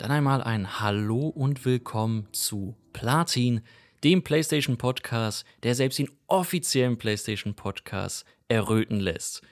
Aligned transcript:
Dann 0.00 0.12
einmal 0.12 0.42
ein 0.42 0.80
Hallo 0.80 1.28
und 1.28 1.66
Willkommen 1.66 2.26
zu 2.32 2.74
Platin, 2.94 3.60
dem 4.02 4.22
PlayStation 4.22 4.78
Podcast, 4.78 5.44
der 5.62 5.74
selbst 5.74 5.98
den 5.98 6.10
offiziellen 6.26 6.96
PlayStation 6.96 7.52
Podcast 7.52 8.24
erröten 8.48 8.98
lässt. 8.98 9.42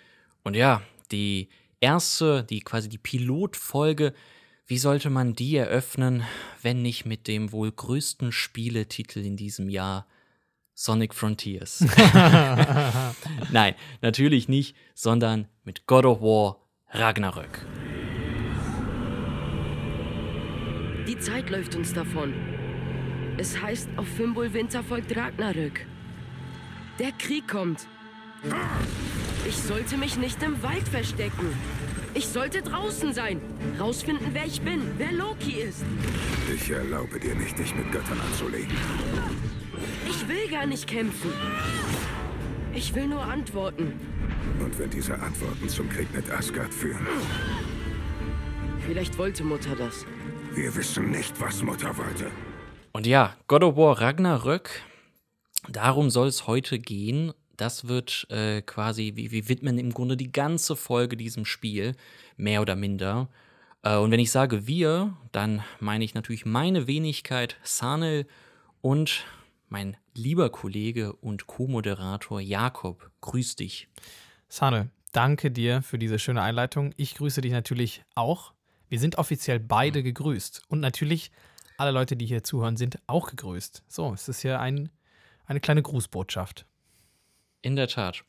Und 0.44 0.56
ja, 0.56 0.80
die 1.12 1.50
erste, 1.82 2.44
die 2.44 2.60
quasi 2.60 2.88
die 2.88 2.96
Pilotfolge, 2.96 4.14
wie 4.66 4.78
sollte 4.78 5.10
man 5.10 5.34
die 5.34 5.54
eröffnen, 5.54 6.24
wenn 6.62 6.80
nicht 6.80 7.04
mit 7.04 7.28
dem 7.28 7.52
wohl 7.52 7.70
größten 7.70 8.32
Spieletitel 8.32 9.18
in 9.18 9.36
diesem 9.36 9.68
Jahr, 9.68 10.06
Sonic 10.72 11.12
Frontiers? 11.12 11.80
Nein, 13.52 13.74
natürlich 14.00 14.48
nicht, 14.48 14.74
sondern 14.94 15.46
mit 15.64 15.86
God 15.86 16.06
of 16.06 16.22
War 16.22 16.56
Ragnarök. 16.88 17.66
Die 21.08 21.18
Zeit 21.18 21.48
läuft 21.48 21.74
uns 21.74 21.94
davon. 21.94 22.34
Es 23.38 23.62
heißt, 23.62 23.88
auf 23.96 24.06
Fimbulwinter 24.06 24.84
folgt 24.84 25.16
Ragnarök. 25.16 25.86
Der 26.98 27.12
Krieg 27.12 27.48
kommt. 27.48 27.86
Ich 29.48 29.56
sollte 29.56 29.96
mich 29.96 30.18
nicht 30.18 30.42
im 30.42 30.62
Wald 30.62 30.86
verstecken. 30.86 31.48
Ich 32.12 32.26
sollte 32.26 32.60
draußen 32.60 33.14
sein. 33.14 33.40
Rausfinden, 33.80 34.26
wer 34.34 34.44
ich 34.44 34.60
bin, 34.60 34.82
wer 34.98 35.12
Loki 35.12 35.52
ist. 35.52 35.82
Ich 36.54 36.68
erlaube 36.68 37.18
dir 37.18 37.34
nicht, 37.36 37.58
dich 37.58 37.74
mit 37.74 37.90
Göttern 37.90 38.20
anzulegen. 38.20 38.76
Ich 40.10 40.28
will 40.28 40.46
gar 40.50 40.66
nicht 40.66 40.86
kämpfen. 40.86 41.32
Ich 42.74 42.94
will 42.94 43.06
nur 43.06 43.22
antworten. 43.22 43.94
Und 44.60 44.78
wenn 44.78 44.90
diese 44.90 45.14
Antworten 45.14 45.70
zum 45.70 45.88
Krieg 45.88 46.12
mit 46.14 46.30
Asgard 46.30 46.74
führen? 46.74 47.06
Vielleicht 48.86 49.16
wollte 49.16 49.42
Mutter 49.42 49.74
das. 49.74 50.04
Wir 50.54 50.74
wissen 50.74 51.10
nicht, 51.10 51.40
was 51.40 51.62
Mutter 51.62 51.96
wollte. 51.96 52.30
Und 52.92 53.06
ja, 53.06 53.36
God 53.46 53.62
of 53.62 53.76
War 53.76 54.00
Ragnarök, 54.00 54.82
darum 55.68 56.10
soll 56.10 56.28
es 56.28 56.46
heute 56.46 56.78
gehen. 56.78 57.32
Das 57.56 57.88
wird 57.88 58.26
äh, 58.30 58.62
quasi, 58.62 59.12
wir, 59.14 59.30
wir 59.30 59.48
widmen 59.48 59.78
im 59.78 59.92
Grunde 59.92 60.16
die 60.16 60.32
ganze 60.32 60.74
Folge 60.76 61.16
diesem 61.16 61.44
Spiel, 61.44 61.94
mehr 62.36 62.62
oder 62.62 62.76
minder. 62.76 63.28
Äh, 63.82 63.96
und 63.96 64.10
wenn 64.10 64.20
ich 64.20 64.30
sage 64.30 64.66
wir, 64.66 65.16
dann 65.32 65.62
meine 65.80 66.04
ich 66.04 66.14
natürlich 66.14 66.46
meine 66.46 66.86
Wenigkeit, 66.86 67.56
Sanel 67.62 68.26
und 68.80 69.24
mein 69.68 69.96
lieber 70.14 70.50
Kollege 70.50 71.12
und 71.12 71.46
Co-Moderator 71.46 72.40
Jakob. 72.40 73.10
Grüß 73.20 73.56
dich. 73.56 73.88
Sanel, 74.48 74.90
danke 75.12 75.50
dir 75.50 75.82
für 75.82 75.98
diese 75.98 76.18
schöne 76.18 76.42
Einleitung. 76.42 76.92
Ich 76.96 77.14
grüße 77.14 77.40
dich 77.40 77.52
natürlich 77.52 78.02
auch. 78.14 78.52
Wir 78.88 78.98
sind 78.98 79.18
offiziell 79.18 79.60
beide 79.60 80.02
gegrüßt. 80.02 80.62
Und 80.68 80.80
natürlich 80.80 81.30
alle 81.76 81.90
Leute, 81.92 82.16
die 82.16 82.26
hier 82.26 82.42
zuhören, 82.42 82.76
sind 82.76 82.98
auch 83.06 83.28
gegrüßt. 83.28 83.84
So, 83.88 84.12
es 84.12 84.28
ist 84.28 84.42
hier 84.42 84.60
ein, 84.60 84.90
eine 85.46 85.60
kleine 85.60 85.82
Grußbotschaft. 85.82 86.66
In 87.62 87.76
der 87.76 87.88
Tat. 87.88 88.24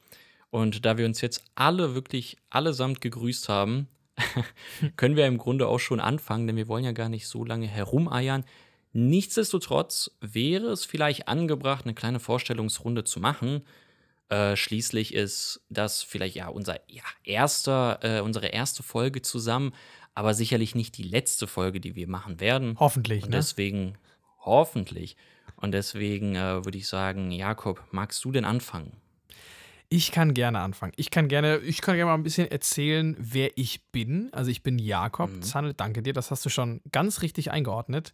Und 0.52 0.86
da 0.86 0.98
wir 0.98 1.06
uns 1.06 1.22
jetzt 1.22 1.44
alle 1.56 1.96
wirklich 1.96 2.38
allesamt 2.50 3.02
gegrüßt 3.02 3.50
haben, 3.50 3.88
können 4.98 5.16
wir 5.16 5.28
im 5.28 5.38
Grunde 5.38 5.68
auch 5.68 5.80
schon 5.80 6.00
anfangen, 6.00 6.48
denn 6.48 6.56
wir 6.58 6.68
wollen 6.68 6.84
ja 6.84 6.92
gar 6.92 7.10
nicht 7.10 7.28
so 7.28 7.46
lange 7.46 7.68
herumeiern. 7.68 8.44
Nichtsdestotrotz 8.92 10.12
wäre 10.20 10.68
es 10.68 10.86
vielleicht 10.86 11.28
angebracht, 11.28 11.86
eine 11.86 11.94
kleine 11.94 12.20
Vorstellungsrunde 12.20 13.04
zu 13.04 13.20
machen. 13.20 13.64
Äh, 14.30 14.56
schließlich 14.56 15.14
ist 15.14 15.62
das 15.70 16.02
vielleicht 16.04 16.36
ja 16.36 16.48
unser 16.48 16.80
ja, 16.88 17.04
erster, 17.24 18.00
äh, 18.02 18.22
unsere 18.22 18.48
erste 18.48 18.84
Folge 18.84 19.22
zusammen 19.22 19.74
aber 20.20 20.34
sicherlich 20.34 20.76
nicht 20.76 20.98
die 20.98 21.04
letzte 21.04 21.48
Folge, 21.48 21.80
die 21.80 21.96
wir 21.96 22.06
machen 22.10 22.42
werden. 22.42 22.76
Hoffentlich, 22.78 23.24
Und 23.24 23.30
ne? 23.30 23.38
deswegen, 23.38 23.98
hoffentlich. 24.44 25.16
Und 25.56 25.72
deswegen 25.72 26.36
äh, 26.36 26.66
würde 26.66 26.78
ich 26.78 26.90
sagen, 26.90 27.32
Jakob, 27.32 27.82
magst 27.92 28.26
du 28.26 28.34
denn 28.34 28.44
anfangen? 28.44 28.92
Ich 29.88 30.12
kann 30.12 30.34
gerne 30.34 30.60
anfangen. 30.60 30.92
Ich 30.98 31.10
kann 31.10 31.30
gerne, 31.30 31.60
ich 31.60 31.80
kann 31.82 31.96
gerne 31.96 32.12
mal 32.12 32.16
ein 32.16 32.24
bisschen 32.24 32.52
erzählen, 32.52 33.16
wer 33.18 33.58
ich 33.58 33.82
bin. 33.94 34.28
Also 34.34 34.52
ich 34.52 34.62
bin 34.62 34.78
Jakob 34.78 35.32
Mhm. 35.32 35.42
Zannel, 35.42 35.74
danke 35.74 36.04
dir, 36.04 36.12
das 36.12 36.32
hast 36.32 36.46
du 36.46 36.50
schon 36.50 36.82
ganz 36.92 37.22
richtig 37.22 37.52
eingeordnet. 37.52 38.14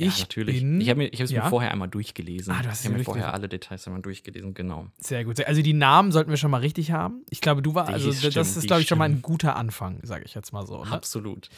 Ja, 0.00 0.06
ich 0.06 0.20
natürlich. 0.20 0.60
bin. 0.60 0.80
ich 0.80 0.88
habe 0.88 0.98
mir, 0.98 1.12
ich 1.12 1.18
es 1.18 1.30
ja? 1.30 1.42
mir 1.42 1.50
vorher 1.50 1.72
einmal 1.72 1.88
durchgelesen. 1.88 2.54
Ah, 2.54 2.62
du 2.62 2.68
hast 2.68 2.80
ich 2.80 2.86
habe 2.86 2.98
mir 2.98 3.04
vorher 3.04 3.34
alle 3.34 3.48
Details 3.48 3.84
einmal 3.86 4.00
durchgelesen, 4.00 4.54
genau. 4.54 4.86
Sehr 4.98 5.24
gut. 5.24 5.44
Also 5.44 5.60
die 5.60 5.72
Namen 5.72 6.12
sollten 6.12 6.30
wir 6.30 6.36
schon 6.36 6.52
mal 6.52 6.60
richtig 6.60 6.92
haben. 6.92 7.24
Ich 7.30 7.40
glaube, 7.40 7.62
du 7.62 7.74
war, 7.74 7.86
Die 7.86 7.94
also 7.94 8.12
stimmt, 8.12 8.36
das 8.36 8.56
ist, 8.56 8.68
glaube 8.68 8.82
ich, 8.82 8.88
schon 8.88 8.98
mal 8.98 9.06
ein 9.06 9.12
stimmt. 9.12 9.22
guter 9.24 9.56
Anfang, 9.56 9.98
sage 10.04 10.24
ich 10.24 10.34
jetzt 10.34 10.52
mal 10.52 10.64
so. 10.66 10.84
Ne? 10.84 10.92
Absolut. 10.92 11.48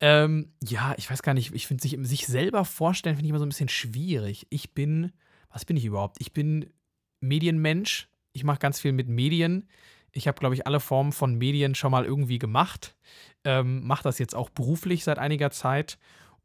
Ähm, 0.00 0.52
ja, 0.62 0.94
ich 0.96 1.10
weiß 1.10 1.22
gar 1.22 1.34
nicht, 1.34 1.52
ich 1.54 1.66
finde 1.66 1.82
sich, 1.82 1.98
sich 2.00 2.26
selber 2.26 2.64
vorstellen, 2.64 3.16
finde 3.16 3.26
ich 3.26 3.30
immer 3.30 3.40
so 3.40 3.46
ein 3.46 3.50
bisschen 3.50 3.68
schwierig. 3.68 4.46
Ich 4.50 4.74
bin, 4.74 5.12
was 5.50 5.64
bin 5.64 5.76
ich 5.76 5.84
überhaupt? 5.84 6.18
Ich 6.20 6.32
bin 6.32 6.70
Medienmensch. 7.20 8.08
Ich 8.32 8.44
mache 8.44 8.58
ganz 8.58 8.78
viel 8.78 8.92
mit 8.92 9.08
Medien. 9.08 9.68
Ich 10.12 10.28
habe, 10.28 10.38
glaube 10.38 10.54
ich, 10.54 10.66
alle 10.66 10.80
Formen 10.80 11.12
von 11.12 11.34
Medien 11.34 11.74
schon 11.74 11.90
mal 11.90 12.04
irgendwie 12.04 12.38
gemacht. 12.38 12.94
Ähm, 13.44 13.84
mache 13.86 14.04
das 14.04 14.18
jetzt 14.18 14.34
auch 14.34 14.50
beruflich 14.50 15.04
seit 15.04 15.18
einiger 15.18 15.50
Zeit. 15.50 15.98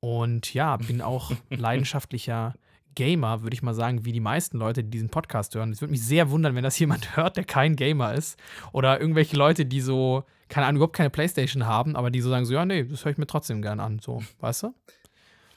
Und 0.04 0.54
ja, 0.54 0.76
bin 0.76 1.02
auch 1.02 1.32
leidenschaftlicher 1.50 2.56
Gamer, 2.94 3.42
würde 3.42 3.54
ich 3.54 3.64
mal 3.64 3.74
sagen, 3.74 4.04
wie 4.04 4.12
die 4.12 4.20
meisten 4.20 4.58
Leute, 4.58 4.84
die 4.84 4.90
diesen 4.90 5.08
Podcast 5.08 5.56
hören. 5.56 5.72
Es 5.72 5.80
würde 5.80 5.94
mich 5.94 6.04
sehr 6.04 6.30
wundern, 6.30 6.56
wenn 6.56 6.64
das 6.64 6.78
jemand 6.84 7.16
hört, 7.16 7.38
der 7.38 7.46
kein 7.46 7.78
Gamer 7.78 8.14
ist. 8.14 8.38
Oder 8.74 9.00
irgendwelche 9.00 9.38
Leute, 9.38 9.66
die 9.66 9.80
so, 9.80 10.26
keine 10.50 10.66
Ahnung, 10.68 10.80
überhaupt 10.80 10.98
keine 10.98 11.10
Playstation 11.10 11.66
haben, 11.66 11.96
aber 11.96 12.12
die 12.12 12.20
so 12.20 12.30
sagen 12.30 12.44
so, 12.44 12.54
ja, 12.54 12.66
nee, 12.66 12.84
das 12.84 13.06
höre 13.06 13.14
ich 13.14 13.18
mir 13.18 13.28
trotzdem 13.28 13.62
gern 13.62 13.80
an. 13.80 14.00
So, 14.00 14.22
weißt 14.42 14.64
du? 14.64 14.76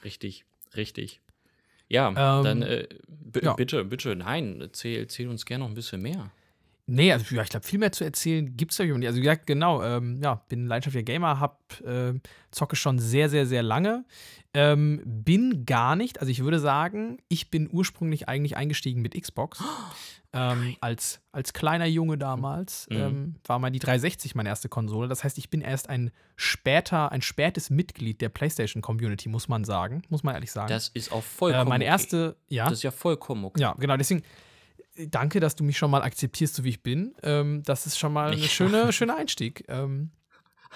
Richtig, 0.05 0.45
richtig. 0.77 1.19
Ja, 1.89 2.07
Ähm, 2.07 2.43
dann 2.45 2.61
äh, 2.61 2.87
ja. 3.41 3.53
bitte, 3.53 3.83
bitte, 3.83 4.15
nein, 4.15 4.61
erzähl, 4.61 4.97
erzähl 4.97 5.27
uns 5.27 5.45
gerne 5.45 5.65
noch 5.65 5.69
ein 5.69 5.75
bisschen 5.75 6.01
mehr. 6.01 6.31
Nee, 6.89 7.11
also 7.11 7.35
ja, 7.35 7.43
ich 7.43 7.49
glaube, 7.49 7.67
viel 7.67 7.79
mehr 7.79 7.91
zu 7.91 8.05
erzählen 8.05 8.55
gibt 8.55 8.71
es 8.71 8.77
ja 8.77 8.85
nicht. 8.85 9.07
Also, 9.07 9.19
ja, 9.19 9.35
genau, 9.35 9.83
ähm, 9.83 10.21
ja, 10.23 10.41
bin 10.47 10.67
leidenschaftlicher 10.67 11.03
Gamer, 11.03 11.39
hab, 11.39 11.79
äh, 11.81 12.13
zocke 12.51 12.77
schon 12.77 12.97
sehr, 12.97 13.29
sehr, 13.29 13.45
sehr 13.45 13.61
lange. 13.61 14.05
Ähm, 14.53 15.01
bin 15.05 15.65
gar 15.65 15.97
nicht, 15.97 16.21
also 16.21 16.31
ich 16.31 16.43
würde 16.43 16.59
sagen, 16.59 17.17
ich 17.27 17.51
bin 17.51 17.69
ursprünglich 17.71 18.29
eigentlich 18.29 18.55
eingestiegen 18.55 19.01
mit 19.01 19.21
Xbox. 19.21 19.61
Ähm, 20.33 20.75
als, 20.81 21.19
als 21.31 21.53
kleiner 21.53 21.85
Junge 21.85 22.17
damals 22.17 22.87
Mhm. 22.89 22.97
ähm, 22.97 23.35
war 23.45 23.59
mal 23.59 23.69
die 23.69 23.79
360 23.79 24.35
meine 24.35 24.49
erste 24.49 24.69
Konsole. 24.69 25.07
Das 25.07 25.23
heißt, 25.23 25.37
ich 25.37 25.49
bin 25.49 25.61
erst 25.61 25.89
ein 25.89 26.11
später, 26.35 27.11
ein 27.11 27.21
spätes 27.21 27.69
Mitglied 27.69 28.21
der 28.21 28.29
PlayStation-Community, 28.29 29.29
muss 29.29 29.47
man 29.47 29.63
sagen. 29.63 30.03
Muss 30.09 30.23
man 30.23 30.35
ehrlich 30.35 30.51
sagen. 30.51 30.69
Das 30.69 30.89
ist 30.89 31.11
auch 31.11 31.19
äh, 31.19 31.21
vollkommen 31.21 31.69
meine 31.69 31.83
okay. 31.83 31.91
erste, 31.91 32.35
ja. 32.49 32.65
Das 32.65 32.73
ist 32.73 32.83
ja 32.83 32.91
vollkommen 32.91 33.45
okay. 33.45 33.61
Ja, 33.61 33.73
genau. 33.77 33.97
Deswegen 33.97 34.21
äh, 34.21 34.23
danke, 34.97 35.39
dass 35.39 35.55
du 35.55 35.63
mich 35.63 35.77
schon 35.77 35.91
mal 35.91 36.01
akzeptierst, 36.01 36.55
so 36.55 36.63
wie 36.63 36.69
ich 36.69 36.83
bin. 36.83 37.13
Ähm, 37.23 37.63
das 37.63 37.85
ist 37.85 37.97
schon 37.99 38.13
mal 38.13 38.31
ein 38.31 38.39
schöner, 38.43 38.91
schöner 38.91 39.15
Einstieg. 39.17 39.63
Ähm, 39.67 40.11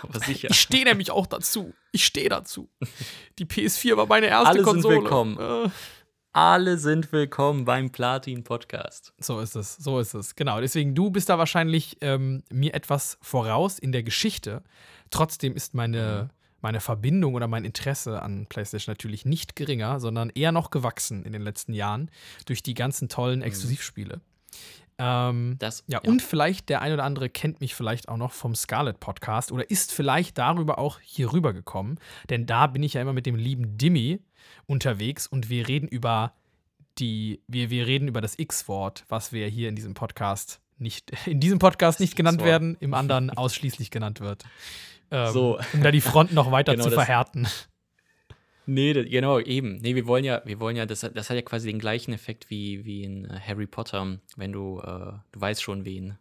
Aber 0.01 0.19
sicher. 0.19 0.49
Ich 0.51 0.59
stehe 0.59 0.85
nämlich 0.85 1.11
auch 1.11 1.27
dazu. 1.27 1.73
Ich 1.91 2.05
stehe 2.05 2.29
dazu. 2.29 2.69
Die 3.39 3.45
PS4 3.45 3.97
war 3.97 4.05
meine 4.05 4.27
erste 4.27 4.47
Alle 4.49 4.57
sind 4.59 4.65
Konsole. 4.65 4.95
willkommen. 4.97 5.37
Äh, 5.39 5.69
Alle 6.33 6.77
sind 6.77 7.11
willkommen 7.11 7.65
beim 7.65 7.91
Platin 7.91 8.43
Podcast. 8.43 9.13
so 9.19 9.39
ist 9.39 9.55
es, 9.55 9.75
so 9.75 9.99
ist 9.99 10.13
es. 10.13 10.35
Genau. 10.35 10.61
Deswegen, 10.61 10.95
du 10.95 11.09
bist 11.09 11.27
da 11.29 11.37
wahrscheinlich 11.37 11.97
ähm, 12.01 12.43
mir 12.51 12.73
etwas 12.73 13.17
voraus 13.21 13.79
in 13.79 13.91
der 13.91 14.03
Geschichte. 14.03 14.63
Trotzdem 15.09 15.55
ist 15.55 15.73
meine, 15.73 16.29
meine 16.61 16.79
Verbindung 16.79 17.33
oder 17.33 17.47
mein 17.47 17.65
Interesse 17.65 18.21
an 18.21 18.45
PlayStation 18.47 18.91
natürlich 18.91 19.25
nicht 19.25 19.55
geringer, 19.55 19.99
sondern 19.99 20.29
eher 20.29 20.51
noch 20.51 20.69
gewachsen 20.69 21.23
in 21.23 21.33
den 21.33 21.41
letzten 21.41 21.73
Jahren 21.73 22.09
durch 22.45 22.63
die 22.63 22.73
ganzen 22.73 23.09
tollen 23.09 23.41
Exklusivspiele. 23.41 24.21
Ähm, 24.97 25.55
Das, 25.59 25.83
Ja, 25.87 25.99
und 25.99 26.21
vielleicht 26.21 26.69
der 26.69 26.81
ein 26.81 26.93
oder 26.93 27.03
andere 27.03 27.29
kennt 27.29 27.59
mich 27.61 27.73
vielleicht 27.73 28.07
auch 28.07 28.17
noch 28.17 28.31
vom 28.31 28.55
Scarlet 28.55 28.99
Podcast 28.99 29.51
oder 29.51 29.69
ist 29.69 29.91
vielleicht 29.91 30.37
darüber 30.37 30.77
auch 30.77 30.99
hier 31.01 31.33
rüber 31.33 31.53
gekommen, 31.53 31.97
denn 32.29 32.45
da 32.45 32.67
bin 32.67 32.83
ich 32.83 32.93
ja 32.93 33.01
immer 33.01 33.13
mit 33.13 33.25
dem 33.25 33.35
lieben 33.35 33.77
Dimmy 33.77 34.19
unterwegs 34.67 35.27
und 35.27 35.49
wir 35.49 35.67
reden 35.67 35.87
über 35.87 36.33
die, 36.99 37.41
wir, 37.47 37.69
wir 37.69 37.87
reden 37.87 38.07
über 38.07 38.21
das 38.21 38.37
X-Wort, 38.37 39.05
was 39.07 39.31
wir 39.31 39.47
hier 39.47 39.69
in 39.69 39.75
diesem 39.75 39.93
Podcast 39.93 40.61
nicht, 40.77 41.11
in 41.25 41.39
diesem 41.39 41.59
Podcast 41.59 41.99
nicht 41.99 42.15
genannt 42.15 42.43
werden, 42.43 42.77
im 42.79 42.93
anderen 42.93 43.29
ausschließlich 43.37 43.91
genannt 43.91 44.19
wird. 44.19 44.43
Ähm, 45.11 45.31
So. 45.33 45.59
Um 45.73 45.83
da 45.83 45.91
die 45.91 46.01
Front 46.01 46.33
noch 46.33 46.51
weiter 46.51 46.71
Genau 46.75 46.83
zu 46.85 46.89
das- 46.91 47.03
verhärten. 47.03 47.47
Nee, 48.67 48.93
das, 48.93 49.05
genau, 49.09 49.39
eben. 49.39 49.77
Nee, 49.77 49.95
wir 49.95 50.05
wollen 50.05 50.23
ja, 50.23 50.41
wir 50.45 50.59
wollen 50.59 50.75
ja, 50.75 50.85
das, 50.85 51.03
hat- 51.03 51.17
das 51.17 51.29
hat 51.29 51.35
ja 51.35 51.41
quasi 51.41 51.67
den 51.67 51.79
gleichen 51.79 52.13
Effekt 52.13 52.49
wie, 52.49 52.85
wie 52.85 53.03
in 53.03 53.25
äh, 53.25 53.39
Harry 53.39 53.65
Potter, 53.67 54.19
wenn 54.37 54.51
du, 54.51 54.79
äh, 54.79 55.13
du 55.31 55.41
weißt 55.41 55.61
schon, 55.61 55.83
wen 55.83 56.17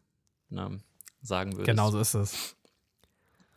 ne, 0.48 0.80
sagen 1.22 1.52
würdest. 1.52 1.68
Genau 1.68 1.90
so 1.90 2.00
ist 2.00 2.14
es. 2.14 2.56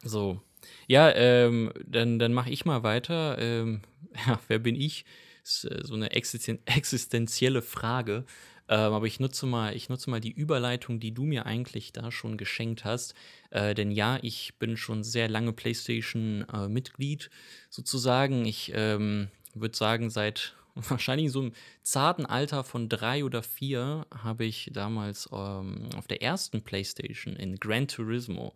So. 0.04 0.42
Ja, 0.88 1.12
ähm, 1.16 1.72
dann, 1.88 2.20
dann 2.20 2.34
mache 2.34 2.50
ich 2.50 2.66
mal 2.66 2.84
weiter. 2.84 3.38
Ähm, 3.40 3.82
ja, 4.28 4.40
wer 4.48 4.60
bin 4.60 4.76
ich? 4.76 5.06
Ist 5.44 5.66
äh, 5.66 5.80
so 5.84 5.96
eine 5.96 6.12
existen 6.12 6.60
existenzielle 6.66 7.62
Frage. 7.62 8.26
Ähm, 8.74 8.94
aber 8.94 9.06
ich 9.06 9.20
nutze, 9.20 9.46
mal, 9.46 9.76
ich 9.76 9.90
nutze 9.90 10.10
mal 10.10 10.20
die 10.20 10.32
Überleitung, 10.32 11.00
die 11.00 11.14
du 11.14 11.26
mir 11.26 11.46
eigentlich 11.46 11.94
da 11.94 12.12
schon 12.12 12.38
geschenkt 12.38 12.86
hast. 12.86 13.14
Äh, 13.52 13.76
denn 13.76 13.92
ja, 13.92 14.18
ich 14.24 14.56
bin 14.58 14.78
schon 14.78 15.04
sehr 15.04 15.30
lange 15.30 15.54
PlayStation-Mitglied 15.54 17.26
äh, 17.26 17.30
sozusagen. 17.70 18.46
Ich 18.46 18.72
ähm, 18.74 19.28
würde 19.54 19.78
sagen, 19.78 20.10
seit 20.10 20.56
wahrscheinlich 20.76 21.32
so 21.32 21.42
im 21.42 21.52
zarten 21.84 22.26
Alter 22.26 22.64
von 22.64 22.90
drei 22.90 23.24
oder 23.24 23.44
vier 23.44 24.08
habe 24.12 24.46
ich 24.46 24.72
damals 24.74 25.30
ähm, 25.32 25.90
auf 25.96 26.08
der 26.08 26.24
ersten 26.24 26.64
PlayStation 26.64 27.36
in 27.36 27.58
Gran 27.58 27.88
Turismo 27.88 28.56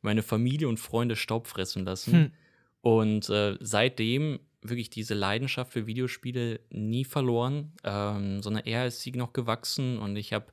meine 0.00 0.22
Familie 0.22 0.68
und 0.68 0.80
Freunde 0.80 1.14
Staub 1.14 1.46
fressen 1.46 1.84
lassen. 1.84 2.12
Hm. 2.12 2.32
Und 2.80 3.28
äh, 3.28 3.58
seitdem 3.60 4.38
wirklich 4.62 4.90
diese 4.90 5.14
Leidenschaft 5.14 5.72
für 5.72 5.86
Videospiele 5.86 6.60
nie 6.70 7.04
verloren, 7.04 7.72
ähm, 7.84 8.42
sondern 8.42 8.64
eher 8.64 8.86
ist 8.86 9.00
sie 9.00 9.12
noch 9.12 9.32
gewachsen 9.32 9.98
und 9.98 10.16
ich 10.16 10.32
habe 10.32 10.46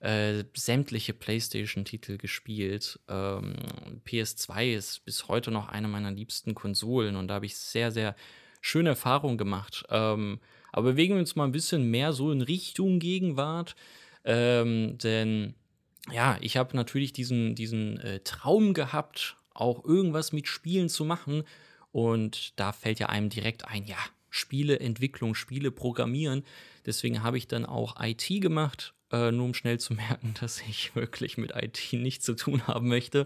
äh, 0.00 0.44
sämtliche 0.54 1.14
PlayStation-Titel 1.14 2.18
gespielt. 2.18 3.00
Ähm, 3.08 3.54
PS2 4.04 4.74
ist 4.74 5.04
bis 5.04 5.28
heute 5.28 5.50
noch 5.50 5.68
eine 5.68 5.88
meiner 5.88 6.10
liebsten 6.10 6.54
Konsolen 6.54 7.16
und 7.16 7.28
da 7.28 7.34
habe 7.34 7.46
ich 7.46 7.56
sehr, 7.56 7.90
sehr 7.92 8.14
schöne 8.60 8.90
Erfahrungen 8.90 9.38
gemacht. 9.38 9.84
Ähm, 9.90 10.40
aber 10.72 10.92
bewegen 10.92 11.14
wir 11.14 11.20
uns 11.20 11.36
mal 11.36 11.44
ein 11.44 11.52
bisschen 11.52 11.90
mehr 11.90 12.12
so 12.12 12.30
in 12.30 12.42
Richtung 12.42 12.98
Gegenwart, 12.98 13.76
ähm, 14.24 14.98
denn 14.98 15.54
ja, 16.12 16.38
ich 16.40 16.56
habe 16.56 16.76
natürlich 16.76 17.12
diesen, 17.12 17.54
diesen 17.54 17.98
äh, 17.98 18.20
Traum 18.20 18.74
gehabt, 18.74 19.36
auch 19.54 19.84
irgendwas 19.84 20.32
mit 20.32 20.46
Spielen 20.46 20.88
zu 20.88 21.04
machen. 21.04 21.44
Und 21.96 22.52
da 22.60 22.72
fällt 22.72 22.98
ja 22.98 23.08
einem 23.08 23.30
direkt 23.30 23.64
ein, 23.64 23.86
ja, 23.86 23.96
Spieleentwicklung, 24.28 25.34
Spiele 25.34 25.70
programmieren. 25.70 26.44
Deswegen 26.84 27.22
habe 27.22 27.38
ich 27.38 27.48
dann 27.48 27.64
auch 27.64 27.96
IT 27.98 28.28
gemacht, 28.42 28.92
äh, 29.10 29.32
nur 29.32 29.46
um 29.46 29.54
schnell 29.54 29.80
zu 29.80 29.94
merken, 29.94 30.34
dass 30.38 30.60
ich 30.60 30.94
wirklich 30.94 31.38
mit 31.38 31.52
IT 31.56 31.94
nichts 31.94 32.26
zu 32.26 32.34
tun 32.34 32.66
haben 32.66 32.88
möchte. 32.88 33.24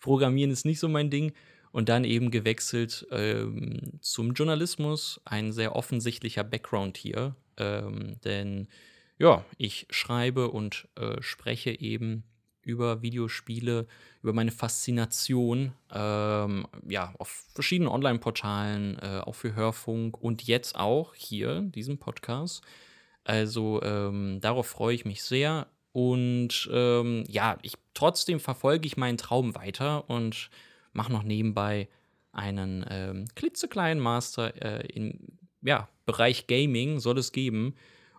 Programmieren 0.00 0.50
ist 0.50 0.66
nicht 0.66 0.80
so 0.80 0.88
mein 0.88 1.08
Ding. 1.08 1.32
Und 1.72 1.88
dann 1.88 2.04
eben 2.04 2.30
gewechselt 2.30 3.06
ähm, 3.10 3.80
zum 4.02 4.34
Journalismus. 4.34 5.22
Ein 5.24 5.54
sehr 5.54 5.74
offensichtlicher 5.74 6.44
Background 6.44 6.98
hier. 6.98 7.34
Ähm, 7.56 8.20
denn 8.22 8.68
ja, 9.16 9.46
ich 9.56 9.86
schreibe 9.88 10.50
und 10.50 10.88
äh, 10.96 11.22
spreche 11.22 11.70
eben 11.70 12.24
über 12.64 13.02
Videospiele, 13.02 13.86
über 14.22 14.32
meine 14.32 14.50
Faszination, 14.50 15.72
ähm, 15.92 16.66
ja, 16.88 17.14
auf 17.18 17.44
verschiedenen 17.54 17.90
Online-Portalen, 17.90 18.98
äh, 19.00 19.20
auch 19.24 19.34
für 19.34 19.54
Hörfunk 19.54 20.20
und 20.20 20.42
jetzt 20.42 20.76
auch 20.76 21.14
hier, 21.14 21.60
diesem 21.62 21.98
Podcast. 21.98 22.62
Also 23.24 23.82
ähm, 23.82 24.40
darauf 24.40 24.66
freue 24.66 24.94
ich 24.94 25.04
mich 25.04 25.22
sehr. 25.22 25.66
Und 25.92 26.68
ähm, 26.72 27.24
ja, 27.28 27.58
ich 27.62 27.74
trotzdem 27.94 28.40
verfolge 28.40 28.86
ich 28.86 28.96
meinen 28.96 29.16
Traum 29.16 29.54
weiter 29.54 30.10
und 30.10 30.50
mache 30.92 31.12
noch 31.12 31.22
nebenbei 31.22 31.88
einen 32.32 32.84
ähm, 32.90 33.26
klitzekleinen 33.36 34.02
Master 34.02 34.60
äh, 34.60 34.86
im 34.88 35.38
ja, 35.62 35.88
Bereich 36.04 36.46
Gaming, 36.46 36.98
soll 36.98 37.18
es 37.18 37.32
geben. 37.32 37.74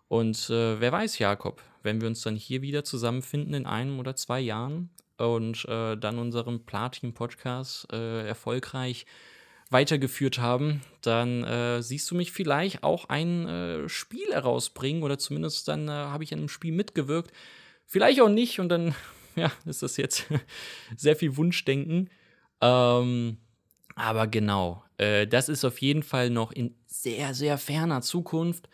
Und 0.08 0.50
äh, 0.50 0.80
wer 0.80 0.92
weiß, 0.92 1.20
Jakob, 1.20 1.62
wenn 1.84 2.02
wir 2.02 2.08
uns 2.08 2.22
dann 2.22 2.36
hier 2.36 2.62
wieder 2.62 2.84
zusammenfinden 2.84 3.54
in 3.54 3.66
einem 3.66 4.00
oder 4.00 4.16
zwei 4.16 4.40
Jahren 4.40 4.90
und 5.18 5.66
äh, 5.66 5.96
dann 5.96 6.20
unseren 6.20 6.66
Platin-Podcast 6.66 7.92
äh, 7.92 8.28
erfolgreich 8.28 9.06
weitergeführt 9.72 10.38
haben, 10.38 10.82
dann 11.02 11.44
äh, 11.44 11.82
siehst 11.82 12.10
du 12.12 12.16
mich 12.16 12.32
vielleicht 12.32 12.84
auch 12.84 13.10
ein 13.10 13.48
äh, 13.48 13.90
Spiel 13.90 14.32
herausbringen 14.32 15.04
oder 15.04 15.18
zumindest 15.18 15.68
dann 15.68 15.88
äh, 15.88 15.92
habe 15.92 16.24
ich 16.24 16.34
an 16.34 16.40
einem 16.40 16.50
Spiel 16.50 16.72
mitgewirkt. 16.72 17.32
Vielleicht 17.86 18.22
auch 18.22 18.30
nicht 18.30 18.60
und 18.60 18.70
dann 18.70 18.94
ja, 19.36 19.52
ist 19.66 19.82
das 19.82 19.98
jetzt 19.98 20.26
sehr 20.98 21.16
viel 21.16 21.36
Wunschdenken. 21.38 22.10
Ähm, 22.62 23.38
aber 23.96 24.28
genau, 24.28 24.84
das 24.98 25.50
ist 25.50 25.66
auf 25.66 25.80
jeden 25.82 26.04
Fall 26.04 26.30
noch 26.30 26.54
in 26.54 26.74
sehr, 26.86 27.34
sehr 27.34 27.58
ferner 27.58 28.02
Zukunft. 28.02 28.70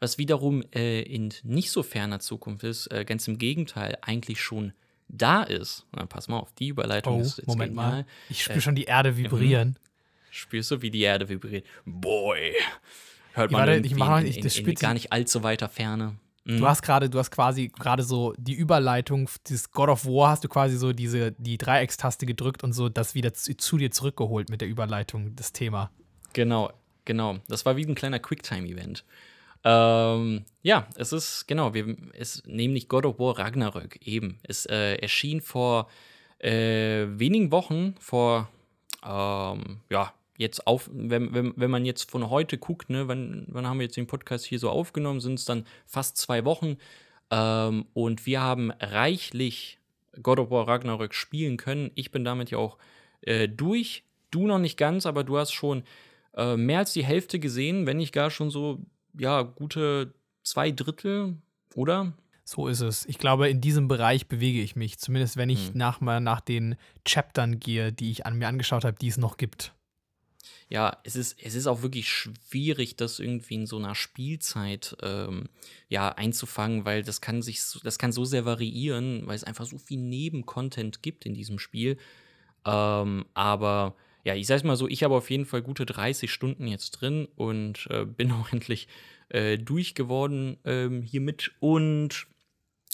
Was 0.00 0.18
wiederum 0.18 0.62
äh, 0.74 1.02
in 1.02 1.32
nicht 1.42 1.70
so 1.70 1.82
ferner 1.82 2.20
Zukunft 2.20 2.64
ist, 2.64 2.86
äh, 2.88 3.04
ganz 3.04 3.26
im 3.26 3.38
Gegenteil, 3.38 3.98
eigentlich 4.00 4.40
schon 4.40 4.72
da 5.08 5.42
ist. 5.42 5.86
Na, 5.92 6.06
pass 6.06 6.28
mal 6.28 6.38
auf, 6.38 6.52
die 6.52 6.68
Überleitung 6.68 7.18
oh, 7.18 7.22
ist 7.22 7.38
jetzt 7.38 7.46
Moment 7.46 7.72
genial. 7.72 7.90
mal. 7.90 8.06
Ich 8.28 8.44
spüre 8.44 8.58
äh, 8.58 8.62
schon 8.62 8.74
die 8.74 8.84
Erde 8.84 9.16
vibrieren. 9.16 9.78
Spürst 10.30 10.70
du, 10.70 10.82
wie 10.82 10.90
die 10.90 11.00
Erde 11.00 11.28
vibriert? 11.28 11.64
Boy. 11.84 12.54
Hört 13.32 13.50
man 13.50 13.60
warte, 13.60 13.72
ich 13.72 13.92
in, 13.92 14.26
ich, 14.26 14.36
in, 14.36 14.42
das 14.42 14.56
in, 14.56 14.64
spitzt- 14.64 14.82
gar 14.82 14.94
nicht 14.94 15.12
allzu 15.12 15.42
weiter 15.42 15.68
Ferne. 15.68 16.16
Mhm. 16.44 16.58
Du 16.58 16.66
hast 16.66 16.82
gerade, 16.82 17.10
du 17.10 17.18
hast 17.18 17.30
quasi 17.30 17.68
gerade 17.68 18.02
so 18.02 18.34
die 18.38 18.54
Überleitung 18.54 19.28
dieses 19.46 19.70
God 19.70 19.88
of 19.88 20.06
War 20.06 20.30
hast 20.30 20.44
du 20.44 20.48
quasi 20.48 20.76
so 20.76 20.92
diese 20.92 21.32
die 21.32 21.58
Dreieckstaste 21.58 22.24
gedrückt 22.24 22.64
und 22.64 22.72
so 22.72 22.88
das 22.88 23.14
wieder 23.14 23.34
zu, 23.34 23.56
zu 23.56 23.76
dir 23.76 23.90
zurückgeholt 23.90 24.48
mit 24.48 24.60
der 24.60 24.68
Überleitung 24.68 25.34
das 25.36 25.52
Thema. 25.52 25.90
Genau, 26.32 26.72
genau. 27.04 27.38
Das 27.48 27.66
war 27.66 27.76
wie 27.76 27.84
ein 27.84 27.94
kleiner 27.94 28.18
Quicktime-Event. 28.18 29.04
Ähm, 29.70 30.46
ja, 30.62 30.88
es 30.96 31.12
ist, 31.12 31.46
genau, 31.46 31.74
wir, 31.74 31.94
es 32.14 32.42
nämlich 32.46 32.88
God 32.88 33.04
of 33.04 33.18
War 33.18 33.38
Ragnarök 33.38 33.98
eben. 34.00 34.38
Es 34.42 34.64
äh, 34.64 34.94
erschien 34.94 35.42
vor 35.42 35.90
äh, 36.38 37.04
wenigen 37.10 37.52
Wochen, 37.52 37.94
vor, 38.00 38.48
ähm, 39.04 39.80
ja, 39.90 40.14
jetzt 40.38 40.66
auf, 40.66 40.88
wenn, 40.90 41.34
wenn, 41.34 41.52
wenn 41.56 41.70
man 41.70 41.84
jetzt 41.84 42.10
von 42.10 42.30
heute 42.30 42.56
guckt, 42.56 42.88
ne, 42.88 43.08
wann, 43.08 43.44
wann 43.48 43.66
haben 43.66 43.78
wir 43.78 43.84
jetzt 43.84 43.98
den 43.98 44.06
Podcast 44.06 44.46
hier 44.46 44.58
so 44.58 44.70
aufgenommen, 44.70 45.20
sind 45.20 45.34
es 45.34 45.44
dann 45.44 45.66
fast 45.84 46.16
zwei 46.16 46.46
Wochen. 46.46 46.78
Ähm, 47.30 47.84
und 47.92 48.24
wir 48.24 48.40
haben 48.40 48.70
reichlich 48.80 49.78
God 50.22 50.38
of 50.38 50.50
War 50.50 50.66
Ragnarök 50.66 51.12
spielen 51.12 51.58
können. 51.58 51.90
Ich 51.94 52.10
bin 52.10 52.24
damit 52.24 52.50
ja 52.50 52.56
auch 52.56 52.78
äh, 53.20 53.48
durch. 53.48 54.04
Du 54.30 54.46
noch 54.46 54.58
nicht 54.58 54.78
ganz, 54.78 55.04
aber 55.04 55.24
du 55.24 55.36
hast 55.36 55.52
schon 55.52 55.82
äh, 56.34 56.56
mehr 56.56 56.78
als 56.78 56.94
die 56.94 57.04
Hälfte 57.04 57.38
gesehen, 57.38 57.84
wenn 57.84 57.98
nicht 57.98 58.12
gar 58.12 58.30
schon 58.30 58.50
so, 58.50 58.78
ja, 59.18 59.42
gute 59.42 60.14
zwei 60.42 60.70
Drittel, 60.70 61.36
oder? 61.74 62.12
So 62.44 62.66
ist 62.66 62.80
es. 62.80 63.04
Ich 63.06 63.18
glaube, 63.18 63.48
in 63.50 63.60
diesem 63.60 63.88
Bereich 63.88 64.26
bewege 64.26 64.62
ich 64.62 64.74
mich, 64.74 64.98
zumindest 64.98 65.36
wenn 65.36 65.50
ich 65.50 65.68
Hm. 65.68 65.72
nach, 65.76 66.00
mal 66.00 66.20
nach 66.20 66.40
den 66.40 66.76
Chaptern 67.06 67.60
gehe, 67.60 67.92
die 67.92 68.10
ich 68.10 68.24
an 68.24 68.38
mir 68.38 68.48
angeschaut 68.48 68.84
habe, 68.84 68.96
die 68.98 69.08
es 69.08 69.18
noch 69.18 69.36
gibt. 69.36 69.74
Ja, 70.70 70.98
es 71.02 71.16
ist, 71.16 71.38
es 71.42 71.54
ist 71.54 71.66
auch 71.66 71.82
wirklich 71.82 72.08
schwierig, 72.08 72.96
das 72.96 73.18
irgendwie 73.20 73.54
in 73.54 73.66
so 73.66 73.76
einer 73.78 73.94
Spielzeit 73.94 74.96
ähm, 75.02 75.48
ja, 75.88 76.10
einzufangen, 76.10 76.84
weil 76.84 77.02
das 77.02 77.20
kann 77.20 77.40
sich 77.42 77.62
so, 77.62 77.80
das 77.80 77.98
kann 77.98 78.12
so 78.12 78.24
sehr 78.24 78.44
variieren, 78.44 79.26
weil 79.26 79.36
es 79.36 79.44
einfach 79.44 79.64
so 79.66 79.78
viel 79.78 79.98
Nebencontent 79.98 81.02
gibt 81.02 81.24
in 81.26 81.34
diesem 81.34 81.58
Spiel. 81.58 81.96
Ähm, 82.66 83.24
aber 83.34 83.94
ja, 84.24 84.34
ich 84.34 84.46
sag's 84.46 84.64
mal 84.64 84.76
so, 84.76 84.88
ich 84.88 85.02
habe 85.02 85.14
auf 85.14 85.30
jeden 85.30 85.46
Fall 85.46 85.62
gute 85.62 85.86
30 85.86 86.30
Stunden 86.30 86.66
jetzt 86.66 86.90
drin 86.92 87.28
und 87.36 87.86
äh, 87.90 88.04
bin 88.04 88.32
auch 88.32 88.52
endlich 88.52 88.88
äh, 89.28 89.58
durch 89.58 89.94
geworden 89.94 90.58
ähm, 90.64 91.02
hiermit. 91.02 91.52
Und 91.60 92.26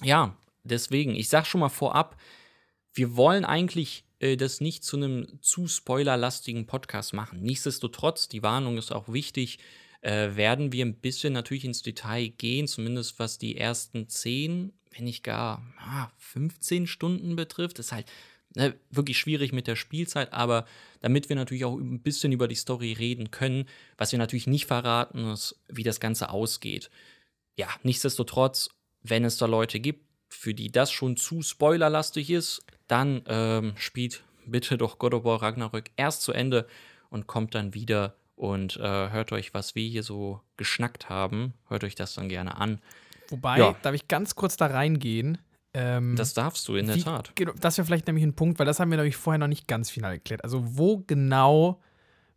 ja, 0.02 0.37
deswegen, 0.64 1.14
ich 1.14 1.28
sag 1.28 1.47
schon 1.47 1.61
mal 1.61 1.69
vorab, 1.69 2.21
wir 2.93 3.16
wollen 3.16 3.45
eigentlich 3.45 4.04
äh, 4.21 4.37
das 4.37 4.61
nicht 4.61 4.85
zu 4.85 4.97
einem 4.97 5.38
zu 5.40 5.69
spoilerlastigen 5.69 6.66
Podcast 6.66 7.12
machen. 7.12 7.43
Nichtsdestotrotz, 7.43 8.28
die 8.28 8.43
Warnung 8.43 8.78
ist 8.78 8.93
auch 8.93 9.09
wichtig, 9.09 9.59
äh, 10.00 10.37
werden 10.37 10.73
wir 10.73 10.85
ein 10.85 10.97
bisschen 11.00 11.33
natürlich 11.33 11.64
ins 11.64 11.83
Detail 11.83 12.28
gehen, 12.28 12.69
zumindest 12.69 13.19
was 13.19 13.38
die 13.38 13.57
ersten 13.57 14.09
10, 14.09 14.73
wenn 14.90 15.04
nicht 15.04 15.25
gar 15.25 15.62
ah, 15.78 16.11
15 16.19 16.87
Stunden 16.87 17.37
betrifft. 17.37 17.78
ist 17.78 17.93
halt 17.93 18.07
ne, 18.54 18.75
wirklich 18.90 19.18
schwierig 19.18 19.52
mit 19.52 19.66
der 19.66 19.76
Spielzeit, 19.76 20.32
aber 20.32 20.66
damit 21.00 21.28
wir 21.28 21.37
natürlich 21.37 21.64
auch 21.64 21.76
ein 21.76 22.00
bisschen 22.00 22.32
über 22.32 22.49
die 22.49 22.54
Story 22.54 22.92
reden 22.92 23.30
können, 23.30 23.66
was 23.96 24.12
wir 24.12 24.18
natürlich 24.18 24.46
nicht 24.46 24.66
verraten, 24.66 25.30
ist, 25.32 25.61
wie 25.68 25.82
das 25.82 26.00
Ganze 26.00 26.30
ausgeht. 26.30 26.90
Ja, 27.56 27.68
nichtsdestotrotz, 27.82 28.70
wenn 29.02 29.25
es 29.25 29.37
da 29.37 29.46
Leute 29.46 29.80
gibt, 29.80 30.04
für 30.28 30.54
die 30.54 30.73
das 30.73 30.90
schon 30.90 31.16
zu 31.16 31.42
spoilerlastig 31.42 32.30
ist, 32.30 32.62
dann 32.88 33.23
ähm, 33.28 33.75
spielt 33.76 34.25
bitte 34.46 34.76
doch 34.76 34.99
God 34.99 35.14
of 35.14 35.25
War 35.25 35.40
Ragnarök 35.42 35.90
erst 35.96 36.23
zu 36.23 36.32
Ende 36.32 36.66
und 37.11 37.26
kommt 37.26 37.54
dann 37.54 37.75
wieder 37.75 38.16
und 38.37 38.76
äh, 38.76 39.11
hört 39.11 39.32
euch, 39.32 39.54
was 39.54 39.75
wir 39.75 39.88
hier 39.88 40.02
so 40.02 40.40
geschnackt 40.56 41.08
haben. 41.08 41.54
Hört 41.68 41.84
euch 41.84 41.94
das 41.94 42.14
dann 42.14 42.28
gerne 42.28 42.56
an. 42.56 42.80
Wobei, 43.28 43.58
Ja. 43.58 43.76
darf 43.82 43.94
ich 43.94 44.08
ganz 44.08 44.34
kurz 44.34 44.56
da 44.56 44.66
reingehen? 44.66 45.38
Ähm, 45.75 46.14
Das 46.16 46.35
darfst 46.35 46.69
du 46.69 46.76
in 46.76 46.87
der 46.87 46.97
wie- 46.97 47.02
Tat. 47.02 47.33
Genau, 47.35 47.52
das 47.61 47.76
wäre 47.76 47.85
vielleicht 47.85 48.07
nämlich 48.07 48.25
ein 48.25 48.35
Punkt, 48.35 48.59
weil 48.59 48.66
das 48.66 48.78
haben 48.81 48.90
wir 48.90 48.97
nämlich 48.97 49.16
vorher 49.16 49.38
noch 49.38 49.49
nicht 49.49 49.66
ganz 49.66 49.90
final 49.90 50.12
erklärt. 50.12 50.45
Also, 50.45 50.62
wo 50.78 50.99
genau 51.07 51.81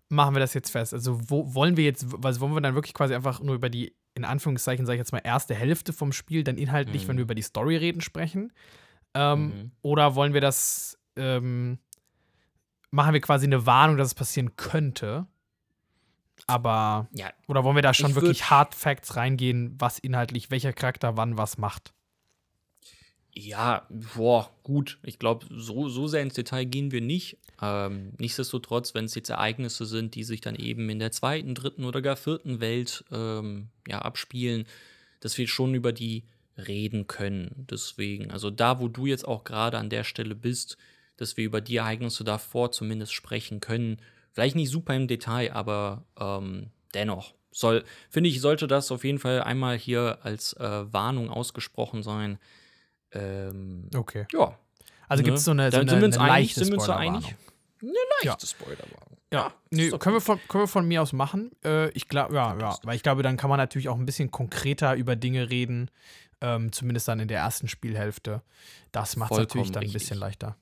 machen 0.10 0.36
wir 0.36 0.40
das 0.40 0.54
jetzt 0.56 0.72
fest? 0.72 0.94
Also, 0.94 1.20
wo 1.30 1.54
wollen 1.54 1.78
wir 1.78 1.84
jetzt, 1.84 2.06
was 2.10 2.40
wollen 2.40 2.54
wir 2.54 2.62
dann 2.62 2.74
wirklich 2.76 2.94
quasi 2.96 3.14
einfach 3.14 3.40
nur 3.42 3.54
über 3.56 3.70
die, 3.70 3.94
in 4.16 4.26
Anführungszeichen, 4.26 4.86
sage 4.88 4.96
ich 4.96 5.00
jetzt 5.00 5.12
mal, 5.12 5.22
erste 5.24 5.54
Hälfte 5.54 5.94
vom 5.94 6.12
Spiel, 6.14 6.44
dann 6.44 6.58
inhaltlich, 6.58 7.04
Mhm. 7.04 7.08
wenn 7.10 7.18
wir 7.18 7.24
über 7.24 7.36
die 7.36 7.42
Story 7.44 7.78
reden, 7.78 8.02
sprechen? 8.02 8.52
Ähm, 9.14 9.46
Mhm. 9.48 9.72
Oder 9.84 10.16
wollen 10.16 10.34
wir 10.34 10.42
das, 10.42 10.98
ähm, 11.16 11.78
machen 12.90 13.14
wir 13.14 13.22
quasi 13.22 13.46
eine 13.46 13.66
Warnung, 13.68 13.98
dass 13.98 14.08
es 14.08 14.16
passieren 14.16 14.56
könnte? 14.56 15.28
Aber, 16.48 17.08
Ja, 17.12 17.30
oder 17.48 17.64
wollen 17.64 17.76
wir 17.76 17.82
da 17.82 17.94
schon 17.94 18.16
wirklich 18.16 18.50
Hard 18.50 18.74
Facts 18.76 19.16
reingehen, 19.16 19.76
was 19.80 20.00
inhaltlich, 20.00 20.50
welcher 20.52 20.72
Charakter 20.74 21.18
wann 21.18 21.38
was 21.38 21.58
macht? 21.58 21.94
Ja, 23.40 23.86
boah, 23.90 24.50
gut. 24.64 24.98
Ich 25.04 25.20
glaube, 25.20 25.46
so, 25.52 25.90
so 25.90 26.08
sehr 26.08 26.24
ins 26.24 26.34
Detail 26.34 26.66
gehen 26.66 26.92
wir 26.92 27.02
nicht. 27.02 27.38
Ähm, 27.62 28.14
nichtsdestotrotz, 28.18 28.96
wenn 28.96 29.06
es 29.06 29.14
jetzt 29.14 29.30
Ereignisse 29.30 29.86
sind, 29.86 30.16
die 30.16 30.24
sich 30.24 30.42
dann 30.42 30.56
eben 30.56 30.90
in 30.90 30.98
der 30.98 31.12
zweiten, 31.12 31.54
dritten 31.54 31.86
oder 31.86 32.02
gar 32.02 32.16
vierten 32.16 32.62
Welt 32.62 33.06
ähm, 33.12 33.68
ja, 33.88 34.00
abspielen, 34.00 34.66
dass 35.20 35.38
wir 35.38 35.48
schon 35.48 35.76
über 35.76 35.94
die 35.94 36.24
reden 36.58 37.06
können. 37.06 37.68
Deswegen, 37.70 38.32
also 38.32 38.50
da, 38.50 38.80
wo 38.80 38.88
du 38.88 39.06
jetzt 39.06 39.28
auch 39.28 39.44
gerade 39.44 39.78
an 39.78 39.92
der 39.92 40.04
Stelle 40.04 40.34
bist, 40.34 40.78
dass 41.18 41.38
wir 41.38 41.46
über 41.46 41.62
die 41.62 41.76
Ereignisse 41.76 42.24
davor 42.24 42.72
zumindest 42.72 43.14
sprechen 43.14 43.60
können. 43.60 43.98
Vielleicht 44.32 44.56
nicht 44.56 44.72
super 44.72 44.96
im 44.96 45.08
Detail, 45.08 45.54
aber 45.54 46.06
ähm, 46.20 46.72
dennoch. 46.96 47.36
Soll, 47.52 47.84
finde 48.10 48.30
ich, 48.30 48.42
sollte 48.42 48.68
das 48.68 48.92
auf 48.92 49.04
jeden 49.04 49.20
Fall 49.20 49.44
einmal 49.44 49.78
hier 49.78 50.20
als 50.24 50.54
äh, 50.54 50.92
Warnung 50.92 51.30
ausgesprochen 51.30 52.02
sein. 52.02 52.40
Ähm, 53.18 53.90
Okay. 53.96 54.26
ja. 54.34 54.58
Also 55.10 55.22
Ne? 55.22 55.26
gibt 55.26 55.38
es 55.38 55.46
so 55.46 55.52
eine, 55.52 55.72
so 55.72 55.78
eine, 55.78 55.90
sind 55.90 56.00
wir 56.02 56.06
uns 56.08 56.18
eine 56.18 56.32
einig? 56.32 56.48
leichte 56.50 56.60
Sind 56.66 56.74
wir 56.74 56.74
uns 56.76 56.84
Spoilerwarnung. 56.86 57.24
einig? 57.24 57.36
Eine 57.82 57.92
Ja. 58.24 58.32
leichte 58.32 58.48
Spoilerwarnung. 58.48 59.18
Ja, 59.32 59.48
ist 59.48 59.78
nee, 59.78 59.90
können 59.98 60.16
wir, 60.16 60.22
von, 60.22 60.40
können 60.48 60.64
wir 60.64 60.68
von 60.68 60.88
mir 60.88 61.02
aus 61.02 61.12
machen. 61.14 61.52
Äh, 61.64 61.90
ich 61.92 62.08
glaube, 62.08 62.36
ja, 62.36 62.58
ja, 62.58 62.78
weil 62.84 62.96
ich 62.96 63.04
glaube, 63.04 63.24
dann 63.24 63.36
kann 63.38 63.50
man 63.50 63.58
natürlich 63.58 63.90
auch 63.90 63.98
ein 63.98 64.06
bisschen 64.06 64.32
konkreter 64.32 64.96
über 64.96 65.16
Dinge 65.18 65.50
reden, 65.50 65.92
ähm, 66.40 66.72
zumindest 66.72 67.08
dann 67.10 67.20
in 67.20 67.28
der 67.28 67.40
ersten 67.40 67.68
Spielhälfte. 67.68 68.42
Das 68.94 69.18
macht 69.18 69.32
es 69.34 69.38
natürlich 69.38 69.72
dann 69.72 69.84
ein 69.84 69.92
bisschen 69.92 70.18
leichter. 70.18 70.56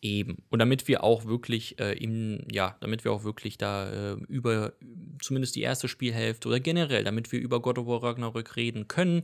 Eben. 0.00 0.44
Und 0.50 0.60
damit 0.60 0.86
wir 0.86 1.02
auch 1.02 1.24
wirklich 1.24 1.80
äh, 1.80 1.92
im, 1.94 2.44
ja, 2.52 2.76
damit 2.80 3.04
wir 3.04 3.10
auch 3.12 3.24
wirklich 3.24 3.58
da 3.58 3.90
äh, 3.90 4.16
über 4.28 4.74
zumindest 5.20 5.56
die 5.56 5.62
erste 5.62 5.88
Spielhälfte 5.88 6.46
oder 6.48 6.60
generell, 6.60 7.02
damit 7.04 7.32
wir 7.32 7.40
über 7.40 7.60
God 7.60 7.78
of 7.78 7.86
War 7.86 8.02
Ragnarök 8.02 8.54
reden 8.54 8.86
können, 8.86 9.22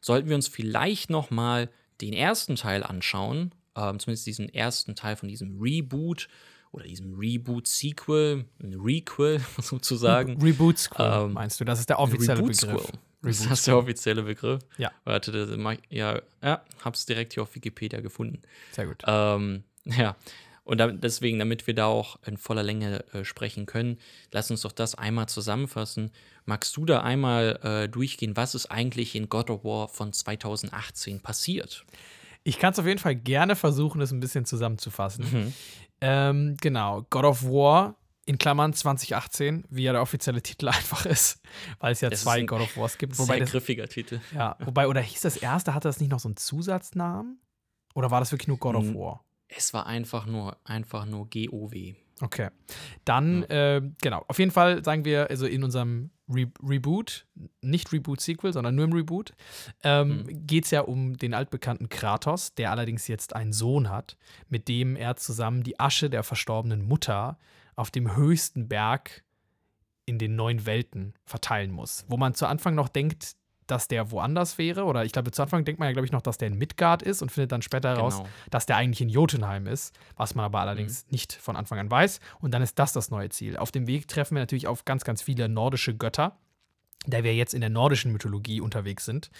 sollten 0.00 0.28
wir 0.28 0.34
uns 0.34 0.48
vielleicht 0.48 1.10
noch 1.10 1.30
mal 1.30 1.70
den 2.00 2.12
ersten 2.12 2.56
Teil 2.56 2.82
anschauen, 2.82 3.54
ähm, 3.76 3.98
zumindest 3.98 4.26
diesen 4.26 4.48
ersten 4.48 4.94
Teil 4.94 5.16
von 5.16 5.28
diesem 5.28 5.60
Reboot 5.60 6.28
oder 6.72 6.84
diesem 6.84 7.14
Reboot-Sequel, 7.14 8.44
ein 8.62 8.74
Requel 8.74 9.40
sozusagen. 9.60 10.40
Reboot 10.42 10.78
School, 10.78 11.24
Ähm, 11.26 11.32
meinst 11.32 11.60
du? 11.60 11.64
Das 11.64 11.80
ist 11.80 11.88
der 11.88 11.98
offizielle 11.98 12.42
Begriff. 12.42 12.92
Das 13.22 13.40
Reboot 13.40 13.52
ist 13.52 13.66
der 13.66 13.76
offizielle 13.78 14.22
Begriff. 14.22 14.62
Ja. 14.76 14.92
Warte, 15.04 15.32
das 15.32 15.78
ja, 15.88 16.20
ja, 16.42 16.62
hab's 16.84 17.06
direkt 17.06 17.34
hier 17.34 17.42
auf 17.42 17.54
Wikipedia 17.54 18.00
gefunden. 18.00 18.42
Sehr 18.72 18.86
gut. 18.86 19.02
Ähm, 19.06 19.64
ja. 19.84 20.16
Und 20.64 20.78
da, 20.78 20.88
deswegen, 20.88 21.38
damit 21.38 21.66
wir 21.66 21.74
da 21.74 21.86
auch 21.86 22.18
in 22.26 22.36
voller 22.36 22.62
Länge 22.62 23.02
äh, 23.14 23.24
sprechen 23.24 23.64
können, 23.64 23.98
lass 24.32 24.50
uns 24.50 24.60
doch 24.60 24.72
das 24.72 24.94
einmal 24.94 25.26
zusammenfassen. 25.26 26.10
Magst 26.48 26.74
du 26.78 26.86
da 26.86 27.02
einmal 27.02 27.60
äh, 27.62 27.88
durchgehen, 27.90 28.34
was 28.34 28.54
ist 28.54 28.70
eigentlich 28.70 29.14
in 29.14 29.28
God 29.28 29.50
of 29.50 29.64
War 29.64 29.86
von 29.86 30.14
2018 30.14 31.20
passiert? 31.20 31.84
Ich 32.42 32.58
kann 32.58 32.72
es 32.72 32.78
auf 32.78 32.86
jeden 32.86 32.98
Fall 32.98 33.16
gerne 33.16 33.54
versuchen, 33.54 34.00
es 34.00 34.12
ein 34.12 34.20
bisschen 34.20 34.46
zusammenzufassen. 34.46 35.26
Mhm. 35.30 35.52
Ähm, 36.00 36.56
genau, 36.58 37.06
God 37.10 37.24
of 37.24 37.44
War 37.44 37.96
in 38.24 38.38
Klammern 38.38 38.72
2018, 38.72 39.66
wie 39.68 39.82
ja 39.82 39.92
der 39.92 40.00
offizielle 40.00 40.40
Titel 40.40 40.68
einfach 40.68 41.04
ist, 41.04 41.42
weil 41.80 41.92
es 41.92 42.00
ja 42.00 42.08
Das 42.08 42.22
zwei 42.22 42.40
God 42.44 42.62
of 42.62 42.78
Wars 42.78 42.96
gibt. 42.96 43.18
Wobei 43.18 43.34
Sehr 43.34 43.40
das, 43.40 43.50
griffiger 43.50 43.86
Titel. 43.86 44.18
ja, 44.34 44.56
wobei, 44.60 44.88
oder 44.88 45.02
hieß 45.02 45.20
das 45.20 45.36
erste, 45.36 45.74
hatte 45.74 45.88
das 45.88 46.00
nicht 46.00 46.10
noch 46.10 46.20
so 46.20 46.28
einen 46.28 46.38
Zusatznamen? 46.38 47.38
Oder 47.94 48.10
war 48.10 48.20
das 48.20 48.32
wirklich 48.32 48.48
nur 48.48 48.56
God 48.56 48.74
of. 48.74 48.94
War? 48.94 49.22
Es 49.48 49.74
war 49.74 49.86
einfach 49.86 50.24
nur, 50.24 50.56
einfach 50.64 51.04
nur 51.04 51.28
GOW. 51.28 51.74
Okay. 52.22 52.48
Dann, 53.04 53.42
äh, 53.44 53.82
genau, 54.00 54.24
auf 54.28 54.38
jeden 54.38 54.50
Fall 54.50 54.82
sagen 54.82 55.04
wir, 55.04 55.28
also 55.28 55.44
in 55.44 55.62
unserem 55.62 56.10
Re 56.28 56.50
Reboot, 56.62 57.26
nicht 57.60 57.92
Reboot-Sequel, 57.92 58.52
sondern 58.52 58.74
nur 58.74 58.84
im 58.84 58.92
Reboot, 58.92 59.32
ähm, 59.82 60.24
geht 60.46 60.64
es 60.64 60.70
ja 60.70 60.82
um 60.82 61.16
den 61.16 61.34
altbekannten 61.34 61.88
Kratos, 61.88 62.54
der 62.54 62.70
allerdings 62.70 63.08
jetzt 63.08 63.34
einen 63.34 63.52
Sohn 63.52 63.88
hat, 63.88 64.16
mit 64.48 64.68
dem 64.68 64.96
er 64.96 65.16
zusammen 65.16 65.62
die 65.62 65.80
Asche 65.80 66.10
der 66.10 66.22
verstorbenen 66.22 66.86
Mutter 66.86 67.38
auf 67.76 67.90
dem 67.90 68.16
höchsten 68.16 68.68
Berg 68.68 69.24
in 70.04 70.18
den 70.18 70.36
neuen 70.36 70.66
Welten 70.66 71.14
verteilen 71.24 71.70
muss. 71.70 72.04
Wo 72.08 72.16
man 72.16 72.34
zu 72.34 72.46
Anfang 72.46 72.74
noch 72.74 72.88
denkt, 72.88 73.36
dass 73.70 73.88
der 73.88 74.10
woanders 74.10 74.58
wäre, 74.58 74.84
oder 74.84 75.04
ich 75.04 75.12
glaube, 75.12 75.30
zu 75.30 75.42
Anfang 75.42 75.64
denkt 75.64 75.78
man 75.78 75.88
ja, 75.88 75.92
glaube 75.92 76.06
ich, 76.06 76.12
noch, 76.12 76.22
dass 76.22 76.38
der 76.38 76.48
in 76.48 76.58
Midgard 76.58 77.02
ist 77.02 77.22
und 77.22 77.30
findet 77.30 77.52
dann 77.52 77.62
später 77.62 77.90
heraus, 77.90 78.16
Genau. 78.18 78.28
dass 78.50 78.66
der 78.66 78.76
eigentlich 78.76 79.00
in 79.00 79.08
Jotunheim 79.08 79.66
ist, 79.66 79.94
was 80.16 80.34
man 80.34 80.44
aber 80.44 80.60
allerdings 80.60 81.06
nicht 81.10 81.32
von 81.32 81.56
Anfang 81.56 81.78
an 81.78 81.90
weiß. 81.90 82.20
Und 82.40 82.52
dann 82.52 82.62
ist 82.62 82.78
das 82.78 82.92
das 82.92 83.10
neue 83.10 83.28
Ziel. 83.28 83.56
Auf 83.56 83.70
dem 83.70 83.86
Weg 83.86 84.08
treffen 84.08 84.34
wir 84.34 84.40
natürlich 84.42 84.66
auf 84.66 84.84
ganz, 84.84 85.04
ganz 85.04 85.22
viele 85.22 85.48
nordische 85.48 85.96
Götter, 85.96 86.36
da 87.06 87.22
wir 87.22 87.34
jetzt 87.34 87.54
in 87.54 87.60
der 87.60 87.70
nordischen 87.70 88.12
Mythologie 88.12 88.60
unterwegs 88.60 89.04
sind. 89.04 89.30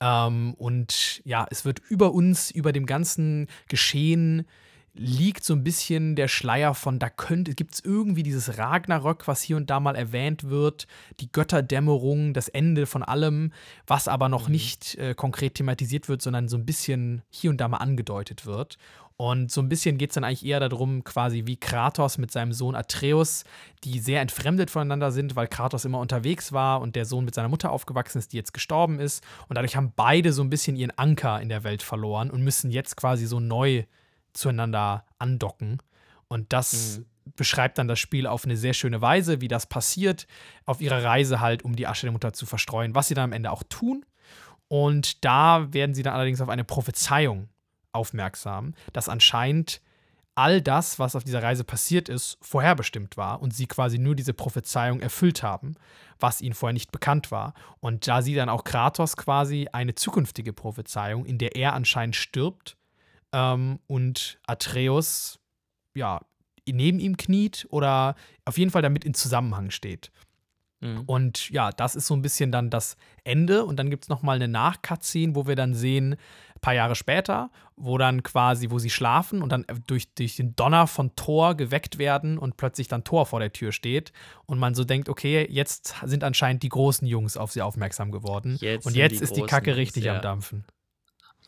Ähm, 0.00 0.54
und 0.54 1.20
ja, 1.24 1.46
es 1.50 1.64
wird 1.64 1.80
über 1.88 2.12
uns, 2.12 2.50
über 2.50 2.72
dem 2.72 2.86
ganzen 2.86 3.48
Geschehen 3.68 4.46
liegt 4.94 5.44
so 5.44 5.54
ein 5.54 5.64
bisschen 5.64 6.14
der 6.14 6.28
Schleier 6.28 6.74
von, 6.74 6.98
da 6.98 7.10
könnte, 7.10 7.54
gibt 7.54 7.74
es 7.74 7.84
irgendwie 7.84 8.22
dieses 8.22 8.58
Ragnarök, 8.58 9.26
was 9.26 9.42
hier 9.42 9.56
und 9.56 9.68
da 9.68 9.80
mal 9.80 9.96
erwähnt 9.96 10.48
wird, 10.48 10.86
die 11.20 11.30
Götterdämmerung, 11.30 12.32
das 12.32 12.48
Ende 12.48 12.86
von 12.86 13.02
allem, 13.02 13.52
was 13.86 14.06
aber 14.06 14.28
noch 14.28 14.48
nicht 14.48 14.96
äh, 14.96 15.14
konkret 15.14 15.56
thematisiert 15.56 16.08
wird, 16.08 16.22
sondern 16.22 16.48
so 16.48 16.56
ein 16.56 16.64
bisschen 16.64 17.22
hier 17.28 17.50
und 17.50 17.60
da 17.60 17.66
mal 17.66 17.78
angedeutet 17.78 18.46
wird. 18.46 18.78
Und 19.16 19.52
so 19.52 19.60
ein 19.60 19.68
bisschen 19.68 19.96
geht 19.96 20.10
es 20.10 20.14
dann 20.14 20.24
eigentlich 20.24 20.44
eher 20.44 20.60
darum, 20.60 21.04
quasi 21.04 21.42
wie 21.46 21.56
Kratos 21.56 22.18
mit 22.18 22.32
seinem 22.32 22.52
Sohn 22.52 22.74
Atreus, 22.74 23.44
die 23.84 24.00
sehr 24.00 24.20
entfremdet 24.20 24.70
voneinander 24.70 25.12
sind, 25.12 25.36
weil 25.36 25.46
Kratos 25.46 25.84
immer 25.84 26.00
unterwegs 26.00 26.52
war 26.52 26.80
und 26.80 26.96
der 26.96 27.04
Sohn 27.04 27.24
mit 27.24 27.34
seiner 27.34 27.48
Mutter 27.48 27.70
aufgewachsen 27.70 28.18
ist, 28.18 28.32
die 28.32 28.36
jetzt 28.36 28.52
gestorben 28.54 28.98
ist. 28.98 29.22
Und 29.48 29.54
dadurch 29.54 29.76
haben 29.76 29.92
beide 29.94 30.32
so 30.32 30.42
ein 30.42 30.50
bisschen 30.50 30.74
ihren 30.74 30.96
Anker 30.98 31.40
in 31.40 31.48
der 31.48 31.62
Welt 31.62 31.82
verloren 31.82 32.30
und 32.30 32.42
müssen 32.42 32.72
jetzt 32.72 32.96
quasi 32.96 33.26
so 33.26 33.38
neu 33.38 33.84
zueinander 34.34 35.06
andocken. 35.18 35.78
Und 36.28 36.52
das 36.52 37.02
beschreibt 37.36 37.78
dann 37.78 37.88
das 37.88 37.98
Spiel 37.98 38.26
auf 38.26 38.44
eine 38.44 38.56
sehr 38.56 38.74
schöne 38.74 39.00
Weise, 39.00 39.40
wie 39.40 39.48
das 39.48 39.66
passiert, 39.66 40.26
auf 40.66 40.80
ihrer 40.80 41.02
Reise 41.02 41.40
halt, 41.40 41.64
um 41.64 41.76
die 41.76 41.86
Asche 41.86 42.06
der 42.06 42.12
Mutter 42.12 42.32
zu 42.32 42.46
verstreuen, 42.46 42.94
was 42.94 43.08
sie 43.08 43.14
dann 43.14 43.24
am 43.24 43.32
Ende 43.32 43.50
auch 43.50 43.62
tun. 43.68 44.04
Und 44.68 45.24
da 45.24 45.72
werden 45.72 45.94
sie 45.94 46.02
dann 46.02 46.14
allerdings 46.14 46.40
auf 46.40 46.48
eine 46.48 46.64
Prophezeiung 46.64 47.48
aufmerksam, 47.92 48.74
dass 48.92 49.08
anscheinend 49.08 49.80
all 50.34 50.60
das, 50.60 50.98
was 50.98 51.14
auf 51.14 51.22
dieser 51.22 51.42
Reise 51.42 51.62
passiert 51.62 52.08
ist, 52.08 52.38
vorherbestimmt 52.40 53.16
war 53.16 53.40
und 53.40 53.54
sie 53.54 53.66
quasi 53.66 53.98
nur 53.98 54.16
diese 54.16 54.34
Prophezeiung 54.34 55.00
erfüllt 55.00 55.42
haben, 55.42 55.76
was 56.18 56.40
ihnen 56.40 56.54
vorher 56.54 56.72
nicht 56.72 56.90
bekannt 56.90 57.30
war. 57.30 57.54
Und 57.80 58.08
da 58.08 58.20
sieht 58.20 58.36
dann 58.36 58.48
auch 58.48 58.64
Kratos 58.64 59.16
quasi 59.16 59.68
eine 59.72 59.94
zukünftige 59.94 60.52
Prophezeiung, 60.52 61.24
in 61.24 61.38
der 61.38 61.54
er 61.54 61.74
anscheinend 61.74 62.16
stirbt 62.16 62.76
ähm, 63.34 63.80
und 63.86 64.38
Atreus 64.46 65.38
ja 65.94 66.20
neben 66.66 66.98
ihm 66.98 67.16
kniet 67.18 67.66
oder 67.68 68.14
auf 68.46 68.56
jeden 68.56 68.70
Fall 68.70 68.80
damit 68.80 69.04
in 69.04 69.12
Zusammenhang 69.12 69.70
steht. 69.70 70.10
Mhm. 70.80 71.02
Und 71.06 71.50
ja, 71.50 71.70
das 71.70 71.96
ist 71.96 72.06
so 72.06 72.14
ein 72.14 72.22
bisschen 72.22 72.52
dann 72.52 72.70
das 72.70 72.96
Ende. 73.24 73.64
Und 73.64 73.76
dann 73.78 73.90
gibt 73.90 74.04
es 74.04 74.08
nochmal 74.08 74.36
eine 74.36 74.48
Nachcutscene, 74.48 75.34
wo 75.34 75.46
wir 75.46 75.56
dann 75.56 75.74
sehen, 75.74 76.12
ein 76.12 76.60
paar 76.60 76.74
Jahre 76.74 76.94
später, 76.94 77.50
wo 77.76 77.98
dann 77.98 78.22
quasi, 78.22 78.70
wo 78.70 78.78
sie 78.78 78.90
schlafen 78.90 79.42
und 79.42 79.50
dann 79.50 79.66
durch, 79.86 80.14
durch 80.14 80.36
den 80.36 80.54
Donner 80.56 80.86
von 80.86 81.14
Thor 81.16 81.54
geweckt 81.54 81.98
werden 81.98 82.38
und 82.38 82.56
plötzlich 82.56 82.88
dann 82.88 83.04
Thor 83.04 83.26
vor 83.26 83.40
der 83.40 83.52
Tür 83.52 83.72
steht. 83.72 84.12
Und 84.46 84.58
man 84.58 84.74
so 84.74 84.84
denkt, 84.84 85.08
okay, 85.08 85.46
jetzt 85.50 85.96
sind 86.04 86.22
anscheinend 86.22 86.62
die 86.62 86.68
großen 86.68 87.06
Jungs 87.06 87.36
auf 87.36 87.52
sie 87.52 87.62
aufmerksam 87.62 88.10
geworden. 88.10 88.56
Jetzt 88.60 88.86
und 88.86 88.94
jetzt 88.94 89.20
die 89.20 89.24
ist 89.24 89.36
die 89.36 89.42
Kacke 89.42 89.70
Jungs, 89.70 89.78
richtig 89.78 90.04
ja. 90.04 90.16
am 90.16 90.22
Dampfen. 90.22 90.64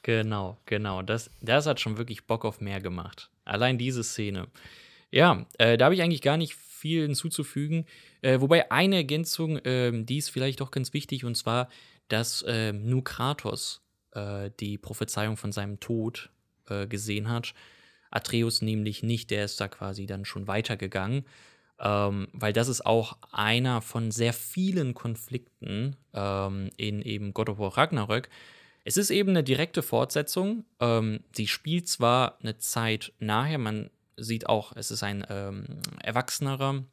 Genau, 0.07 0.57
genau. 0.67 1.03
Das, 1.03 1.33
das 1.41 1.67
hat 1.67 1.81
schon 1.81 1.99
wirklich 1.99 2.29
Bock 2.29 2.45
auf 2.45 2.61
mehr 2.61 2.81
gemacht. 2.81 3.29
Allein 3.45 3.77
diese 3.77 4.05
Szene. 4.05 4.47
Ja, 5.11 5.47
äh, 5.59 5.77
da 5.77 5.87
habe 5.87 5.97
ich 5.97 6.03
eigentlich 6.03 6.23
gar 6.23 6.37
nicht 6.37 6.55
viel 6.55 7.03
hinzuzufügen. 7.03 7.87
Äh, 8.23 8.41
wobei 8.41 8.71
eine 8.71 8.95
Ergänzung, 8.95 9.59
ähm, 9.65 10.07
die 10.07 10.19
ist 10.19 10.29
vielleicht 10.31 10.61
doch 10.61 10.71
ganz 10.71 10.93
wichtig, 10.93 11.25
und 11.25 11.37
zwar, 11.37 11.69
dass 12.07 12.45
ähm, 12.47 12.89
nur 12.89 13.03
Kratos 13.03 13.83
äh, 14.13 14.53
die 14.61 14.79
Prophezeiung 14.79 15.37
von 15.37 15.51
seinem 15.51 15.81
Tod 15.81 16.31
äh, 16.69 16.87
gesehen 16.87 17.29
hat. 17.29 17.53
Atreus 18.13 18.63
nämlich 18.63 19.03
nicht, 19.03 19.33
der 19.33 19.45
ist 19.45 19.61
da 19.61 19.67
quasi 19.67 20.07
dann 20.07 20.25
schon 20.25 20.47
weitergegangen. 20.47 21.25
Ähm, 21.81 22.29
weil 22.33 22.53
das 22.53 22.69
ist 22.69 22.87
auch 22.87 23.19
einer 23.33 23.83
von 23.83 24.13
sehr 24.13 24.33
vielen 24.33 24.95
Konflikten 24.95 25.97
ähm, 26.15 26.71
in 26.77 27.03
eben 27.03 27.35
God 27.35 27.49
of 27.49 27.59
War 27.59 27.77
Ragnarök. 27.77 28.29
Es 28.89 28.97
ist 28.97 29.11
eben 29.11 29.31
eine 29.31 29.43
direkte 29.43 29.83
Fortsetzung. 29.83 30.65
Ähm, 30.79 31.19
sie 31.33 31.49
spielt 31.49 31.89
zwar 31.89 32.39
eine 32.41 32.57
Zeit 32.59 33.13
nachher, 33.19 33.59
man 33.59 33.91
sieht 34.17 34.49
auch, 34.49 34.77
es 34.77 34.93
ist 34.93 35.03
ein 35.03 35.27
ähm, 35.29 35.65
erwachsenerer 36.05 36.85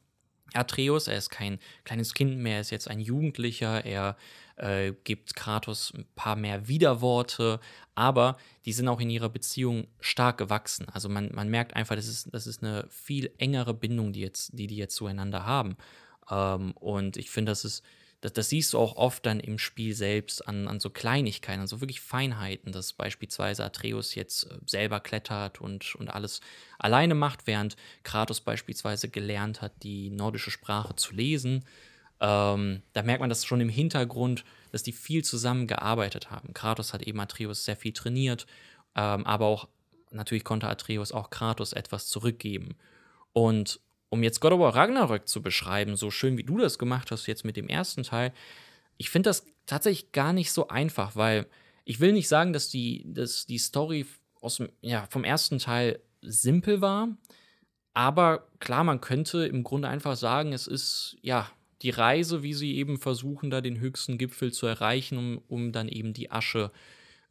Atreus, 0.54 1.06
er 1.06 1.16
ist 1.16 1.30
kein 1.30 1.60
kleines 1.84 2.12
Kind 2.12 2.36
mehr, 2.36 2.56
er 2.56 2.62
ist 2.62 2.70
jetzt 2.70 2.90
ein 2.90 2.98
Jugendlicher, 2.98 3.84
er 3.84 4.16
äh, 4.56 4.92
gibt 5.04 5.36
Kratos 5.36 5.92
ein 5.94 6.04
paar 6.16 6.34
mehr 6.34 6.66
Widerworte, 6.66 7.60
aber 7.94 8.38
die 8.64 8.72
sind 8.72 8.88
auch 8.88 9.00
in 9.00 9.08
ihrer 9.08 9.28
Beziehung 9.28 9.86
stark 10.00 10.38
gewachsen. 10.38 10.88
Also 10.92 11.08
man, 11.08 11.30
man 11.32 11.48
merkt 11.48 11.76
einfach, 11.76 11.94
das 11.94 12.08
ist, 12.08 12.28
das 12.34 12.48
ist 12.48 12.64
eine 12.64 12.88
viel 12.90 13.30
engere 13.38 13.72
Bindung, 13.72 14.12
die, 14.12 14.20
jetzt, 14.20 14.50
die 14.58 14.66
die 14.66 14.78
jetzt 14.78 14.96
zueinander 14.96 15.46
haben. 15.46 15.76
Ähm, 16.28 16.72
und 16.72 17.16
ich 17.16 17.30
finde, 17.30 17.52
das 17.52 17.64
ist, 17.64 17.84
das, 18.24 18.32
das, 18.32 18.48
siehst 18.48 18.72
du 18.72 18.78
auch 18.78 18.96
oft 18.96 19.26
dann 19.26 19.38
im 19.38 19.58
Spiel 19.58 19.94
selbst 19.94 20.48
an, 20.48 20.66
an 20.66 20.80
so 20.80 20.88
Kleinigkeiten, 20.88 21.60
an 21.60 21.66
so 21.66 21.82
wirklich 21.82 22.00
Feinheiten, 22.00 22.72
dass 22.72 22.94
beispielsweise 22.94 23.62
Atreus 23.62 24.14
jetzt 24.14 24.44
äh, 24.44 24.56
selber 24.64 25.00
klettert 25.00 25.60
und, 25.60 25.94
und 25.96 26.08
alles 26.08 26.40
alleine 26.78 27.14
macht, 27.14 27.46
während 27.46 27.76
Kratos 28.02 28.40
beispielsweise 28.40 29.10
gelernt 29.10 29.60
hat, 29.60 29.72
die 29.82 30.08
nordische 30.08 30.50
Sprache 30.50 30.96
zu 30.96 31.14
lesen. 31.14 31.66
Ähm, 32.18 32.80
da 32.94 33.02
merkt 33.02 33.20
man 33.20 33.28
das 33.28 33.44
schon 33.44 33.60
im 33.60 33.68
Hintergrund, 33.68 34.46
dass 34.72 34.82
die 34.82 34.92
viel 34.92 35.22
zusammen 35.22 35.66
gearbeitet 35.66 36.30
haben. 36.30 36.54
Kratos 36.54 36.94
hat 36.94 37.02
eben 37.02 37.20
Atreus 37.20 37.66
sehr 37.66 37.76
viel 37.76 37.92
trainiert, 37.92 38.46
ähm, 38.96 39.26
aber 39.26 39.44
auch 39.44 39.68
natürlich 40.10 40.44
konnte 40.44 40.68
Atreus 40.68 41.12
auch 41.12 41.28
Kratos 41.28 41.74
etwas 41.74 42.06
zurückgeben. 42.06 42.74
Und 43.34 43.80
um 44.14 44.22
jetzt 44.22 44.40
God 44.40 44.52
of 44.52 44.60
War 44.60 44.76
Ragnarök 44.76 45.26
zu 45.26 45.42
beschreiben, 45.42 45.96
so 45.96 46.10
schön 46.10 46.38
wie 46.38 46.44
du 46.44 46.56
das 46.56 46.78
gemacht 46.78 47.10
hast 47.10 47.26
jetzt 47.26 47.44
mit 47.44 47.56
dem 47.56 47.68
ersten 47.68 48.04
Teil, 48.04 48.32
ich 48.96 49.10
finde 49.10 49.28
das 49.28 49.44
tatsächlich 49.66 50.12
gar 50.12 50.32
nicht 50.32 50.52
so 50.52 50.68
einfach, 50.68 51.16
weil 51.16 51.46
ich 51.84 51.98
will 51.98 52.12
nicht 52.12 52.28
sagen, 52.28 52.52
dass 52.52 52.68
die, 52.68 53.04
dass 53.12 53.44
die 53.44 53.58
Story 53.58 54.06
aus 54.40 54.58
dem, 54.58 54.68
ja, 54.82 55.06
vom 55.10 55.24
ersten 55.24 55.58
Teil 55.58 55.98
simpel 56.22 56.80
war, 56.80 57.08
aber 57.92 58.46
klar, 58.60 58.84
man 58.84 59.00
könnte 59.00 59.46
im 59.46 59.64
Grunde 59.64 59.88
einfach 59.88 60.14
sagen, 60.14 60.52
es 60.52 60.68
ist 60.68 61.16
ja 61.20 61.50
die 61.82 61.90
Reise, 61.90 62.44
wie 62.44 62.54
sie 62.54 62.76
eben 62.76 62.98
versuchen, 62.98 63.50
da 63.50 63.60
den 63.60 63.80
höchsten 63.80 64.16
Gipfel 64.16 64.52
zu 64.52 64.66
erreichen, 64.66 65.18
um, 65.18 65.42
um 65.48 65.72
dann 65.72 65.88
eben 65.88 66.12
die 66.12 66.30
Asche 66.30 66.70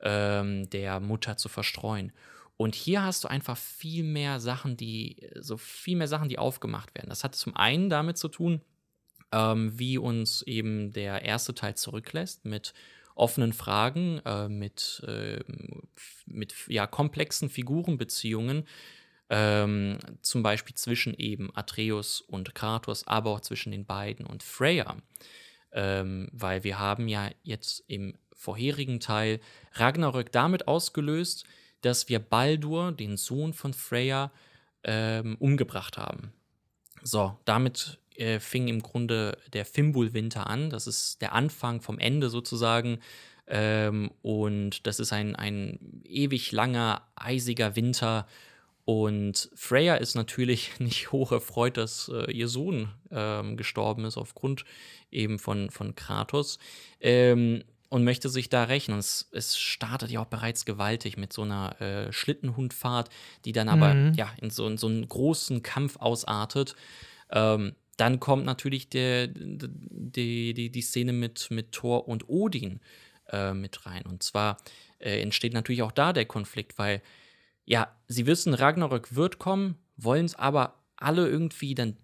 ähm, 0.01 0.69
der 0.69 0.99
Mutter 0.99 1.37
zu 1.37 1.47
verstreuen. 1.47 2.11
Und 2.57 2.75
hier 2.75 3.03
hast 3.03 3.23
du 3.23 3.27
einfach 3.27 3.57
viel 3.57 4.03
mehr 4.03 4.39
Sachen, 4.39 4.77
die, 4.77 5.27
so 5.39 5.57
viel 5.57 5.97
mehr 5.97 6.07
Sachen, 6.07 6.29
die 6.29 6.37
aufgemacht 6.37 6.93
werden. 6.95 7.09
Das 7.09 7.23
hat 7.23 7.35
zum 7.35 7.55
einen 7.55 7.89
damit 7.89 8.17
zu 8.17 8.27
tun, 8.27 8.61
ähm, 9.31 9.77
wie 9.77 9.97
uns 9.97 10.43
eben 10.43 10.93
der 10.93 11.23
erste 11.23 11.55
Teil 11.55 11.75
zurücklässt 11.75 12.45
mit 12.45 12.73
offenen 13.15 13.53
Fragen, 13.53 14.19
äh, 14.25 14.47
mit, 14.47 15.03
äh, 15.07 15.39
mit 16.25 16.55
ja, 16.67 16.87
komplexen 16.87 17.49
Figurenbeziehungen, 17.49 18.65
ähm, 19.29 19.97
zum 20.21 20.43
Beispiel 20.43 20.75
zwischen 20.75 21.13
eben 21.15 21.55
Atreus 21.55 22.21
und 22.21 22.55
Kratos, 22.55 23.07
aber 23.07 23.31
auch 23.31 23.41
zwischen 23.41 23.71
den 23.71 23.85
beiden 23.85 24.25
und 24.25 24.43
Freya. 24.43 24.97
Ähm, 25.71 26.29
weil 26.31 26.63
wir 26.63 26.77
haben 26.77 27.07
ja 27.07 27.29
jetzt 27.43 27.83
im 27.87 28.15
vorherigen 28.35 28.99
Teil 28.99 29.39
Ragnarök 29.73 30.31
damit 30.31 30.67
ausgelöst, 30.67 31.45
dass 31.83 32.09
wir 32.09 32.19
Baldur, 32.19 32.91
den 32.91 33.17
Sohn 33.17 33.53
von 33.53 33.73
Freya, 33.73 34.31
ähm, 34.83 35.37
umgebracht 35.39 35.97
haben. 35.97 36.33
So, 37.03 37.37
damit 37.45 37.99
äh, 38.15 38.39
fing 38.39 38.67
im 38.67 38.81
Grunde 38.81 39.37
der 39.53 39.65
Fimbulwinter 39.65 40.47
an. 40.47 40.69
Das 40.69 40.87
ist 40.87 41.21
der 41.21 41.33
Anfang 41.33 41.81
vom 41.81 41.99
Ende 41.99 42.29
sozusagen. 42.29 42.99
Ähm, 43.47 44.11
und 44.21 44.87
das 44.87 44.99
ist 44.99 45.13
ein, 45.13 45.35
ein 45.35 46.01
ewig 46.03 46.51
langer, 46.51 47.07
eisiger 47.15 47.75
Winter. 47.75 48.27
Und 48.85 49.49
Freya 49.55 49.95
ist 49.95 50.15
natürlich 50.15 50.71
nicht 50.79 51.11
hoch 51.11 51.31
erfreut, 51.31 51.77
dass 51.77 52.09
äh, 52.13 52.31
ihr 52.31 52.47
Sohn 52.47 52.89
ähm, 53.11 53.57
gestorben 53.57 54.05
ist 54.05 54.17
aufgrund 54.17 54.65
eben 55.11 55.39
von, 55.39 55.69
von 55.69 55.95
Kratos. 55.95 56.59
Ähm, 56.99 57.63
und 57.93 58.03
möchte 58.03 58.27
sich 58.27 58.49
da 58.49 58.63
rächen. 58.63 58.93
Und 58.93 58.99
es, 58.99 59.29
es, 59.31 59.55
startet 59.55 60.09
ja 60.09 60.19
auch 60.19 60.25
bereits 60.25 60.65
gewaltig 60.65 61.15
mit 61.15 61.31
so 61.31 61.43
einer 61.43 61.79
äh, 61.79 62.11
Schlittenhundfahrt, 62.11 63.11
die 63.45 63.51
dann 63.51 63.69
aber 63.69 63.93
mhm. 63.93 64.13
ja 64.15 64.33
in 64.41 64.49
so, 64.49 64.65
in 64.65 64.79
so, 64.79 64.87
einen 64.87 65.07
großen 65.07 65.61
Kampf 65.61 65.97
ausartet. 65.97 66.75
Ähm, 67.29 67.75
dann 67.97 68.19
kommt 68.19 68.45
natürlich 68.45 68.89
der, 68.89 69.27
die, 69.27 70.55
die, 70.55 70.71
die 70.71 70.81
Szene 70.81 71.13
mit, 71.13 71.51
mit 71.51 71.71
Thor 71.71 72.07
und 72.07 72.27
Odin 72.27 72.79
äh, 73.29 73.53
mit 73.53 73.85
rein. 73.85 74.01
Und 74.07 74.23
zwar 74.23 74.57
äh, 74.97 75.21
entsteht 75.21 75.53
natürlich 75.53 75.83
auch 75.83 75.91
da 75.91 76.13
der 76.13 76.25
Konflikt, 76.25 76.79
weil 76.79 77.03
ja, 77.63 77.95
sie 78.07 78.25
wissen, 78.25 78.55
Ragnarök 78.55 79.13
wird 79.13 79.37
kommen, 79.37 79.77
wollen 79.97 80.25
es 80.25 80.33
aber 80.33 80.79
alle 80.97 81.27
irgendwie 81.27 81.75
dann 81.75 81.97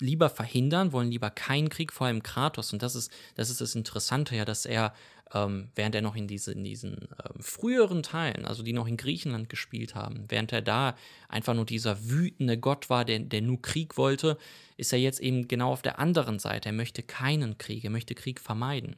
lieber 0.00 0.28
verhindern, 0.28 0.92
wollen 0.92 1.10
lieber 1.10 1.30
keinen 1.30 1.68
Krieg, 1.68 1.92
vor 1.92 2.08
allem 2.08 2.24
Kratos. 2.24 2.72
Und 2.72 2.82
das 2.82 2.96
ist, 2.96 3.12
das 3.36 3.50
ist 3.50 3.60
das 3.60 3.76
Interessante 3.76 4.34
ja, 4.34 4.44
dass 4.44 4.66
er 4.66 4.92
ähm, 5.32 5.70
während 5.74 5.94
er 5.94 6.02
noch 6.02 6.16
in, 6.16 6.28
diese, 6.28 6.52
in 6.52 6.64
diesen 6.64 7.08
ähm, 7.24 7.40
früheren 7.40 8.02
Teilen, 8.02 8.44
also 8.44 8.62
die 8.62 8.72
noch 8.72 8.86
in 8.86 8.96
Griechenland 8.96 9.48
gespielt 9.48 9.94
haben, 9.94 10.24
während 10.28 10.52
er 10.52 10.62
da 10.62 10.96
einfach 11.28 11.54
nur 11.54 11.66
dieser 11.66 12.08
wütende 12.08 12.58
Gott 12.58 12.88
war, 12.90 13.04
der, 13.04 13.18
der 13.20 13.42
nur 13.42 13.60
Krieg 13.60 13.96
wollte, 13.96 14.38
ist 14.76 14.92
er 14.92 14.98
jetzt 14.98 15.20
eben 15.20 15.48
genau 15.48 15.72
auf 15.72 15.82
der 15.82 15.98
anderen 15.98 16.38
Seite. 16.38 16.68
Er 16.68 16.72
möchte 16.72 17.02
keinen 17.02 17.58
Krieg, 17.58 17.84
er 17.84 17.90
möchte 17.90 18.14
Krieg 18.14 18.40
vermeiden. 18.40 18.96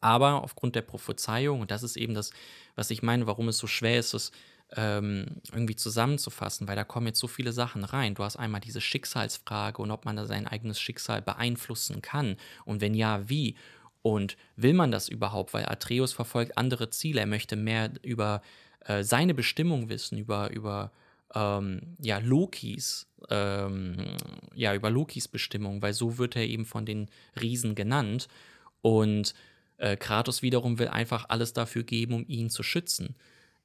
Aber 0.00 0.42
aufgrund 0.42 0.74
der 0.74 0.82
Prophezeiung, 0.82 1.60
und 1.60 1.70
das 1.70 1.84
ist 1.84 1.96
eben 1.96 2.14
das, 2.14 2.32
was 2.74 2.90
ich 2.90 3.02
meine, 3.02 3.28
warum 3.28 3.48
es 3.48 3.58
so 3.58 3.68
schwer 3.68 4.00
ist, 4.00 4.14
es 4.14 4.32
ähm, 4.74 5.26
irgendwie 5.52 5.76
zusammenzufassen, 5.76 6.66
weil 6.66 6.76
da 6.76 6.84
kommen 6.84 7.06
jetzt 7.06 7.20
so 7.20 7.28
viele 7.28 7.52
Sachen 7.52 7.84
rein. 7.84 8.14
Du 8.14 8.24
hast 8.24 8.36
einmal 8.36 8.60
diese 8.60 8.80
Schicksalsfrage 8.80 9.80
und 9.80 9.90
ob 9.90 10.04
man 10.04 10.16
da 10.16 10.26
sein 10.26 10.46
eigenes 10.46 10.80
Schicksal 10.80 11.22
beeinflussen 11.22 12.02
kann 12.02 12.36
und 12.64 12.80
wenn 12.80 12.94
ja, 12.94 13.28
wie. 13.28 13.56
Und 14.02 14.36
will 14.56 14.74
man 14.74 14.90
das 14.90 15.08
überhaupt? 15.08 15.54
Weil 15.54 15.66
Atreus 15.66 16.12
verfolgt 16.12 16.58
andere 16.58 16.90
Ziele. 16.90 17.20
Er 17.20 17.26
möchte 17.26 17.56
mehr 17.56 17.92
über 18.02 18.42
äh, 18.80 19.04
seine 19.04 19.34
Bestimmung 19.34 19.88
wissen, 19.88 20.18
über, 20.18 20.50
über 20.50 20.90
ähm, 21.34 21.96
ja, 22.00 22.18
Lokis, 22.18 23.06
ähm, 23.30 24.16
ja, 24.54 24.74
über 24.74 24.90
Lokis 24.90 25.28
Bestimmung, 25.28 25.82
weil 25.82 25.92
so 25.92 26.18
wird 26.18 26.36
er 26.36 26.46
eben 26.46 26.64
von 26.64 26.84
den 26.84 27.08
Riesen 27.40 27.74
genannt. 27.74 28.28
Und 28.80 29.34
äh, 29.76 29.96
Kratos 29.96 30.42
wiederum 30.42 30.78
will 30.78 30.88
einfach 30.88 31.26
alles 31.28 31.52
dafür 31.52 31.84
geben, 31.84 32.14
um 32.14 32.24
ihn 32.26 32.50
zu 32.50 32.62
schützen. 32.62 33.14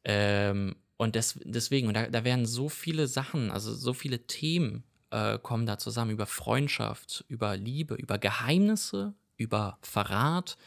Ähm, 0.04 0.76
und 0.98 1.16
des, 1.16 1.40
deswegen, 1.44 1.88
und 1.88 1.94
da, 1.96 2.08
da 2.08 2.24
werden 2.24 2.46
so 2.46 2.70
viele 2.70 3.08
Sachen, 3.08 3.52
also 3.52 3.74
so 3.74 3.94
viele 3.94 4.26
Themen 4.26 4.84
äh, 5.12 5.38
kommen 5.40 5.66
da 5.66 5.78
zusammen 5.78 6.12
über 6.12 6.26
Freundschaft, 6.26 7.26
über 7.28 7.56
Liebe, 7.56 7.96
über 7.96 8.18
Geheimnisse, 8.18 9.14
über 9.38 9.78
Verrat. 9.82 10.58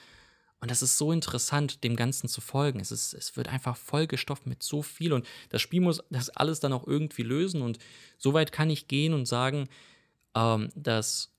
Und 0.60 0.70
das 0.70 0.82
ist 0.82 0.98
so 0.98 1.10
interessant, 1.10 1.84
dem 1.84 1.96
Ganzen 1.96 2.28
zu 2.28 2.40
folgen. 2.40 2.80
Es, 2.80 2.92
ist, 2.92 3.14
es 3.14 3.36
wird 3.36 3.48
einfach 3.48 3.76
vollgestopft 3.76 4.46
mit 4.46 4.62
so 4.62 4.82
viel 4.82 5.12
und 5.12 5.26
das 5.48 5.62
Spiel 5.62 5.80
muss 5.80 6.02
das 6.10 6.30
alles 6.30 6.60
dann 6.60 6.72
auch 6.72 6.86
irgendwie 6.86 7.22
lösen. 7.22 7.62
Und 7.62 7.78
so 8.18 8.34
weit 8.34 8.52
kann 8.52 8.68
ich 8.68 8.86
gehen 8.86 9.14
und 9.14 9.26
sagen, 9.26 9.68
ähm, 10.34 10.70
dass 10.74 11.30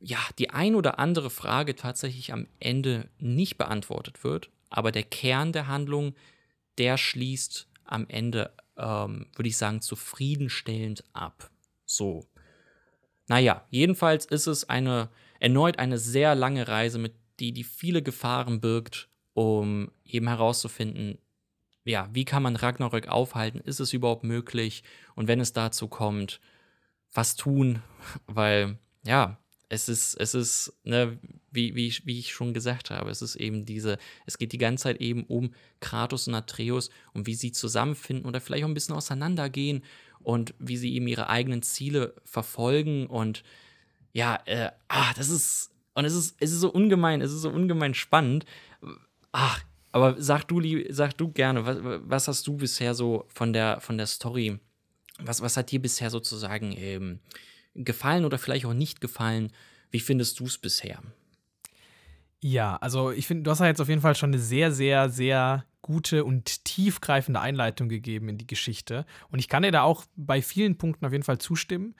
ja, 0.00 0.18
die 0.38 0.50
ein 0.50 0.74
oder 0.74 0.98
andere 0.98 1.30
Frage 1.30 1.74
tatsächlich 1.74 2.32
am 2.32 2.46
Ende 2.60 3.08
nicht 3.18 3.58
beantwortet 3.58 4.22
wird, 4.22 4.50
aber 4.70 4.92
der 4.92 5.02
Kern 5.02 5.52
der 5.52 5.66
Handlung, 5.66 6.14
der 6.76 6.96
schließt 6.98 7.66
am 7.84 8.06
Ende, 8.08 8.52
ähm, 8.76 9.26
würde 9.34 9.48
ich 9.48 9.56
sagen, 9.56 9.80
zufriedenstellend 9.80 11.02
ab. 11.12 11.50
So. 11.84 12.26
Naja, 13.26 13.64
jedenfalls 13.70 14.26
ist 14.26 14.46
es 14.46 14.68
eine 14.68 15.08
erneut 15.38 15.78
eine 15.78 15.98
sehr 15.98 16.34
lange 16.34 16.68
Reise, 16.68 16.98
mit 16.98 17.14
die, 17.40 17.52
die 17.52 17.64
viele 17.64 18.02
Gefahren 18.02 18.60
birgt, 18.60 19.08
um 19.34 19.90
eben 20.04 20.28
herauszufinden, 20.28 21.18
ja, 21.84 22.08
wie 22.12 22.24
kann 22.24 22.42
man 22.42 22.56
Ragnarök 22.56 23.08
aufhalten? 23.08 23.60
Ist 23.60 23.80
es 23.80 23.92
überhaupt 23.92 24.24
möglich? 24.24 24.82
Und 25.14 25.26
wenn 25.26 25.40
es 25.40 25.52
dazu 25.52 25.88
kommt, 25.88 26.40
was 27.12 27.34
tun? 27.36 27.82
Weil, 28.26 28.78
ja, 29.06 29.38
es 29.70 29.88
ist, 29.88 30.14
es 30.14 30.34
ist, 30.34 30.72
ne, 30.84 31.18
wie, 31.50 31.74
wie, 31.74 31.94
wie 32.04 32.18
ich 32.18 32.32
schon 32.32 32.54
gesagt 32.54 32.90
habe, 32.90 33.10
es 33.10 33.22
ist 33.22 33.36
eben 33.36 33.64
diese, 33.64 33.98
es 34.26 34.38
geht 34.38 34.52
die 34.52 34.58
ganze 34.58 34.84
Zeit 34.84 35.00
eben 35.00 35.24
um 35.24 35.52
Kratos 35.80 36.26
und 36.26 36.34
Atreus 36.34 36.90
und 37.12 37.26
wie 37.26 37.34
sie 37.34 37.52
zusammenfinden 37.52 38.26
oder 38.26 38.40
vielleicht 38.40 38.64
auch 38.64 38.68
ein 38.68 38.74
bisschen 38.74 38.94
auseinandergehen 38.94 39.82
und 40.20 40.54
wie 40.58 40.76
sie 40.76 40.94
eben 40.94 41.06
ihre 41.06 41.28
eigenen 41.28 41.62
Ziele 41.62 42.14
verfolgen 42.24 43.06
und 43.06 43.44
ja, 44.18 44.40
äh, 44.46 44.72
ah, 44.88 45.14
das 45.14 45.28
ist, 45.28 45.70
und 45.94 46.04
es 46.04 46.12
ist, 46.12 46.34
es 46.40 46.50
ist 46.50 46.58
so 46.58 46.72
ungemein, 46.72 47.20
es 47.20 47.32
ist 47.32 47.42
so 47.42 47.50
ungemein 47.50 47.94
spannend. 47.94 48.44
Ach, 49.30 49.62
aber 49.92 50.20
sag 50.20 50.42
du, 50.48 50.60
sag 50.92 51.16
du 51.16 51.30
gerne, 51.30 51.64
was, 51.64 51.78
was 51.82 52.26
hast 52.26 52.46
du 52.48 52.56
bisher 52.56 52.96
so 52.96 53.26
von 53.28 53.52
der, 53.52 53.80
von 53.80 53.96
der 53.96 54.08
Story, 54.08 54.58
was, 55.20 55.40
was 55.40 55.56
hat 55.56 55.70
dir 55.70 55.80
bisher 55.80 56.10
sozusagen 56.10 56.74
ähm, 56.76 57.20
gefallen 57.74 58.24
oder 58.24 58.38
vielleicht 58.38 58.66
auch 58.66 58.74
nicht 58.74 59.00
gefallen? 59.00 59.52
Wie 59.92 60.00
findest 60.00 60.40
du 60.40 60.46
es 60.46 60.58
bisher? 60.58 61.00
Ja, 62.40 62.74
also 62.76 63.12
ich 63.12 63.28
finde, 63.28 63.44
du 63.44 63.52
hast 63.52 63.60
ja 63.60 63.66
jetzt 63.66 63.80
auf 63.80 63.88
jeden 63.88 64.00
Fall 64.00 64.16
schon 64.16 64.30
eine 64.30 64.40
sehr, 64.40 64.72
sehr, 64.72 65.10
sehr 65.10 65.64
gute 65.80 66.24
und 66.24 66.64
tiefgreifende 66.64 67.40
Einleitung 67.40 67.88
gegeben 67.88 68.28
in 68.28 68.38
die 68.38 68.48
Geschichte. 68.48 69.06
Und 69.30 69.38
ich 69.38 69.48
kann 69.48 69.62
dir 69.62 69.70
da 69.70 69.82
auch 69.82 70.04
bei 70.16 70.42
vielen 70.42 70.76
Punkten 70.76 71.06
auf 71.06 71.12
jeden 71.12 71.24
Fall 71.24 71.38
zustimmen. 71.38 71.94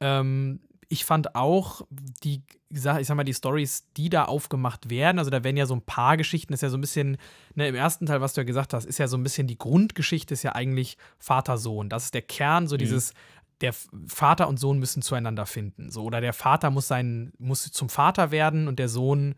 Ähm, 0.00 0.60
ich 0.88 1.04
fand 1.04 1.34
auch 1.34 1.82
die, 2.22 2.42
ich 2.70 2.80
sag 2.80 3.14
mal, 3.14 3.24
die 3.24 3.34
Stories, 3.34 3.90
die 3.96 4.08
da 4.08 4.24
aufgemacht 4.24 4.90
werden, 4.90 5.18
also 5.18 5.30
da 5.30 5.44
werden 5.44 5.56
ja 5.56 5.66
so 5.66 5.74
ein 5.74 5.82
paar 5.82 6.16
Geschichten, 6.16 6.52
das 6.52 6.58
ist 6.58 6.62
ja 6.62 6.70
so 6.70 6.76
ein 6.76 6.80
bisschen, 6.80 7.16
ne, 7.54 7.68
im 7.68 7.74
ersten 7.74 8.06
Teil, 8.06 8.20
was 8.20 8.34
du 8.34 8.40
ja 8.40 8.44
gesagt 8.44 8.74
hast, 8.74 8.84
ist 8.84 8.98
ja 8.98 9.08
so 9.08 9.16
ein 9.16 9.22
bisschen 9.22 9.46
die 9.46 9.58
Grundgeschichte, 9.58 10.34
ist 10.34 10.42
ja 10.42 10.54
eigentlich 10.54 10.96
Vater-Sohn. 11.18 11.88
Das 11.88 12.06
ist 12.06 12.14
der 12.14 12.22
Kern, 12.22 12.66
so 12.66 12.76
mhm. 12.76 12.80
dieses 12.80 13.14
der 13.60 13.72
Vater 14.08 14.48
und 14.48 14.58
Sohn 14.58 14.78
müssen 14.78 15.00
zueinander 15.00 15.46
finden. 15.46 15.90
So, 15.90 16.02
oder 16.02 16.20
der 16.20 16.32
Vater 16.32 16.70
muss 16.70 16.88
sein, 16.88 17.32
muss 17.38 17.70
zum 17.70 17.88
Vater 17.88 18.30
werden 18.30 18.68
und 18.68 18.78
der 18.78 18.88
Sohn 18.88 19.36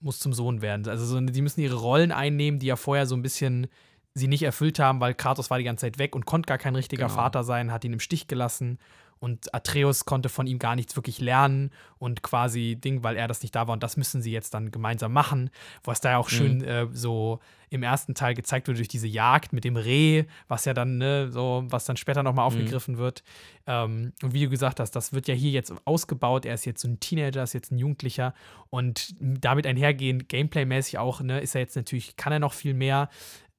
muss 0.00 0.18
zum 0.18 0.32
Sohn 0.32 0.62
werden. 0.62 0.86
Also 0.88 1.06
so, 1.06 1.20
die 1.20 1.42
müssen 1.42 1.60
ihre 1.60 1.76
Rollen 1.76 2.12
einnehmen, 2.12 2.58
die 2.58 2.66
ja 2.66 2.76
vorher 2.76 3.06
so 3.06 3.14
ein 3.14 3.22
bisschen 3.22 3.68
sie 4.14 4.28
nicht 4.28 4.42
erfüllt 4.42 4.78
haben, 4.78 5.00
weil 5.00 5.14
Kratos 5.14 5.48
war 5.48 5.58
die 5.58 5.64
ganze 5.64 5.86
Zeit 5.86 5.98
weg 5.98 6.14
und 6.14 6.26
konnte 6.26 6.46
gar 6.46 6.58
kein 6.58 6.74
richtiger 6.74 7.06
genau. 7.06 7.14
Vater 7.14 7.44
sein, 7.44 7.72
hat 7.72 7.84
ihn 7.84 7.94
im 7.94 8.00
Stich 8.00 8.26
gelassen. 8.26 8.78
Und 9.22 9.54
Atreus 9.54 10.04
konnte 10.04 10.28
von 10.28 10.48
ihm 10.48 10.58
gar 10.58 10.74
nichts 10.74 10.96
wirklich 10.96 11.20
lernen 11.20 11.70
und 11.98 12.24
quasi 12.24 12.74
Ding, 12.74 13.04
weil 13.04 13.14
er 13.14 13.28
das 13.28 13.40
nicht 13.40 13.54
da 13.54 13.68
war. 13.68 13.72
Und 13.72 13.84
das 13.84 13.96
müssen 13.96 14.20
sie 14.20 14.32
jetzt 14.32 14.52
dann 14.52 14.72
gemeinsam 14.72 15.12
machen. 15.12 15.50
Was 15.84 16.00
da 16.00 16.10
ja 16.10 16.18
auch 16.18 16.28
mhm. 16.28 16.34
schön 16.34 16.64
äh, 16.64 16.88
so 16.90 17.38
im 17.70 17.84
ersten 17.84 18.16
Teil 18.16 18.34
gezeigt 18.34 18.66
wird 18.66 18.78
durch 18.78 18.88
diese 18.88 19.06
Jagd 19.06 19.52
mit 19.52 19.62
dem 19.62 19.76
Reh, 19.76 20.24
was 20.48 20.64
ja 20.64 20.74
dann, 20.74 20.98
ne, 20.98 21.30
so, 21.30 21.62
was 21.66 21.84
dann 21.84 21.96
später 21.96 22.24
nochmal 22.24 22.50
mhm. 22.50 22.56
aufgegriffen 22.56 22.96
mhm. 22.96 22.98
wird. 22.98 23.22
Ähm, 23.68 24.12
und 24.24 24.34
wie 24.34 24.42
du 24.42 24.50
gesagt 24.50 24.80
hast, 24.80 24.90
das 24.90 25.12
wird 25.12 25.28
ja 25.28 25.34
hier 25.34 25.52
jetzt 25.52 25.72
ausgebaut. 25.84 26.44
Er 26.44 26.54
ist 26.54 26.64
jetzt 26.64 26.80
so 26.80 26.88
ein 26.88 26.98
Teenager, 26.98 27.44
ist 27.44 27.52
jetzt 27.52 27.70
ein 27.70 27.78
Jugendlicher. 27.78 28.34
Und 28.70 29.14
damit 29.20 29.68
einhergehend, 29.68 30.28
Gameplay-mäßig 30.30 30.98
auch, 30.98 31.20
ne, 31.20 31.38
ist 31.38 31.54
er 31.54 31.60
jetzt 31.60 31.76
natürlich, 31.76 32.16
kann 32.16 32.32
er 32.32 32.40
noch 32.40 32.54
viel 32.54 32.74
mehr. 32.74 33.08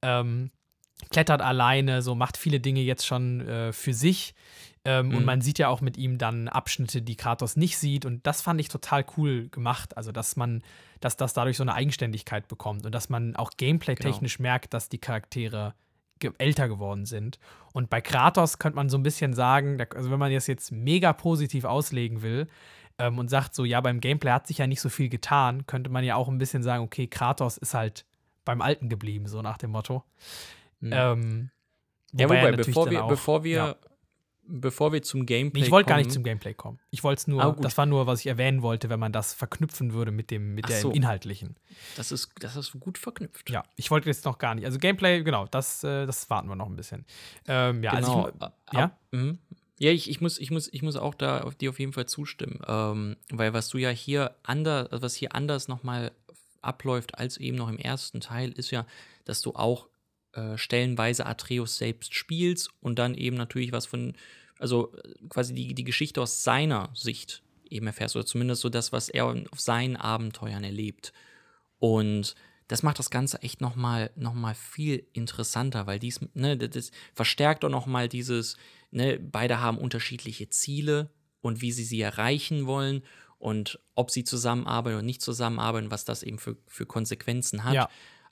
Ähm, 0.02 0.50
klettert 1.10 1.40
alleine, 1.40 2.02
so 2.02 2.14
macht 2.14 2.36
viele 2.36 2.60
Dinge 2.60 2.80
jetzt 2.80 3.06
schon 3.06 3.40
äh, 3.40 3.72
für 3.72 3.94
sich. 3.94 4.34
Ähm, 4.84 5.08
mhm. 5.08 5.16
Und 5.16 5.24
man 5.24 5.40
sieht 5.40 5.58
ja 5.58 5.68
auch 5.68 5.80
mit 5.80 5.96
ihm 5.96 6.18
dann 6.18 6.48
Abschnitte, 6.48 7.00
die 7.00 7.16
Kratos 7.16 7.56
nicht 7.56 7.78
sieht. 7.78 8.04
Und 8.04 8.26
das 8.26 8.42
fand 8.42 8.60
ich 8.60 8.68
total 8.68 9.04
cool 9.16 9.48
gemacht. 9.48 9.96
Also, 9.96 10.12
dass 10.12 10.36
man, 10.36 10.62
dass 11.00 11.16
das 11.16 11.32
dadurch 11.32 11.56
so 11.56 11.64
eine 11.64 11.74
Eigenständigkeit 11.74 12.48
bekommt 12.48 12.84
und 12.84 12.94
dass 12.94 13.08
man 13.08 13.34
auch 13.36 13.52
gameplay-technisch 13.56 14.36
genau. 14.36 14.48
merkt, 14.50 14.74
dass 14.74 14.88
die 14.88 14.98
Charaktere 14.98 15.74
ge 16.18 16.32
älter 16.38 16.68
geworden 16.68 17.06
sind. 17.06 17.38
Und 17.72 17.88
bei 17.88 18.00
Kratos 18.00 18.58
könnte 18.58 18.76
man 18.76 18.90
so 18.90 18.98
ein 18.98 19.02
bisschen 19.02 19.32
sagen, 19.32 19.82
also 19.94 20.10
wenn 20.10 20.18
man 20.18 20.32
das 20.32 20.46
jetzt 20.46 20.70
mega 20.70 21.12
positiv 21.12 21.64
auslegen 21.64 22.22
will 22.22 22.46
ähm, 22.98 23.18
und 23.18 23.28
sagt 23.28 23.54
so, 23.54 23.64
ja, 23.64 23.80
beim 23.80 24.00
Gameplay 24.00 24.30
hat 24.30 24.46
sich 24.46 24.58
ja 24.58 24.66
nicht 24.66 24.80
so 24.80 24.90
viel 24.90 25.08
getan, 25.08 25.66
könnte 25.66 25.90
man 25.90 26.04
ja 26.04 26.14
auch 26.14 26.28
ein 26.28 26.38
bisschen 26.38 26.62
sagen, 26.62 26.84
okay, 26.84 27.06
Kratos 27.06 27.56
ist 27.56 27.74
halt 27.74 28.04
beim 28.44 28.60
Alten 28.60 28.90
geblieben, 28.90 29.26
so 29.26 29.40
nach 29.40 29.56
dem 29.56 29.70
Motto. 29.70 30.04
Mhm. 30.80 30.92
Ähm, 30.92 31.50
ja, 32.12 32.28
wobei, 32.28 32.52
bevor 32.52 32.90
wir, 32.90 33.02
bevor 33.04 33.42
wir 33.42 33.56
ja 33.56 33.76
bevor 34.46 34.92
wir 34.92 35.02
zum 35.02 35.26
Gameplay 35.26 35.60
kommen. 35.60 35.66
Ich 35.66 35.70
wollte 35.70 35.88
gar 35.88 35.96
nicht 35.98 36.12
zum 36.12 36.22
Gameplay 36.22 36.54
kommen. 36.54 36.78
Ich 36.90 37.02
wollte 37.02 37.20
es 37.20 37.26
nur, 37.26 37.42
ah, 37.42 37.56
das 37.58 37.76
war 37.78 37.86
nur, 37.86 38.06
was 38.06 38.20
ich 38.20 38.26
erwähnen 38.26 38.62
wollte, 38.62 38.88
wenn 38.88 39.00
man 39.00 39.12
das 39.12 39.34
verknüpfen 39.34 39.92
würde 39.92 40.10
mit 40.10 40.30
dem, 40.30 40.54
mit 40.54 40.66
Ach 40.66 40.70
der 40.70 40.80
so. 40.80 40.90
inhaltlichen. 40.90 41.56
Das 41.96 42.12
ist, 42.12 42.30
das 42.40 42.56
ist 42.56 42.78
gut 42.78 42.98
verknüpft. 42.98 43.50
Ja, 43.50 43.64
ich 43.76 43.90
wollte 43.90 44.08
jetzt 44.08 44.24
noch 44.24 44.38
gar 44.38 44.54
nicht. 44.54 44.64
Also 44.64 44.78
Gameplay, 44.78 45.22
genau, 45.22 45.46
das, 45.46 45.82
äh, 45.84 46.06
das 46.06 46.28
warten 46.30 46.48
wir 46.48 46.56
noch 46.56 46.68
ein 46.68 46.76
bisschen. 46.76 47.04
Ähm, 47.46 47.82
ja, 47.82 47.94
genau. 47.94 48.24
also 48.24 48.48
ich, 48.70 48.78
ja. 48.78 48.98
Mhm. 49.10 49.38
Ja, 49.78 49.90
ich, 49.90 50.08
ich, 50.08 50.20
muss, 50.20 50.38
ich, 50.38 50.50
muss, 50.50 50.72
ich 50.72 50.82
muss 50.82 50.96
auch 50.96 51.14
da 51.14 51.40
auf 51.40 51.56
dir 51.56 51.70
auf 51.70 51.80
jeden 51.80 51.92
Fall 51.92 52.06
zustimmen. 52.06 52.60
Ähm, 52.66 53.16
weil 53.30 53.52
was 53.52 53.68
du 53.68 53.78
ja 53.78 53.90
hier 53.90 54.36
anders, 54.44 54.88
was 54.90 55.14
hier 55.14 55.34
anders 55.34 55.68
nochmal 55.68 56.12
abläuft 56.62 57.18
als 57.18 57.36
eben 57.38 57.56
noch 57.56 57.68
im 57.68 57.78
ersten 57.78 58.20
Teil, 58.20 58.52
ist 58.52 58.70
ja, 58.70 58.86
dass 59.24 59.42
du 59.42 59.54
auch 59.54 59.88
äh, 60.34 60.58
stellenweise 60.58 61.26
Atreus 61.26 61.76
selbst 61.76 62.14
spielst 62.14 62.70
und 62.80 62.98
dann 62.98 63.14
eben 63.14 63.36
natürlich 63.36 63.72
was 63.72 63.86
von, 63.86 64.14
also 64.58 64.92
äh, 64.96 65.14
quasi 65.28 65.54
die, 65.54 65.74
die 65.74 65.84
Geschichte 65.84 66.20
aus 66.20 66.42
seiner 66.42 66.90
Sicht 66.94 67.42
eben 67.70 67.86
erfährst, 67.86 68.16
oder 68.16 68.26
zumindest 68.26 68.62
so 68.62 68.68
das, 68.68 68.92
was 68.92 69.08
er 69.08 69.26
auf 69.26 69.60
seinen 69.60 69.96
Abenteuern 69.96 70.64
erlebt. 70.64 71.12
Und 71.78 72.34
das 72.68 72.82
macht 72.82 72.98
das 72.98 73.10
Ganze 73.10 73.42
echt 73.42 73.60
nochmal 73.60 74.10
noch 74.16 74.34
mal 74.34 74.54
viel 74.54 75.06
interessanter, 75.12 75.86
weil 75.86 75.98
dies, 75.98 76.20
ne, 76.34 76.56
das 76.56 76.90
verstärkt 77.12 77.64
auch 77.64 77.70
nochmal 77.70 78.08
dieses, 78.08 78.56
ne, 78.90 79.18
beide 79.18 79.60
haben 79.60 79.78
unterschiedliche 79.78 80.48
Ziele 80.48 81.10
und 81.40 81.60
wie 81.60 81.72
sie 81.72 81.84
sie 81.84 82.00
erreichen 82.00 82.66
wollen 82.66 83.02
und 83.38 83.78
ob 83.94 84.10
sie 84.10 84.24
zusammenarbeiten 84.24 84.96
oder 84.96 85.04
nicht 85.04 85.20
zusammenarbeiten, 85.20 85.90
was 85.90 86.04
das 86.06 86.22
eben 86.22 86.38
für, 86.38 86.56
für 86.66 86.86
Konsequenzen 86.86 87.64
hat. 87.64 87.74
Ja. 87.74 87.88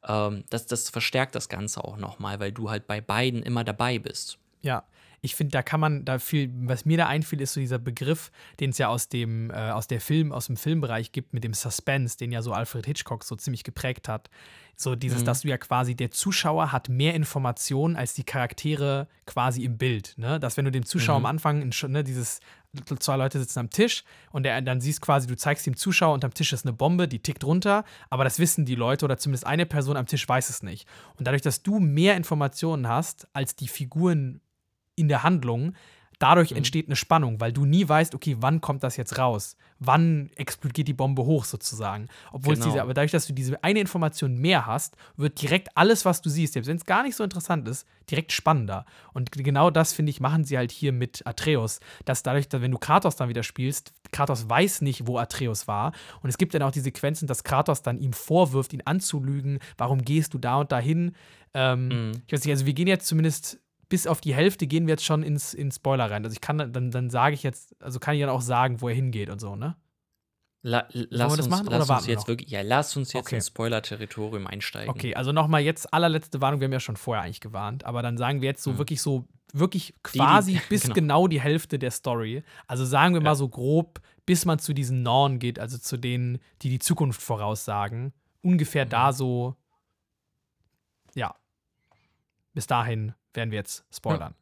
Ähm, 0.07 0.45
das, 0.51 0.67
das 0.67 0.91
verstärkt 0.91 1.35
das 1.35 1.49
Ganze 1.49 1.85
auch 1.85 1.97
nochmal, 1.97 2.41
weil 2.41 2.53
du 2.53 2.71
halt 2.71 2.87
bei 2.87 3.01
beiden 3.01 3.43
immer 3.43 3.65
dabei 3.65 3.99
bist. 3.99 4.39
Ja, 4.63 4.85
ich 5.25 5.37
finde, 5.37 5.53
da 5.53 5.63
kann 5.63 5.79
man 5.79 6.05
da 6.05 6.19
viel, 6.19 6.51
was 6.53 6.85
mir 6.85 6.97
da 6.97 7.07
einfiel, 7.07 7.41
ist 7.41 7.55
so 7.55 7.61
dieser 7.61 7.79
Begriff, 7.79 8.33
den 8.59 8.71
es 8.71 8.79
ja 8.79 8.89
aus 8.89 9.09
dem, 9.09 9.51
äh, 9.51 9.71
aus 9.71 9.87
der 9.87 10.01
Film, 10.01 10.33
aus 10.33 10.47
dem 10.47 10.57
Filmbereich 10.57 11.13
gibt, 11.13 11.33
mit 11.33 11.45
dem 11.45 11.55
Suspense, 11.55 12.19
den 12.19 12.33
ja 12.33 12.43
so 12.43 12.53
Alfred 12.53 12.87
Hitchcock 12.87 13.23
so 13.23 13.37
ziemlich 13.37 13.63
geprägt 13.63 14.09
hat. 14.09 14.31
So 14.75 14.97
dieses, 14.97 15.21
mhm. 15.21 15.27
dass 15.27 15.43
du 15.43 15.49
ja 15.49 15.59
quasi, 15.59 15.95
der 15.95 16.11
Zuschauer 16.11 16.73
hat 16.73 16.89
mehr 16.89 17.15
Informationen 17.15 17.95
als 17.95 18.15
die 18.15 18.25
Charaktere 18.25 19.07
quasi 19.25 19.63
im 19.63 19.79
Bild. 19.79 20.15
Ne? 20.17 20.41
Dass 20.41 20.57
wenn 20.57 20.65
du 20.65 20.73
dem 20.73 20.85
Zuschauer 20.85 21.21
mhm. 21.21 21.27
am 21.27 21.31
Anfang 21.31 21.71
ne, 21.89 22.03
dieses 22.03 22.41
zwei 22.99 23.17
Leute 23.17 23.39
sitzen 23.39 23.61
am 23.61 23.71
Tisch 23.71 24.03
und 24.33 24.43
der, 24.43 24.61
dann 24.63 24.81
siehst 24.81 25.03
quasi, 25.03 25.29
du 25.29 25.37
zeigst 25.37 25.67
dem 25.67 25.77
Zuschauer, 25.77 26.15
unterm 26.15 26.35
Tisch 26.35 26.53
ist 26.53 26.65
eine 26.67 26.73
Bombe, 26.73 27.07
die 27.07 27.21
tickt 27.21 27.45
runter, 27.45 27.85
aber 28.11 28.25
das 28.25 28.41
wissen 28.41 28.65
die 28.65 28.75
Leute 28.75 29.05
oder 29.05 29.19
zumindest 29.19 29.47
eine 29.47 29.67
Person 29.67 29.97
am 29.97 30.07
Tisch 30.07 30.29
weiß 30.29 30.51
es 30.51 30.65
nicht. 30.65 30.89
Und 31.17 31.29
dadurch, 31.29 31.43
dass 31.43 31.63
du 31.63 31.79
mehr 31.79 32.17
Informationen 32.17 32.89
hast 32.89 33.29
als 33.35 33.55
die 33.55 33.69
Figuren 33.69 34.41
in 34.97 35.09
der 35.09 35.23
Handlung, 35.23 35.75
dadurch 36.23 36.53
mhm. 36.53 36.59
entsteht 36.59 36.87
eine 36.87 36.97
Spannung, 36.97 37.41
weil 37.41 37.53
du 37.53 37.65
nie 37.65 37.89
weißt, 37.89 38.15
okay, 38.15 38.37
wann 38.39 38.61
kommt 38.61 38.85
das 38.85 38.97
jetzt 38.97 39.19
raus? 39.19 39.57
Wann 39.81 40.31
explodiert 40.37 40.87
die 40.87 40.93
Bombe 40.93 41.25
hoch 41.25 41.45
sozusagen? 41.45 42.07
Obwohl 42.31 42.55
genau. 42.55 42.67
diese, 42.67 42.81
aber 42.81 42.95
dadurch, 42.95 43.11
dass 43.11 43.27
du 43.27 43.33
diese 43.33 43.63
eine 43.65 43.81
Information 43.81 44.37
mehr 44.37 44.67
hast, 44.67 44.97
wird 45.17 45.43
direkt 45.43 45.77
alles, 45.77 46.05
was 46.05 46.23
du 46.23 46.31
siehst, 46.31 46.53
selbst 46.53 46.69
wenn 46.69 46.77
es 46.77 46.85
gar 46.85 47.03
nicht 47.03 47.17
so 47.17 47.25
interessant 47.25 47.67
ist, 47.67 47.89
direkt 48.09 48.31
spannender. 48.31 48.87
Und 49.13 49.33
genau 49.33 49.71
das, 49.71 49.93
finde 49.93 50.11
ich, 50.11 50.21
machen 50.21 50.45
sie 50.45 50.57
halt 50.57 50.71
hier 50.71 50.93
mit 50.93 51.27
Atreus. 51.27 51.81
Dass 52.05 52.23
dadurch, 52.23 52.49
dass, 52.49 52.63
wenn 52.63 52.71
du 52.71 52.79
Kratos 52.79 53.17
dann 53.17 53.29
wieder 53.29 53.43
spielst, 53.43 53.93
Kratos 54.13 54.49
weiß 54.49 54.83
nicht, 54.83 55.09
wo 55.09 55.19
Atreus 55.19 55.67
war. 55.67 55.93
Und 56.23 56.29
es 56.29 56.39
gibt 56.39 56.55
dann 56.55 56.63
auch 56.63 56.71
die 56.71 56.81
Sequenzen, 56.81 57.27
dass 57.27 57.43
Kratos 57.43 57.83
dann 57.83 57.99
ihm 57.99 58.13
vorwirft, 58.13 58.73
ihn 58.73 58.83
anzulügen. 58.85 59.59
Warum 59.77 60.03
gehst 60.03 60.35
du 60.35 60.39
da 60.39 60.61
und 60.61 60.71
dahin? 60.71 61.17
Ähm, 61.55 61.89
mhm. 61.89 62.13
Ich 62.27 62.33
weiß 62.33 62.45
nicht, 62.45 62.53
also 62.53 62.67
wir 62.67 62.75
gehen 62.75 62.87
jetzt 62.87 63.07
zumindest 63.07 63.59
bis 63.93 64.07
auf 64.07 64.23
die 64.23 64.35
Hälfte 64.35 64.67
gehen 64.67 64.87
wir 64.87 64.93
jetzt 64.93 65.05
schon 65.05 65.23
ins, 65.23 65.53
ins 65.53 65.77
Spoiler 65.77 66.11
rein. 66.11 66.25
Also 66.25 66.33
ich 66.33 66.41
kann 66.41 66.57
dann, 66.57 66.91
dann 66.91 67.11
sage 67.11 67.35
ich 67.35 67.43
jetzt, 67.43 67.77
also 67.83 68.01
kann 68.01 68.15
ich 68.15 68.23
dann 68.23 68.31
auch 68.31 68.41
sagen, 68.41 68.81
wo 68.81 68.89
er 68.89 68.95
hingeht 68.95 69.29
und 69.29 69.39
so, 69.39 69.55
ne? 69.55 69.77
La, 70.63 70.89
lass 70.93 71.37
uns, 71.37 71.51
machen, 71.51 71.67
lass 71.69 71.91
uns 71.91 72.07
jetzt 72.07 72.27
wirklich, 72.27 72.49
ja, 72.49 72.63
lass 72.63 72.97
uns 72.97 73.13
jetzt 73.13 73.27
okay. 73.27 73.35
ins 73.35 73.49
Spoiler-Territorium 73.49 74.47
einsteigen. 74.47 74.89
Okay, 74.89 75.15
also 75.15 75.33
nochmal 75.33 75.61
jetzt 75.61 75.93
allerletzte 75.93 76.41
Warnung, 76.41 76.61
wir 76.61 76.69
haben 76.69 76.73
ja 76.73 76.81
schon 76.81 76.97
vorher 76.97 77.23
eigentlich 77.23 77.43
gewarnt, 77.43 77.85
aber 77.85 78.01
dann 78.01 78.17
sagen 78.17 78.41
wir 78.41 78.49
jetzt 78.49 78.63
so 78.63 78.71
hm. 78.71 78.79
wirklich 78.79 79.03
so, 79.03 79.27
wirklich 79.53 79.93
quasi 80.03 80.53
die, 80.53 80.59
die, 80.59 80.65
bis 80.71 80.83
genau. 80.85 80.95
genau. 80.95 81.29
die 81.29 81.43
Hälfte 81.43 81.79
der 81.79 81.91
Story. 81.91 82.45
Also 82.67 82.87
sagen 82.87 83.13
wir 83.13 83.21
ja. 83.21 83.25
mal 83.25 83.35
so 83.35 83.51
grob, 83.51 84.01
bis 84.25 84.47
man 84.47 84.59
zu 84.59 84.73
diesen 84.73 85.03
Norn 85.03 85.39
geht, 85.39 85.59
also 85.59 85.77
zu 85.77 85.99
denen, 85.99 86.39
die 86.63 86.71
die 86.71 86.79
Zukunft 86.79 87.21
voraussagen. 87.21 88.15
Ungefähr 88.41 88.87
mhm. 88.87 88.91
da 88.91 89.13
so, 89.13 89.55
ja, 91.15 91.35
bis 92.55 92.67
dahin 92.67 93.13
werden 93.35 93.51
wir 93.51 93.59
jetzt 93.59 93.85
spoilern. 93.93 94.35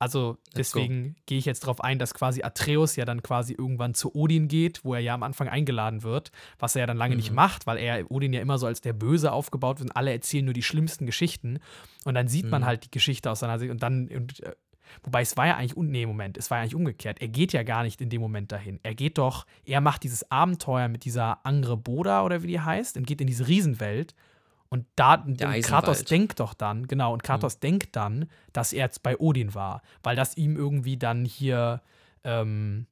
Also 0.00 0.38
deswegen 0.56 1.16
gehe 1.26 1.38
ich 1.38 1.44
jetzt 1.44 1.64
darauf 1.64 1.82
ein, 1.82 1.98
dass 1.98 2.14
quasi 2.14 2.42
Atreus 2.44 2.94
ja 2.94 3.04
dann 3.04 3.22
quasi 3.22 3.54
irgendwann 3.58 3.94
zu 3.94 4.14
Odin 4.14 4.46
geht, 4.46 4.84
wo 4.84 4.94
er 4.94 5.00
ja 5.00 5.14
am 5.14 5.24
Anfang 5.24 5.48
eingeladen 5.48 6.04
wird, 6.04 6.30
was 6.58 6.76
er 6.76 6.80
ja 6.80 6.86
dann 6.86 6.96
lange 6.96 7.14
mhm. 7.14 7.18
nicht 7.18 7.32
macht, 7.32 7.66
weil 7.66 7.78
er 7.78 8.08
Odin 8.10 8.32
ja 8.32 8.40
immer 8.40 8.58
so 8.58 8.66
als 8.66 8.80
der 8.80 8.92
Böse 8.92 9.32
aufgebaut 9.32 9.80
wird 9.80 9.90
und 9.90 9.96
alle 9.96 10.12
erzählen 10.12 10.44
nur 10.44 10.54
die 10.54 10.62
schlimmsten 10.62 11.04
Geschichten. 11.04 11.58
Und 12.04 12.14
dann 12.14 12.28
sieht 12.28 12.44
mhm. 12.44 12.50
man 12.52 12.64
halt 12.64 12.84
die 12.84 12.90
Geschichte 12.92 13.30
aus 13.30 13.40
seiner 13.40 13.58
Sicht 13.58 13.70
und 13.70 13.82
dann. 13.82 14.08
Und, 14.08 14.40
äh, 14.42 14.54
Wobei 15.02 15.20
es 15.20 15.36
war 15.36 15.46
ja 15.46 15.56
eigentlich, 15.56 15.76
nee, 15.76 16.06
Moment, 16.06 16.38
es 16.38 16.50
war 16.50 16.56
ja 16.56 16.62
eigentlich 16.62 16.74
umgekehrt. 16.74 17.20
Er 17.20 17.28
geht 17.28 17.52
ja 17.52 17.62
gar 17.62 17.82
nicht 17.82 18.00
in 18.00 18.08
dem 18.08 18.22
Moment 18.22 18.52
dahin. 18.52 18.80
Er 18.82 18.94
geht 18.94 19.18
doch, 19.18 19.44
er 19.66 19.82
macht 19.82 20.02
dieses 20.02 20.30
Abenteuer 20.30 20.88
mit 20.88 21.04
dieser 21.04 21.44
Angre 21.44 21.76
Boda 21.76 22.24
oder 22.24 22.42
wie 22.42 22.46
die 22.46 22.60
heißt 22.60 22.96
und 22.96 23.06
geht 23.06 23.20
in 23.20 23.26
diese 23.26 23.48
Riesenwelt 23.48 24.14
und 24.70 24.86
da, 24.96 25.24
Kratos 25.62 26.04
denkt 26.04 26.40
doch 26.40 26.52
dann, 26.52 26.86
genau, 26.86 27.12
und 27.12 27.22
Kratos 27.22 27.56
mhm. 27.56 27.60
denkt 27.60 27.96
dann, 27.96 28.30
dass 28.52 28.72
er 28.72 28.84
jetzt 28.84 29.02
bei 29.02 29.16
Odin 29.18 29.54
war, 29.54 29.82
weil 30.02 30.14
das 30.14 30.36
ihm 30.36 30.56
irgendwie 30.56 30.98
dann 30.98 31.24
hier, 31.24 31.80
ähm, 32.24 32.86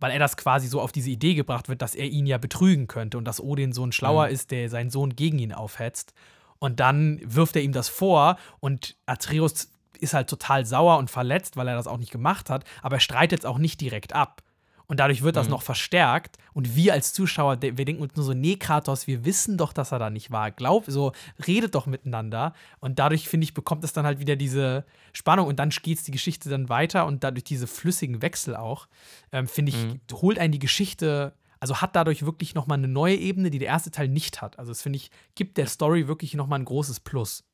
weil 0.00 0.10
er 0.10 0.18
das 0.18 0.36
quasi 0.36 0.66
so 0.66 0.80
auf 0.80 0.90
diese 0.90 1.10
Idee 1.10 1.34
gebracht 1.34 1.68
wird, 1.68 1.82
dass 1.82 1.94
er 1.94 2.06
ihn 2.06 2.26
ja 2.26 2.38
betrügen 2.38 2.88
könnte 2.88 3.16
und 3.16 3.24
dass 3.24 3.40
Odin 3.40 3.72
so 3.72 3.86
ein 3.86 3.92
Schlauer 3.92 4.26
mhm. 4.26 4.32
ist, 4.32 4.50
der 4.50 4.68
seinen 4.68 4.90
Sohn 4.90 5.14
gegen 5.14 5.38
ihn 5.38 5.52
aufhetzt. 5.52 6.14
Und 6.58 6.80
dann 6.80 7.20
wirft 7.24 7.56
er 7.56 7.62
ihm 7.62 7.72
das 7.72 7.88
vor 7.88 8.36
und 8.60 8.96
Atreus 9.06 9.70
ist 10.00 10.14
halt 10.14 10.28
total 10.28 10.66
sauer 10.66 10.98
und 10.98 11.10
verletzt, 11.10 11.56
weil 11.56 11.68
er 11.68 11.76
das 11.76 11.86
auch 11.86 11.98
nicht 11.98 12.10
gemacht 12.10 12.50
hat, 12.50 12.64
aber 12.82 12.96
er 12.96 13.00
streitet 13.00 13.40
es 13.40 13.44
auch 13.44 13.58
nicht 13.58 13.80
direkt 13.80 14.14
ab. 14.14 14.42
Und 14.86 15.00
dadurch 15.00 15.22
wird 15.22 15.36
das 15.36 15.46
mhm. 15.46 15.52
noch 15.52 15.62
verstärkt. 15.62 16.38
Und 16.52 16.76
wir 16.76 16.92
als 16.92 17.12
Zuschauer, 17.12 17.60
wir 17.62 17.84
denken 17.84 18.02
uns 18.02 18.14
nur 18.16 18.24
so, 18.24 18.34
nee, 18.34 18.56
Kratos, 18.56 19.06
wir 19.06 19.24
wissen 19.24 19.56
doch, 19.56 19.72
dass 19.72 19.92
er 19.92 19.98
da 19.98 20.10
nicht 20.10 20.30
war. 20.30 20.50
Glaub, 20.50 20.84
so, 20.86 21.12
redet 21.46 21.74
doch 21.74 21.86
miteinander. 21.86 22.52
Und 22.80 22.98
dadurch, 22.98 23.28
finde 23.28 23.44
ich, 23.44 23.54
bekommt 23.54 23.84
es 23.84 23.92
dann 23.92 24.04
halt 24.04 24.20
wieder 24.20 24.36
diese 24.36 24.84
Spannung. 25.12 25.46
Und 25.46 25.58
dann 25.58 25.70
geht 25.70 26.06
die 26.06 26.10
Geschichte 26.10 26.48
dann 26.48 26.68
weiter 26.68 27.06
und 27.06 27.24
dadurch 27.24 27.44
diese 27.44 27.66
flüssigen 27.66 28.22
Wechsel 28.22 28.56
auch, 28.56 28.86
ähm, 29.32 29.46
finde 29.46 29.70
ich, 29.70 29.76
mhm. 29.76 30.00
holt 30.12 30.38
einen 30.38 30.52
die 30.52 30.58
Geschichte 30.58 31.34
also 31.62 31.80
hat 31.80 31.94
dadurch 31.94 32.26
wirklich 32.26 32.56
noch 32.56 32.66
mal 32.66 32.74
eine 32.74 32.88
neue 32.88 33.14
Ebene, 33.14 33.48
die 33.48 33.60
der 33.60 33.68
erste 33.68 33.92
Teil 33.92 34.08
nicht 34.08 34.42
hat. 34.42 34.58
Also 34.58 34.72
das 34.72 34.82
finde 34.82 34.96
ich 34.96 35.12
gibt 35.36 35.56
der 35.58 35.68
Story 35.68 36.08
wirklich 36.08 36.34
noch 36.34 36.48
mal 36.48 36.56
ein 36.56 36.64
großes 36.64 36.98
Plus. 36.98 37.44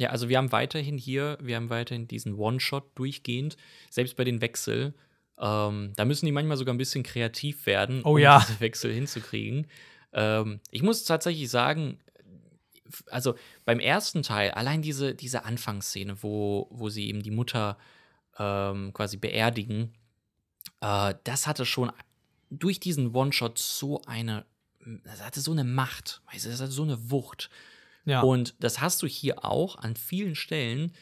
Ja, 0.00 0.10
also 0.10 0.28
wir 0.28 0.38
haben 0.38 0.52
weiterhin 0.52 0.96
hier, 0.96 1.36
wir 1.42 1.56
haben 1.56 1.68
weiterhin 1.68 2.06
diesen 2.06 2.36
One-Shot 2.36 2.96
durchgehend, 2.96 3.56
selbst 3.90 4.16
bei 4.16 4.22
den 4.22 4.40
Wechsel. 4.40 4.94
Ähm, 5.40 5.92
da 5.96 6.04
müssen 6.04 6.26
die 6.26 6.32
manchmal 6.32 6.58
sogar 6.58 6.74
ein 6.74 6.78
bisschen 6.78 7.02
kreativ 7.02 7.66
werden, 7.66 8.02
Oh 8.04 8.12
um 8.12 8.18
ja. 8.18 8.40
diese 8.40 8.60
Wechsel 8.60 8.92
hinzukriegen. 8.92 9.66
Ähm, 10.12 10.60
ich 10.70 10.82
muss 10.82 11.04
tatsächlich 11.04 11.50
sagen, 11.50 11.98
also 13.06 13.34
beim 13.64 13.78
ersten 13.78 14.22
Teil, 14.22 14.50
allein 14.50 14.82
diese, 14.82 15.14
diese 15.14 15.44
Anfangsszene, 15.44 16.22
wo, 16.22 16.68
wo 16.70 16.88
sie 16.88 17.08
eben 17.08 17.22
die 17.22 17.30
Mutter 17.30 17.78
ähm, 18.38 18.92
quasi 18.92 19.16
beerdigen, 19.16 19.94
äh, 20.80 21.14
das 21.24 21.46
hatte 21.46 21.64
schon 21.64 21.90
durch 22.50 22.80
diesen 22.80 23.14
One-Shot 23.14 23.58
so 23.58 24.02
eine, 24.02 24.44
das 25.04 25.24
hatte 25.24 25.40
so 25.40 25.52
eine 25.52 25.64
Macht, 25.64 26.20
weißt 26.32 26.46
du, 26.46 26.50
das 26.50 26.60
hatte 26.60 26.72
so 26.72 26.82
eine 26.82 27.10
Wucht. 27.10 27.48
Ja. 28.04 28.22
Und 28.22 28.54
das 28.58 28.80
hast 28.80 29.02
du 29.02 29.06
hier 29.06 29.44
auch 29.44 29.76
an 29.76 29.94
vielen 29.94 30.34
Stellen. 30.34 30.92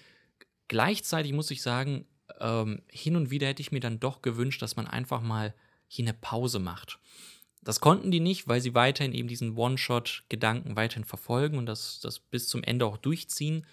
Gleichzeitig 0.69 1.33
muss 1.33 1.51
ich 1.51 1.63
sagen, 1.63 2.07
ähm, 2.41 2.83
hin 2.91 3.17
und 3.17 3.31
wieder 3.31 3.47
hätte 3.47 3.63
ich 3.63 3.73
mir 3.73 3.81
dann 3.81 4.01
doch 4.01 4.23
gewünscht, 4.23 4.63
dass 4.63 4.77
man 4.77 4.87
einfach 4.87 5.21
mal 5.21 5.55
hier 5.87 6.05
eine 6.05 6.15
Pause 6.15 6.59
macht. 6.59 6.99
Das 7.63 7.81
konnten 7.81 8.11
die 8.11 8.21
nicht, 8.21 8.49
weil 8.49 8.61
sie 8.61 8.75
weiterhin 8.75 9.13
eben 9.13 9.29
diesen 9.29 9.57
One-Shot-Gedanken 9.57 10.77
weiterhin 10.77 11.05
verfolgen 11.05 11.59
und 11.59 11.67
das, 11.67 12.01
das 12.01 12.19
bis 12.19 12.49
zum 12.49 12.63
Ende 12.63 12.87
auch 12.87 12.97
durchziehen. 12.97 13.67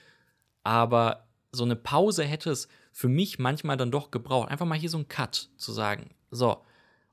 Aber 0.64 1.28
so 1.52 1.64
eine 1.64 1.76
Pause 1.76 2.24
hätte 2.24 2.50
es 2.50 2.68
für 2.92 3.08
mich 3.08 3.40
manchmal 3.40 3.78
dann 3.78 3.92
doch 3.92 4.12
gebraucht. 4.12 4.50
Einfach 4.50 4.66
mal 4.66 4.78
hier 4.78 4.90
so 4.90 4.98
einen 4.98 5.08
Cut 5.08 5.50
zu 5.58 5.72
sagen. 5.72 6.10
So. 6.32 6.64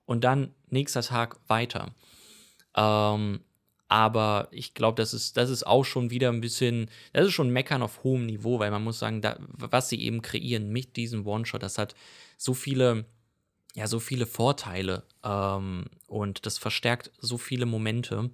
Und 0.06 0.24
dann 0.24 0.54
nächster 0.68 1.02
Tag 1.02 1.36
weiter. 1.48 1.94
Ähm, 2.74 3.40
aber 3.92 4.48
ich 4.52 4.72
glaube, 4.72 5.02
das 5.02 5.12
ist, 5.12 5.36
das 5.36 5.50
ist 5.50 5.66
auch 5.66 5.84
schon 5.84 6.08
wieder 6.08 6.30
ein 6.30 6.40
bisschen, 6.40 6.88
das 7.12 7.26
ist 7.26 7.34
schon 7.34 7.50
Meckern 7.50 7.82
auf 7.82 8.04
hohem 8.04 8.24
Niveau, 8.24 8.58
weil 8.58 8.70
man 8.70 8.82
muss 8.82 8.98
sagen, 8.98 9.20
da, 9.20 9.36
was 9.38 9.90
sie 9.90 10.00
eben 10.00 10.22
kreieren 10.22 10.70
mit 10.70 10.96
diesem 10.96 11.26
One-Shot, 11.26 11.62
das 11.62 11.76
hat 11.76 11.94
so 12.38 12.54
viele, 12.54 13.04
ja, 13.74 13.86
so 13.86 14.00
viele 14.00 14.24
Vorteile 14.24 15.02
ähm, 15.22 15.84
und 16.06 16.46
das 16.46 16.56
verstärkt 16.56 17.10
so 17.18 17.36
viele 17.36 17.66
Momente. 17.66 18.30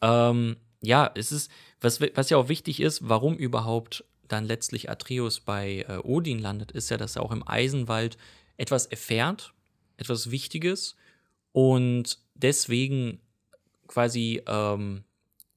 Ähm, 0.00 0.56
ja, 0.80 1.10
es 1.14 1.30
ist, 1.30 1.50
was, 1.82 2.00
was 2.00 2.30
ja 2.30 2.38
auch 2.38 2.48
wichtig 2.48 2.80
ist, 2.80 3.06
warum 3.06 3.36
überhaupt 3.36 4.06
dann 4.28 4.46
letztlich 4.46 4.88
Atreus 4.88 5.40
bei 5.40 5.84
äh, 5.90 5.98
Odin 5.98 6.38
landet, 6.38 6.72
ist 6.72 6.88
ja, 6.88 6.96
dass 6.96 7.16
er 7.16 7.22
auch 7.22 7.32
im 7.32 7.46
Eisenwald 7.46 8.16
etwas 8.56 8.86
erfährt, 8.86 9.52
etwas 9.98 10.30
Wichtiges 10.30 10.96
und 11.52 12.18
deswegen 12.34 13.20
quasi, 13.90 14.40
ähm, 14.46 15.02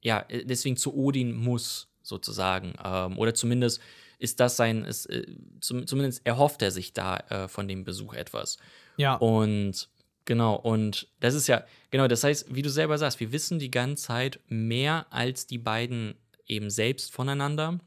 ja, 0.02 0.26
deswegen 0.30 0.76
zu 0.76 0.93
Odin 0.96 1.34
muss, 1.36 1.88
sozusagen. 2.02 2.74
Ähm, 2.84 3.17
oder 3.17 3.34
zumindest 3.34 3.80
ist 4.19 4.39
das 4.39 4.58
sein, 4.58 4.84
ist, 4.84 5.06
äh, 5.06 5.26
zum, 5.62 5.86
zumindest 5.88 6.26
erhofft 6.26 6.62
er 6.62 6.72
sich 6.72 6.93
da 6.93 7.17
äh, 7.30 7.48
von 7.48 7.67
dem 7.67 7.84
Besuch 7.84 8.13
etwas. 8.13 8.58
ja. 8.98 9.15
Und 9.15 9.89
genau, 10.26 10.56
und 10.56 11.08
das 11.19 11.36
ist 11.36 11.48
ja, 11.48 11.63
genau, 11.91 12.08
das 12.08 12.24
heißt, 12.24 12.54
wie 12.54 12.62
du 12.63 12.69
selber 12.69 12.98
sagst, 12.98 13.19
wir 13.19 13.32
wissen 13.32 13.60
die 13.60 13.72
ganze 13.72 14.04
Zeit 14.04 14.39
mehr 14.48 15.06
als 15.12 15.46
die 15.46 15.60
beiden 15.60 16.15
eben 16.48 16.69
selbst 16.69 17.13
voneinander, 17.13 17.80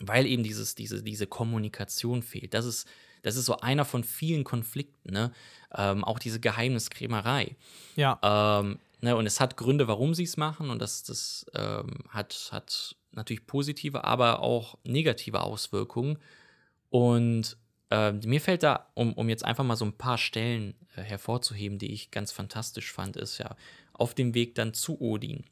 weil 0.00 0.26
eben 0.26 0.42
dieses, 0.42 0.74
diese, 0.74 1.02
diese 1.02 1.26
Kommunikation 1.26 2.22
fehlt. 2.22 2.54
Das 2.54 2.66
ist, 2.66 2.86
das 3.22 3.36
ist 3.36 3.46
so 3.46 3.58
einer 3.58 3.84
von 3.84 4.04
vielen 4.04 4.44
Konflikten, 4.44 5.12
ne? 5.12 5.32
Ähm, 5.74 6.04
auch 6.04 6.18
diese 6.18 6.40
Geheimniskrämerei. 6.40 7.56
ja. 7.96 8.18
Ähm, 8.22 8.78
ne, 9.00 9.16
und 9.16 9.26
es 9.26 9.40
hat 9.40 9.56
Gründe, 9.56 9.88
warum 9.88 10.14
sie 10.14 10.24
es 10.24 10.36
machen, 10.36 10.70
und 10.70 10.80
das, 10.80 11.02
das 11.02 11.46
ähm, 11.54 12.04
hat, 12.08 12.50
hat 12.52 12.96
natürlich 13.12 13.46
positive, 13.46 14.04
aber 14.04 14.40
auch 14.40 14.78
negative 14.84 15.40
Auswirkungen. 15.40 16.18
Und 16.90 17.56
ähm, 17.90 18.20
mir 18.24 18.40
fällt 18.40 18.62
da, 18.62 18.90
um, 18.94 19.12
um 19.14 19.28
jetzt 19.28 19.44
einfach 19.44 19.64
mal 19.64 19.76
so 19.76 19.84
ein 19.84 19.96
paar 19.96 20.18
Stellen 20.18 20.74
äh, 20.96 21.02
hervorzuheben, 21.02 21.78
die 21.78 21.92
ich 21.92 22.10
ganz 22.10 22.32
fantastisch 22.32 22.92
fand, 22.92 23.16
ist 23.16 23.38
ja 23.38 23.56
auf 23.92 24.14
dem 24.14 24.34
Weg 24.34 24.54
dann 24.54 24.74
zu 24.74 25.00
Odin. 25.00 25.44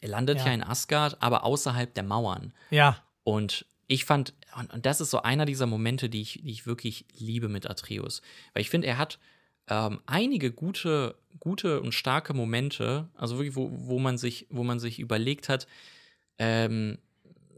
Er 0.00 0.10
landet 0.10 0.38
Ja. 0.38 0.46
ja, 0.46 0.52
in 0.52 0.62
Asgard, 0.62 1.16
aber 1.20 1.44
außerhalb 1.44 1.92
der 1.94 2.04
Mauern. 2.04 2.52
ja. 2.70 2.98
Und 3.26 3.64
ich 3.86 4.04
fand, 4.04 4.34
und, 4.58 4.72
und 4.72 4.86
das 4.86 5.00
ist 5.00 5.10
so 5.10 5.22
einer 5.22 5.46
dieser 5.46 5.66
Momente, 5.66 6.10
die 6.10 6.20
ich, 6.20 6.40
die 6.42 6.50
ich 6.50 6.66
wirklich 6.66 7.06
liebe 7.18 7.48
mit 7.48 7.68
Atreus. 7.68 8.20
Weil 8.52 8.60
ich 8.60 8.68
finde, 8.70 8.86
er 8.86 8.98
hat 8.98 9.18
ähm, 9.68 10.00
einige 10.06 10.52
gute, 10.52 11.16
gute 11.40 11.80
und 11.80 11.92
starke 11.92 12.34
Momente, 12.34 13.08
also 13.14 13.36
wirklich, 13.36 13.56
wo, 13.56 13.70
wo, 13.72 13.98
man, 13.98 14.18
sich, 14.18 14.46
wo 14.50 14.64
man 14.64 14.78
sich 14.78 14.98
überlegt 14.98 15.48
hat, 15.48 15.66
ähm, 16.38 16.98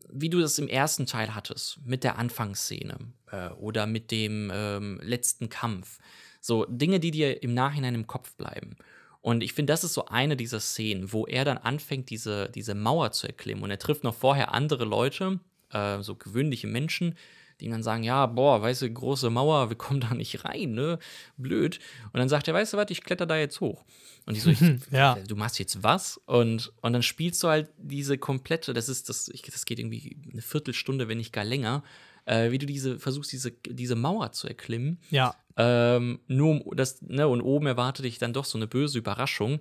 wie 0.08 0.30
du 0.30 0.40
das 0.40 0.58
im 0.58 0.68
ersten 0.68 1.06
Teil 1.06 1.34
hattest, 1.34 1.84
mit 1.84 2.04
der 2.04 2.18
Anfangsszene 2.18 2.96
äh, 3.30 3.48
oder 3.50 3.86
mit 3.86 4.10
dem 4.10 4.50
ähm, 4.54 5.00
letzten 5.02 5.48
Kampf. 5.48 5.98
So 6.40 6.64
Dinge, 6.66 7.00
die 7.00 7.10
dir 7.10 7.42
im 7.42 7.54
Nachhinein 7.54 7.94
im 7.94 8.06
Kopf 8.06 8.34
bleiben. 8.36 8.76
Und 9.20 9.42
ich 9.42 9.54
finde, 9.54 9.72
das 9.72 9.82
ist 9.82 9.94
so 9.94 10.06
eine 10.06 10.36
dieser 10.36 10.60
Szenen, 10.60 11.12
wo 11.12 11.26
er 11.26 11.44
dann 11.44 11.58
anfängt, 11.58 12.10
diese, 12.10 12.48
diese 12.54 12.76
Mauer 12.76 13.10
zu 13.10 13.26
erklimmen. 13.26 13.64
Und 13.64 13.72
er 13.72 13.78
trifft 13.80 14.04
noch 14.04 14.14
vorher 14.14 14.54
andere 14.54 14.84
Leute, 14.84 15.40
äh, 15.72 16.00
so 16.02 16.14
gewöhnliche 16.14 16.68
Menschen, 16.68 17.16
die 17.60 17.68
dann 17.68 17.82
sagen, 17.82 18.02
ja, 18.02 18.26
boah, 18.26 18.60
weißt 18.60 18.82
du, 18.82 18.90
große 18.90 19.30
Mauer, 19.30 19.70
wir 19.70 19.76
kommen 19.76 20.00
da 20.00 20.12
nicht 20.14 20.44
rein, 20.44 20.72
ne? 20.72 20.98
Blöd. 21.36 21.78
Und 22.12 22.18
dann 22.18 22.28
sagt 22.28 22.48
er, 22.48 22.54
weißt 22.54 22.72
du 22.74 22.76
was, 22.76 22.90
ich 22.90 23.02
kletter 23.02 23.26
da 23.26 23.36
jetzt 23.36 23.60
hoch. 23.60 23.84
Und 24.26 24.34
die 24.36 24.40
so, 24.40 24.50
ich, 24.50 24.60
Ja. 24.90 25.14
du 25.26 25.36
machst 25.36 25.58
jetzt 25.58 25.82
was? 25.82 26.20
Und, 26.26 26.72
und 26.82 26.92
dann 26.92 27.02
spielst 27.02 27.42
du 27.42 27.48
halt 27.48 27.70
diese 27.78 28.18
komplette, 28.18 28.74
das 28.74 28.88
ist, 28.88 29.08
das, 29.08 29.28
ich, 29.28 29.42
das 29.42 29.64
geht 29.64 29.78
irgendwie 29.78 30.16
eine 30.30 30.42
Viertelstunde, 30.42 31.08
wenn 31.08 31.18
nicht 31.18 31.32
gar 31.32 31.44
länger, 31.44 31.82
äh, 32.26 32.50
wie 32.50 32.58
du 32.58 32.66
diese, 32.66 32.98
versuchst, 32.98 33.32
diese, 33.32 33.52
diese 33.52 33.94
Mauer 33.94 34.32
zu 34.32 34.48
erklimmen. 34.48 34.98
Ja. 35.10 35.34
Ähm, 35.56 36.20
nur 36.26 36.66
um 36.66 36.76
das, 36.76 37.00
ne, 37.02 37.26
und 37.26 37.40
oben 37.40 37.66
erwartet 37.66 38.04
dich 38.04 38.18
dann 38.18 38.32
doch 38.34 38.44
so 38.44 38.58
eine 38.58 38.66
böse 38.66 38.98
Überraschung. 38.98 39.60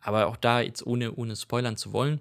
Aber 0.00 0.26
auch 0.26 0.36
da, 0.36 0.60
jetzt 0.60 0.84
ohne, 0.86 1.12
ohne 1.14 1.36
spoilern 1.36 1.76
zu 1.76 1.92
wollen. 1.92 2.20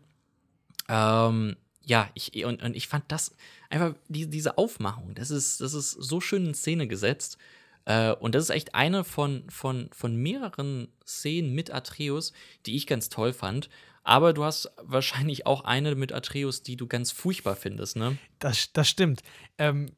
Ähm, 0.90 1.56
ja, 1.84 2.10
ich, 2.16 2.44
und, 2.46 2.62
und 2.62 2.76
ich 2.76 2.88
fand 2.88 3.06
das 3.12 3.36
einfach, 3.70 3.96
die, 4.08 4.30
diese 4.30 4.58
Aufmachung, 4.58 5.16
das 5.16 5.32
ist, 5.32 5.62
das 5.62 5.74
ist 5.74 5.92
so 5.92 6.22
schön 6.22 6.46
in 6.46 6.54
Szene 6.54 6.88
gesetzt. 6.88 7.38
Äh, 7.86 8.14
und 8.14 8.36
das 8.36 8.44
ist 8.46 8.50
echt 8.50 8.76
eine 8.76 9.04
von, 9.04 9.44
von, 9.50 9.90
von 9.94 10.16
mehreren 10.16 10.90
Szenen 11.06 11.54
mit 11.54 11.72
Atreus, 11.72 12.34
die 12.66 12.76
ich 12.76 12.86
ganz 12.88 13.10
toll 13.10 13.34
fand. 13.34 13.70
Aber 14.04 14.34
du 14.34 14.44
hast 14.46 14.72
wahrscheinlich 14.82 15.46
auch 15.46 15.66
eine 15.66 15.96
mit 15.96 16.14
Atreus, 16.14 16.64
die 16.64 16.78
du 16.78 16.88
ganz 16.88 17.12
furchtbar 17.12 17.56
findest, 17.56 17.98
ne? 17.98 18.18
Das, 18.40 18.72
das 18.72 18.88
stimmt. 18.88 19.22
Ähm, 19.58 19.92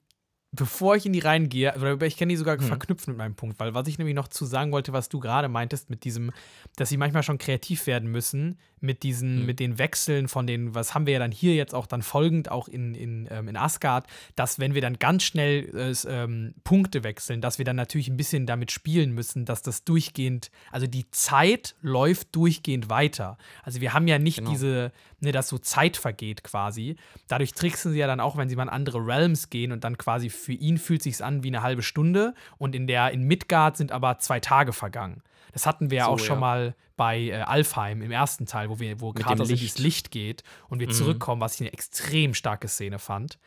bevor 0.52 0.96
ich 0.96 1.06
in 1.06 1.14
die 1.14 1.20
reingehe, 1.20 1.76
oder 1.76 2.02
ich 2.02 2.18
kann 2.18 2.30
die 2.30 2.36
sogar 2.36 2.58
Mhm. 2.58 2.66
verknüpfen 2.66 3.12
mit 3.14 3.20
meinem 3.20 3.36
Punkt, 3.36 3.60
weil 3.60 3.76
was 3.76 3.88
ich 3.88 4.00
nämlich 4.00 4.16
noch 4.16 4.28
zu 4.28 4.46
sagen 4.46 4.72
wollte, 4.72 4.94
was 4.94 5.10
du 5.10 5.20
gerade 5.20 5.48
meintest, 5.48 5.92
mit 5.92 6.04
diesem, 6.06 6.32
dass 6.76 6.90
sie 6.90 6.98
manchmal 6.98 7.22
schon 7.22 7.38
kreativ 7.38 7.86
werden 7.86 8.10
müssen, 8.10 8.58
mit 8.82 9.04
diesen, 9.04 9.40
Mhm. 9.42 9.46
mit 9.46 9.60
den 9.60 9.78
Wechseln 9.78 10.28
von 10.28 10.48
den, 10.48 10.74
was 10.76 10.94
haben 10.94 11.06
wir 11.06 11.14
ja 11.14 11.20
dann 11.20 11.32
hier 11.32 11.56
jetzt 11.56 11.74
auch 11.76 11.88
dann 11.88 12.02
folgend 12.02 12.50
auch 12.52 12.68
in, 12.68 12.96
in, 12.96 13.28
ähm, 13.32 13.48
in 13.48 13.58
Asgard, 13.58 14.06
dass 14.36 14.60
wenn 14.60 14.74
wir 14.74 14.82
dann 14.82 15.00
ganz 15.00 15.24
schnell 15.24 15.70
äh, 15.76 15.94
ähm, 16.08 16.54
Punkte 16.64 17.04
wechseln, 17.04 17.42
dass 17.42 17.58
wir 17.58 17.66
dann 17.66 17.76
natürlich 17.76 18.08
ein 18.08 18.18
bisschen 18.18 18.46
damit 18.46 18.72
spielen 18.72 19.12
müssen, 19.14 19.46
dass 19.46 19.62
das 19.62 19.84
durchgehend, 19.84 20.52
also 20.72 20.88
die 20.88 21.10
Zeit 21.12 21.76
läuft 21.82 22.36
durchgehend 22.36 22.90
weiter. 22.90 23.38
Also 23.64 23.82
wir 23.82 23.94
haben 23.94 24.08
ja 24.08 24.18
nicht 24.20 24.38
Genau. 24.38 24.52
diese, 24.52 24.92
ne, 25.20 25.32
dass 25.32 25.50
so 25.50 25.58
Zeit 25.58 25.98
vergeht 25.98 26.44
quasi. 26.44 26.96
Dadurch 27.28 27.54
tricksen 27.54 27.92
sie 27.92 28.00
ja 28.00 28.08
dann 28.08 28.20
auch, 28.20 28.38
wenn 28.38 28.48
sie 28.50 28.56
mal 28.56 28.64
in 28.64 28.70
andere 28.70 29.00
Realms 29.06 29.50
gehen 29.50 29.72
und 29.72 29.84
dann 29.84 29.98
quasi 29.98 30.30
für 30.30 30.54
ihn 30.54 30.78
fühlt 30.78 31.04
sich's 31.04 31.22
an 31.22 31.44
wie 31.44 31.48
eine 31.50 31.62
halbe 31.62 31.82
Stunde 31.82 32.34
und 32.58 32.76
in 32.76 32.88
der 32.88 33.12
in 33.12 33.24
Midgard 33.24 33.76
sind 33.78 33.92
aber 33.92 34.20
zwei 34.20 34.40
Tage 34.40 34.72
vergangen. 34.74 35.22
Das 35.54 35.66
hatten 35.66 35.90
wir 35.90 35.98
ja 36.00 36.06
So, 36.06 36.12
auch 36.12 36.20
schon 36.20 36.36
ja. 36.36 36.40
mal 36.42 36.76
bei 36.96 37.20
äh, 37.22 37.34
Alfheim 37.42 38.02
im 38.02 38.12
ersten 38.12 38.46
Teil, 38.46 38.70
wo 38.70 38.80
wir, 38.80 39.00
wo 39.02 39.14
Kratos 39.14 39.50
in 39.50 39.54
Licht. 39.56 39.64
dieses 39.64 39.78
Licht 39.80 40.12
geht 40.12 40.44
und 40.68 40.80
wir 40.80 40.88
Mhm. 40.88 40.92
zurückkommen, 40.94 41.42
was 41.42 41.56
ich 41.56 41.62
eine 41.62 41.74
extrem 41.74 42.34
starke 42.34 42.68
Szene 42.68 43.00
fand. 43.00 43.40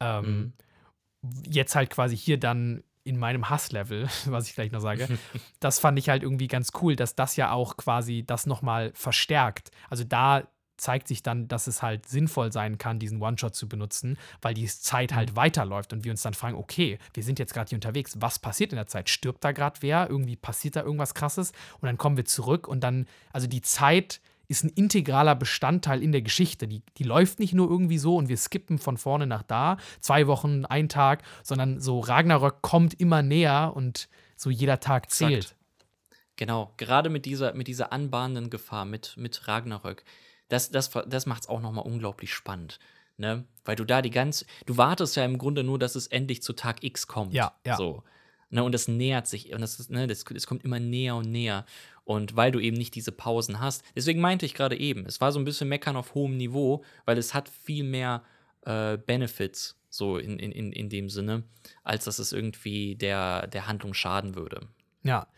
Ähm, 0.00 0.52
Jetzt 1.48 1.76
halt 1.76 1.90
quasi 1.90 2.16
hier 2.16 2.38
dann 2.38 2.82
in 3.04 3.16
meinem 3.16 3.48
Hasslevel, 3.48 4.08
was 4.26 4.48
ich 4.48 4.54
gleich 4.54 4.72
noch 4.72 4.80
sage, 4.80 5.08
das 5.60 5.78
fand 5.78 5.98
ich 5.98 6.08
halt 6.08 6.22
irgendwie 6.22 6.48
ganz 6.48 6.70
cool, 6.80 6.96
dass 6.96 7.14
das 7.14 7.36
ja 7.36 7.52
auch 7.52 7.76
quasi 7.76 8.24
das 8.26 8.46
nochmal 8.46 8.90
verstärkt. 8.94 9.70
Also 9.88 10.02
da 10.04 10.48
zeigt 10.82 11.08
sich 11.08 11.22
dann, 11.22 11.48
dass 11.48 11.66
es 11.66 11.80
halt 11.80 12.06
sinnvoll 12.06 12.52
sein 12.52 12.76
kann, 12.76 12.98
diesen 12.98 13.22
One-Shot 13.22 13.54
zu 13.54 13.68
benutzen, 13.68 14.18
weil 14.40 14.52
die 14.52 14.66
Zeit 14.66 15.14
halt 15.14 15.36
weiterläuft 15.36 15.92
und 15.92 16.04
wir 16.04 16.10
uns 16.10 16.22
dann 16.22 16.34
fragen, 16.34 16.56
okay, 16.56 16.98
wir 17.14 17.22
sind 17.22 17.38
jetzt 17.38 17.54
gerade 17.54 17.70
hier 17.70 17.76
unterwegs, 17.76 18.16
was 18.18 18.38
passiert 18.38 18.72
in 18.72 18.76
der 18.76 18.88
Zeit? 18.88 19.08
Stirbt 19.08 19.44
da 19.44 19.52
gerade 19.52 19.78
wer? 19.80 20.10
Irgendwie 20.10 20.36
passiert 20.36 20.76
da 20.76 20.82
irgendwas 20.82 21.14
krasses? 21.14 21.52
Und 21.80 21.86
dann 21.86 21.98
kommen 21.98 22.16
wir 22.16 22.24
zurück 22.24 22.66
und 22.66 22.80
dann, 22.80 23.06
also 23.32 23.46
die 23.46 23.62
Zeit 23.62 24.20
ist 24.48 24.64
ein 24.64 24.70
integraler 24.70 25.36
Bestandteil 25.36 26.02
in 26.02 26.12
der 26.12 26.22
Geschichte. 26.22 26.66
Die, 26.66 26.82
die 26.98 27.04
läuft 27.04 27.38
nicht 27.38 27.54
nur 27.54 27.70
irgendwie 27.70 27.98
so 27.98 28.16
und 28.16 28.28
wir 28.28 28.36
skippen 28.36 28.78
von 28.78 28.98
vorne 28.98 29.26
nach 29.26 29.42
da, 29.44 29.78
zwei 30.00 30.26
Wochen, 30.26 30.66
ein 30.66 30.88
Tag, 30.88 31.22
sondern 31.42 31.80
so 31.80 32.00
Ragnarök 32.00 32.60
kommt 32.60 33.00
immer 33.00 33.22
näher 33.22 33.72
und 33.74 34.08
so 34.36 34.50
jeder 34.50 34.80
Tag 34.80 35.10
zählt. 35.10 35.44
Exakt. 35.44 35.56
Genau, 36.36 36.72
gerade 36.76 37.08
mit 37.08 37.24
dieser, 37.24 37.54
mit 37.54 37.68
dieser 37.68 37.92
anbahnenden 37.92 38.50
Gefahr, 38.50 38.84
mit, 38.84 39.14
mit 39.16 39.46
Ragnarök, 39.46 40.02
das, 40.52 40.70
das, 40.70 40.90
das 41.06 41.26
macht 41.26 41.42
es 41.42 41.48
auch 41.48 41.60
nochmal 41.60 41.84
unglaublich 41.84 42.32
spannend. 42.32 42.78
ne? 43.16 43.44
Weil 43.64 43.76
du 43.76 43.84
da 43.84 44.02
die 44.02 44.10
ganze, 44.10 44.44
du 44.66 44.76
wartest 44.76 45.16
ja 45.16 45.24
im 45.24 45.38
Grunde 45.38 45.64
nur, 45.64 45.78
dass 45.78 45.94
es 45.94 46.06
endlich 46.08 46.42
zu 46.42 46.52
Tag 46.52 46.84
X 46.84 47.06
kommt. 47.06 47.32
Ja, 47.32 47.54
ja. 47.64 47.76
So. 47.76 48.02
Ne, 48.50 48.62
und 48.62 48.72
das 48.72 48.86
nähert 48.86 49.26
sich 49.26 49.54
und 49.54 49.62
das 49.62 49.80
ist, 49.80 49.90
ne, 49.90 50.06
das, 50.06 50.24
das 50.24 50.46
kommt 50.46 50.62
immer 50.62 50.78
näher 50.78 51.16
und 51.16 51.30
näher. 51.30 51.64
Und 52.04 52.36
weil 52.36 52.52
du 52.52 52.60
eben 52.60 52.76
nicht 52.76 52.94
diese 52.94 53.12
Pausen 53.12 53.60
hast, 53.60 53.82
deswegen 53.96 54.20
meinte 54.20 54.44
ich 54.44 54.52
gerade 54.52 54.78
eben, 54.78 55.06
es 55.06 55.22
war 55.22 55.32
so 55.32 55.38
ein 55.38 55.46
bisschen 55.46 55.70
Meckern 55.70 55.96
auf 55.96 56.14
hohem 56.14 56.36
Niveau, 56.36 56.84
weil 57.06 57.16
es 57.16 57.32
hat 57.32 57.48
viel 57.48 57.84
mehr 57.84 58.22
äh, 58.66 58.98
Benefits, 58.98 59.80
so 59.88 60.18
in, 60.18 60.38
in, 60.38 60.52
in, 60.52 60.70
in 60.72 60.90
dem 60.90 61.08
Sinne, 61.08 61.44
als 61.82 62.04
dass 62.04 62.18
es 62.18 62.32
irgendwie 62.32 62.94
der, 62.94 63.46
der 63.46 63.68
Handlung 63.68 63.94
schaden 63.94 64.34
würde. 64.34 64.68
Ja. 65.02 65.28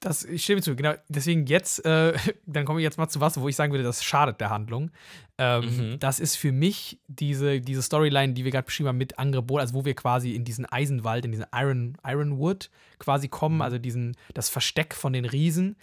Das, 0.00 0.24
ich 0.24 0.44
stimme 0.44 0.62
zu, 0.62 0.76
genau. 0.76 0.94
Deswegen 1.08 1.46
jetzt, 1.46 1.84
äh, 1.84 2.14
dann 2.46 2.64
komme 2.64 2.80
ich 2.80 2.84
jetzt 2.84 2.98
mal 2.98 3.08
zu 3.08 3.20
was, 3.20 3.40
wo 3.40 3.48
ich 3.48 3.56
sagen 3.56 3.72
würde, 3.72 3.84
das 3.84 4.04
schadet 4.04 4.40
der 4.40 4.50
Handlung. 4.50 4.90
Ähm, 5.38 5.64
Mhm. 5.64 5.98
Das 5.98 6.20
ist 6.20 6.36
für 6.36 6.52
mich 6.52 7.00
diese, 7.08 7.60
diese 7.60 7.82
Storyline, 7.82 8.32
die 8.32 8.44
wir 8.44 8.52
gerade 8.52 8.64
beschrieben 8.66 8.88
haben 8.88 8.98
mit 8.98 9.18
Angebot, 9.18 9.60
also 9.60 9.74
wo 9.74 9.84
wir 9.84 9.94
quasi 9.94 10.32
in 10.32 10.44
diesen 10.44 10.66
Eisenwald, 10.66 11.24
in 11.24 11.32
diesen 11.32 11.46
Iron, 11.52 11.96
Ironwood 12.04 12.70
quasi 12.98 13.28
kommen, 13.28 13.62
also 13.62 13.78
diesen, 13.78 14.16
das 14.34 14.48
Versteck 14.48 14.94
von 14.94 15.12
den 15.12 15.24
Riesen. 15.24 15.76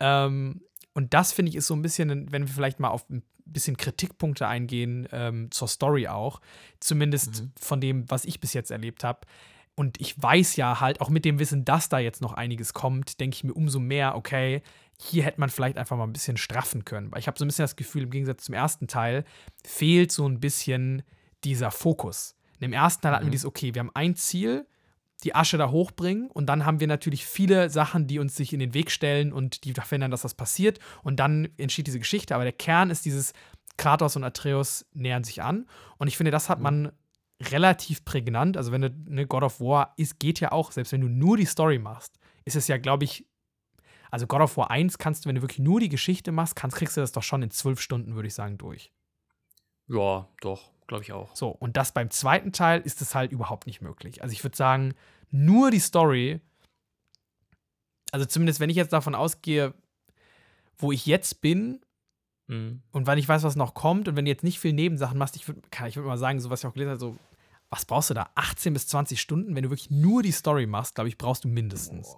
Ähm, 0.00 0.62
und 0.94 1.12
das 1.14 1.32
finde 1.32 1.50
ich 1.50 1.56
ist 1.56 1.66
so 1.66 1.74
ein 1.74 1.82
bisschen, 1.82 2.30
wenn 2.32 2.46
wir 2.46 2.54
vielleicht 2.54 2.80
mal 2.80 2.88
auf 2.88 3.08
ein 3.10 3.22
bisschen 3.44 3.76
Kritikpunkte 3.76 4.46
eingehen, 4.46 5.08
ähm, 5.12 5.50
zur 5.50 5.68
Story 5.68 6.08
auch, 6.08 6.40
zumindest 6.80 7.44
von 7.60 7.80
dem, 7.80 8.10
was 8.10 8.24
ich 8.24 8.40
bis 8.40 8.52
jetzt 8.52 8.70
erlebt 8.70 9.04
habe. 9.04 9.20
Und 9.76 10.00
ich 10.00 10.20
weiß 10.20 10.56
ja 10.56 10.80
halt, 10.80 11.00
auch 11.00 11.08
mit 11.08 11.24
dem 11.24 11.38
Wissen, 11.38 11.64
dass 11.64 11.88
da 11.88 11.98
jetzt 11.98 12.22
noch 12.22 12.32
einiges 12.32 12.74
kommt, 12.74 13.18
denke 13.20 13.34
ich 13.34 13.44
mir 13.44 13.54
umso 13.54 13.80
mehr, 13.80 14.14
okay, 14.14 14.62
hier 15.00 15.24
hätte 15.24 15.40
man 15.40 15.50
vielleicht 15.50 15.76
einfach 15.76 15.96
mal 15.96 16.04
ein 16.04 16.12
bisschen 16.12 16.36
straffen 16.36 16.84
können. 16.84 17.10
Weil 17.10 17.18
ich 17.18 17.26
habe 17.26 17.38
so 17.38 17.44
ein 17.44 17.48
bisschen 17.48 17.64
das 17.64 17.76
Gefühl, 17.76 18.04
im 18.04 18.10
Gegensatz 18.10 18.44
zum 18.44 18.54
ersten 18.54 18.86
Teil, 18.86 19.24
fehlt 19.64 20.12
so 20.12 20.26
ein 20.28 20.38
bisschen 20.38 21.02
dieser 21.42 21.70
Fokus. 21.70 22.36
Im 22.60 22.72
ersten 22.72 23.02
Teil 23.02 23.12
hatten 23.12 23.26
wir 23.26 23.30
dieses, 23.30 23.46
okay, 23.46 23.74
wir 23.74 23.80
haben 23.80 23.90
ein 23.94 24.14
Ziel, 24.14 24.66
die 25.24 25.34
Asche 25.34 25.58
da 25.58 25.70
hochbringen 25.70 26.30
und 26.30 26.46
dann 26.46 26.66
haben 26.66 26.80
wir 26.80 26.86
natürlich 26.86 27.26
viele 27.26 27.70
Sachen, 27.70 28.06
die 28.06 28.18
uns 28.18 28.36
sich 28.36 28.52
in 28.52 28.60
den 28.60 28.74
Weg 28.74 28.90
stellen 28.90 29.32
und 29.32 29.64
die 29.64 29.72
verhindern, 29.72 30.10
dass 30.10 30.22
das 30.22 30.34
passiert. 30.34 30.78
Und 31.02 31.18
dann 31.18 31.48
entsteht 31.56 31.86
diese 31.86 31.98
Geschichte, 31.98 32.34
aber 32.34 32.44
der 32.44 32.52
Kern 32.52 32.90
ist 32.90 33.04
dieses 33.04 33.32
Kratos 33.76 34.16
und 34.16 34.24
Atreus 34.24 34.86
nähern 34.92 35.24
sich 35.24 35.42
an. 35.42 35.66
Und 35.98 36.08
ich 36.08 36.16
finde, 36.16 36.30
das 36.30 36.48
hat 36.48 36.60
man 36.60 36.92
relativ 37.42 38.04
prägnant, 38.04 38.56
also 38.56 38.72
wenn 38.72 38.82
du 38.82 38.94
eine 39.08 39.26
God 39.26 39.42
of 39.42 39.60
War 39.60 39.94
ist, 39.96 40.18
geht 40.18 40.40
ja 40.40 40.52
auch, 40.52 40.72
selbst 40.72 40.92
wenn 40.92 41.00
du 41.00 41.08
nur 41.08 41.36
die 41.36 41.46
Story 41.46 41.78
machst, 41.78 42.18
ist 42.44 42.56
es 42.56 42.68
ja, 42.68 42.78
glaube 42.78 43.04
ich, 43.04 43.26
also 44.10 44.26
God 44.26 44.42
of 44.42 44.56
War 44.56 44.70
1 44.70 44.98
kannst 44.98 45.24
du, 45.24 45.28
wenn 45.28 45.34
du 45.34 45.42
wirklich 45.42 45.58
nur 45.58 45.80
die 45.80 45.88
Geschichte 45.88 46.30
machst, 46.30 46.54
kannst, 46.54 46.76
kriegst 46.76 46.96
du 46.96 47.00
das 47.00 47.12
doch 47.12 47.22
schon 47.22 47.42
in 47.42 47.50
zwölf 47.50 47.80
Stunden, 47.80 48.14
würde 48.14 48.28
ich 48.28 48.34
sagen, 48.34 48.58
durch. 48.58 48.92
Ja, 49.88 50.28
doch, 50.40 50.70
glaube 50.86 51.02
ich 51.02 51.12
auch. 51.12 51.34
So, 51.34 51.48
und 51.48 51.76
das 51.76 51.92
beim 51.92 52.10
zweiten 52.10 52.52
Teil 52.52 52.80
ist 52.80 53.02
es 53.02 53.14
halt 53.14 53.32
überhaupt 53.32 53.66
nicht 53.66 53.80
möglich. 53.80 54.22
Also 54.22 54.32
ich 54.32 54.44
würde 54.44 54.56
sagen, 54.56 54.94
nur 55.30 55.70
die 55.70 55.80
Story, 55.80 56.40
also 58.12 58.24
zumindest 58.26 58.60
wenn 58.60 58.70
ich 58.70 58.76
jetzt 58.76 58.92
davon 58.92 59.14
ausgehe, 59.14 59.74
wo 60.76 60.92
ich 60.92 61.06
jetzt 61.06 61.40
bin 61.40 61.80
Mhm. 62.46 62.82
und 62.92 63.06
weil 63.06 63.18
ich 63.18 63.28
weiß, 63.28 63.42
was 63.42 63.56
noch 63.56 63.72
kommt 63.72 64.06
und 64.06 64.16
wenn 64.16 64.26
du 64.26 64.30
jetzt 64.30 64.44
nicht 64.44 64.58
viel 64.58 64.74
Nebensachen 64.74 65.16
machst, 65.16 65.34
ich 65.36 65.48
würde 65.48 65.62
ich 65.88 65.96
würd 65.96 66.06
mal 66.06 66.18
sagen, 66.18 66.40
so 66.40 66.50
was 66.50 66.60
ich 66.60 66.66
auch 66.66 66.74
gelesen 66.74 66.90
habe, 66.90 67.00
so, 67.00 67.16
was 67.70 67.86
brauchst 67.86 68.10
du 68.10 68.14
da? 68.14 68.30
18 68.34 68.72
bis 68.72 68.86
20 68.86 69.20
Stunden? 69.20 69.56
Wenn 69.56 69.64
du 69.64 69.70
wirklich 69.70 69.90
nur 69.90 70.22
die 70.22 70.30
Story 70.30 70.66
machst, 70.66 70.94
glaube 70.94 71.08
ich, 71.08 71.18
brauchst 71.18 71.44
du 71.44 71.48
mindestens. 71.48 72.16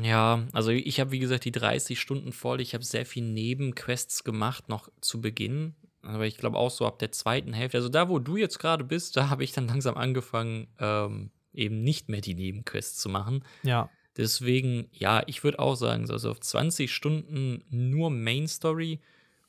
Ja, 0.00 0.44
also 0.52 0.70
ich 0.70 1.00
habe 1.00 1.12
wie 1.12 1.18
gesagt 1.18 1.44
die 1.44 1.52
30 1.52 2.00
Stunden 2.00 2.32
voll. 2.32 2.60
Ich 2.60 2.74
habe 2.74 2.84
sehr 2.84 3.06
viel 3.06 3.22
Nebenquests 3.22 4.24
gemacht, 4.24 4.68
noch 4.68 4.88
zu 5.00 5.20
Beginn. 5.20 5.74
Aber 6.02 6.26
ich 6.26 6.36
glaube 6.36 6.58
auch 6.58 6.70
so 6.70 6.86
ab 6.86 6.98
der 6.98 7.12
zweiten 7.12 7.52
Hälfte. 7.52 7.78
Also 7.78 7.88
da, 7.88 8.08
wo 8.08 8.18
du 8.18 8.36
jetzt 8.36 8.58
gerade 8.58 8.84
bist, 8.84 9.16
da 9.16 9.30
habe 9.30 9.44
ich 9.44 9.52
dann 9.52 9.68
langsam 9.68 9.96
angefangen, 9.96 10.66
ähm, 10.78 11.30
eben 11.52 11.82
nicht 11.82 12.08
mehr 12.08 12.20
die 12.20 12.34
Nebenquests 12.34 12.98
zu 12.98 13.08
machen. 13.08 13.44
Ja. 13.62 13.88
Deswegen, 14.16 14.88
ja, 14.92 15.22
ich 15.26 15.42
würde 15.44 15.58
auch 15.58 15.76
sagen, 15.76 16.10
also 16.10 16.30
auf 16.30 16.40
20 16.40 16.92
Stunden 16.92 17.64
nur 17.70 18.10
Main 18.10 18.48
Story 18.48 19.00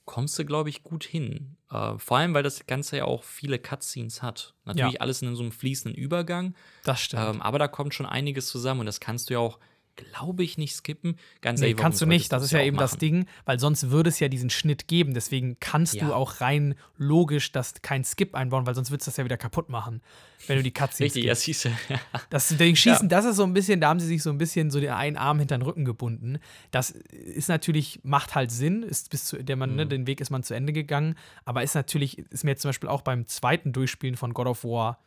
kommst 0.05 0.37
du, 0.39 0.45
glaube 0.45 0.69
ich, 0.69 0.83
gut 0.83 1.03
hin. 1.03 1.57
Äh, 1.71 1.97
vor 1.97 2.17
allem, 2.17 2.33
weil 2.33 2.43
das 2.43 2.65
Ganze 2.67 2.97
ja 2.97 3.05
auch 3.05 3.23
viele 3.23 3.59
Cutscenes 3.59 4.21
hat. 4.21 4.53
Natürlich 4.65 4.93
Ja. 4.93 4.99
alles 5.01 5.21
in 5.21 5.35
so 5.35 5.43
einem 5.43 5.51
fließenden 5.51 5.99
Übergang. 5.99 6.55
Das 6.83 7.01
stimmt. 7.01 7.23
Ähm, 7.35 7.41
aber 7.41 7.59
da 7.59 7.67
kommt 7.67 7.93
schon 7.93 8.05
einiges 8.05 8.47
zusammen 8.47 8.81
und 8.81 8.85
das 8.85 8.99
kannst 8.99 9.29
du 9.29 9.33
ja 9.33 9.39
auch, 9.39 9.59
glaube 9.95 10.43
ich, 10.43 10.57
nicht 10.57 10.75
skippen. 10.75 11.17
Ganz 11.41 11.59
Nee, 11.59 11.67
ehrlich, 11.67 11.81
kannst 11.81 12.01
du 12.01 12.05
nicht. 12.05 12.31
Das 12.31 12.43
ist 12.43 12.51
ja 12.51 12.61
eben 12.61 12.77
das 12.77 12.91
machen? 12.91 12.99
Ding, 12.99 13.25
weil 13.45 13.59
sonst 13.59 13.89
würde 13.91 14.09
es 14.09 14.19
ja 14.19 14.27
diesen 14.27 14.49
Schnitt 14.49 14.87
geben. 14.87 15.13
Deswegen 15.13 15.57
kannst 15.59 15.95
Ja. 15.95 16.05
du 16.07 16.13
auch 16.13 16.41
rein 16.41 16.75
logisch 16.97 17.51
das 17.51 17.73
kein 17.81 18.03
Skip 18.03 18.35
einbauen, 18.35 18.65
weil 18.65 18.75
sonst 18.75 18.91
würdest 18.91 19.07
du 19.07 19.11
das 19.11 19.17
ja 19.17 19.25
wieder 19.25 19.37
kaputt 19.37 19.69
machen, 19.69 20.01
wenn 20.47 20.57
du 20.57 20.63
die 20.63 20.71
Cutscenes 20.71 21.15
Richtig, 21.15 21.25
ja, 21.25 21.35
siehst. 21.35 21.69
Das 22.29 22.49
deswegen 22.49 22.75
Schießen, 22.75 23.09
das 23.09 23.25
ist 23.25 23.37
so 23.37 23.43
ein 23.43 23.53
bisschen, 23.53 23.81
da 23.81 23.89
haben 23.89 23.99
sie 23.99 24.07
sich 24.07 24.21
so 24.23 24.29
ein 24.29 24.37
bisschen 24.37 24.71
so 24.71 24.79
den 24.79 24.91
einen 24.91 25.17
Arm 25.17 25.39
hinter 25.39 25.57
den 25.57 25.61
Rücken 25.63 25.85
gebunden. 25.85 26.39
Das 26.71 26.89
ist 26.91 27.49
natürlich, 27.49 27.99
macht 28.03 28.35
halt 28.35 28.51
Sinn, 28.51 28.83
ist 28.83 29.09
bis 29.09 29.25
zu 29.25 29.41
der 29.43 29.55
man, 29.55 29.75
ne, 29.75 29.87
den 29.87 30.07
Weg 30.07 30.21
ist 30.21 30.29
man 30.29 30.43
zu 30.43 30.53
Ende 30.53 30.73
gegangen, 30.73 31.15
aber 31.45 31.63
ist 31.63 31.75
natürlich, 31.75 32.19
ist 32.19 32.43
mir 32.43 32.51
jetzt 32.51 32.61
zum 32.61 32.69
Beispiel 32.69 32.89
auch 32.89 33.01
beim 33.01 33.27
zweiten 33.27 33.73
Durchspielen 33.73 34.17
von 34.17 34.33
God 34.33 34.47
of 34.47 34.63
War 34.63 34.99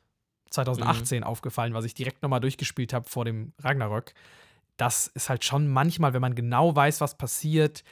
2018 0.50 1.24
aufgefallen, 1.24 1.74
was 1.74 1.84
ich 1.84 1.94
direkt 1.94 2.22
nochmal 2.22 2.40
durchgespielt 2.40 2.92
habe 2.92 3.08
vor 3.08 3.24
dem 3.24 3.52
Ragnarök. 3.60 4.14
Das 4.78 5.08
ist 5.08 5.28
halt 5.28 5.44
schon 5.44 5.68
manchmal, 5.68 6.14
wenn 6.14 6.22
man 6.22 6.34
genau 6.34 6.74
weiß, 6.74 7.02
was 7.02 7.18
passiert, 7.18 7.84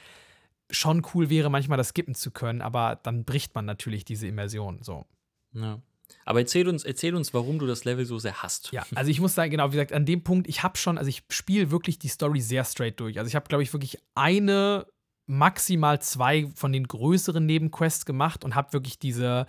schon 0.71 1.05
cool 1.13 1.29
wäre, 1.29 1.49
manchmal 1.49 1.77
das 1.77 1.89
skippen 1.89 2.15
zu 2.15 2.31
können, 2.31 2.61
aber 2.61 2.99
dann 3.03 3.23
bricht 3.23 3.53
man 3.53 3.65
natürlich 3.65 4.03
diese 4.03 4.27
Immersion. 4.27 4.81
So. 4.81 5.05
ja. 5.53 5.79
Aber 6.25 6.39
erzähl 6.39 6.67
uns, 6.67 6.83
erzähl 6.83 7.15
uns, 7.15 7.33
warum 7.33 7.59
du 7.59 7.67
das 7.67 7.83
Level 7.83 8.05
so 8.05 8.17
sehr 8.17 8.41
hast. 8.41 8.71
Ja, 8.71 8.85
also 8.95 9.11
ich 9.11 9.19
muss 9.19 9.35
sagen, 9.35 9.51
genau, 9.51 9.67
wie 9.67 9.71
gesagt, 9.71 9.93
an 9.93 10.05
dem 10.05 10.23
Punkt, 10.23 10.47
ich 10.47 10.63
habe 10.63 10.77
schon, 10.77 10.97
also 10.97 11.09
ich 11.09 11.23
spiele 11.29 11.69
wirklich 11.69 11.99
die 11.99 12.07
Story 12.07 12.39
sehr 12.39 12.63
straight 12.63 12.99
durch. 12.99 13.19
Also 13.19 13.27
ich 13.27 13.35
habe, 13.35 13.47
glaube 13.47 13.63
ich, 13.63 13.73
wirklich 13.73 13.97
eine, 14.15 14.87
maximal 15.27 16.01
zwei 16.01 16.47
von 16.55 16.71
den 16.71 16.87
größeren 16.87 17.45
Nebenquests 17.45 18.05
gemacht 18.05 18.43
und 18.43 18.55
habe 18.55 18.73
wirklich 18.73 18.97
diese 18.97 19.45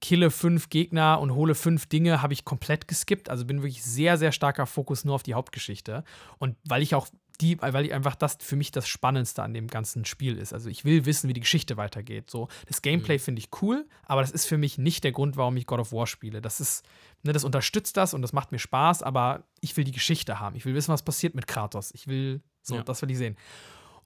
kille 0.00 0.30
fünf 0.30 0.68
Gegner 0.68 1.20
und 1.20 1.34
hole 1.34 1.54
fünf 1.54 1.86
Dinge, 1.86 2.22
habe 2.22 2.32
ich 2.32 2.44
komplett 2.44 2.86
geskippt. 2.88 3.30
Also 3.30 3.44
bin 3.44 3.62
wirklich 3.62 3.82
sehr, 3.82 4.18
sehr 4.18 4.32
starker 4.32 4.66
Fokus 4.66 5.04
nur 5.04 5.14
auf 5.14 5.22
die 5.22 5.34
Hauptgeschichte. 5.34 6.04
Und 6.38 6.56
weil 6.64 6.82
ich 6.82 6.94
auch 6.94 7.08
die, 7.40 7.60
weil 7.60 7.84
ich 7.84 7.92
einfach 7.92 8.14
das 8.14 8.38
für 8.40 8.56
mich 8.56 8.70
das 8.70 8.88
Spannendste 8.88 9.42
an 9.42 9.52
dem 9.52 9.66
ganzen 9.68 10.04
Spiel 10.06 10.38
ist. 10.38 10.54
Also 10.54 10.70
ich 10.70 10.84
will 10.86 11.04
wissen, 11.04 11.28
wie 11.28 11.34
die 11.34 11.40
Geschichte 11.40 11.76
weitergeht. 11.76 12.30
So, 12.30 12.48
das 12.66 12.80
Gameplay 12.82 13.18
finde 13.18 13.40
ich 13.40 13.50
cool, 13.60 13.86
aber 14.04 14.22
das 14.22 14.30
ist 14.30 14.46
für 14.46 14.56
mich 14.56 14.78
nicht 14.78 15.04
der 15.04 15.12
Grund, 15.12 15.36
warum 15.36 15.56
ich 15.58 15.66
God 15.66 15.80
of 15.80 15.92
War 15.92 16.06
spiele. 16.06 16.40
Das 16.40 16.60
ist, 16.60 16.86
ne, 17.24 17.32
das 17.34 17.44
unterstützt 17.44 17.96
das 17.98 18.14
und 18.14 18.22
das 18.22 18.32
macht 18.32 18.52
mir 18.52 18.58
Spaß, 18.58 19.02
aber 19.02 19.44
ich 19.60 19.76
will 19.76 19.84
die 19.84 19.92
Geschichte 19.92 20.40
haben. 20.40 20.56
Ich 20.56 20.64
will 20.64 20.74
wissen, 20.74 20.92
was 20.92 21.02
passiert 21.02 21.34
mit 21.34 21.46
Kratos. 21.46 21.90
Ich 21.94 22.06
will, 22.06 22.40
so, 22.62 22.76
Ja. 22.76 22.82
das 22.82 23.02
will 23.02 23.10
ich 23.10 23.18
sehen. 23.18 23.36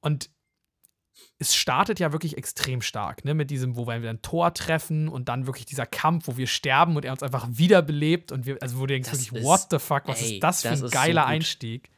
Und 0.00 0.28
es 1.38 1.54
startet 1.54 1.98
ja 2.00 2.12
wirklich 2.12 2.36
extrem 2.36 2.82
stark, 2.82 3.24
ne, 3.24 3.32
mit 3.34 3.50
diesem, 3.50 3.76
wo 3.76 3.86
wir 3.86 3.94
ein 3.94 4.20
Tor 4.22 4.52
treffen 4.52 5.08
und 5.08 5.28
dann 5.28 5.46
wirklich 5.46 5.64
dieser 5.66 5.86
Kampf, 5.86 6.26
wo 6.28 6.36
wir 6.36 6.46
sterben 6.46 6.96
und 6.96 7.04
er 7.04 7.12
uns 7.12 7.22
einfach 7.22 7.46
wiederbelebt 7.50 8.30
und 8.32 8.44
wir, 8.46 8.58
also 8.60 8.76
wo 8.76 8.80
du 8.82 8.88
denkst, 8.94 9.08
Das 9.10 9.20
wirklich, 9.26 9.40
ist- 9.42 9.46
what 9.46 9.66
the 9.70 9.78
fuck, 9.78 10.02
was 10.06 10.20
ey, 10.22 10.34
ist 10.34 10.42
das 10.42 10.62
für 10.62 10.68
das 10.68 10.82
ein 10.82 10.88
so 10.88 10.90
geiler 10.90 11.22
gut. 11.22 11.30
Einstieg? 11.30 11.88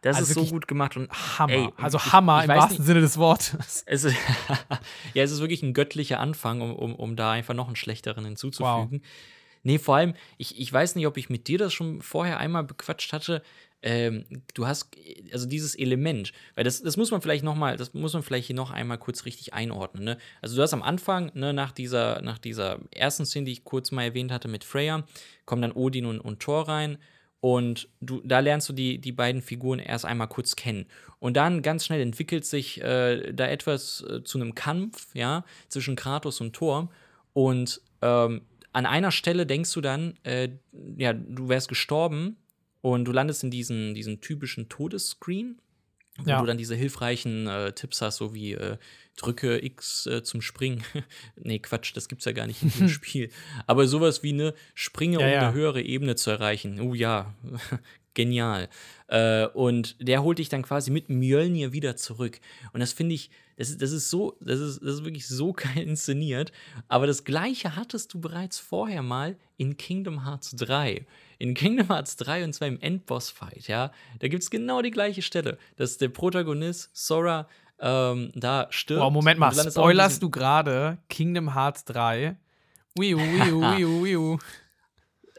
Das 0.00 0.16
Also 0.16 0.28
ist 0.40 0.46
so 0.48 0.54
gut 0.54 0.68
gemacht 0.68 0.96
und 0.96 1.10
Hammer. 1.38 1.52
Ey, 1.52 1.68
also 1.76 1.98
ich- 1.98 2.12
Hammer 2.12 2.38
ich 2.38 2.44
im 2.44 2.48
weiß 2.50 2.58
wahrsten 2.58 2.76
nicht- 2.78 2.86
Sinne 2.86 3.00
des 3.00 3.18
Wortes. 3.18 3.82
Es 3.84 4.04
ist, 4.04 4.16
ja, 5.14 5.22
es 5.24 5.32
ist 5.32 5.40
wirklich 5.40 5.62
ein 5.62 5.74
göttlicher 5.74 6.20
Anfang, 6.20 6.60
um, 6.60 6.72
um, 6.74 6.94
um 6.94 7.16
da 7.16 7.32
einfach 7.32 7.54
noch 7.54 7.66
einen 7.66 7.76
schlechteren 7.76 8.24
hinzuzufügen. 8.24 9.02
Nee, 9.64 9.78
vor 9.80 9.96
allem, 9.96 10.14
ich, 10.36 10.58
ich 10.60 10.72
weiß 10.72 10.94
nicht, 10.94 11.06
ob 11.08 11.16
ich 11.16 11.28
mit 11.30 11.48
dir 11.48 11.58
das 11.58 11.74
schon 11.74 12.00
vorher 12.00 12.38
einmal 12.38 12.62
bequatscht 12.62 13.12
hatte. 13.12 13.42
Ähm, 13.80 14.24
du 14.54 14.66
hast, 14.66 14.88
also 15.32 15.46
dieses 15.46 15.76
Element, 15.76 16.32
weil 16.56 16.64
das, 16.64 16.82
das 16.82 16.96
muss 16.96 17.12
man 17.12 17.22
vielleicht 17.22 17.44
noch 17.44 17.54
mal, 17.54 17.76
das 17.76 17.94
muss 17.94 18.12
man 18.12 18.24
vielleicht 18.24 18.48
hier 18.48 18.56
noch 18.56 18.72
einmal 18.72 18.98
kurz 18.98 19.24
richtig 19.24 19.54
einordnen. 19.54 20.04
Ne? 20.04 20.18
Also 20.42 20.56
du 20.56 20.62
hast 20.62 20.72
am 20.72 20.82
Anfang, 20.82 21.30
ne, 21.34 21.52
nach 21.52 21.70
dieser, 21.70 22.20
nach 22.22 22.38
dieser 22.38 22.80
ersten 22.90 23.24
Szene, 23.24 23.46
die 23.46 23.52
ich 23.52 23.64
kurz 23.64 23.92
mal 23.92 24.02
erwähnt 24.02 24.32
hatte 24.32 24.48
mit 24.48 24.64
Freya, 24.64 25.04
kommen 25.44 25.62
dann 25.62 25.72
Odin 25.72 26.06
und, 26.06 26.20
und 26.20 26.40
Thor 26.40 26.68
rein 26.68 26.98
und 27.40 27.88
du, 28.00 28.20
da 28.24 28.40
lernst 28.40 28.68
du 28.68 28.72
die, 28.72 28.98
die 28.98 29.12
beiden 29.12 29.42
Figuren 29.42 29.78
erst 29.78 30.04
einmal 30.04 30.28
kurz 30.28 30.56
kennen. 30.56 30.86
Und 31.20 31.36
dann 31.36 31.62
ganz 31.62 31.84
schnell 31.84 32.00
entwickelt 32.00 32.44
sich 32.44 32.80
äh, 32.82 33.32
da 33.32 33.46
etwas 33.46 34.04
äh, 34.08 34.24
zu 34.24 34.38
einem 34.38 34.56
Kampf, 34.56 35.14
ja, 35.14 35.44
zwischen 35.68 35.94
Kratos 35.94 36.40
und 36.40 36.52
Thor. 36.52 36.90
Und 37.32 37.80
ähm, 38.02 38.42
an 38.72 38.86
einer 38.86 39.12
Stelle 39.12 39.46
denkst 39.46 39.72
du 39.72 39.80
dann, 39.80 40.16
äh, 40.24 40.48
ja, 40.96 41.12
du 41.12 41.48
wärst 41.48 41.68
gestorben 41.68 42.36
und 42.80 43.04
du 43.04 43.12
landest 43.12 43.42
in 43.44 43.50
diesen, 43.50 43.94
diesen 43.94 44.20
typischen 44.20 44.68
Todesscreen, 44.68 45.60
wo 46.18 46.30
Ja. 46.30 46.40
du 46.40 46.46
dann 46.46 46.58
diese 46.58 46.74
hilfreichen 46.74 47.46
äh, 47.46 47.72
Tipps 47.72 48.00
hast, 48.02 48.16
so 48.16 48.34
wie 48.34 48.52
äh, 48.54 48.76
drücke 49.16 49.64
X 49.64 50.06
äh, 50.06 50.22
zum 50.22 50.42
Springen. 50.42 50.82
nee, 51.36 51.58
Quatsch, 51.58 51.96
das 51.96 52.08
gibt's 52.08 52.24
ja 52.24 52.32
gar 52.32 52.46
nicht 52.46 52.62
in 52.62 52.70
dem 52.70 52.88
Spiel. 52.88 53.30
Aber 53.66 53.86
sowas 53.86 54.22
wie 54.22 54.32
ne, 54.32 54.54
springe, 54.74 55.20
Ja, 55.20 55.26
um 55.26 55.32
ja. 55.32 55.40
eine 55.48 55.52
höhere 55.54 55.82
Ebene 55.82 56.16
zu 56.16 56.30
erreichen. 56.30 56.80
Oh 56.80 56.94
ja, 56.94 57.34
genial. 58.14 58.68
Äh, 59.08 59.46
und 59.48 59.96
der 60.00 60.22
holt 60.22 60.38
dich 60.38 60.48
dann 60.48 60.62
quasi 60.62 60.90
mit 60.90 61.08
Mjölnir 61.08 61.72
wieder 61.72 61.94
zurück. 61.96 62.40
Und 62.72 62.80
das 62.80 62.92
finde 62.92 63.14
ich, 63.14 63.30
das 63.56 63.70
ist, 63.70 63.82
das 63.82 63.92
ist 63.92 64.10
so, 64.10 64.36
das 64.40 64.60
ist, 64.60 64.80
das 64.82 64.94
ist 64.96 65.04
wirklich 65.04 65.26
so 65.28 65.52
geil 65.52 65.78
inszeniert. 65.82 66.52
Aber 66.88 67.06
das 67.06 67.24
Gleiche 67.24 67.76
hattest 67.76 68.14
du 68.14 68.20
bereits 68.20 68.58
vorher 68.58 69.02
mal 69.02 69.36
in 69.56 69.76
Kingdom 69.76 70.24
Hearts 70.24 70.52
3. 70.56 71.06
In 71.38 71.54
Kingdom 71.54 71.88
Hearts 71.88 72.16
3 72.16 72.44
und 72.44 72.52
zwar 72.52 72.68
im 72.68 72.80
Endboss-Fight, 72.80 73.68
ja. 73.68 73.92
Da 74.18 74.28
gibt 74.28 74.42
es 74.42 74.50
genau 74.50 74.82
die 74.82 74.90
gleiche 74.90 75.22
Stelle, 75.22 75.56
dass 75.76 75.96
der 75.96 76.08
Protagonist 76.08 76.90
Sora 76.92 77.48
ähm, 77.80 78.32
da 78.34 78.66
stirbt. 78.70 79.02
Wow, 79.02 79.12
Moment 79.12 79.38
mal, 79.38 79.52
spoilerst 79.52 80.22
du 80.22 80.30
gerade 80.30 80.98
Kingdom 81.08 81.54
Hearts 81.54 81.84
3? 81.84 82.36
Wiu, 82.96 83.18
wiu, 83.18 83.60
wiu, 83.60 84.04
wiu. 84.04 84.38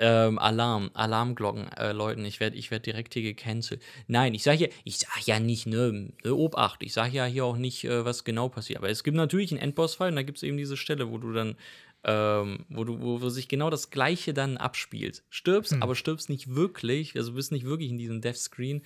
Ähm, 0.01 0.39
Alarm, 0.39 0.91
Alarmglocken 0.93 1.69
äh, 1.73 1.91
läuten. 1.91 2.23
Ich 2.23 2.39
werde 2.39 2.55
ich 2.55 2.71
werd 2.71 2.85
direkt 2.85 3.13
hier 3.13 3.23
gecancelt. 3.23 3.81
Nein, 4.07 4.33
ich 4.33 4.43
sage 4.43 4.63
ja, 4.63 4.67
ich 4.85 4.97
sage 4.97 5.23
ja 5.25 5.41
nicht, 5.41 5.67
ne, 5.67 6.13
ne 6.23 6.33
Obacht. 6.33 6.83
Ich 6.83 6.93
sage 6.93 7.17
ja 7.17 7.25
hier 7.25 7.43
auch 7.43 7.57
nicht, 7.57 7.83
äh, 7.83 8.05
was 8.05 8.23
genau 8.23 8.47
passiert. 8.47 8.79
Aber 8.79 8.89
es 8.89 9.03
gibt 9.03 9.17
natürlich 9.17 9.51
einen 9.51 9.59
Endboss-Fall 9.59 10.11
und 10.11 10.15
da 10.15 10.23
gibt 10.23 10.37
es 10.37 10.43
eben 10.43 10.55
diese 10.55 10.77
Stelle, 10.77 11.11
wo 11.11 11.17
du 11.17 11.33
dann, 11.33 11.57
ähm, 12.03 12.65
wo 12.69 12.83
du, 12.83 13.01
wo, 13.01 13.21
wo, 13.21 13.29
sich 13.29 13.47
genau 13.47 13.69
das 13.69 13.89
Gleiche 13.89 14.33
dann 14.33 14.57
abspielt. 14.57 15.23
Stirbst, 15.29 15.73
hm. 15.73 15.83
aber 15.83 15.95
stirbst 15.95 16.29
nicht 16.29 16.55
wirklich, 16.55 17.15
also 17.15 17.33
bist 17.33 17.51
nicht 17.51 17.65
wirklich 17.65 17.89
in 17.89 17.97
diesem 17.97 18.21
Death 18.21 18.37
Screen, 18.37 18.83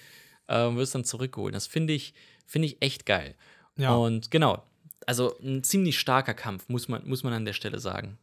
äh, 0.47 0.73
wirst 0.75 0.95
dann 0.95 1.05
zurückgeholt. 1.05 1.53
Das 1.53 1.67
finde 1.67 1.93
ich, 1.93 2.13
finde 2.45 2.67
ich 2.67 2.81
echt 2.81 3.05
geil. 3.05 3.35
Ja. 3.77 3.93
Und 3.95 4.31
genau, 4.31 4.63
also 5.05 5.37
ein 5.39 5.63
ziemlich 5.63 5.99
starker 5.99 6.33
Kampf, 6.33 6.69
muss 6.69 6.87
man, 6.87 7.07
muss 7.07 7.23
man 7.23 7.33
an 7.33 7.45
der 7.45 7.53
Stelle 7.53 7.79
sagen. 7.79 8.17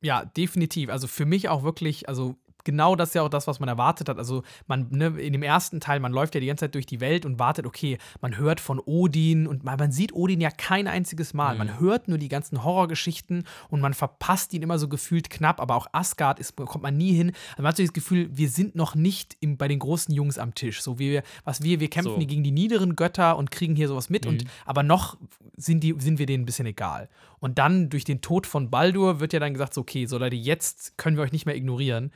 Ja, 0.00 0.24
definitiv. 0.24 0.90
Also 0.90 1.06
für 1.06 1.26
mich 1.26 1.48
auch 1.48 1.62
wirklich, 1.62 2.08
also 2.08 2.36
genau 2.66 2.96
das 2.96 3.10
ist 3.10 3.14
ja 3.14 3.22
auch 3.22 3.30
das, 3.30 3.46
was 3.46 3.60
man 3.60 3.68
erwartet 3.70 4.10
hat. 4.10 4.18
Also 4.18 4.42
man, 4.66 4.88
ne, 4.90 5.06
in 5.18 5.32
dem 5.32 5.42
ersten 5.42 5.80
Teil, 5.80 6.00
man 6.00 6.12
läuft 6.12 6.34
ja 6.34 6.40
die 6.40 6.46
ganze 6.48 6.66
Zeit 6.66 6.74
durch 6.74 6.84
die 6.84 7.00
Welt 7.00 7.24
und 7.24 7.38
wartet, 7.38 7.64
okay, 7.64 7.96
man 8.20 8.36
hört 8.36 8.60
von 8.60 8.78
Odin 8.80 9.46
und 9.46 9.64
man, 9.64 9.78
man 9.78 9.92
sieht 9.92 10.12
Odin 10.12 10.40
ja 10.42 10.50
kein 10.50 10.88
einziges 10.88 11.32
Mal. 11.32 11.52
Mhm. 11.52 11.58
Man 11.58 11.80
hört 11.80 12.08
nur 12.08 12.18
die 12.18 12.28
ganzen 12.28 12.62
Horrorgeschichten 12.62 13.44
und 13.70 13.80
man 13.80 13.94
verpasst 13.94 14.52
ihn 14.52 14.62
immer 14.62 14.78
so 14.78 14.88
gefühlt 14.88 15.30
knapp, 15.30 15.60
aber 15.60 15.76
auch 15.76 15.86
Asgard 15.92 16.38
ist, 16.38 16.56
kommt 16.56 16.82
man 16.82 16.96
nie 16.96 17.12
hin. 17.12 17.32
Also 17.50 17.62
man 17.62 17.68
hat 17.68 17.76
so 17.76 17.82
das 17.84 17.92
Gefühl, 17.92 18.28
wir 18.30 18.50
sind 18.50 18.74
noch 18.74 18.94
nicht 18.94 19.36
im, 19.40 19.56
bei 19.56 19.68
den 19.68 19.78
großen 19.78 20.12
Jungs 20.12 20.36
am 20.36 20.54
Tisch. 20.54 20.82
So 20.82 20.98
wie 20.98 21.12
wir, 21.12 21.22
was 21.44 21.62
wir, 21.62 21.80
wir 21.80 21.88
kämpfen 21.88 22.20
so. 22.20 22.26
gegen 22.26 22.42
die 22.42 22.50
niederen 22.50 22.96
Götter 22.96 23.38
und 23.38 23.50
kriegen 23.50 23.76
hier 23.76 23.88
sowas 23.88 24.10
mit 24.10 24.24
mhm. 24.24 24.32
und 24.32 24.44
aber 24.64 24.82
noch 24.82 25.16
sind, 25.56 25.80
die, 25.84 25.94
sind 25.98 26.18
wir 26.18 26.26
denen 26.26 26.42
ein 26.42 26.46
bisschen 26.46 26.66
egal. 26.66 27.08
Und 27.38 27.58
dann 27.58 27.90
durch 27.90 28.04
den 28.04 28.20
Tod 28.20 28.46
von 28.46 28.70
Baldur 28.70 29.20
wird 29.20 29.32
ja 29.32 29.40
dann 29.40 29.52
gesagt, 29.52 29.74
so, 29.74 29.82
okay, 29.82 30.06
so 30.06 30.18
Leute, 30.18 30.36
jetzt 30.36 30.98
können 30.98 31.16
wir 31.16 31.22
euch 31.22 31.32
nicht 31.32 31.46
mehr 31.46 31.56
ignorieren. 31.56 32.10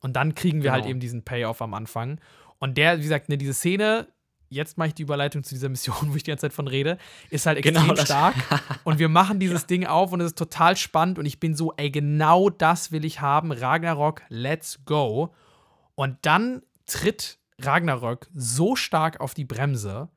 Und 0.00 0.14
dann 0.14 0.34
kriegen 0.34 0.62
wir 0.62 0.72
halt 0.72 0.82
genau. 0.82 0.86
halt 0.86 0.90
eben 0.90 1.00
diesen 1.00 1.22
Payoff 1.24 1.62
am 1.62 1.74
Anfang. 1.74 2.20
Und 2.58 2.76
der, 2.78 2.98
wie 2.98 3.02
gesagt, 3.02 3.28
ne, 3.28 3.38
diese 3.38 3.54
Szene, 3.54 4.08
jetzt 4.48 4.78
mache 4.78 4.88
ich 4.88 4.94
die 4.94 5.02
Überleitung 5.02 5.42
zu 5.42 5.54
dieser 5.54 5.68
Mission, 5.68 5.96
wo 6.12 6.16
ich 6.16 6.22
die 6.22 6.30
ganze 6.30 6.42
Zeit 6.42 6.52
von 6.52 6.68
rede, 6.68 6.98
ist 7.30 7.46
halt 7.46 7.58
extrem 7.58 7.88
genau 7.88 7.96
stark. 7.96 8.34
und 8.84 8.98
wir 8.98 9.08
machen 9.08 9.40
dieses 9.40 9.62
ja. 9.62 9.66
Ding 9.66 9.86
auf 9.86 10.12
und 10.12 10.20
es 10.20 10.28
ist 10.28 10.38
total 10.38 10.76
spannend 10.76 11.18
und 11.18 11.26
ich 11.26 11.40
bin 11.40 11.54
so, 11.54 11.72
ey, 11.76 11.90
genau 11.90 12.50
das 12.50 12.92
will 12.92 13.04
ich 13.04 13.20
haben. 13.20 13.52
Ragnarok, 13.52 14.22
let's 14.28 14.80
go. 14.84 15.34
Und 15.94 16.18
dann 16.22 16.62
tritt 16.86 17.38
Ragnarok 17.60 18.28
so 18.34 18.76
stark 18.76 19.20
auf 19.20 19.34
die 19.34 19.44
Bremse. 19.44 20.08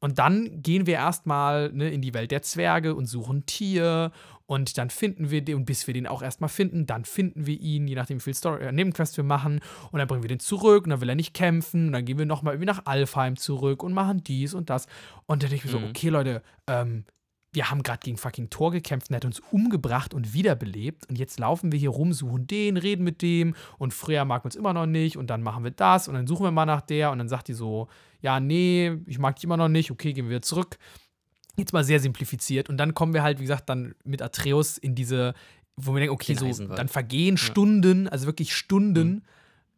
Und 0.00 0.18
dann 0.18 0.62
gehen 0.62 0.86
wir 0.86 0.94
erstmal 0.94 1.70
ne, 1.72 1.90
in 1.90 2.00
die 2.00 2.14
Welt 2.14 2.30
der 2.30 2.42
Zwerge 2.42 2.94
und 2.94 3.06
suchen 3.06 3.44
Tier 3.44 4.12
und 4.50 4.78
dann 4.78 4.90
finden 4.90 5.30
wir 5.30 5.42
den, 5.42 5.54
und 5.54 5.64
bis 5.64 5.86
wir 5.86 5.94
den 5.94 6.08
auch 6.08 6.22
erstmal 6.22 6.48
finden, 6.48 6.84
dann 6.84 7.04
finden 7.04 7.46
wir 7.46 7.60
ihn, 7.60 7.86
je 7.86 7.94
nachdem, 7.94 8.18
wie 8.18 8.24
viel 8.24 8.34
Story, 8.34 8.64
äh, 8.64 8.72
Nebenquest 8.72 9.16
wir 9.16 9.22
machen. 9.22 9.60
Und 9.92 10.00
dann 10.00 10.08
bringen 10.08 10.24
wir 10.24 10.28
den 10.28 10.40
zurück 10.40 10.82
und 10.82 10.90
dann 10.90 11.00
will 11.00 11.08
er 11.08 11.14
nicht 11.14 11.34
kämpfen. 11.34 11.86
Und 11.86 11.92
dann 11.92 12.04
gehen 12.04 12.18
wir 12.18 12.26
nochmal 12.26 12.54
irgendwie 12.54 12.66
nach 12.66 12.84
Alfheim 12.84 13.36
zurück 13.36 13.84
und 13.84 13.92
machen 13.92 14.24
dies 14.24 14.52
und 14.52 14.68
das. 14.68 14.86
Und 15.26 15.44
dann 15.44 15.50
denke 15.50 15.68
ich 15.68 15.72
mir 15.72 15.78
mhm. 15.78 15.84
so, 15.84 15.90
okay, 15.90 16.08
Leute, 16.08 16.42
ähm, 16.66 17.04
wir 17.52 17.70
haben 17.70 17.84
gerade 17.84 18.00
gegen 18.00 18.16
fucking 18.16 18.50
Tor 18.50 18.72
gekämpft 18.72 19.08
und 19.08 19.14
er 19.14 19.18
hat 19.18 19.24
uns 19.24 19.38
umgebracht 19.52 20.14
und 20.14 20.34
wiederbelebt. 20.34 21.08
Und 21.08 21.16
jetzt 21.16 21.38
laufen 21.38 21.70
wir 21.70 21.78
hier 21.78 21.90
rum, 21.90 22.12
suchen 22.12 22.48
den, 22.48 22.76
reden 22.76 23.04
mit 23.04 23.22
dem. 23.22 23.54
Und 23.78 23.94
Freya 23.94 24.24
mag 24.24 24.44
uns 24.44 24.56
immer 24.56 24.72
noch 24.72 24.86
nicht. 24.86 25.16
Und 25.16 25.30
dann 25.30 25.44
machen 25.44 25.62
wir 25.62 25.70
das. 25.70 26.08
Und 26.08 26.14
dann 26.14 26.26
suchen 26.26 26.42
wir 26.42 26.50
mal 26.50 26.66
nach 26.66 26.80
der. 26.80 27.12
Und 27.12 27.18
dann 27.18 27.28
sagt 27.28 27.46
die 27.46 27.54
so: 27.54 27.86
Ja, 28.20 28.40
nee, 28.40 28.96
ich 29.06 29.20
mag 29.20 29.36
dich 29.36 29.44
immer 29.44 29.56
noch 29.56 29.68
nicht. 29.68 29.92
Okay, 29.92 30.12
gehen 30.12 30.24
wir 30.24 30.30
wieder 30.30 30.42
zurück. 30.42 30.76
Jetzt 31.56 31.72
mal 31.72 31.84
sehr 31.84 32.00
simplifiziert. 32.00 32.68
Und 32.68 32.76
dann 32.76 32.94
kommen 32.94 33.14
wir 33.14 33.22
halt, 33.22 33.38
wie 33.38 33.44
gesagt, 33.44 33.68
dann 33.68 33.94
mit 34.04 34.22
Atreus 34.22 34.78
in 34.78 34.94
diese, 34.94 35.34
wo 35.76 35.94
wir 35.94 36.00
denken, 36.00 36.14
okay, 36.14 36.34
so, 36.34 36.66
dann 36.66 36.88
vergehen 36.88 37.36
ja. 37.36 37.42
Stunden, 37.42 38.08
also 38.08 38.26
wirklich 38.26 38.54
Stunden 38.54 39.08
mhm. 39.08 39.22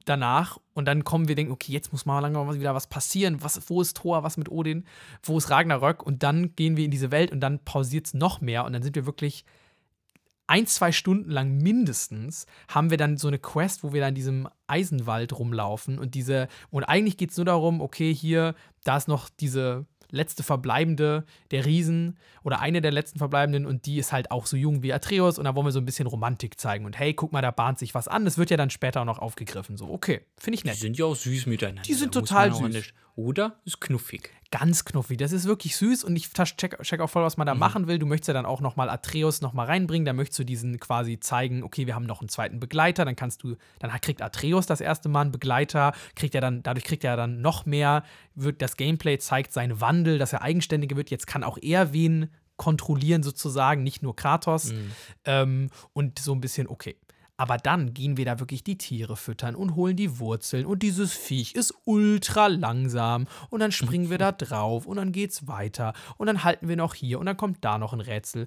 danach. 0.04 0.58
Und 0.74 0.86
dann 0.86 1.04
kommen 1.04 1.28
wir, 1.28 1.34
denken, 1.34 1.52
okay, 1.52 1.72
jetzt 1.72 1.92
muss 1.92 2.06
mal 2.06 2.20
langsam 2.20 2.52
wieder 2.54 2.74
was 2.74 2.86
passieren. 2.86 3.42
Was, 3.42 3.60
wo 3.68 3.80
ist 3.80 3.96
Thor, 3.96 4.22
was 4.22 4.36
mit 4.36 4.50
Odin, 4.50 4.84
wo 5.22 5.38
ist 5.38 5.50
Ragnarök? 5.50 6.02
Und 6.02 6.22
dann 6.22 6.54
gehen 6.54 6.76
wir 6.76 6.84
in 6.84 6.90
diese 6.90 7.10
Welt 7.10 7.32
und 7.32 7.40
dann 7.40 7.58
pausiert 7.64 8.06
es 8.06 8.14
noch 8.14 8.40
mehr. 8.40 8.64
Und 8.64 8.72
dann 8.72 8.82
sind 8.82 8.96
wir 8.96 9.06
wirklich 9.06 9.44
ein, 10.46 10.66
zwei 10.66 10.92
Stunden 10.92 11.30
lang 11.30 11.56
mindestens 11.56 12.46
haben 12.68 12.90
wir 12.90 12.98
dann 12.98 13.16
so 13.16 13.28
eine 13.28 13.38
Quest, 13.38 13.82
wo 13.82 13.94
wir 13.94 14.00
dann 14.00 14.10
in 14.10 14.16
diesem 14.16 14.48
Eisenwald 14.66 15.38
rumlaufen 15.38 15.98
und 15.98 16.14
diese, 16.14 16.48
und 16.70 16.84
eigentlich 16.84 17.16
geht 17.16 17.30
es 17.30 17.36
nur 17.36 17.46
darum, 17.46 17.80
okay, 17.80 18.12
hier, 18.12 18.54
da 18.84 18.98
ist 18.98 19.08
noch 19.08 19.30
diese 19.30 19.86
letzte 20.12 20.44
Verbleibende 20.44 21.24
der 21.50 21.66
Riesen 21.66 22.18
oder 22.44 22.60
eine 22.60 22.80
der 22.80 22.92
letzten 22.92 23.18
Verbleibenden 23.18 23.66
und 23.66 23.86
die 23.86 23.98
ist 23.98 24.12
halt 24.12 24.30
auch 24.30 24.46
so 24.46 24.56
jung 24.56 24.82
wie 24.82 24.92
Atreus 24.92 25.38
und 25.38 25.44
da 25.44 25.54
wollen 25.56 25.66
wir 25.66 25.72
so 25.72 25.80
ein 25.80 25.84
bisschen 25.84 26.06
Romantik 26.06 26.60
zeigen 26.60 26.84
und 26.84 26.98
hey, 26.98 27.14
guck 27.14 27.32
mal, 27.32 27.42
da 27.42 27.50
bahnt 27.50 27.78
sich 27.78 27.94
was 27.94 28.06
an. 28.06 28.24
Das 28.24 28.38
wird 28.38 28.50
ja 28.50 28.56
dann 28.56 28.70
später 28.70 29.00
auch 29.00 29.06
noch 29.06 29.18
aufgegriffen. 29.18 29.76
So, 29.76 29.90
okay, 29.90 30.20
finde 30.38 30.58
ich 30.58 30.64
nett. 30.64 30.76
Die 30.76 30.80
sind 30.80 30.98
ja 30.98 31.06
auch 31.06 31.16
süß 31.16 31.46
miteinander. 31.46 31.82
Die 31.82 31.94
sind 31.94 32.12
total 32.14 32.52
süß. 32.52 32.92
Oder 33.14 33.60
ist 33.64 33.80
knuffig. 33.80 34.30
Ganz 34.50 34.84
knuffig. 34.84 35.18
Das 35.18 35.32
ist 35.32 35.46
wirklich 35.46 35.76
süß 35.76 36.04
und 36.04 36.16
ich 36.16 36.30
check, 36.30 36.80
check 36.82 37.00
auch 37.00 37.08
voll, 37.08 37.22
was 37.22 37.36
man 37.36 37.46
da 37.46 37.54
mhm. 37.54 37.60
machen 37.60 37.86
will. 37.86 37.98
Du 37.98 38.06
möchtest 38.06 38.28
ja 38.28 38.34
dann 38.34 38.46
auch 38.46 38.60
noch 38.60 38.76
mal 38.76 38.88
Atreus 38.88 39.40
noch 39.40 39.52
mal 39.52 39.66
reinbringen. 39.66 40.04
Da 40.04 40.12
möchtest 40.12 40.38
du 40.40 40.44
diesen 40.44 40.78
quasi 40.80 41.20
zeigen, 41.20 41.62
okay, 41.62 41.86
wir 41.86 41.94
haben 41.94 42.06
noch 42.06 42.20
einen 42.20 42.28
zweiten 42.28 42.60
Begleiter. 42.60 43.04
Dann 43.04 43.16
kannst 43.16 43.42
du, 43.42 43.56
dann 43.78 43.90
kriegt 44.00 44.22
Atreus 44.22 44.66
das 44.66 44.80
erste 44.80 45.08
Mal 45.08 45.22
einen 45.22 45.32
Begleiter, 45.32 45.92
kriegt 46.14 46.34
er 46.34 46.40
dann, 46.40 46.62
dadurch 46.62 46.84
kriegt 46.84 47.04
er 47.04 47.16
dann 47.16 47.40
noch 47.40 47.66
mehr. 47.66 48.02
Wird 48.34 48.62
das 48.62 48.76
Gameplay 48.76 49.18
zeigt 49.18 49.52
seinen 49.52 49.80
Wandel, 49.80 50.18
dass 50.18 50.32
er 50.32 50.42
eigenständiger 50.42 50.96
wird. 50.96 51.10
Jetzt 51.10 51.26
kann 51.26 51.44
auch 51.44 51.58
er 51.60 51.92
wen 51.92 52.28
kontrollieren 52.56 53.22
sozusagen, 53.22 53.82
nicht 53.82 54.02
nur 54.02 54.14
Kratos. 54.14 54.72
Mhm. 54.72 54.90
Ähm, 55.24 55.70
und 55.92 56.18
so 56.18 56.32
ein 56.32 56.40
bisschen, 56.40 56.68
okay, 56.68 56.96
aber 57.36 57.56
dann 57.56 57.94
gehen 57.94 58.16
wir 58.16 58.24
da 58.24 58.38
wirklich 58.40 58.62
die 58.62 58.78
Tiere 58.78 59.16
füttern 59.16 59.54
und 59.54 59.74
holen 59.74 59.96
die 59.96 60.18
Wurzeln 60.18 60.66
und 60.66 60.82
dieses 60.82 61.12
Viech 61.12 61.54
ist 61.54 61.74
ultra 61.84 62.46
langsam 62.46 63.26
und 63.50 63.60
dann 63.60 63.72
springen 63.72 64.10
wir 64.10 64.18
da 64.18 64.32
drauf 64.32 64.86
und 64.86 64.96
dann 64.96 65.12
geht's 65.12 65.46
weiter 65.46 65.92
und 66.18 66.26
dann 66.26 66.44
halten 66.44 66.68
wir 66.68 66.76
noch 66.76 66.94
hier 66.94 67.18
und 67.18 67.26
dann 67.26 67.36
kommt 67.36 67.64
da 67.64 67.78
noch 67.78 67.92
ein 67.92 68.00
Rätsel. 68.00 68.46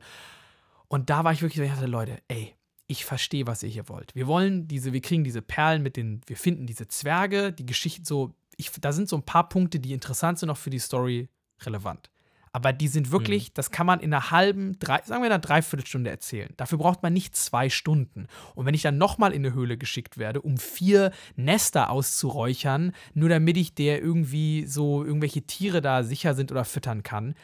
Und 0.88 1.10
da 1.10 1.24
war 1.24 1.34
ich 1.34 1.42
wirklich 1.42 1.58
so, 1.58 1.64
ich 1.64 1.72
dachte, 1.72 1.88
Leute, 1.88 2.20
ey, 2.28 2.54
ich 2.88 3.06
verstehe, 3.06 3.48
was 3.48 3.64
ihr 3.64 3.70
hier 3.70 3.90
wollt. 3.90 4.14
Wir 4.14 4.28
wollen 4.28 4.68
diese, 4.68 4.94
wir 4.94 5.02
kriegen 5.02 5.24
diese 5.24 5.42
Perlen 5.42 5.82
mit 5.82 5.98
den, 5.98 6.22
wir 6.28 6.38
finden 6.38 6.68
diese 6.68 6.88
Zwerge, 6.88 7.52
die 7.52 7.66
Geschichte 7.66 8.04
so, 8.06 8.34
ich, 8.58 8.72
da 8.80 8.92
sind 8.92 9.10
so 9.10 9.16
ein 9.16 9.26
paar 9.26 9.50
Punkte, 9.50 9.80
die 9.80 9.94
interessant 9.94 10.40
sind, 10.40 10.50
auch 10.50 10.58
für 10.58 10.70
die 10.70 10.80
Story 10.80 11.30
relevant. 11.62 12.12
Aber 12.56 12.72
die 12.72 12.88
sind 12.88 13.12
wirklich, 13.12 13.50
mhm. 13.50 13.54
das 13.56 13.70
kann 13.70 13.86
man 13.86 14.00
in 14.00 14.14
einer 14.14 14.32
halben, 14.32 14.80
drei, 14.80 15.02
sagen 15.04 15.22
wir 15.22 15.28
in 15.28 15.34
einer 15.34 15.40
Dreiviertelstunde 15.40 16.10
erzählen. 16.10 16.54
Dafür 16.56 16.78
braucht 16.78 17.04
man 17.04 17.12
nicht 17.12 17.36
zwei 17.36 17.70
Stunden. 17.70 18.28
Und 18.54 18.66
wenn 18.66 18.74
ich 18.74 18.82
dann 18.82 18.98
nochmal 18.98 19.34
in 19.34 19.46
eine 19.46 19.54
Höhle 19.54 19.78
geschickt 19.78 20.18
werde, 20.18 20.42
um 20.42 20.56
vier 20.56 21.12
Nester 21.36 21.90
auszuräuchern, 21.90 22.94
nur 23.14 23.28
damit 23.28 23.58
ich 23.58 23.76
der 23.76 24.02
irgendwie 24.02 24.66
so 24.68 25.04
irgendwelche 25.04 25.42
Tiere 25.42 25.82
da 25.82 26.04
sicher 26.04 26.34
sind 26.34 26.50
oder 26.50 26.64
füttern 26.64 27.04
kann, 27.04 27.36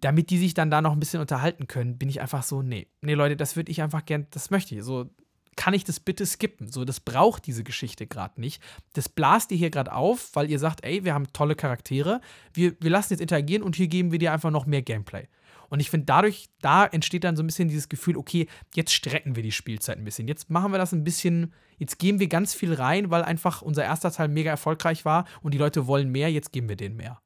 damit 0.00 0.30
die 0.30 0.38
sich 0.38 0.54
dann 0.54 0.70
da 0.70 0.80
noch 0.80 0.92
ein 0.92 1.00
bisschen 1.00 1.20
unterhalten 1.20 1.66
können, 1.66 1.98
bin 1.98 2.08
ich 2.08 2.22
einfach 2.22 2.42
so, 2.42 2.62
nee, 2.62 2.86
nee, 3.02 3.12
Leute, 3.12 3.36
das 3.36 3.56
würde 3.56 3.70
ich 3.70 3.82
einfach 3.82 4.06
gern, 4.06 4.26
das 4.30 4.48
möchte 4.48 4.74
ich. 4.74 4.82
So, 4.82 5.10
kann 5.56 5.74
ich 5.74 5.84
das 5.84 6.00
bitte 6.00 6.26
skippen? 6.26 6.70
So, 6.70 6.84
das 6.84 7.00
braucht 7.00 7.46
diese 7.46 7.64
Geschichte 7.64 8.06
gerade 8.06 8.40
nicht. 8.40 8.62
Das 8.92 9.08
blast 9.08 9.50
ihr 9.50 9.58
hier 9.58 9.70
gerade 9.70 9.92
auf, 9.92 10.30
weil 10.34 10.50
ihr 10.50 10.58
sagt, 10.58 10.84
ey, 10.84 11.04
wir 11.04 11.14
haben 11.14 11.32
tolle 11.32 11.56
Charaktere, 11.56 12.20
wir, 12.52 12.76
wir 12.80 12.90
lassen 12.90 13.14
jetzt 13.14 13.20
interagieren 13.20 13.62
und 13.62 13.76
hier 13.76 13.88
geben 13.88 14.12
wir 14.12 14.18
dir 14.18 14.32
einfach 14.32 14.50
noch 14.50 14.66
mehr 14.66 14.82
Gameplay. 14.82 15.26
Und 15.68 15.80
ich 15.80 15.90
finde, 15.90 16.06
dadurch, 16.06 16.48
da 16.60 16.86
entsteht 16.86 17.24
dann 17.24 17.36
so 17.36 17.42
ein 17.42 17.46
bisschen 17.46 17.68
dieses 17.68 17.88
Gefühl, 17.88 18.16
okay, 18.16 18.46
jetzt 18.74 18.92
strecken 18.92 19.34
wir 19.34 19.42
die 19.42 19.52
Spielzeit 19.52 19.98
ein 19.98 20.04
bisschen. 20.04 20.28
Jetzt 20.28 20.48
machen 20.50 20.72
wir 20.72 20.78
das 20.78 20.92
ein 20.92 21.02
bisschen, 21.02 21.52
jetzt 21.78 21.98
geben 21.98 22.20
wir 22.20 22.28
ganz 22.28 22.54
viel 22.54 22.72
rein, 22.72 23.10
weil 23.10 23.22
einfach 23.22 23.62
unser 23.62 23.84
erster 23.84 24.12
Teil 24.12 24.28
mega 24.28 24.50
erfolgreich 24.50 25.04
war 25.04 25.26
und 25.42 25.54
die 25.54 25.58
Leute 25.58 25.86
wollen 25.86 26.10
mehr, 26.10 26.30
jetzt 26.30 26.52
geben 26.52 26.68
wir 26.68 26.76
denen 26.76 26.96
mehr. 26.96 27.20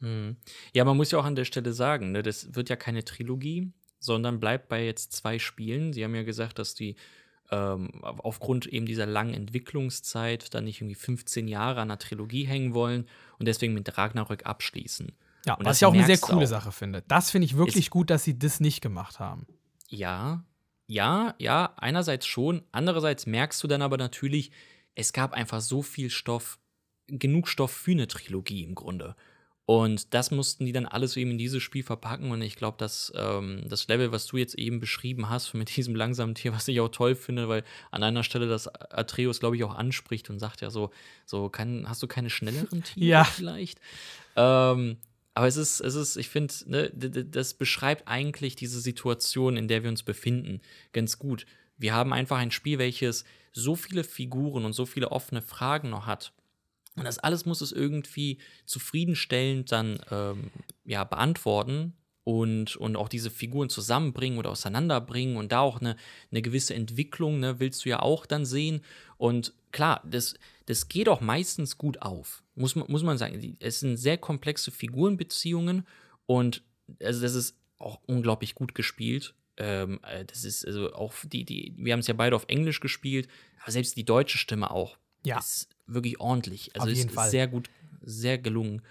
Mhm. 0.00 0.36
Ja, 0.72 0.84
man 0.84 0.96
muss 0.96 1.10
ja 1.10 1.18
auch 1.18 1.24
an 1.24 1.36
der 1.36 1.44
Stelle 1.44 1.72
sagen, 1.72 2.12
ne, 2.12 2.22
das 2.22 2.54
wird 2.54 2.68
ja 2.68 2.76
keine 2.76 3.04
Trilogie, 3.04 3.72
sondern 3.98 4.40
bleibt 4.40 4.68
bei 4.68 4.84
jetzt 4.84 5.12
zwei 5.12 5.38
Spielen. 5.38 5.92
Sie 5.92 6.04
haben 6.04 6.14
ja 6.14 6.22
gesagt, 6.22 6.58
dass 6.58 6.74
die 6.74 6.96
ähm, 7.50 7.90
aufgrund 8.02 8.66
eben 8.66 8.86
dieser 8.86 9.06
langen 9.06 9.34
Entwicklungszeit 9.34 10.54
dann 10.54 10.64
nicht 10.64 10.80
irgendwie 10.80 10.94
15 10.94 11.48
Jahre 11.48 11.80
an 11.80 11.90
einer 11.90 11.98
Trilogie 11.98 12.44
hängen 12.44 12.74
wollen 12.74 13.06
und 13.38 13.46
deswegen 13.46 13.74
mit 13.74 13.96
Ragnarök 13.96 14.46
abschließen. 14.46 15.12
Ja, 15.46 15.54
und 15.54 15.64
was 15.64 15.76
ich 15.76 15.86
auch 15.86 15.94
eine 15.94 16.04
sehr 16.06 16.18
coole 16.18 16.44
auch. 16.44 16.48
Sache 16.48 16.72
finde. 16.72 17.04
Das 17.06 17.30
finde 17.30 17.46
ich 17.46 17.56
wirklich 17.56 17.90
gut, 17.90 18.10
dass 18.10 18.24
sie 18.24 18.38
das 18.38 18.60
nicht 18.60 18.80
gemacht 18.80 19.20
haben. 19.20 19.46
Ja, 19.88 20.44
ja, 20.88 21.34
ja, 21.38 21.72
einerseits 21.76 22.26
schon. 22.26 22.62
Andererseits 22.72 23.26
merkst 23.26 23.62
du 23.62 23.68
dann 23.68 23.82
aber 23.82 23.96
natürlich, 23.96 24.50
es 24.94 25.12
gab 25.12 25.32
einfach 25.32 25.60
so 25.60 25.82
viel 25.82 26.10
Stoff 26.10 26.58
genug 27.08 27.48
Stoff 27.48 27.70
für 27.70 27.92
eine 27.92 28.08
Trilogie 28.08 28.64
im 28.64 28.74
Grunde. 28.74 29.14
Und 29.66 30.14
das 30.14 30.30
mussten 30.30 30.64
die 30.64 30.70
dann 30.70 30.86
alles 30.86 31.16
eben 31.16 31.32
in 31.32 31.38
dieses 31.38 31.60
Spiel 31.60 31.82
verpacken. 31.82 32.30
Und 32.30 32.40
ich 32.40 32.54
glaube, 32.54 32.78
dass 32.78 33.12
ähm, 33.16 33.64
das 33.68 33.88
Level, 33.88 34.12
was 34.12 34.26
du 34.26 34.36
jetzt 34.36 34.54
eben 34.54 34.78
beschrieben 34.78 35.28
hast, 35.28 35.54
mit 35.54 35.76
diesem 35.76 35.96
langsamen 35.96 36.36
Tier, 36.36 36.52
was 36.52 36.68
ich 36.68 36.80
auch 36.80 36.88
toll 36.88 37.16
finde, 37.16 37.48
weil 37.48 37.64
an 37.90 38.04
einer 38.04 38.22
Stelle 38.22 38.46
das 38.46 38.68
Atreus, 38.68 39.40
glaube 39.40 39.56
ich, 39.56 39.64
auch 39.64 39.74
anspricht 39.74 40.30
und 40.30 40.38
sagt 40.38 40.60
ja 40.60 40.70
so, 40.70 40.90
so 41.24 41.48
kann, 41.48 41.88
hast 41.88 42.00
du 42.02 42.06
keine 42.06 42.30
schnelleren 42.30 42.84
Tiere 42.84 43.06
Ja. 43.06 43.24
vielleicht? 43.24 43.80
Ähm, 44.36 44.98
aber 45.34 45.48
es 45.48 45.56
ist, 45.56 45.80
es 45.80 45.96
ist, 45.96 46.16
ich 46.16 46.28
finde, 46.28 46.54
ne, 46.66 46.90
das 46.90 47.54
beschreibt 47.54 48.06
eigentlich 48.06 48.54
diese 48.54 48.80
Situation, 48.80 49.56
in 49.56 49.66
der 49.68 49.82
wir 49.82 49.90
uns 49.90 50.04
befinden, 50.04 50.60
ganz 50.92 51.18
gut. 51.18 51.44
Wir 51.76 51.92
haben 51.92 52.12
einfach 52.12 52.38
ein 52.38 52.52
Spiel, 52.52 52.78
welches 52.78 53.24
so 53.52 53.74
viele 53.74 54.04
Figuren 54.04 54.64
und 54.64 54.74
so 54.74 54.86
viele 54.86 55.10
offene 55.10 55.42
Fragen 55.42 55.90
noch 55.90 56.06
hat. 56.06 56.32
Und 56.96 57.04
das 57.04 57.18
alles 57.18 57.44
muss 57.46 57.60
es 57.60 57.72
irgendwie 57.72 58.38
zufriedenstellend 58.64 59.70
dann 59.70 60.00
ähm, 60.10 60.50
ja, 60.84 61.04
beantworten 61.04 61.92
und, 62.24 62.74
und 62.76 62.96
auch 62.96 63.08
diese 63.08 63.30
Figuren 63.30 63.68
zusammenbringen 63.68 64.38
oder 64.38 64.50
auseinanderbringen 64.50 65.36
und 65.36 65.52
da 65.52 65.60
auch 65.60 65.80
eine, 65.80 65.96
eine 66.30 66.42
gewisse 66.42 66.74
Entwicklung, 66.74 67.38
ne, 67.38 67.60
willst 67.60 67.84
du 67.84 67.90
ja 67.90 68.00
auch 68.00 68.26
dann 68.26 68.44
sehen. 68.44 68.82
Und 69.18 69.52
klar, 69.70 70.02
das, 70.04 70.34
das 70.64 70.88
geht 70.88 71.08
auch 71.08 71.20
meistens 71.20 71.78
gut 71.78 72.02
auf, 72.02 72.42
muss 72.54 72.74
man, 72.74 72.90
muss 72.90 73.02
man 73.02 73.18
sagen. 73.18 73.56
Es 73.60 73.80
sind 73.80 73.96
sehr 73.96 74.18
komplexe 74.18 74.70
Figurenbeziehungen 74.70 75.86
und 76.26 76.62
also 77.00 77.20
das 77.20 77.34
ist 77.34 77.56
auch 77.78 78.00
unglaublich 78.06 78.54
gut 78.54 78.74
gespielt. 78.74 79.34
Ähm, 79.58 80.00
äh, 80.02 80.24
das 80.24 80.44
ist 80.44 80.66
also 80.66 80.92
auch 80.94 81.14
die, 81.24 81.44
die, 81.44 81.74
wir 81.76 81.92
haben 81.92 82.00
es 82.00 82.06
ja 82.06 82.14
beide 82.14 82.34
auf 82.34 82.46
Englisch 82.48 82.80
gespielt, 82.80 83.28
aber 83.62 83.70
selbst 83.70 83.96
die 83.96 84.04
deutsche 84.04 84.38
Stimme 84.38 84.70
auch 84.70 84.98
Ja. 85.24 85.38
ist 85.38 85.68
wirklich 85.86 86.20
ordentlich. 86.20 86.70
Also 86.74 86.86
Auf 86.86 86.92
es 86.92 86.98
jeden 86.98 87.08
ist 87.10 87.14
Fall. 87.14 87.30
sehr 87.30 87.46
gut, 87.46 87.70
sehr 88.02 88.38
gelungen. 88.38 88.82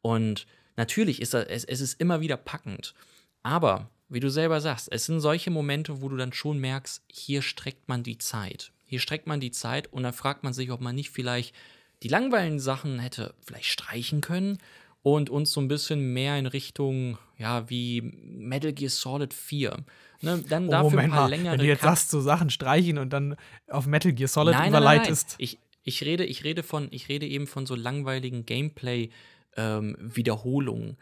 Und 0.00 0.46
natürlich 0.76 1.20
ist 1.22 1.34
das, 1.34 1.46
es, 1.46 1.64
es 1.64 1.80
ist 1.80 2.00
immer 2.00 2.20
wieder 2.20 2.36
packend. 2.36 2.94
Aber, 3.42 3.88
wie 4.08 4.20
du 4.20 4.30
selber 4.30 4.60
sagst, 4.60 4.88
es 4.92 5.06
sind 5.06 5.20
solche 5.20 5.50
Momente, 5.50 6.02
wo 6.02 6.08
du 6.08 6.16
dann 6.16 6.32
schon 6.32 6.58
merkst, 6.58 7.02
hier 7.10 7.42
streckt 7.42 7.88
man 7.88 8.02
die 8.02 8.18
Zeit. 8.18 8.72
Hier 8.86 9.00
streckt 9.00 9.26
man 9.26 9.40
die 9.40 9.50
Zeit 9.50 9.92
und 9.92 10.02
dann 10.02 10.12
fragt 10.12 10.44
man 10.44 10.52
sich, 10.52 10.70
ob 10.70 10.80
man 10.80 10.94
nicht 10.94 11.10
vielleicht 11.10 11.54
die 12.02 12.08
langweiligen 12.08 12.60
Sachen 12.60 12.98
hätte 12.98 13.32
vielleicht 13.46 13.66
streichen 13.66 14.20
können 14.20 14.58
und 15.02 15.30
uns 15.30 15.52
so 15.52 15.60
ein 15.60 15.68
bisschen 15.68 16.12
mehr 16.12 16.36
in 16.38 16.46
Richtung, 16.46 17.16
ja, 17.38 17.68
wie 17.70 18.02
Metal 18.02 18.72
Gear 18.72 18.90
Solid 18.90 19.32
4. 19.32 19.78
Ne, 20.20 20.44
dann 20.48 20.68
Oh, 20.68 20.70
dafür 20.72 20.88
ein 20.88 20.92
Moment 20.92 21.12
paar 21.12 21.22
mal, 21.22 21.30
längere 21.30 21.52
wenn 21.52 21.60
du 21.60 21.66
jetzt 21.66 21.80
Cuts- 21.80 22.00
sagst, 22.00 22.10
so 22.10 22.20
Sachen 22.20 22.50
streichen 22.50 22.98
und 22.98 23.10
dann 23.10 23.36
auf 23.68 23.86
Metal 23.86 24.12
Gear 24.12 24.28
Solid 24.28 24.52
nein, 24.54 24.70
nein, 24.70 24.72
nein, 24.72 24.82
nein. 24.84 24.96
überleitest. 24.96 25.34
Ich, 25.38 25.58
ich 25.84 26.02
rede, 26.04 26.24
ich 26.24 26.44
rede 26.44 26.62
von, 26.62 26.88
ich 26.90 27.08
rede 27.08 27.26
eben 27.26 27.46
von 27.46 27.66
so 27.66 27.74
langweiligen 27.74 28.44
Gameplay-Wiederholungen. 28.46 30.96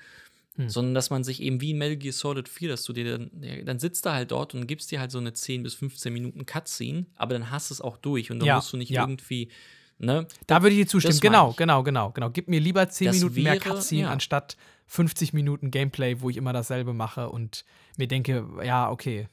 Hm. 0.57 0.69
Sondern 0.69 0.95
dass 0.95 1.11
man 1.11 1.23
sich 1.23 1.41
eben 1.43 1.61
wie 1.61 1.71
in 1.71 1.79
Metal 1.79 1.97
Gear 1.97 2.13
Solid 2.13 2.49
4, 2.49 2.69
dass 2.71 2.83
du 2.85 2.93
dir 2.93 3.19
dann, 3.19 3.31
dann 3.65 3.79
sitzt 3.79 4.05
du 4.05 4.11
halt 4.11 4.33
dort 4.33 4.53
und 4.55 4.67
gibst 4.67 4.91
dir 4.91 4.99
halt 4.99 5.13
so 5.13 5.19
eine 5.19 5.33
10 5.33 5.63
bis 5.63 5.75
15 5.75 6.13
Minuten 6.13 6.45
Cutscene, 6.45 7.07
aber 7.17 7.35
dann 7.35 7.51
hast 7.53 7.71
du 7.71 7.75
es 7.75 7.81
auch 7.81 7.97
durch 7.97 8.31
und 8.33 8.41
dann 8.41 8.49
Ja, 8.49 8.57
musst 8.57 8.73
du 8.73 8.77
nicht 8.77 8.91
ja. 8.91 9.03
irgendwie, 9.03 9.49
ne? 9.99 10.27
Da 10.49 10.61
würde 10.63 10.75
ich 10.75 10.83
dir 10.83 10.89
zustimmen. 10.89 11.21
Genau, 11.21 11.53
genau, 11.53 11.83
genau, 11.85 12.11
genau. 12.11 12.31
Gib 12.31 12.49
mir 12.49 12.59
lieber 12.61 12.89
10 12.89 13.07
Das 13.07 13.17
Minuten 13.17 13.43
mehr 13.43 13.53
wäre- 13.55 13.61
Cutscene 13.75 14.03
ja. 14.03 14.11
anstatt 14.11 14.57
50 14.89 15.33
Minuten 15.33 15.71
Gameplay, 15.71 16.21
wo 16.21 16.31
ich 16.31 16.37
immer 16.37 16.53
dasselbe 16.53 16.93
mache 16.95 17.29
und 17.31 17.65
mir 17.97 18.09
denke, 18.09 18.45
ja, 18.65 18.91
okay. 18.91 19.29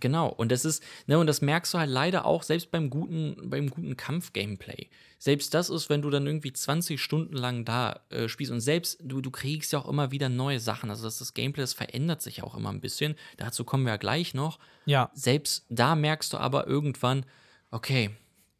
Genau, 0.00 0.28
und 0.28 0.50
das 0.50 0.64
ist, 0.64 0.82
ne, 1.06 1.18
und 1.18 1.26
das 1.26 1.40
merkst 1.40 1.72
du 1.72 1.78
halt 1.78 1.90
leider 1.90 2.24
auch 2.24 2.42
selbst 2.42 2.70
beim 2.70 2.90
guten, 2.90 3.36
beim 3.48 3.70
guten 3.70 3.96
Kampf-Gameplay. 3.96 4.88
Selbst 5.18 5.54
das 5.54 5.70
ist, 5.70 5.88
wenn 5.88 6.02
du 6.02 6.10
dann 6.10 6.26
irgendwie 6.26 6.52
20 6.52 7.00
Stunden 7.00 7.36
lang 7.36 7.64
da 7.64 8.00
äh, 8.10 8.28
spielst 8.28 8.52
und 8.52 8.60
selbst 8.60 8.98
du, 9.02 9.20
du 9.20 9.30
kriegst 9.30 9.72
ja 9.72 9.78
auch 9.78 9.88
immer 9.88 10.10
wieder 10.10 10.28
neue 10.28 10.58
Sachen. 10.60 10.90
Also 10.90 11.04
das, 11.04 11.18
das 11.18 11.32
Gameplay, 11.32 11.62
das 11.62 11.74
verändert 11.74 12.22
sich 12.22 12.42
auch 12.42 12.56
immer 12.56 12.70
ein 12.70 12.80
bisschen. 12.80 13.14
Dazu 13.36 13.64
kommen 13.64 13.84
wir 13.84 13.92
ja 13.92 13.96
gleich 13.96 14.34
noch. 14.34 14.58
Ja, 14.84 15.10
Selbst 15.14 15.64
da 15.68 15.94
merkst 15.94 16.32
du 16.32 16.38
aber 16.38 16.66
irgendwann, 16.66 17.24
okay, 17.70 18.10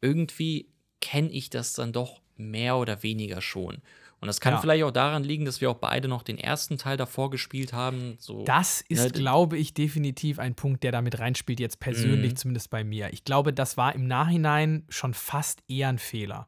irgendwie 0.01 0.71
kenne 1.01 1.29
ich 1.29 1.49
das 1.49 1.73
dann 1.73 1.91
doch 1.91 2.21
mehr 2.37 2.77
oder 2.77 3.03
weniger 3.03 3.41
schon. 3.41 3.81
Und 4.21 4.27
das 4.27 4.39
kann 4.39 4.53
Ja. 4.53 4.59
vielleicht 4.61 4.83
auch 4.83 4.91
daran 4.91 5.23
liegen, 5.23 5.45
dass 5.45 5.61
wir 5.61 5.69
auch 5.69 5.75
beide 5.77 6.07
noch 6.07 6.23
den 6.23 6.37
ersten 6.37 6.77
Teil 6.77 6.97
davor 6.97 7.29
gespielt 7.29 7.73
haben. 7.73 8.15
So, 8.17 8.43
das 8.45 8.81
ist, 8.87 9.03
ne, 9.03 9.11
glaube 9.11 9.57
ich, 9.57 9.73
definitiv 9.73 10.39
ein 10.39 10.55
Punkt, 10.55 10.83
der 10.83 10.91
damit 10.91 11.19
reinspielt, 11.19 11.59
jetzt 11.59 11.79
persönlich 11.79 12.31
Mhm. 12.31 12.35
zumindest 12.37 12.69
bei 12.69 12.83
mir. 12.83 13.11
Ich 13.13 13.23
glaube, 13.23 13.53
das 13.53 13.77
war 13.77 13.93
im 13.93 14.07
Nachhinein 14.07 14.85
schon 14.89 15.13
fast 15.13 15.61
eher 15.67 15.89
ein 15.89 15.99
Fehler. 15.99 16.47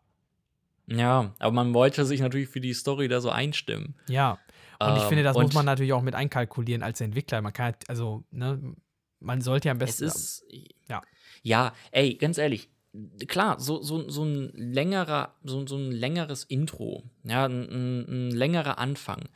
Ja, 0.88 1.34
aber 1.40 1.52
man 1.52 1.74
wollte 1.74 2.06
sich 2.06 2.22
natürlich 2.22 2.48
für 2.50 2.62
die 2.62 2.74
Story 2.74 3.08
da 3.10 3.20
so 3.20 3.30
einstimmen. 3.30 3.96
Ja. 4.08 4.40
Und 4.80 4.96
ich 4.96 5.04
Ähm, 5.04 5.10
finde, 5.10 5.24
das 5.24 5.36
und 5.36 5.44
muss 5.44 5.54
man 5.54 5.66
natürlich 5.66 5.92
auch 5.94 6.02
mit 6.02 6.16
einkalkulieren 6.16 6.82
als 6.84 7.02
Entwickler. 7.02 7.42
Man 7.42 7.52
kann, 7.52 7.66
halt- 7.66 7.90
also, 7.90 8.24
ne, 8.32 8.76
man 9.20 9.42
sollte 9.42 9.68
ja 9.68 9.72
am 9.74 9.82
Es 9.82 9.98
besten. 9.98 10.06
ist. 10.06 10.46
Ja. 10.88 11.02
Ja, 11.44 11.74
ey, 11.92 12.16
ganz 12.16 12.38
ehrlich. 12.38 12.70
Klar, 13.28 13.60
so, 13.60 13.82
so, 13.82 14.10
so 14.10 14.24
ein 14.24 14.52
längerer, 14.54 15.36
so, 15.44 15.66
so 15.68 15.76
ein 15.78 15.92
längeres 15.92 16.44
Intro, 16.44 17.04
ja, 17.24 17.46
ein, 17.46 18.08
ein, 18.08 18.32
längerer 18.32 18.78
Anfang. 18.78 19.30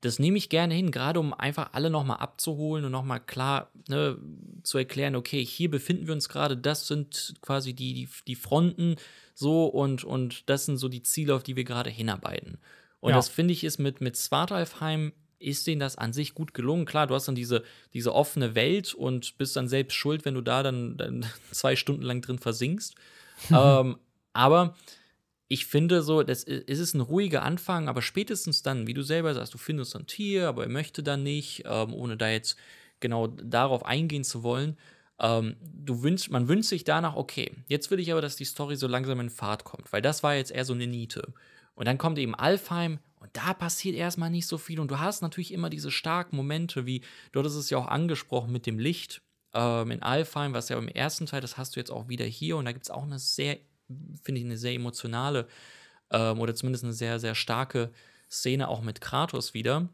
Das 0.00 0.18
nehme 0.18 0.38
ich 0.38 0.48
gerne 0.48 0.74
hin, 0.74 0.90
gerade 0.90 1.18
um 1.20 1.32
einfach 1.32 1.72
alle 1.72 1.90
nochmal 1.90 2.18
abzuholen 2.18 2.84
und 2.84 2.92
nochmal 2.92 3.20
klar 3.20 3.70
ne, 3.88 4.18
zu 4.62 4.78
erklären, 4.78 5.16
okay, 5.16 5.44
hier 5.44 5.70
befinden 5.70 6.06
wir 6.06 6.14
uns 6.14 6.28
gerade, 6.28 6.56
das 6.56 6.86
sind 6.86 7.34
quasi 7.40 7.74
die, 7.74 7.94
die, 7.94 8.08
die 8.26 8.34
Fronten 8.34 8.96
so 9.34 9.66
und, 9.66 10.04
und 10.04 10.48
das 10.48 10.66
sind 10.66 10.76
so 10.76 10.88
die 10.88 11.02
Ziele, 11.02 11.34
auf 11.34 11.42
die 11.42 11.56
wir 11.56 11.64
gerade 11.64 11.90
hinarbeiten. 11.90 12.58
Und 13.00 13.10
Ja. 13.10 13.16
das 13.16 13.28
finde 13.28 13.52
ich 13.52 13.64
ist 13.64 13.78
mit, 13.78 14.00
mit 14.00 14.16
Svartalfheim 14.16 15.12
ist 15.38 15.66
denen 15.66 15.80
das 15.80 15.96
an 15.96 16.12
sich 16.12 16.34
gut 16.34 16.54
gelungen. 16.54 16.86
Klar, 16.86 17.06
du 17.06 17.14
hast 17.14 17.26
dann 17.28 17.34
diese, 17.34 17.62
diese 17.94 18.14
offene 18.14 18.54
Welt 18.54 18.94
und 18.94 19.36
bist 19.38 19.56
dann 19.56 19.68
selbst 19.68 19.94
schuld, 19.94 20.24
wenn 20.24 20.34
du 20.34 20.40
da 20.40 20.62
dann, 20.62 20.96
dann 20.96 21.26
zwei 21.50 21.76
Stunden 21.76 22.02
lang 22.02 22.20
drin 22.22 22.38
versinkst. 22.38 22.94
ähm, 23.52 23.98
aber 24.32 24.74
ich 25.48 25.66
finde 25.66 26.02
so, 26.02 26.22
das 26.22 26.46
i- 26.46 26.64
es 26.66 26.78
ist 26.78 26.94
ein 26.94 27.00
ruhiger 27.00 27.42
Anfang, 27.42 27.88
aber 27.88 28.02
spätestens 28.02 28.62
dann, 28.62 28.86
wie 28.86 28.94
du 28.94 29.02
selber 29.02 29.34
sagst, 29.34 29.54
du 29.54 29.58
findest 29.58 29.94
ein 29.94 30.06
Tier, 30.06 30.48
aber 30.48 30.64
er 30.64 30.68
möchte 30.70 31.02
dann 31.02 31.22
nicht, 31.22 31.62
ähm, 31.66 31.92
ohne 31.94 32.16
da 32.16 32.28
jetzt 32.30 32.56
genau 33.00 33.26
darauf 33.28 33.84
eingehen 33.84 34.24
zu 34.24 34.42
wollen. 34.42 34.76
Ähm, 35.20 35.56
du 35.60 36.02
wünschst, 36.02 36.30
man 36.30 36.48
wünscht 36.48 36.68
sich 36.68 36.84
danach, 36.84 37.14
okay, 37.16 37.52
jetzt 37.68 37.90
will 37.90 38.00
ich 38.00 38.10
aber, 38.12 38.20
dass 38.20 38.36
die 38.36 38.44
Story 38.44 38.76
so 38.76 38.86
langsam 38.86 39.20
in 39.20 39.30
Fahrt 39.30 39.64
kommt, 39.64 39.92
weil 39.92 40.02
das 40.02 40.22
war 40.22 40.34
jetzt 40.34 40.50
eher 40.50 40.64
so 40.64 40.72
eine 40.74 40.86
Niete. 40.86 41.32
Und 41.76 41.86
dann 41.86 41.98
kommt 41.98 42.18
eben 42.18 42.34
Alfheim 42.34 42.98
und 43.20 43.30
da 43.36 43.54
passiert 43.54 43.94
erstmal 43.94 44.30
nicht 44.30 44.46
so 44.46 44.58
viel. 44.58 44.80
Und 44.80 44.90
du 44.90 44.98
hast 44.98 45.22
natürlich 45.22 45.52
immer 45.52 45.70
diese 45.70 45.92
starken 45.92 46.36
Momente, 46.36 46.86
wie, 46.86 47.02
du 47.30 47.38
hattest 47.38 47.56
es 47.56 47.70
ja 47.70 47.78
auch 47.78 47.86
angesprochen 47.86 48.50
mit 48.50 48.66
dem 48.66 48.78
Licht 48.78 49.22
ähm, 49.54 49.90
in 49.90 50.02
Alfheim, 50.02 50.54
was 50.54 50.70
ja 50.70 50.78
im 50.78 50.88
ersten 50.88 51.26
Teil, 51.26 51.42
das 51.42 51.56
hast 51.58 51.76
du 51.76 51.80
jetzt 51.80 51.90
auch 51.90 52.08
wieder 52.08 52.24
hier. 52.24 52.56
Und 52.56 52.64
da 52.64 52.72
gibt 52.72 52.86
es 52.86 52.90
auch 52.90 53.04
eine 53.04 53.18
sehr, 53.18 53.58
finde 54.22 54.40
ich, 54.40 54.44
eine 54.44 54.56
sehr 54.56 54.72
emotionale 54.72 55.46
ähm, 56.10 56.40
oder 56.40 56.54
zumindest 56.54 56.84
eine 56.84 56.94
sehr, 56.94 57.20
sehr 57.20 57.34
starke 57.34 57.92
Szene 58.30 58.68
auch 58.68 58.80
mit 58.80 59.00
Kratos 59.00 59.54
wieder. 59.54 59.88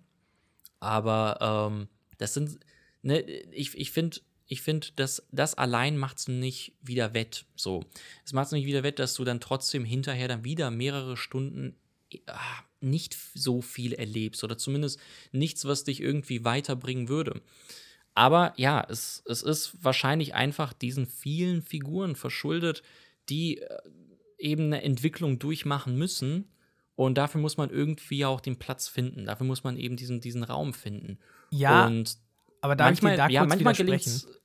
Aber 0.78 1.70
ähm, 1.70 1.88
das 2.18 2.34
sind, 2.34 2.60
ne, 3.02 3.20
ich, 3.20 3.76
ich 3.76 3.90
finde, 3.90 4.18
ich 4.52 4.60
finde, 4.60 4.88
dass 4.96 5.26
das 5.32 5.54
allein 5.54 5.96
macht 5.96 6.18
es 6.18 6.28
nicht 6.28 6.74
wieder 6.82 7.14
wett. 7.14 7.46
So. 7.56 7.84
Es 8.22 8.34
macht 8.34 8.46
es 8.46 8.52
nicht 8.52 8.66
wieder 8.66 8.82
wett, 8.82 8.98
dass 8.98 9.14
du 9.14 9.24
dann 9.24 9.40
trotzdem 9.40 9.86
hinterher 9.86 10.28
dann 10.28 10.44
wieder 10.44 10.70
mehrere 10.70 11.16
Stunden 11.16 11.74
ah, 12.26 12.38
nicht 12.80 13.16
so 13.34 13.62
viel 13.62 13.94
erlebst 13.94 14.44
oder 14.44 14.58
zumindest 14.58 15.00
nichts, 15.32 15.64
was 15.64 15.84
dich 15.84 16.02
irgendwie 16.02 16.44
weiterbringen 16.44 17.08
würde. 17.08 17.40
Aber 18.14 18.52
ja, 18.58 18.86
es, 18.90 19.22
es 19.26 19.42
ist 19.42 19.82
wahrscheinlich 19.82 20.34
einfach 20.34 20.74
diesen 20.74 21.06
vielen 21.06 21.62
Figuren 21.62 22.14
verschuldet, 22.14 22.82
die 23.30 23.56
äh, 23.56 23.78
eben 24.36 24.64
eine 24.64 24.82
Entwicklung 24.82 25.38
durchmachen 25.38 25.96
müssen. 25.96 26.52
Und 26.94 27.16
dafür 27.16 27.40
muss 27.40 27.56
man 27.56 27.70
irgendwie 27.70 28.26
auch 28.26 28.42
den 28.42 28.58
Platz 28.58 28.86
finden. 28.86 29.24
Dafür 29.24 29.46
muss 29.46 29.64
man 29.64 29.78
eben 29.78 29.96
diesen, 29.96 30.20
diesen 30.20 30.44
Raum 30.44 30.74
finden. 30.74 31.18
ja, 31.50 31.86
und 31.86 32.18
aber 32.60 32.76
darf 32.76 32.86
manchmal, 32.88 33.12
ich 33.12 33.16
dir 33.16 33.22
da 33.24 33.28
ja, 33.28 33.44
manchmal 33.44 33.76
widersprechen? 33.76 34.41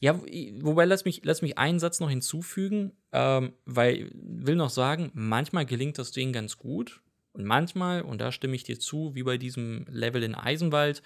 Ja, 0.00 0.18
wobei 0.60 0.84
lass 0.84 1.04
mich, 1.04 1.22
lass 1.24 1.42
mich 1.42 1.58
einen 1.58 1.80
Satz 1.80 1.98
noch 1.98 2.08
hinzufügen, 2.10 2.92
ähm, 3.12 3.52
weil 3.64 4.10
will 4.14 4.54
noch 4.54 4.70
sagen, 4.70 5.10
manchmal 5.12 5.66
gelingt 5.66 5.98
das 5.98 6.12
Ding 6.12 6.32
ganz 6.32 6.56
gut 6.56 7.00
und 7.32 7.44
manchmal, 7.44 8.02
und 8.02 8.20
da 8.20 8.30
stimme 8.30 8.54
ich 8.54 8.62
dir 8.62 8.78
zu, 8.78 9.14
wie 9.14 9.24
bei 9.24 9.38
diesem 9.38 9.86
Level 9.90 10.22
in 10.22 10.34
Eisenwald, 10.36 11.02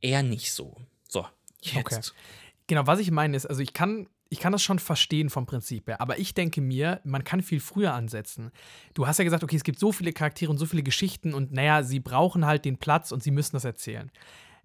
eher 0.00 0.22
nicht 0.22 0.52
so. 0.52 0.76
So, 1.08 1.26
jetzt. 1.60 1.78
Okay. 1.86 2.00
Genau, 2.66 2.86
was 2.86 2.98
ich 2.98 3.10
meine 3.10 3.36
ist, 3.36 3.46
also 3.46 3.60
ich 3.62 3.72
kann, 3.72 4.08
ich 4.30 4.40
kann 4.40 4.50
das 4.52 4.62
schon 4.62 4.78
verstehen 4.80 5.30
vom 5.30 5.46
Prinzip 5.46 5.86
her, 5.88 6.00
aber 6.00 6.18
ich 6.18 6.34
denke 6.34 6.60
mir, 6.60 7.00
man 7.04 7.22
kann 7.22 7.42
viel 7.42 7.60
früher 7.60 7.92
ansetzen. 7.94 8.50
Du 8.94 9.06
hast 9.06 9.18
ja 9.18 9.24
gesagt, 9.24 9.44
okay, 9.44 9.56
es 9.56 9.62
gibt 9.64 9.78
so 9.78 9.92
viele 9.92 10.12
Charaktere 10.12 10.50
und 10.50 10.58
so 10.58 10.66
viele 10.66 10.82
Geschichten 10.82 11.34
und 11.34 11.52
naja, 11.52 11.82
sie 11.84 12.00
brauchen 12.00 12.46
halt 12.46 12.64
den 12.64 12.78
Platz 12.78 13.12
und 13.12 13.22
sie 13.22 13.30
müssen 13.30 13.54
das 13.54 13.64
erzählen. 13.64 14.10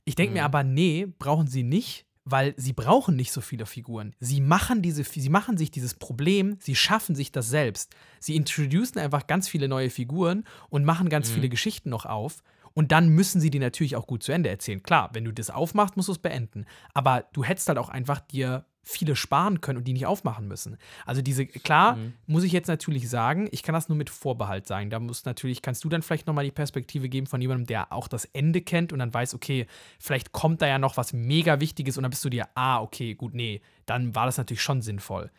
Ich 0.06 0.16
denke 0.16 0.34
mir 0.34 0.40
Mhm. 0.42 0.46
aber, 0.46 0.64
nee, 0.64 1.06
brauchen 1.20 1.48
sie 1.48 1.64
nicht, 1.64 2.06
weil 2.30 2.54
sie 2.58 2.74
brauchen 2.74 3.16
nicht 3.16 3.32
so 3.32 3.40
viele 3.40 3.66
Figuren. 3.66 4.14
Sie 4.20 4.42
machen, 4.42 4.82
diese, 4.82 5.04
sie 5.04 5.30
machen 5.30 5.58
sich 5.58 5.72
dieses 5.72 5.94
Problem, 5.94 6.58
sie 6.60 6.76
schaffen 6.76 7.16
sich 7.16 7.32
das 7.32 7.50
selbst. 7.50 7.96
Sie 8.20 8.36
introducen 8.36 9.00
einfach 9.00 9.28
ganz 9.28 9.48
viele 9.48 9.70
neue 9.70 9.90
Figuren 9.90 10.44
und 10.70 10.84
machen 10.84 11.08
ganz 11.08 11.30
mhm. 11.30 11.36
viele 11.36 11.50
Geschichten 11.50 11.90
noch 11.90 12.06
auf. 12.06 12.44
Und 12.74 12.92
dann 12.92 13.10
müssen 13.10 13.40
sie 13.40 13.50
die 13.50 13.60
natürlich 13.60 13.96
auch 13.96 14.08
gut 14.08 14.24
zu 14.24 14.34
Ende 14.34 14.50
erzählen. 14.50 14.84
Klar, 14.84 15.10
wenn 15.14 15.24
du 15.24 15.32
das 15.32 15.50
aufmachst, 15.50 15.96
musst 15.96 16.10
du 16.10 16.14
es 16.14 16.20
beenden. 16.20 16.66
Aber 16.94 17.26
du 17.32 17.44
hättest 17.44 17.70
halt 17.70 17.78
auch 17.78 17.90
einfach 17.90 18.20
dir 18.20 18.66
viele 18.88 19.16
sparen 19.16 19.60
können 19.60 19.78
und 19.78 19.84
die 19.84 19.94
nicht 19.94 20.06
aufmachen 20.06 20.48
müssen. 20.48 20.78
Also 21.06 21.22
diese, 21.22 21.46
klar, 21.46 21.98
mhm. 21.98 22.14
muss 22.26 22.44
ich 22.44 22.54
jetzt 22.54 22.68
natürlich 22.68 23.10
sagen, 23.10 23.50
ich 23.52 23.62
kann 23.62 23.74
das 23.74 23.90
nur 23.90 23.98
mit 23.98 24.10
Vorbehalt 24.10 24.66
sagen. 24.66 24.90
Da 24.90 25.00
muss 25.00 25.26
natürlich, 25.26 25.62
kannst 25.62 25.84
du 25.84 25.90
dann 25.90 26.02
vielleicht 26.02 26.26
nochmal 26.26 26.46
die 26.46 26.52
Perspektive 26.52 27.10
geben 27.10 27.28
von 27.28 27.42
jemandem, 27.42 27.68
der 27.68 27.92
auch 27.92 28.08
das 28.08 28.26
Ende 28.26 28.62
kennt 28.62 28.94
und 28.94 29.00
dann 29.00 29.14
weiß, 29.14 29.34
okay, 29.36 29.68
vielleicht 30.00 30.32
kommt 30.32 30.62
da 30.62 30.68
ja 30.68 30.80
noch 30.80 30.96
was 30.96 31.12
mega 31.12 31.60
Wichtiges 31.60 31.98
und 31.98 32.04
dann 32.04 32.12
bist 32.12 32.24
du 32.24 32.30
dir, 32.30 32.48
ah, 32.56 32.82
okay, 32.82 33.14
gut, 33.14 33.34
nee, 33.34 33.62
dann 33.86 34.16
war 34.16 34.26
das 34.26 34.38
natürlich 34.38 34.62
schon 34.62 34.82
sinnvoll. 34.82 35.32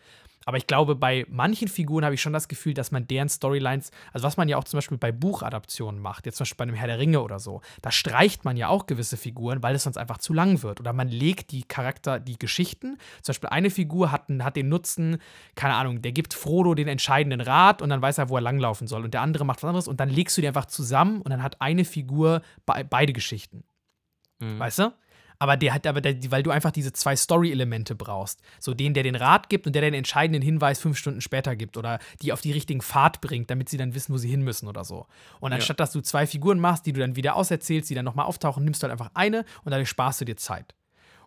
Aber 0.48 0.56
ich 0.56 0.66
glaube, 0.66 0.94
bei 0.94 1.26
manchen 1.28 1.68
Figuren 1.68 2.06
habe 2.06 2.14
ich 2.14 2.22
schon 2.22 2.32
das 2.32 2.48
Gefühl, 2.48 2.72
dass 2.72 2.90
man 2.90 3.06
deren 3.06 3.28
Storylines, 3.28 3.90
also 4.14 4.26
was 4.26 4.38
man 4.38 4.48
ja 4.48 4.56
auch 4.56 4.64
zum 4.64 4.78
Beispiel 4.78 4.96
bei 4.96 5.12
Buchadaptionen 5.12 6.00
macht, 6.00 6.24
jetzt 6.24 6.38
zum 6.38 6.44
Beispiel 6.44 6.56
bei 6.56 6.62
einem 6.62 6.74
Herr 6.74 6.86
der 6.86 6.98
Ringe 6.98 7.20
oder 7.20 7.38
so, 7.38 7.60
da 7.82 7.90
streicht 7.90 8.46
man 8.46 8.56
ja 8.56 8.68
auch 8.68 8.86
gewisse 8.86 9.18
Figuren, 9.18 9.62
weil 9.62 9.74
es 9.74 9.82
sonst 9.82 9.98
einfach 9.98 10.16
zu 10.16 10.32
lang 10.32 10.62
wird. 10.62 10.80
Oder 10.80 10.94
man 10.94 11.08
legt 11.08 11.50
die 11.50 11.64
Charakter, 11.64 12.18
die 12.18 12.38
Geschichten, 12.38 12.96
zum 13.20 13.32
Beispiel 13.32 13.50
eine 13.50 13.68
Figur 13.68 14.10
hat, 14.10 14.30
hat 14.40 14.56
den 14.56 14.70
Nutzen, 14.70 15.18
keine 15.54 15.74
Ahnung, 15.74 16.00
der 16.00 16.12
gibt 16.12 16.32
Frodo 16.32 16.74
den 16.74 16.88
entscheidenden 16.88 17.42
Rat 17.42 17.82
und 17.82 17.90
dann 17.90 18.00
weiß 18.00 18.16
er, 18.16 18.30
wo 18.30 18.36
er 18.36 18.40
langlaufen 18.40 18.86
soll. 18.86 19.04
Und 19.04 19.12
der 19.12 19.20
andere 19.20 19.44
macht 19.44 19.62
was 19.62 19.68
anderes 19.68 19.86
und 19.86 20.00
dann 20.00 20.08
legst 20.08 20.34
du 20.38 20.40
die 20.40 20.48
einfach 20.48 20.64
zusammen 20.64 21.20
und 21.20 21.28
dann 21.28 21.42
hat 21.42 21.60
eine 21.60 21.84
Figur 21.84 22.40
be 22.64 22.86
beide 22.88 23.12
Geschichten. 23.12 23.64
Mhm. 24.38 24.58
Weißt 24.58 24.78
du? 24.78 24.94
Aber 25.38 25.56
der 25.56 25.74
hat 25.74 25.86
aber, 25.86 26.00
der, 26.00 26.16
weil 26.30 26.42
du 26.42 26.50
einfach 26.50 26.72
diese 26.72 26.92
zwei 26.92 27.14
Story-Elemente 27.14 27.94
brauchst. 27.94 28.40
So 28.58 28.74
den, 28.74 28.94
der 28.94 29.02
den 29.02 29.14
Rat 29.14 29.48
gibt 29.48 29.66
und 29.66 29.72
der, 29.74 29.82
den 29.82 29.94
entscheidenden 29.94 30.42
Hinweis 30.42 30.80
fünf 30.80 30.98
Stunden 30.98 31.20
später 31.20 31.54
gibt 31.56 31.76
oder 31.76 31.98
die 32.22 32.32
auf 32.32 32.40
die 32.40 32.52
richtigen 32.52 32.80
Pfad 32.80 33.20
bringt, 33.20 33.50
damit 33.50 33.68
sie 33.68 33.76
dann 33.76 33.94
wissen, 33.94 34.12
wo 34.12 34.18
sie 34.18 34.28
hin 34.28 34.42
müssen 34.42 34.68
oder 34.68 34.84
so. 34.84 35.06
Und 35.40 35.52
anstatt, 35.52 35.78
ja. 35.78 35.84
dass 35.84 35.92
du 35.92 36.00
zwei 36.00 36.26
Figuren 36.26 36.58
machst, 36.58 36.86
die 36.86 36.92
du 36.92 37.00
dann 37.00 37.16
wieder 37.16 37.36
auserzählst, 37.36 37.88
die 37.88 37.94
dann 37.94 38.04
nochmal 38.04 38.26
auftauchen, 38.26 38.64
nimmst 38.64 38.82
du 38.82 38.84
halt 38.84 38.92
einfach 38.92 39.10
eine 39.14 39.44
und 39.64 39.70
dadurch 39.70 39.88
sparst 39.88 40.20
du 40.20 40.24
dir 40.24 40.36
Zeit. 40.36 40.74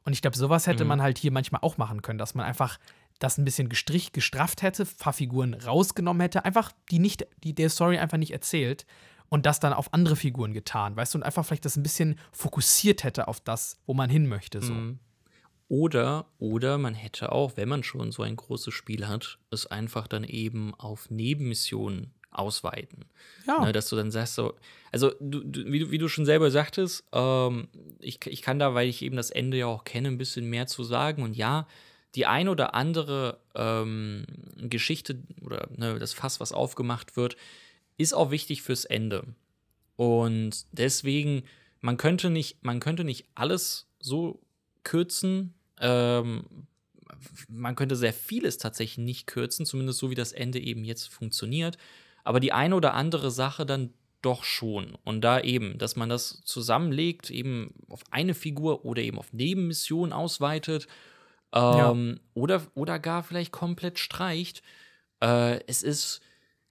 Und 0.03 0.13
ich 0.13 0.21
glaube, 0.21 0.37
sowas 0.37 0.67
hätte 0.67 0.83
mhm. 0.83 0.89
man 0.89 1.01
halt 1.01 1.17
hier 1.17 1.31
manchmal 1.31 1.61
auch 1.61 1.77
machen 1.77 2.01
können, 2.01 2.19
dass 2.19 2.35
man 2.35 2.45
einfach 2.45 2.79
das 3.19 3.37
ein 3.37 3.45
bisschen 3.45 3.69
gestrich, 3.69 4.11
gestrafft 4.13 4.61
hätte, 4.63 4.85
paar 4.85 5.13
Figuren 5.13 5.53
rausgenommen 5.53 6.21
hätte, 6.21 6.43
einfach 6.43 6.71
die 6.89 6.99
nicht, 6.99 7.27
die 7.43 7.53
der 7.53 7.69
Story 7.69 7.99
einfach 7.99 8.17
nicht 8.17 8.31
erzählt, 8.31 8.85
und 9.31 9.45
das 9.45 9.61
dann 9.61 9.71
auf 9.71 9.93
andere 9.93 10.17
Figuren 10.17 10.53
getan, 10.53 10.97
weißt 10.97 11.13
du, 11.13 11.19
und 11.19 11.23
einfach 11.23 11.45
vielleicht 11.45 11.63
das 11.63 11.77
ein 11.77 11.83
bisschen 11.83 12.19
fokussiert 12.33 13.05
hätte 13.05 13.29
auf 13.29 13.39
das, 13.39 13.79
wo 13.85 13.93
man 13.93 14.09
hin 14.09 14.27
möchte. 14.27 14.61
So. 14.61 14.73
Mhm. 14.73 14.99
Oder, 15.69 16.25
oder 16.37 16.77
man 16.77 16.93
hätte 16.93 17.31
auch, 17.31 17.55
wenn 17.55 17.69
man 17.69 17.81
schon 17.81 18.11
so 18.11 18.23
ein 18.23 18.35
großes 18.35 18.73
Spiel 18.73 19.07
hat, 19.07 19.39
es 19.49 19.65
einfach 19.65 20.07
dann 20.07 20.25
eben 20.25 20.75
auf 20.75 21.09
Nebenmissionen 21.09 22.13
ausweiten. 22.29 23.05
Ja. 23.47 23.63
Ne, 23.63 23.71
dass 23.71 23.87
du 23.87 23.95
dann 23.95 24.11
sagst 24.11 24.35
so, 24.35 24.53
also 24.91 25.13
du, 25.21 25.41
du, 25.45 25.71
wie, 25.71 25.79
du, 25.79 25.91
wie 25.91 25.97
du 25.97 26.09
schon 26.09 26.25
selber 26.25 26.51
sagtest, 26.51 27.05
ähm, 27.13 27.69
ich, 27.99 28.19
ich 28.25 28.41
kann 28.41 28.59
da, 28.59 28.73
weil 28.73 28.89
ich 28.89 29.01
eben 29.01 29.15
das 29.15 29.31
Ende 29.31 29.57
ja 29.57 29.67
auch 29.67 29.85
kenne, 29.85 30.09
ein 30.09 30.17
bisschen 30.17 30.49
mehr 30.49 30.67
zu 30.67 30.83
sagen. 30.83 31.23
Und 31.23 31.37
ja, 31.37 31.67
die 32.15 32.25
ein 32.25 32.49
oder 32.49 32.75
andere 32.75 33.39
ähm, 33.55 34.25
Geschichte 34.57 35.23
oder 35.41 35.69
ne, 35.73 35.99
das 35.99 36.11
Fass, 36.11 36.41
was 36.41 36.51
aufgemacht 36.51 37.15
wird, 37.15 37.37
ist 38.01 38.13
auch 38.13 38.31
wichtig 38.31 38.61
fürs 38.61 38.85
Ende. 38.85 39.25
Und 39.95 40.65
deswegen, 40.71 41.43
man 41.79 41.97
könnte 41.97 42.29
nicht, 42.29 42.63
man 42.63 42.79
könnte 42.79 43.03
nicht 43.03 43.25
alles 43.35 43.87
so 43.99 44.41
kürzen. 44.83 45.53
Ähm, 45.79 46.45
man 47.47 47.75
könnte 47.75 47.95
sehr 47.95 48.13
vieles 48.13 48.57
tatsächlich 48.57 48.97
nicht 48.97 49.27
kürzen, 49.27 49.65
zumindest 49.65 49.99
so 49.99 50.09
wie 50.09 50.15
das 50.15 50.31
Ende 50.31 50.59
eben 50.59 50.83
jetzt 50.83 51.07
funktioniert. 51.07 51.77
Aber 52.23 52.39
die 52.39 52.51
eine 52.53 52.75
oder 52.75 52.93
andere 52.93 53.31
Sache 53.31 53.65
dann 53.65 53.93
doch 54.21 54.43
schon. 54.43 54.95
Und 55.03 55.21
da 55.21 55.39
eben, 55.39 55.77
dass 55.77 55.95
man 55.95 56.09
das 56.09 56.41
zusammenlegt, 56.43 57.29
eben 57.29 57.73
auf 57.89 58.03
eine 58.11 58.33
Figur 58.33 58.85
oder 58.85 59.01
eben 59.01 59.17
auf 59.17 59.33
Nebenmissionen 59.33 60.13
ausweitet 60.13 60.87
ähm, 61.53 62.17
ja. 62.17 62.21
oder, 62.33 62.61
oder 62.75 62.99
gar 62.99 63.23
vielleicht 63.23 63.51
komplett 63.51 63.99
streicht. 63.99 64.61
Äh, 65.21 65.63
es 65.65 65.83
ist 65.83 66.21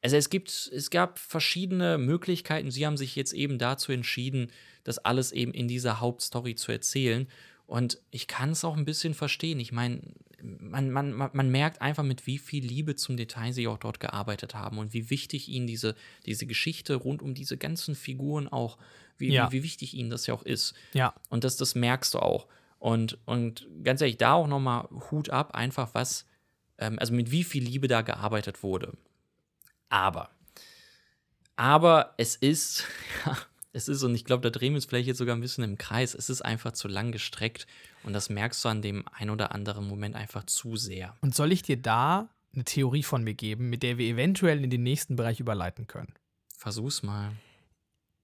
also 0.03 0.17
es 0.17 0.31
gibt, 0.31 0.71
es 0.75 0.91
gab 0.91 1.19
verschiedene 1.19 1.99
Möglichkeiten. 1.99 2.71
Sie 2.71 2.87
haben 2.87 2.97
sich 2.97 3.17
jetzt 3.17 3.33
eben 3.33 3.59
dazu 3.59 3.93
entschieden, 3.93 4.51
das 4.85 4.99
alles 4.99 5.33
eben 5.33 5.53
in 5.53 5.69
dieser 5.69 6.01
Hauptstory 6.01 6.55
zu 6.55 6.73
erzählen. 6.73 7.29
Und 7.67 8.01
ich 8.11 8.27
kann 8.27 8.51
es 8.51 8.65
auch 8.65 8.77
ein 8.77 8.85
bisschen 8.85 9.15
verstehen. 9.15 9.61
Ich 9.61 9.73
meine, 9.73 10.01
man, 10.43 10.91
man, 10.91 11.31
man 11.33 11.51
merkt 11.51 11.83
einfach, 11.83 12.03
mit 12.03 12.27
wie 12.27 12.39
viel 12.39 12.65
Liebe 12.65 12.97
zum 12.97 13.17
Detail 13.17 13.53
sie 13.53 13.69
auch 13.69 13.79
dort 13.79 14.01
gearbeitet 14.01 14.55
haben 14.55 14.79
und 14.79 14.93
wie 14.95 15.11
wichtig 15.11 15.49
ihnen 15.49 15.67
diese, 15.67 15.95
diese 16.27 16.47
Geschichte 16.47 16.95
rund 16.95 17.23
um 17.23 17.35
diese 17.35 17.59
ganzen 17.59 17.95
Figuren 17.95 18.49
auch, 18.49 18.79
wie, 19.19 19.33
ja. 19.33 19.53
wie, 19.53 19.59
wie, 19.59 19.63
wichtig 19.63 19.95
ihnen 19.95 20.11
das 20.11 20.27
ja 20.27 20.35
auch 20.35 20.43
ist. 20.43 20.75
Ja. 20.95 21.15
Und 21.29 21.45
das, 21.45 21.59
das 21.59 21.75
merkst 21.75 22.15
du 22.15 22.21
auch. 22.21 22.49
Und, 22.79 23.19
und 23.27 23.69
ganz 23.85 24.01
ehrlich, 24.01 24.17
da 24.17 24.33
auch 24.33 24.49
nochmal 24.49 24.89
Hut 25.11 25.29
ab, 25.29 25.55
einfach 25.55 25.91
was, 25.93 26.27
ähm, 26.79 26.99
also 26.99 27.13
mit 27.13 27.31
wie 27.31 27.45
viel 27.45 27.63
Liebe 27.63 27.87
da 27.87 28.01
gearbeitet 28.01 28.63
wurde. 28.63 28.95
Aber, 29.91 30.31
aber 31.57 32.15
es 32.17 32.37
ist, 32.37 32.85
ja, 33.27 33.37
es 33.73 33.89
ist, 33.89 34.03
und 34.03 34.15
ich 34.15 34.25
glaube, 34.25 34.43
da 34.43 34.51
drehen 34.51 34.73
wir 34.73 34.77
uns 34.77 34.87
vielleicht 34.87 35.09
jetzt 35.09 35.19
sogar 35.19 35.37
ein 35.37 35.41
bisschen 35.41 35.65
im 35.65 35.77
Kreis, 35.77 36.15
es 36.15 36.31
ist 36.31 36.43
einfach 36.43 36.73
zu 36.73 36.89
lang 36.89 37.13
gestreckt 37.13 37.67
und 38.03 38.15
das 38.15 38.31
merkst 38.31 38.65
du 38.65 38.71
an 38.71 38.83
dem 38.83 39.05
ein 39.13 39.29
oder 39.29 39.53
anderen 39.53 39.87
Moment 39.87 40.17
einfach 40.17 40.45
zu 40.45 40.77
sehr. 40.77 41.15
Und 41.21 41.35
soll 41.35 41.53
ich 41.53 41.63
dir 41.63 41.77
da 41.77 42.31
eine 42.55 42.65
Theorie 42.65 43.03
von 43.03 43.23
mir 43.23 43.35
geben, 43.35 43.69
mit 43.69 43.83
der 43.83 43.99
wir 43.99 44.07
eventuell 44.07 44.65
in 44.65 44.71
den 44.71 44.83
nächsten 44.83 45.17
Bereich 45.17 45.39
überleiten 45.39 45.87
können? 45.87 46.15
Versuch's 46.57 47.03
mal. 47.03 47.33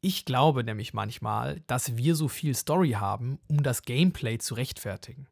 Ich 0.01 0.25
glaube 0.25 0.63
nämlich 0.63 0.95
manchmal, 0.95 1.61
dass 1.67 1.97
wir 1.97 2.15
so 2.15 2.29
viel 2.29 2.55
Story 2.55 2.93
haben, 2.93 3.39
um 3.49 3.63
das 3.63 3.83
Gameplay 3.83 4.39
zu 4.39 4.55
rechtfertigen. 4.55 5.27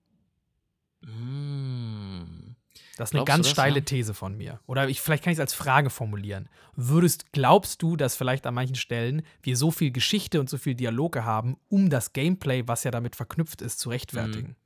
Mm. 1.03 2.55
Das 2.97 3.11
ist 3.11 3.15
eine 3.15 3.25
ganz 3.25 3.47
das, 3.47 3.53
steile 3.53 3.77
ja? 3.77 3.85
These 3.85 4.15
von 4.15 4.37
mir. 4.37 4.61
Oder 4.67 4.89
ich, 4.89 5.01
vielleicht 5.01 5.25
kann 5.25 5.33
ich 5.33 5.37
es 5.37 5.41
als 5.41 5.55
Frage 5.55 5.91
formulieren. 5.91 6.49
Würdest, 6.77 7.33
glaubst 7.33 7.83
du, 7.83 7.97
dass 7.97 8.17
vielleicht 8.17 8.47
an 8.47 8.55
manchen 8.55 8.77
Stellen 8.77 9.23
wir 9.43 9.57
so 9.57 9.71
viel 9.71 9.91
Geschichte 9.91 10.41
und 10.41 10.49
so 10.49 10.59
viel 10.59 10.75
Dialoge 10.75 11.25
haben, 11.25 11.57
um 11.69 11.91
das 11.91 12.13
Gameplay, 12.13 12.67
was 12.67 12.85
ja 12.85 12.91
damit 12.91 13.17
verknüpft 13.17 13.63
ist, 13.63 13.81
zu 13.81 13.91
rechtfertigen? 13.91 14.49
Mhm. 14.49 14.57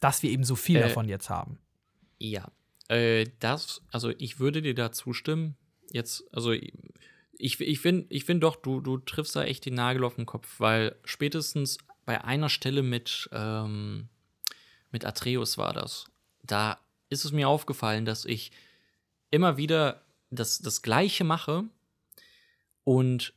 Dass 0.00 0.22
wir 0.22 0.30
eben 0.30 0.44
so 0.44 0.56
viel 0.56 0.76
äh, 0.76 0.82
davon 0.82 1.08
jetzt 1.08 1.30
haben. 1.30 1.58
Ja. 2.18 2.50
Äh, 2.88 3.26
das, 3.40 3.82
also 3.90 4.10
ich 4.18 4.38
würde 4.38 4.62
dir 4.62 4.74
da 4.74 4.92
zustimmen. 4.92 5.56
Jetzt, 5.90 6.24
also 6.32 6.52
ich, 6.52 7.60
ich 7.60 7.80
finde 7.80 8.06
ich 8.10 8.24
find 8.24 8.42
doch, 8.42 8.56
du, 8.56 8.80
du 8.80 8.98
triffst 8.98 9.34
da 9.34 9.44
echt 9.44 9.66
den 9.66 9.74
Nagel 9.74 10.04
auf 10.04 10.16
den 10.16 10.26
Kopf, 10.26 10.58
weil 10.58 10.96
spätestens 11.04 11.78
bei 12.04 12.22
einer 12.22 12.48
Stelle 12.48 12.82
mit, 12.82 13.28
ähm, 13.32 14.08
mit 14.90 15.04
Atreus 15.04 15.58
war 15.58 15.72
das. 15.72 16.06
Da 16.42 16.78
ist 17.12 17.24
es 17.24 17.32
mir 17.32 17.48
aufgefallen, 17.48 18.04
dass 18.04 18.24
ich 18.24 18.50
immer 19.30 19.56
wieder 19.56 20.02
das, 20.30 20.58
das 20.58 20.82
Gleiche 20.82 21.24
mache 21.24 21.64
und 22.84 23.34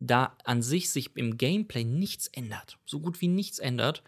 da 0.00 0.36
an 0.44 0.62
sich 0.62 0.90
sich 0.90 1.16
im 1.16 1.38
Gameplay 1.38 1.84
nichts 1.84 2.26
ändert, 2.28 2.78
so 2.84 3.00
gut 3.00 3.20
wie 3.20 3.28
nichts 3.28 3.58
ändert, 3.58 4.02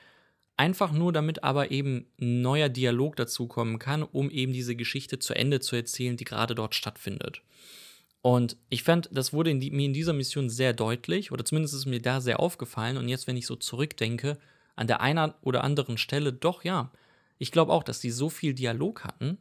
einfach 0.57 0.93
nur 0.93 1.13
damit 1.13 1.45
aber 1.45 1.71
eben 1.71 2.07
ein 2.21 2.43
neuer 2.43 2.69
Dialog 2.69 3.17
dazukommen 3.17 3.79
kann, 3.79 4.03
um 4.03 4.31
eben 4.31 4.53
diese 4.53 4.77
Geschichte 4.77 5.19
zu 5.19 5.35
Ende 5.35 5.61
zu 5.61 5.77
erzählen, 5.77 6.17
die 6.17 6.25
gerade 6.25 6.55
dort 6.55 6.75
stattfindet. 6.75 7.43
Und 8.23 8.57
ich 8.71 8.83
fand, 8.83 9.09
das 9.13 9.33
wurde 9.33 9.51
in 9.51 9.61
die, 9.61 9.71
mir 9.71 9.87
in 9.87 9.93
dieser 9.93 10.13
Mission 10.13 10.51
sehr 10.51 10.73
deutlich, 10.73 11.31
oder 11.31 11.45
zumindest 11.45 11.75
ist 11.75 11.87
mir 11.87 12.01
da 12.01 12.21
sehr 12.21 12.41
aufgefallen. 12.41 12.97
Und 12.97 13.09
jetzt, 13.09 13.29
wenn 13.29 13.37
ich 13.37 13.47
so 13.47 13.55
zurückdenke, 13.55 14.39
an 14.75 14.89
der 14.89 15.01
einen 15.01 15.33
oder 15.43 15.63
anderen 15.63 15.97
Stelle, 15.97 16.33
doch 16.33 16.65
ja, 16.65 16.91
ich 17.39 17.53
glaube 17.53 17.73
auch, 17.73 17.83
dass 17.83 18.01
die 18.01 18.11
so 18.11 18.29
viel 18.31 18.55
Dialog 18.55 19.05
hatten, 19.05 19.39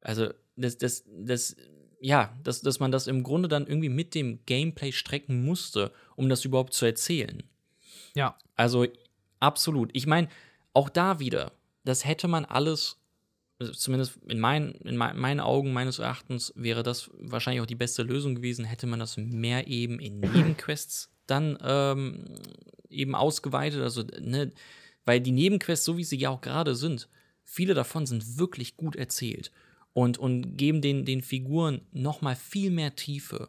also 0.00 0.30
dass, 0.56 0.78
dass, 0.78 1.04
dass, 1.06 1.56
ja, 2.00 2.34
dass, 2.42 2.62
dass 2.62 2.80
man 2.80 2.92
das 2.92 3.06
im 3.06 3.22
Grunde 3.22 3.48
dann 3.48 3.66
irgendwie 3.66 3.88
mit 3.88 4.14
dem 4.14 4.44
Gameplay 4.46 4.92
strecken 4.92 5.44
musste, 5.44 5.92
um 6.16 6.28
das 6.28 6.44
überhaupt 6.44 6.72
zu 6.72 6.86
erzählen. 6.86 7.42
Ja. 8.14 8.38
Also 8.54 8.86
absolut. 9.40 9.90
Ich 9.92 10.06
meine, 10.06 10.28
auch 10.72 10.88
da 10.88 11.20
wieder, 11.20 11.52
das 11.84 12.04
hätte 12.04 12.28
man 12.28 12.44
alles, 12.44 12.98
zumindest 13.58 14.18
in, 14.28 14.40
mein, 14.40 14.72
in 14.84 14.96
meinen 14.96 15.40
Augen, 15.40 15.72
meines 15.72 15.98
Erachtens, 15.98 16.52
wäre 16.56 16.82
das 16.82 17.10
wahrscheinlich 17.14 17.62
auch 17.62 17.66
die 17.66 17.74
beste 17.74 18.02
Lösung 18.02 18.34
gewesen, 18.34 18.64
hätte 18.64 18.86
man 18.86 19.00
das 19.00 19.16
mehr 19.16 19.66
eben 19.66 19.98
in 19.98 20.20
Nebenquests 20.20 21.10
dann 21.26 21.58
ähm, 21.62 22.24
eben 22.88 23.14
ausgeweitet. 23.14 23.82
Also, 23.82 24.04
ne, 24.20 24.52
weil 25.04 25.20
die 25.20 25.32
Nebenquests, 25.32 25.84
so 25.84 25.96
wie 25.96 26.04
sie 26.04 26.18
ja 26.18 26.30
auch 26.30 26.40
gerade 26.40 26.74
sind, 26.74 27.08
viele 27.46 27.72
davon 27.72 28.04
sind 28.04 28.36
wirklich 28.38 28.76
gut 28.76 28.94
erzählt 28.96 29.50
und, 29.94 30.18
und 30.18 30.58
geben 30.58 30.82
den, 30.82 31.06
den 31.06 31.22
Figuren 31.22 31.80
nochmal 31.92 32.36
viel 32.36 32.70
mehr 32.70 32.94
Tiefe. 32.94 33.48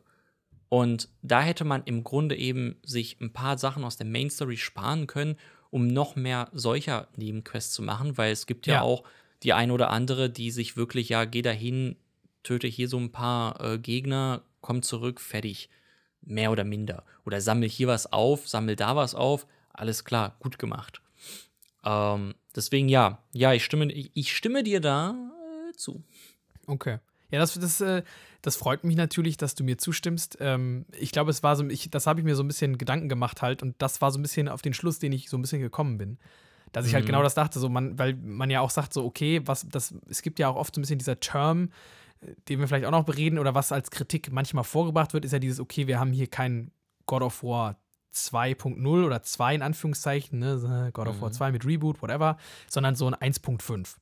Und 0.69 1.09
da 1.21 1.41
hätte 1.41 1.65
man 1.65 1.83
im 1.83 2.05
Grunde 2.05 2.37
eben 2.37 2.77
sich 2.85 3.19
ein 3.19 3.33
paar 3.33 3.57
Sachen 3.57 3.83
aus 3.83 3.97
der 3.97 4.07
Main 4.07 4.29
Story 4.29 4.55
sparen 4.55 5.07
können 5.07 5.35
um 5.69 5.87
noch 5.87 6.15
mehr 6.15 6.49
solcher 6.53 7.07
Nebenquests 7.15 7.73
zu 7.73 7.81
machen, 7.81 8.17
weil 8.17 8.31
es 8.31 8.45
gibt 8.47 8.67
ja, 8.67 8.75
Ja. 8.75 8.81
auch 8.81 9.03
die 9.43 9.53
eine 9.53 9.73
oder 9.73 9.89
andere, 9.89 10.29
die 10.29 10.51
sich 10.51 10.77
wirklich, 10.77 11.09
ja, 11.09 11.25
geh 11.25 11.41
dahin, 11.41 11.95
töte 12.43 12.67
hier 12.67 12.87
so 12.87 12.97
ein 12.97 13.11
paar 13.11 13.59
äh, 13.61 13.77
Gegner, 13.77 14.43
komm 14.61 14.81
zurück, 14.81 15.19
fertig. 15.19 15.69
Mehr 16.21 16.51
oder 16.51 16.63
minder. 16.63 17.05
Oder 17.25 17.39
sammel 17.41 17.69
hier 17.69 17.87
was 17.87 18.11
auf, 18.11 18.47
sammel 18.47 18.75
da 18.75 18.95
was 18.95 19.15
auf, 19.15 19.47
alles 19.71 20.03
klar, 20.03 20.35
gut 20.39 20.59
gemacht. 20.59 21.01
Ähm, 21.87 22.35
deswegen 22.55 22.89
ja, 22.89 23.23
ja, 23.31 23.53
ich 23.53 23.63
stimme, 23.63 23.91
ich, 23.91 24.11
ich 24.13 24.35
stimme 24.35 24.63
dir 24.63 24.81
da 24.81 25.15
äh, 25.69 25.73
zu. 25.77 26.03
Okay. 26.67 26.99
Ja, 27.31 27.39
das, 27.39 27.53
das, 27.59 27.81
äh, 27.81 28.03
das 28.41 28.55
freut 28.55 28.83
mich 28.83 28.95
natürlich, 28.95 29.37
dass 29.37 29.55
du 29.55 29.63
mir 29.63 29.77
zustimmst. 29.77 30.37
Ähm, 30.41 30.85
ich 30.97 31.11
glaube, 31.11 31.31
es 31.31 31.43
war 31.43 31.55
so, 31.55 31.65
ich, 31.67 31.89
das 31.89 32.07
habe 32.07 32.19
ich 32.19 32.25
mir 32.25 32.35
so 32.35 32.43
ein 32.43 32.47
bisschen 32.47 32.77
Gedanken 32.77 33.09
gemacht 33.09 33.41
halt 33.41 33.61
und 33.63 33.75
das 33.79 34.01
war 34.01 34.11
so 34.11 34.19
ein 34.19 34.21
bisschen 34.21 34.47
auf 34.49 34.61
den 34.61 34.73
Schluss, 34.73 34.99
den 34.99 35.11
ich 35.11 35.29
so 35.29 35.37
ein 35.37 35.41
bisschen 35.41 35.61
gekommen 35.61 35.97
bin. 35.97 36.17
Dass 36.73 36.85
ich 36.85 36.93
halt 36.93 37.05
Mhm. 37.05 37.07
genau 37.07 37.23
das 37.23 37.35
dachte, 37.35 37.59
so 37.59 37.69
man, 37.69 37.97
weil 37.97 38.15
man 38.15 38.49
ja 38.49 38.59
auch 38.59 38.69
sagt, 38.69 38.93
so, 38.93 39.05
okay, 39.05 39.41
was, 39.45 39.65
das, 39.69 39.95
es 40.09 40.21
gibt 40.21 40.39
ja 40.39 40.49
auch 40.49 40.55
oft 40.57 40.75
so 40.75 40.79
ein 40.79 40.83
bisschen 40.83 40.99
dieser 40.99 41.19
Term, 41.19 41.69
äh, 42.21 42.33
den 42.49 42.59
wir 42.59 42.67
vielleicht 42.67 42.85
auch 42.85 42.91
noch 42.91 43.05
bereden 43.05 43.39
oder 43.39 43.55
was 43.55 43.71
als 43.71 43.91
Kritik 43.91 44.31
manchmal 44.31 44.63
vorgebracht 44.65 45.13
wird, 45.13 45.23
ist 45.25 45.31
ja 45.31 45.39
dieses, 45.39 45.59
okay, 45.59 45.87
wir 45.87 45.99
haben 45.99 46.11
hier 46.11 46.27
kein 46.27 46.71
God 47.05 47.21
of 47.23 47.43
War 47.43 47.77
2.0 48.25 49.05
oder 49.05 49.21
2 49.23 49.55
in 49.55 49.61
Anführungszeichen, 49.61 50.39
ne, 50.39 50.89
God 50.93 51.07
of 51.07 51.21
War 51.21 51.29
Mhm. 51.29 51.33
2 51.33 51.51
mit 51.51 51.65
Reboot, 51.65 52.01
whatever, 52.01 52.37
sondern 52.69 52.95
so 52.95 53.07
ein 53.07 53.15
1.5. 53.15 53.97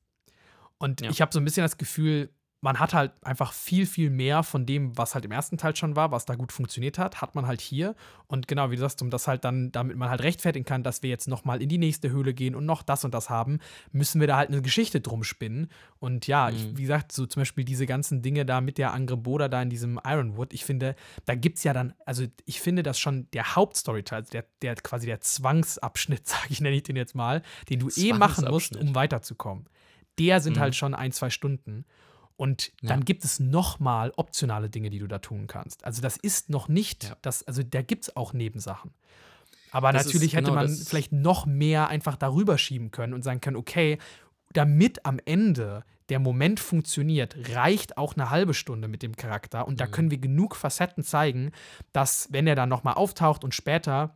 Und 0.77 1.01
Ja. 1.01 1.09
ich 1.09 1.21
habe 1.21 1.31
so 1.33 1.39
ein 1.39 1.45
bisschen 1.45 1.63
das 1.63 1.77
Gefühl, 1.77 2.29
man 2.65 2.79
hat 2.79 2.95
halt 2.95 3.11
einfach 3.23 3.53
viel, 3.53 3.85
viel 3.85 4.09
mehr 4.09 4.41
von 4.41 4.65
dem, 4.65 4.97
was 4.97 5.13
halt 5.13 5.23
im 5.23 5.31
ersten 5.31 5.57
Teil 5.59 5.75
schon 5.75 5.95
war, 5.95 6.09
was 6.11 6.25
da 6.25 6.33
gut 6.33 6.51
funktioniert 6.51 6.97
hat, 6.97 7.21
hat 7.21 7.35
man 7.35 7.45
halt 7.45 7.61
hier. 7.61 7.93
Und 8.25 8.47
genau, 8.47 8.71
wie 8.71 8.75
du 8.75 8.81
sagst, 8.81 9.03
um 9.03 9.11
das 9.11 9.27
halt 9.27 9.45
dann, 9.45 9.71
damit 9.71 9.95
man 9.97 10.09
halt 10.09 10.23
rechtfertigen 10.23 10.65
kann, 10.65 10.81
dass 10.81 11.03
wir 11.03 11.11
jetzt 11.11 11.27
nochmal 11.27 11.61
in 11.61 11.69
die 11.69 11.77
nächste 11.77 12.09
Höhle 12.09 12.33
gehen 12.33 12.55
und 12.55 12.65
noch 12.65 12.81
das 12.81 13.05
und 13.05 13.13
das 13.13 13.29
haben, 13.29 13.59
müssen 13.91 14.19
wir 14.19 14.25
da 14.27 14.37
halt 14.37 14.49
eine 14.49 14.63
Geschichte 14.63 14.99
drum 14.99 15.23
spinnen. 15.23 15.69
Und 15.99 16.25
ja, 16.25 16.49
ich, 16.49 16.65
Mhm. 16.65 16.77
wie 16.77 16.81
gesagt, 16.81 17.11
so 17.11 17.27
zum 17.27 17.41
Beispiel 17.41 17.65
diese 17.65 17.85
ganzen 17.85 18.23
Dinge 18.23 18.47
da 18.47 18.61
mit 18.61 18.79
der 18.79 18.93
Angreboda 18.93 19.47
da 19.47 19.61
in 19.61 19.69
diesem 19.69 19.99
Ironwood, 20.03 20.51
ich 20.51 20.65
finde, 20.65 20.95
da 21.25 21.35
gibt 21.35 21.59
es 21.59 21.63
ja 21.65 21.71
dann, 21.73 21.93
also 22.03 22.25
ich 22.45 22.61
finde 22.61 22.81
das 22.81 22.97
schon 22.99 23.29
der 23.33 23.55
Hauptstoryteil, 23.55 24.21
also 24.21 24.31
der, 24.31 24.45
der 24.63 24.73
quasi 24.75 25.05
der 25.05 25.21
Zwangsabschnitt, 25.21 26.27
sage 26.27 26.47
ich, 26.49 26.61
nenne 26.61 26.75
ich 26.75 26.83
den 26.83 26.95
jetzt 26.95 27.13
mal, 27.13 27.41
den 27.69 27.79
du 27.79 27.89
eh 27.95 28.13
machen 28.13 28.45
musst, 28.45 28.75
um 28.75 28.95
weiterzukommen. 28.95 29.65
Der 30.17 30.39
sind 30.41 30.55
Mhm. 30.57 30.61
halt 30.61 30.75
schon 30.75 30.93
ein, 30.95 31.11
zwei 31.11 31.29
Stunden. 31.29 31.85
Und 32.37 32.71
Ja. 32.81 32.89
dann 32.89 33.05
gibt 33.05 33.23
es 33.23 33.39
nochmal 33.39 34.11
optionale 34.17 34.69
Dinge, 34.69 34.89
die 34.89 34.99
du 34.99 35.07
da 35.07 35.19
tun 35.19 35.47
kannst. 35.47 35.85
Also 35.85 36.01
das 36.01 36.17
ist 36.17 36.49
noch 36.49 36.67
nicht, 36.67 37.05
Ja. 37.05 37.17
das, 37.21 37.43
also 37.47 37.63
da 37.63 37.81
gibt 37.81 38.03
es 38.05 38.15
auch 38.15 38.33
Nebensachen. 38.33 38.91
Aber 39.71 39.91
Das 39.91 40.01
ist- 40.03 40.07
natürlich 40.13 40.33
hätte 40.35 40.45
genau, 40.51 40.55
man 40.55 40.69
vielleicht 40.69 41.11
noch 41.11 41.45
mehr 41.45 41.87
einfach 41.89 42.15
darüber 42.17 42.57
schieben 42.57 42.91
können 42.91 43.13
und 43.13 43.23
sagen 43.23 43.41
können, 43.41 43.57
okay, 43.57 43.97
damit 44.53 45.05
am 45.05 45.19
Ende 45.25 45.83
der 46.09 46.19
Moment 46.19 46.59
funktioniert, 46.59 47.35
reicht 47.55 47.97
auch 47.97 48.15
eine 48.15 48.29
halbe 48.29 48.53
Stunde 48.53 48.87
mit 48.87 49.01
dem 49.01 49.15
Charakter 49.15 49.67
und 49.67 49.79
da 49.81 49.87
können 49.87 50.11
wir 50.11 50.17
genug 50.19 50.55
Facetten 50.55 51.03
zeigen, 51.03 51.51
dass 51.93 52.27
wenn 52.31 52.47
er 52.47 52.55
dann 52.55 52.69
nochmal 52.69 52.93
auftaucht 52.93 53.43
und 53.43 53.55
später 53.55 54.15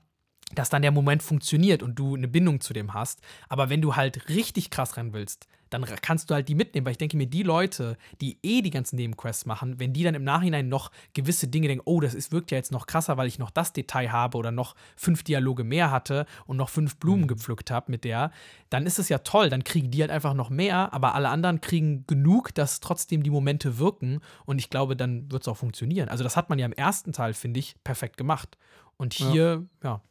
dass 0.55 0.69
dann 0.69 0.81
der 0.81 0.91
Moment 0.91 1.23
funktioniert 1.23 1.83
und 1.83 1.95
du 1.95 2.15
eine 2.15 2.27
Bindung 2.27 2.61
zu 2.61 2.73
dem 2.73 2.93
hast. 2.93 3.21
Aber 3.47 3.69
wenn 3.69 3.81
du 3.81 3.95
halt 3.95 4.29
richtig 4.29 4.69
krass 4.69 4.97
rennen 4.97 5.13
willst, 5.13 5.47
dann 5.69 5.85
kannst 6.01 6.29
du 6.29 6.33
halt 6.33 6.49
die 6.49 6.55
mitnehmen, 6.55 6.85
weil 6.85 6.93
ich 6.93 6.97
denke 6.97 7.17
mir, 7.17 7.27
die 7.27 7.43
Leute, 7.43 7.97
die 8.21 8.39
eh 8.43 8.61
die 8.61 8.71
ganzen 8.71 8.95
Nebenquests 8.95 9.45
machen, 9.45 9.79
wenn 9.79 9.93
die 9.93 10.03
dann 10.03 10.15
im 10.15 10.23
Nachhinein 10.23 10.67
noch 10.67 10.91
gewisse 11.13 11.47
Dinge 11.47 11.67
denken, 11.67 11.83
oh, 11.85 11.99
das 11.99 12.13
ist, 12.13 12.31
wirkt 12.31 12.51
ja 12.51 12.57
jetzt 12.57 12.71
noch 12.71 12.87
krasser, 12.87 13.17
weil 13.17 13.27
ich 13.27 13.39
noch 13.39 13.51
das 13.51 13.73
Detail 13.73 14.11
habe 14.11 14.37
oder 14.37 14.51
noch 14.51 14.75
fünf 14.95 15.23
Dialoge 15.23 15.63
mehr 15.63 15.91
hatte 15.91 16.25
und 16.45 16.57
noch 16.57 16.69
fünf 16.69 16.97
Blumen 16.97 17.27
gepflückt 17.27 17.71
habe 17.71 17.91
mit 17.91 18.03
der, 18.03 18.31
dann 18.69 18.85
ist 18.85 18.99
es 18.99 19.09
ja 19.09 19.19
toll, 19.19 19.49
dann 19.49 19.63
kriegen 19.63 19.91
die 19.91 20.01
halt 20.01 20.11
einfach 20.11 20.33
noch 20.33 20.49
mehr, 20.49 20.93
aber 20.93 21.15
alle 21.15 21.29
anderen 21.29 21.61
kriegen 21.61 22.05
genug, 22.07 22.53
dass 22.55 22.79
trotzdem 22.79 23.23
die 23.23 23.29
Momente 23.29 23.77
wirken. 23.77 24.21
Und 24.45 24.59
ich 24.59 24.69
glaube, 24.69 24.95
dann 24.95 25.31
wird 25.31 25.43
es 25.43 25.47
auch 25.47 25.57
funktionieren. 25.57 26.09
Also 26.09 26.23
das 26.23 26.35
hat 26.35 26.49
man 26.49 26.59
ja 26.59 26.65
im 26.65 26.73
ersten 26.73 27.13
Teil, 27.13 27.33
finde 27.33 27.59
ich, 27.59 27.75
perfekt 27.83 28.17
gemacht. 28.17 28.57
Und 28.97 29.13
hier, 29.13 29.65
ja, 29.83 29.89
Ja, 29.89 30.01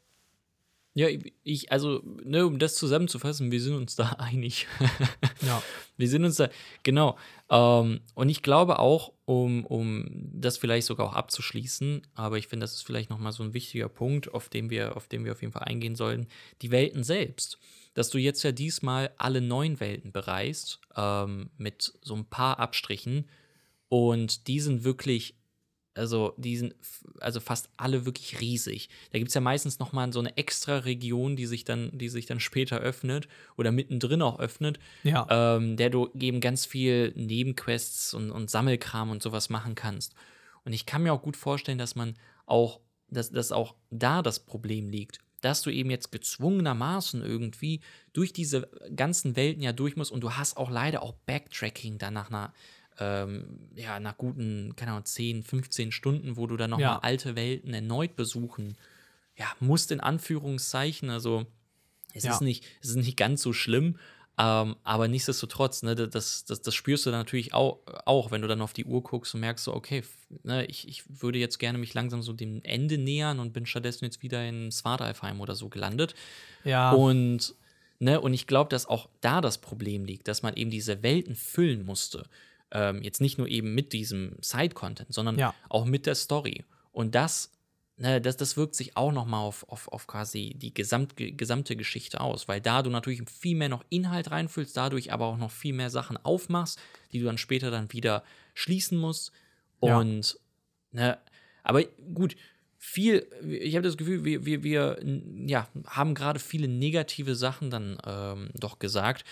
ich, 1.06 1.70
also, 1.70 2.02
ne, 2.24 2.44
um 2.46 2.58
das 2.58 2.74
zusammenzufassen, 2.74 3.52
wir 3.52 3.60
sind 3.60 3.74
uns 3.74 3.94
da 3.94 4.08
einig. 4.18 4.66
ja. 5.42 5.62
Wir 5.96 6.08
sind 6.08 6.24
uns 6.24 6.36
da, 6.36 6.48
genau. 6.82 7.18
Ähm, 7.50 8.00
und 8.14 8.28
ich 8.28 8.42
glaube 8.42 8.78
auch, 8.78 9.12
um, 9.24 9.64
um 9.66 10.06
das 10.32 10.58
vielleicht 10.58 10.86
sogar 10.86 11.06
auch 11.06 11.12
abzuschließen, 11.12 12.06
aber 12.14 12.38
ich 12.38 12.48
finde, 12.48 12.64
das 12.64 12.74
ist 12.74 12.82
vielleicht 12.82 13.10
nochmal 13.10 13.32
so 13.32 13.42
ein 13.42 13.54
wichtiger 13.54 13.88
Punkt, 13.88 14.32
auf 14.32 14.48
den, 14.48 14.70
wir, 14.70 14.96
auf 14.96 15.06
den 15.08 15.24
wir 15.24 15.32
auf 15.32 15.40
jeden 15.40 15.52
Fall 15.52 15.64
eingehen 15.64 15.96
sollten, 15.96 16.26
die 16.62 16.70
Welten 16.70 17.04
selbst. 17.04 17.58
Dass 17.94 18.10
du 18.10 18.18
jetzt 18.18 18.42
ja 18.42 18.52
diesmal 18.52 19.10
alle 19.18 19.40
neun 19.40 19.80
Welten 19.80 20.12
bereist, 20.12 20.80
ähm, 20.96 21.50
mit 21.56 21.94
so 22.02 22.14
ein 22.14 22.24
paar 22.24 22.58
Abstrichen. 22.58 23.28
Und 23.88 24.46
die 24.46 24.60
sind 24.60 24.84
wirklich, 24.84 25.34
also 25.98 26.32
die 26.36 26.56
sind, 26.56 26.74
also 27.20 27.40
fast 27.40 27.68
alle 27.76 28.06
wirklich 28.06 28.40
riesig. 28.40 28.88
Da 29.12 29.18
gibt 29.18 29.28
es 29.28 29.34
ja 29.34 29.40
meistens 29.40 29.78
nochmal 29.78 30.12
so 30.12 30.20
eine 30.20 30.36
extra 30.36 30.78
Region, 30.78 31.36
die 31.36 31.46
sich 31.46 31.64
dann, 31.64 31.90
die 31.92 32.08
sich 32.08 32.26
dann 32.26 32.40
später 32.40 32.78
öffnet 32.78 33.28
oder 33.56 33.72
mittendrin 33.72 34.22
auch 34.22 34.38
öffnet, 34.38 34.78
Ja. 35.02 35.26
ähm, 35.30 35.76
der 35.76 35.90
du 35.90 36.08
eben 36.18 36.40
ganz 36.40 36.64
viel 36.66 37.12
Nebenquests 37.16 38.14
und, 38.14 38.30
und 38.30 38.50
Sammelkram 38.50 39.10
und 39.10 39.22
sowas 39.22 39.50
machen 39.50 39.74
kannst. 39.74 40.14
Und 40.64 40.72
ich 40.72 40.86
kann 40.86 41.02
mir 41.02 41.12
auch 41.12 41.22
gut 41.22 41.36
vorstellen, 41.36 41.78
dass 41.78 41.94
man 41.96 42.14
auch, 42.46 42.80
dass, 43.10 43.30
dass 43.30 43.52
auch 43.52 43.74
da 43.90 44.22
das 44.22 44.40
Problem 44.40 44.88
liegt, 44.88 45.18
dass 45.40 45.62
du 45.62 45.70
eben 45.70 45.90
jetzt 45.90 46.10
gezwungenermaßen 46.12 47.22
irgendwie 47.22 47.80
durch 48.12 48.32
diese 48.32 48.68
ganzen 48.94 49.36
Welten 49.36 49.62
ja 49.62 49.72
durch 49.72 49.96
musst 49.96 50.10
und 50.10 50.20
du 50.20 50.32
hast 50.32 50.56
auch 50.56 50.70
leider 50.70 51.02
auch 51.02 51.12
Backtracking 51.26 51.98
dann 51.98 52.14
nach 52.14 52.28
einer, 52.28 52.52
ähm, 52.98 53.68
ja, 53.74 54.00
nach 54.00 54.16
guten, 54.18 54.74
keine 54.76 54.92
Ahnung, 54.92 55.04
10, 55.04 55.42
15 55.42 55.92
Stunden, 55.92 56.36
wo 56.36 56.46
du 56.46 56.56
dann 56.56 56.70
nochmal 56.70 56.96
Ja. 56.96 56.98
alte 57.02 57.36
Welten 57.36 57.72
erneut 57.74 58.16
besuchen, 58.16 58.76
ja, 59.36 59.46
musst 59.60 59.92
in 59.92 60.00
Anführungszeichen, 60.00 61.10
also 61.10 61.46
es 62.14 62.24
Ja. 62.24 62.32
ist 62.34 62.40
nicht, 62.40 62.64
es 62.82 62.90
ist 62.90 62.96
nicht 62.96 63.16
ganz 63.16 63.42
so 63.42 63.52
schlimm, 63.52 63.98
ähm, 64.40 64.76
aber 64.84 65.08
nichtsdestotrotz, 65.08 65.82
ne, 65.82 65.94
das, 65.96 66.44
das, 66.44 66.62
das 66.62 66.74
spürst 66.74 67.04
du 67.06 67.10
dann 67.10 67.20
natürlich 67.20 67.54
auch, 67.54 67.80
auch, 68.06 68.30
wenn 68.30 68.40
du 68.42 68.48
dann 68.48 68.62
auf 68.62 68.72
die 68.72 68.84
Uhr 68.84 69.02
guckst 69.02 69.34
und 69.34 69.40
merkst 69.40 69.64
so, 69.64 69.74
okay, 69.74 70.02
ne, 70.44 70.64
ich, 70.66 70.86
ich 70.88 71.02
würde 71.20 71.38
jetzt 71.38 71.58
gerne 71.58 71.78
mich 71.78 71.92
langsam 71.94 72.22
so 72.22 72.32
dem 72.32 72.60
Ende 72.62 72.98
nähern 72.98 73.40
und 73.40 73.52
bin 73.52 73.66
stattdessen 73.66 74.04
jetzt 74.04 74.22
wieder 74.22 74.46
in 74.48 74.70
Svartalfheim 74.70 75.40
oder 75.40 75.54
so 75.56 75.68
gelandet. 75.68 76.14
Ja. 76.64 76.92
Und, 76.94 77.54
ne, 77.98 78.20
und 78.20 78.32
ich 78.34 78.46
glaube, 78.46 78.70
dass 78.70 78.86
auch 78.86 79.08
da 79.20 79.40
das 79.40 79.58
Problem 79.58 80.04
liegt, 80.04 80.28
dass 80.28 80.42
man 80.42 80.54
eben 80.54 80.70
diese 80.70 81.02
Welten 81.02 81.34
füllen 81.34 81.84
musste. 81.84 82.28
Ähm, 82.70 83.02
jetzt 83.02 83.20
nicht 83.20 83.38
nur 83.38 83.48
eben 83.48 83.74
mit 83.74 83.92
diesem 83.92 84.36
Side-Content, 84.40 85.12
sondern 85.12 85.38
Ja. 85.38 85.54
auch 85.68 85.84
mit 85.84 86.06
der 86.06 86.14
Story. 86.14 86.64
Und 86.92 87.14
das, 87.14 87.50
ne, 87.96 88.20
das, 88.20 88.36
das 88.36 88.56
wirkt 88.56 88.74
sich 88.74 88.96
auch 88.96 89.12
nochmal 89.12 89.40
auf, 89.40 89.66
auf, 89.68 89.88
auf 89.88 90.06
quasi 90.06 90.54
die 90.56 90.74
gesamt, 90.74 91.14
gesamte 91.16 91.76
Geschichte 91.76 92.20
aus, 92.20 92.46
weil 92.48 92.60
da 92.60 92.82
du 92.82 92.90
natürlich 92.90 93.22
viel 93.30 93.56
mehr 93.56 93.68
noch 93.68 93.84
Inhalt 93.88 94.30
reinfüllst, 94.30 94.76
dadurch 94.76 95.12
aber 95.12 95.26
auch 95.26 95.38
noch 95.38 95.50
viel 95.50 95.72
mehr 95.72 95.90
Sachen 95.90 96.16
aufmachst, 96.16 96.78
die 97.12 97.20
du 97.20 97.24
dann 97.24 97.38
später 97.38 97.70
dann 97.70 97.92
wieder 97.92 98.22
schließen 98.54 98.98
musst. 98.98 99.32
Ja. 99.82 99.98
Und, 99.98 100.38
ne, 100.92 101.18
aber 101.62 101.84
gut, 102.14 102.36
viel, 102.78 103.26
ich 103.42 103.74
habe 103.74 103.82
das 103.86 103.96
Gefühl, 103.96 104.24
wir, 104.24 104.46
wir, 104.46 104.62
wir 104.62 104.98
ja, 105.46 105.68
haben 105.86 106.14
gerade 106.14 106.38
viele 106.38 106.68
negative 106.68 107.34
Sachen 107.34 107.70
dann 107.70 107.98
ähm, 108.06 108.50
doch 108.54 108.78
gesagt. 108.78 109.24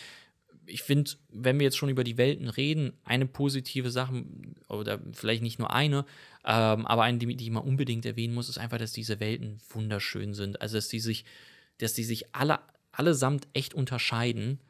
Ich 0.67 0.83
finde, 0.83 1.13
wenn 1.29 1.59
wir 1.59 1.65
jetzt 1.65 1.77
schon 1.77 1.89
über 1.89 2.05
die 2.05 2.17
Welten 2.17 2.49
reden, 2.49 2.93
eine 3.05 3.27
positive 3.27 3.91
Sache, 3.91 4.25
oder 4.69 5.01
vielleicht 5.13 5.43
nicht 5.43 5.59
nur 5.59 5.73
eine, 5.73 6.05
ähm, 6.45 6.87
aber 6.87 7.03
eine, 7.03 7.19
die, 7.19 7.37
die 7.37 7.51
man 7.51 7.63
unbedingt 7.63 8.05
erwähnen 8.05 8.35
muss, 8.35 8.49
ist 8.49 8.59
einfach, 8.59 8.79
dass 8.79 8.93
diese 8.93 9.21
Welten 9.21 9.59
wunderschön 9.71 10.35
sind. 10.35 10.61
Also, 10.61 10.77
dass 10.77 10.89
die 10.89 11.01
sich, 11.01 11.25
dass 11.79 11.95
die 11.95 12.05
sich 12.05 12.35
alle, 12.35 12.61
allesamt 12.93 13.47
echt 13.53 13.75
unterscheiden 13.75 14.61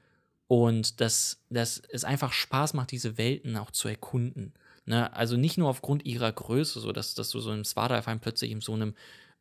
und 0.49 1.01
dass, 1.01 1.43
dass 1.51 1.83
es 1.89 2.05
einfach 2.05 2.33
Spaß 2.33 2.75
macht, 2.75 2.93
diese 2.93 3.19
Welten 3.19 3.57
auch 3.57 3.71
zu 3.71 3.89
erkunden. 3.89 4.53
Ne? 4.85 5.13
Also 5.13 5.37
nicht 5.37 5.59
nur 5.59 5.69
aufgrund 5.69 6.05
ihrer 6.05 6.31
Größe, 6.33 6.81
so 6.81 6.93
dass, 6.93 7.15
dass 7.15 7.31
du 7.31 7.41
so 7.41 7.53
im 7.53 7.65
Svartalfheim 7.65 8.21
plötzlich 8.21 8.53
in 8.53 8.61
so 8.61 8.75
einem 8.75 8.95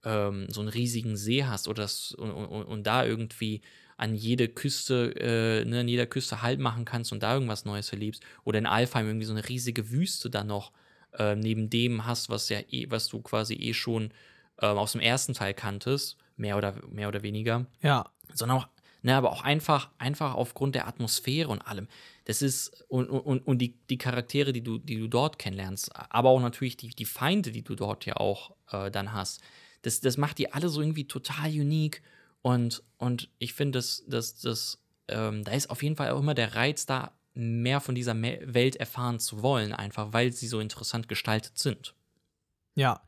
ähm, 0.03 0.47
so 0.49 0.61
einen 0.61 0.69
riesigen 0.69 1.17
See 1.17 1.43
hast 1.43 1.67
oder 1.67 1.83
das, 1.83 2.11
und, 2.13 2.31
und, 2.31 2.63
und 2.63 2.83
da 2.83 3.05
irgendwie 3.05 3.61
an 3.97 4.15
jede 4.15 4.47
Küste, 4.47 5.13
äh, 5.15 5.65
ne, 5.65 5.81
an 5.81 5.87
jeder 5.87 6.05
Küste 6.05 6.41
Halt 6.41 6.59
machen 6.59 6.85
kannst 6.85 7.11
und 7.11 7.23
da 7.23 7.33
irgendwas 7.33 7.65
Neues 7.65 7.91
erlebst. 7.91 8.23
Oder 8.43 8.59
in 8.59 8.65
Alfheim 8.65 9.07
irgendwie 9.07 9.25
so 9.25 9.33
eine 9.33 9.47
riesige 9.47 9.91
Wüste 9.91 10.29
dann 10.29 10.47
noch 10.47 10.71
äh, 11.17 11.35
neben 11.35 11.69
dem 11.69 12.05
hast, 12.05 12.29
was 12.29 12.49
ja 12.49 12.59
eh, 12.69 12.87
was 12.89 13.07
du 13.07 13.21
quasi 13.21 13.53
eh 13.55 13.73
schon 13.73 14.11
ähm, 14.61 14.77
aus 14.77 14.93
dem 14.93 15.01
ersten 15.01 15.33
Teil 15.33 15.53
kanntest, 15.53 16.17
mehr 16.37 16.57
oder, 16.57 16.75
mehr 16.89 17.07
oder 17.07 17.23
weniger 17.23 17.65
ja. 17.81 18.09
sondern 18.33 18.59
auch, 18.59 18.67
ne, 19.01 19.15
aber 19.15 19.31
auch 19.31 19.43
einfach, 19.43 19.89
einfach 19.97 20.33
aufgrund 20.33 20.75
der 20.75 20.87
Atmosphäre 20.87 21.49
und 21.49 21.61
allem. 21.61 21.87
Das 22.25 22.41
ist, 22.41 22.83
und, 22.89 23.07
und, 23.07 23.45
und 23.45 23.59
die, 23.59 23.77
die 23.89 23.97
Charaktere, 23.97 24.51
die 24.51 24.63
du, 24.63 24.77
die 24.77 24.97
du 24.97 25.07
dort 25.07 25.39
kennenlernst, 25.39 25.91
aber 25.95 26.29
auch 26.29 26.41
natürlich 26.41 26.75
die, 26.75 26.89
die 26.89 27.05
Feinde, 27.05 27.51
die 27.51 27.63
du 27.63 27.75
dort 27.75 28.05
ja 28.05 28.17
auch 28.17 28.55
äh, 28.71 28.89
dann 28.91 29.13
hast. 29.13 29.41
Das, 29.83 30.01
das 30.01 30.17
macht 30.17 30.39
die 30.39 30.51
alle 30.51 30.69
so 30.69 30.81
irgendwie 30.81 31.07
total 31.07 31.49
unique 31.49 32.01
Und, 32.45 32.83
und 32.99 33.31
ich 33.39 33.55
finde, 33.55 33.79
dass, 33.79 34.03
dass, 34.05 34.39
dass, 34.39 34.79
ähm, 35.07 35.43
da 35.43 35.53
ist 35.53 35.71
auf 35.71 35.81
jeden 35.81 35.95
Fall 35.95 36.11
auch 36.11 36.19
immer 36.19 36.35
der 36.35 36.53
Reiz 36.53 36.85
da, 36.85 37.11
mehr 37.33 37.81
von 37.81 37.95
dieser 37.95 38.13
Welt 38.21 38.75
erfahren 38.75 39.17
zu 39.17 39.41
wollen, 39.41 39.73
einfach 39.73 40.13
weil 40.13 40.31
sie 40.31 40.47
so 40.47 40.59
interessant 40.59 41.07
gestaltet 41.07 41.57
sind. 41.57 41.95
Ja. 42.75 43.01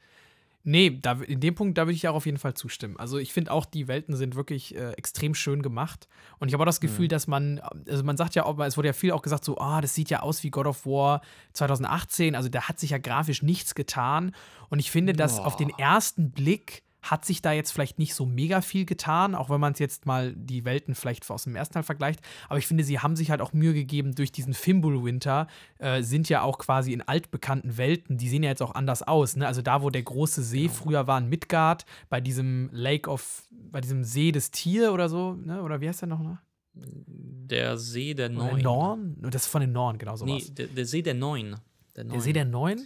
Nee, 0.64 0.98
da, 1.00 1.12
in 1.22 1.40
dem 1.40 1.54
Punkt, 1.54 1.78
da 1.78 1.84
würde 1.84 1.94
ich 1.94 2.08
auch 2.08 2.16
auf 2.16 2.26
jeden 2.26 2.40
Fall 2.40 2.56
zustimmen. 2.56 2.98
Also 2.98 3.20
ich 3.20 3.32
finde 3.32 3.52
auch, 3.52 3.68
die 3.68 3.88
Welten 3.88 4.16
sind 4.16 4.34
wirklich 4.34 4.76
äh, 4.76 4.94
extrem 4.94 5.36
schön 5.36 5.62
gemacht. 5.62 6.08
Und 6.40 6.48
ich 6.48 6.56
habe 6.56 6.64
auch 6.64 6.66
das 6.66 6.82
Gefühl, 6.82 7.06
mhm. 7.06 7.10
dass 7.10 7.28
man, 7.28 7.60
also 7.88 8.04
man 8.04 8.18
sagt 8.18 8.34
ja 8.34 8.44
auch, 8.44 8.58
es 8.62 8.76
wurde 8.76 8.88
ja 8.88 8.94
viel 8.94 9.12
auch 9.12 9.22
gesagt, 9.22 9.46
so, 9.46 9.60
ah, 9.60 9.82
das 9.82 9.94
sieht 9.94 10.10
ja 10.10 10.22
aus 10.22 10.42
wie 10.42 10.50
God 10.50 10.66
of 10.66 10.88
War 10.88 11.22
2018. 11.54 12.34
Also 12.34 12.50
da 12.50 12.68
hat 12.68 12.80
sich 12.80 12.90
ja 12.90 12.98
grafisch 12.98 13.44
nichts 13.44 13.76
getan. 13.76 14.34
Und 14.70 14.80
ich 14.80 14.90
finde, 14.90 15.14
dass 15.14 15.38
auf 15.38 15.58
den 15.58 15.70
ersten 15.70 16.32
Blick 16.32 16.82
hat 17.02 17.26
sich 17.26 17.42
da 17.42 17.52
jetzt 17.52 17.72
vielleicht 17.72 18.00
nicht 18.00 18.14
so 18.16 18.26
mega 18.26 18.62
viel 18.62 18.86
getan, 18.86 19.36
auch 19.36 19.50
wenn 19.50 19.60
man 19.60 19.74
es 19.74 19.80
jetzt 19.80 20.06
mal 20.06 20.34
die 20.36 20.66
Welten 20.66 20.96
vielleicht 20.96 21.30
aus 21.30 21.44
dem 21.44 21.56
ersten 21.56 21.76
Teil 21.76 21.84
vergleicht. 21.84 22.22
Aber 22.50 22.60
ich 22.60 22.68
finde, 22.68 22.84
sie 22.84 23.00
haben 23.00 23.16
sich 23.16 23.32
halt 23.32 23.42
auch 23.42 23.54
Mühe 23.54 23.74
gegeben 23.74 24.16
durch 24.16 24.32
diesen 24.32 24.54
Fimbul-Winter, 24.54 25.48
äh, 25.78 26.02
sind 26.02 26.30
ja 26.30 26.42
auch 26.42 26.58
quasi 26.58 26.94
in 26.94 27.02
altbekannten 27.02 27.78
Welten, 27.78 28.18
die 28.18 28.30
sehen 28.30 28.44
ja 28.44 28.50
jetzt 28.50 28.62
auch 28.62 28.76
anders 28.76 29.04
aus. 29.04 29.36
Ne? 29.36 29.48
Also 29.48 29.62
da, 29.62 29.82
wo 29.82 29.90
der 29.90 30.04
große 30.04 30.42
See 30.42 30.64
genau. 30.64 30.74
früher 30.74 31.08
war 31.08 31.18
in 31.20 31.30
Midgard, 31.30 31.86
bei 32.10 32.20
diesem 32.20 32.70
Lake 32.72 33.10
of, 33.10 33.44
bei 33.52 33.82
diesem 33.82 34.04
See 34.04 34.32
des 34.32 34.52
Tier 34.52 34.92
oder 34.92 35.08
so, 35.08 35.34
ne? 35.34 35.62
oder 35.62 35.82
wie 35.82 35.88
heißt 35.88 36.02
der 36.02 36.10
noch? 36.10 36.20
Ne? 36.20 36.40
Der 36.74 37.78
See 37.78 38.14
der 38.14 38.30
Neun. 38.30 38.62
Norn? 38.62 39.18
Das 39.22 39.44
ist 39.44 39.48
von 39.48 39.62
den 39.62 39.72
Norn, 39.72 39.98
genau 39.98 40.16
sowas. 40.16 40.50
Nee, 40.50 40.54
der, 40.54 40.68
der 40.68 40.86
See 40.86 41.02
der 41.02 41.14
Neun. 41.14 41.56
Der, 41.96 42.04
der 42.04 42.22
See 42.22 42.34
der 42.34 42.46
Neun? 42.46 42.86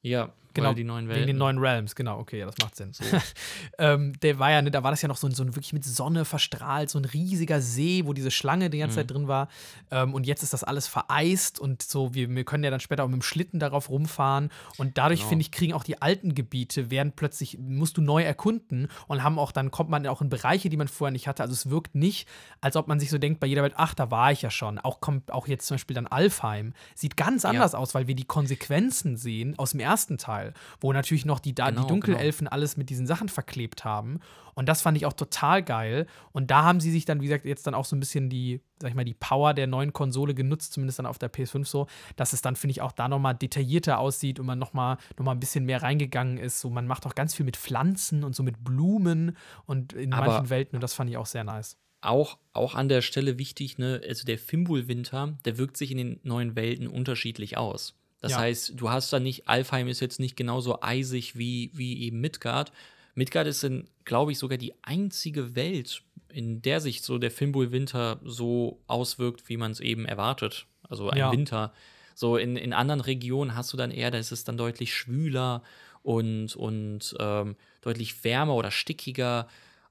Ja, 0.00 0.32
genau, 0.54 0.74
die 0.74 0.84
neuen 0.84 1.08
Welten. 1.08 1.22
Wegen 1.22 1.26
den 1.28 1.38
neuen 1.38 1.58
Realms, 1.58 1.94
genau, 1.94 2.18
okay, 2.18 2.38
ja, 2.40 2.46
das 2.46 2.56
macht 2.62 2.76
Sinn. 2.76 2.92
So. 2.92 3.04
ähm, 3.78 4.12
der 4.20 4.38
war 4.38 4.50
ja, 4.50 4.62
ne, 4.62 4.70
da 4.70 4.82
war 4.82 4.90
das 4.90 5.02
ja 5.02 5.08
noch 5.08 5.16
so, 5.16 5.28
so 5.30 5.42
ein 5.42 5.54
wirklich 5.54 5.72
mit 5.72 5.84
Sonne 5.84 6.24
verstrahlt, 6.24 6.90
so 6.90 6.98
ein 6.98 7.04
riesiger 7.04 7.60
See, 7.60 8.02
wo 8.06 8.12
diese 8.12 8.30
Schlange 8.30 8.70
die 8.70 8.78
ganze 8.78 8.94
mhm. 8.94 9.00
Zeit 9.00 9.10
drin 9.10 9.28
war. 9.28 9.48
Ähm, 9.90 10.14
und 10.14 10.26
jetzt 10.26 10.42
ist 10.42 10.52
das 10.52 10.64
alles 10.64 10.86
vereist 10.86 11.58
und 11.58 11.82
so, 11.82 12.14
wir, 12.14 12.28
wir 12.28 12.44
können 12.44 12.64
ja 12.64 12.70
dann 12.70 12.80
später 12.80 13.04
auch 13.04 13.08
mit 13.08 13.16
dem 13.16 13.22
Schlitten 13.22 13.60
darauf 13.60 13.90
rumfahren. 13.90 14.50
Und 14.76 14.98
dadurch, 14.98 15.20
genau. 15.20 15.28
finde 15.30 15.42
ich, 15.42 15.52
kriegen 15.52 15.72
auch 15.72 15.84
die 15.84 16.00
alten 16.00 16.34
Gebiete, 16.34 16.90
werden 16.90 17.12
plötzlich, 17.14 17.58
musst 17.58 17.96
du 17.96 18.00
neu 18.00 18.22
erkunden 18.22 18.88
und 19.06 19.22
haben 19.22 19.38
auch, 19.38 19.52
dann 19.52 19.70
kommt 19.70 19.90
man 19.90 20.06
auch 20.06 20.22
in 20.22 20.28
Bereiche, 20.28 20.68
die 20.68 20.76
man 20.76 20.88
vorher 20.88 21.12
nicht 21.12 21.28
hatte. 21.28 21.42
Also 21.42 21.52
es 21.52 21.70
wirkt 21.70 21.94
nicht, 21.94 22.28
als 22.60 22.76
ob 22.76 22.88
man 22.88 23.00
sich 23.00 23.10
so 23.10 23.18
denkt, 23.18 23.40
bei 23.40 23.46
jeder 23.46 23.62
Welt, 23.62 23.74
ach, 23.76 23.94
da 23.94 24.10
war 24.10 24.32
ich 24.32 24.42
ja 24.42 24.50
schon. 24.50 24.78
Auch 24.78 25.00
kommt 25.00 25.32
auch 25.32 25.46
jetzt 25.46 25.66
zum 25.66 25.74
Beispiel 25.76 25.94
dann 25.94 26.06
Alfheim. 26.06 26.72
Sieht 26.94 27.16
ganz 27.16 27.44
anders 27.44 27.72
ja. 27.72 27.78
aus, 27.78 27.94
weil 27.94 28.06
wir 28.06 28.14
die 28.14 28.24
Konsequenzen 28.24 29.16
sehen 29.16 29.58
aus 29.58 29.72
dem 29.72 29.80
ersten 29.80 30.18
Teil 30.18 30.37
wo 30.80 30.92
natürlich 30.92 31.24
noch 31.24 31.40
die, 31.40 31.54
genau, 31.54 31.70
die 31.70 31.86
Dunkelelfen 31.86 32.46
genau. 32.46 32.52
alles 32.52 32.76
mit 32.76 32.90
diesen 32.90 33.06
Sachen 33.06 33.28
verklebt 33.28 33.84
haben. 33.84 34.20
Und 34.54 34.68
das 34.68 34.82
fand 34.82 34.96
ich 34.96 35.06
auch 35.06 35.12
total 35.12 35.62
geil. 35.62 36.06
Und 36.32 36.50
da 36.50 36.64
haben 36.64 36.80
sie 36.80 36.90
sich 36.90 37.04
dann, 37.04 37.20
wie 37.20 37.26
gesagt, 37.26 37.44
jetzt 37.44 37.66
dann 37.66 37.74
auch 37.74 37.84
so 37.84 37.94
ein 37.94 38.00
bisschen 38.00 38.28
die, 38.28 38.60
sag 38.80 38.90
ich 38.90 38.96
mal, 38.96 39.04
die 39.04 39.14
Power 39.14 39.54
der 39.54 39.66
neuen 39.66 39.92
Konsole 39.92 40.34
genutzt, 40.34 40.72
zumindest 40.72 40.98
dann 40.98 41.06
auf 41.06 41.18
der 41.18 41.32
PS5 41.32 41.64
so, 41.64 41.86
dass 42.16 42.32
es 42.32 42.42
dann, 42.42 42.56
finde 42.56 42.72
ich, 42.72 42.82
auch 42.82 42.92
da 42.92 43.08
nochmal 43.08 43.34
detaillierter 43.34 43.98
aussieht 43.98 44.40
und 44.40 44.46
man 44.46 44.58
nochmal 44.58 44.98
noch 45.16 45.24
mal 45.24 45.32
ein 45.32 45.40
bisschen 45.40 45.64
mehr 45.64 45.82
reingegangen 45.82 46.38
ist. 46.38 46.60
So, 46.60 46.70
man 46.70 46.86
macht 46.86 47.06
auch 47.06 47.14
ganz 47.14 47.34
viel 47.34 47.46
mit 47.46 47.56
Pflanzen 47.56 48.24
und 48.24 48.34
so 48.34 48.42
mit 48.42 48.64
Blumen 48.64 49.36
und 49.66 49.92
in 49.92 50.12
Aber 50.12 50.26
manchen 50.26 50.50
Welten 50.50 50.76
und 50.76 50.82
das 50.82 50.94
fand 50.94 51.10
ich 51.10 51.16
auch 51.16 51.26
sehr 51.26 51.44
nice 51.44 51.76
auch, 52.00 52.38
auch 52.52 52.74
an 52.74 52.88
der 52.88 53.02
Stelle 53.02 53.38
wichtig, 53.38 53.78
ne, 53.78 54.00
also 54.06 54.24
der 54.24 54.38
Fimbul-Winter, 54.38 55.36
der 55.44 55.58
wirkt 55.58 55.76
sich 55.76 55.90
in 55.90 55.98
den 55.98 56.20
neuen 56.22 56.56
Welten 56.56 56.86
unterschiedlich 56.86 57.56
aus. 57.56 57.97
Das 58.20 58.32
ja. 58.32 58.38
heißt, 58.38 58.72
du 58.76 58.90
hast 58.90 59.12
da 59.12 59.20
nicht, 59.20 59.48
Alfheim 59.48 59.88
ist 59.88 60.00
jetzt 60.00 60.18
nicht 60.18 60.36
genauso 60.36 60.82
eisig 60.82 61.36
wie, 61.36 61.70
wie 61.74 62.02
eben 62.02 62.20
Midgard. 62.20 62.72
Midgard 63.14 63.46
ist, 63.46 63.68
glaube 64.04 64.32
ich, 64.32 64.38
sogar 64.38 64.58
die 64.58 64.74
einzige 64.82 65.54
Welt, 65.54 66.02
in 66.32 66.62
der 66.62 66.80
sich 66.80 67.02
so 67.02 67.18
der 67.18 67.30
Fimbul-Winter 67.30 68.20
so 68.24 68.80
auswirkt, 68.86 69.48
wie 69.48 69.56
man 69.56 69.70
es 69.70 69.80
eben 69.80 70.04
erwartet. 70.04 70.66
Also 70.82 71.10
ein 71.10 71.18
ja. 71.18 71.32
Winter. 71.32 71.72
So 72.14 72.36
in, 72.36 72.56
in 72.56 72.72
anderen 72.72 73.00
Regionen 73.00 73.54
hast 73.54 73.72
du 73.72 73.76
dann 73.76 73.90
eher, 73.90 74.10
da 74.10 74.18
ist 74.18 74.32
es 74.32 74.44
dann 74.44 74.56
deutlich 74.56 74.94
schwüler 74.94 75.62
und, 76.02 76.56
und 76.56 77.14
ähm, 77.20 77.56
deutlich 77.80 78.24
wärmer 78.24 78.54
oder 78.54 78.70
stickiger. 78.70 79.48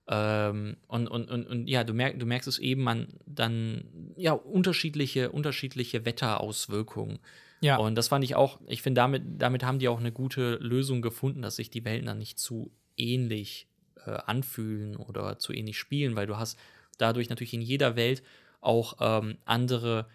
Ähm, 0.10 0.78
und, 0.88 1.08
und, 1.08 1.30
und, 1.30 1.48
und 1.48 1.68
ja, 1.68 1.84
du, 1.84 1.94
merk, 1.94 2.20
du 2.20 2.26
merkst 2.26 2.48
es 2.48 2.60
eben 2.60 2.88
an 2.88 3.08
dann 3.26 4.14
ja 4.16 4.34
unterschiedliche, 4.34 5.32
unterschiedliche 5.32 6.06
Wetterauswirkungen. 6.06 7.20
Ja. 7.62 7.78
Und 7.78 7.96
das 7.96 8.08
fand 8.08 8.24
ich 8.24 8.36
auch, 8.36 8.60
ich 8.68 8.82
finde, 8.82 9.00
damit, 9.00 9.24
damit 9.26 9.64
haben 9.64 9.80
die 9.80 9.88
auch 9.88 10.00
eine 10.00 10.12
gute 10.12 10.56
Lösung 10.56 11.02
gefunden, 11.02 11.42
dass 11.42 11.56
sich 11.56 11.70
die 11.70 11.86
Welten 11.86 12.06
dann 12.06 12.20
nicht 12.20 12.40
zu 12.40 12.72
ähnlich 12.98 13.68
äh, 14.06 14.12
anfühlen 14.12 14.96
oder 14.96 15.40
zu 15.40 15.54
ähnlich 15.54 15.78
spielen, 15.78 16.16
weil 16.16 16.28
du 16.28 16.38
hast 16.38 16.58
dadurch 16.98 17.30
natürlich 17.30 17.54
in 17.54 17.62
jeder 17.62 17.96
Welt 17.96 18.24
auch 18.62 18.98
ähm, 19.00 19.38
andere 19.46 20.08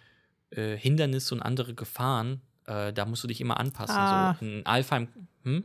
äh, 0.51 0.77
Hindernisse 0.77 1.35
und 1.35 1.43
andere 1.43 1.75
Gefahren. 1.75 2.41
Äh, 2.67 2.93
da 2.93 3.07
musst 3.07 3.25
du 3.25 3.29
dich 3.29 3.41
immer 3.41 3.59
anpassen. 3.59 3.97
Ah. 3.97 4.37
So 4.39 4.47
in 4.47 4.67
Alfheim. 4.67 5.09
Hm? 5.45 5.65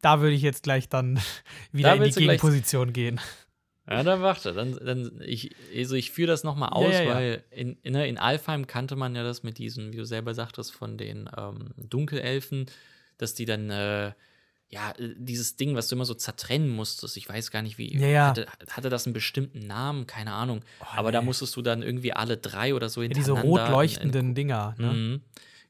Da 0.00 0.20
würde 0.20 0.34
ich 0.34 0.42
jetzt 0.42 0.62
gleich 0.62 0.88
dann 0.88 1.18
wieder 1.72 1.96
da 1.96 2.04
in 2.04 2.10
die 2.10 2.20
Gegenposition 2.20 2.92
gehen. 2.92 3.20
Ja, 3.90 4.02
dann 4.02 4.20
warte, 4.20 4.52
dann, 4.52 4.78
dann 4.84 5.20
ich, 5.24 5.54
also 5.74 5.94
ich 5.94 6.10
führe 6.10 6.28
das 6.28 6.44
nochmal 6.44 6.70
aus, 6.70 6.92
ja, 6.92 7.02
ja, 7.02 7.14
weil 7.14 7.44
in, 7.50 7.78
in, 7.82 7.94
ne, 7.94 8.06
in 8.06 8.18
Alfheim 8.18 8.66
kannte 8.66 8.96
man 8.96 9.14
ja 9.14 9.22
das 9.22 9.42
mit 9.42 9.56
diesen, 9.56 9.92
wie 9.92 9.96
du 9.96 10.04
selber 10.04 10.34
sagtest, 10.34 10.72
von 10.72 10.98
den 10.98 11.28
ähm, 11.36 11.70
Dunkelelfen, 11.76 12.66
dass 13.16 13.34
die 13.34 13.46
dann, 13.46 13.70
äh, 13.70 14.12
ja, 14.68 14.92
dieses 14.98 15.56
Ding, 15.56 15.74
was 15.74 15.88
du 15.88 15.94
immer 15.94 16.04
so 16.04 16.12
zertrennen 16.12 16.68
musstest, 16.68 17.16
ich 17.16 17.26
weiß 17.26 17.50
gar 17.50 17.62
nicht, 17.62 17.78
wie, 17.78 17.98
hatte, 18.14 18.46
hatte, 18.68 18.90
das 18.90 19.06
einen 19.06 19.14
bestimmten 19.14 19.66
Namen, 19.66 20.06
keine 20.06 20.32
Ahnung, 20.32 20.60
oh, 20.80 20.84
aber 20.96 21.08
nee. 21.08 21.14
da 21.14 21.22
musstest 21.22 21.56
du 21.56 21.62
dann 21.62 21.82
irgendwie 21.82 22.12
alle 22.12 22.36
drei 22.36 22.74
oder 22.74 22.90
so 22.90 23.00
hintereinander. 23.00 23.40
Diese 23.40 23.48
rot 23.48 23.70
leuchtenden 23.70 24.20
in, 24.20 24.28
in, 24.28 24.34
Dinger, 24.34 24.74
ne? 24.76 24.92
Mhm, 24.92 25.20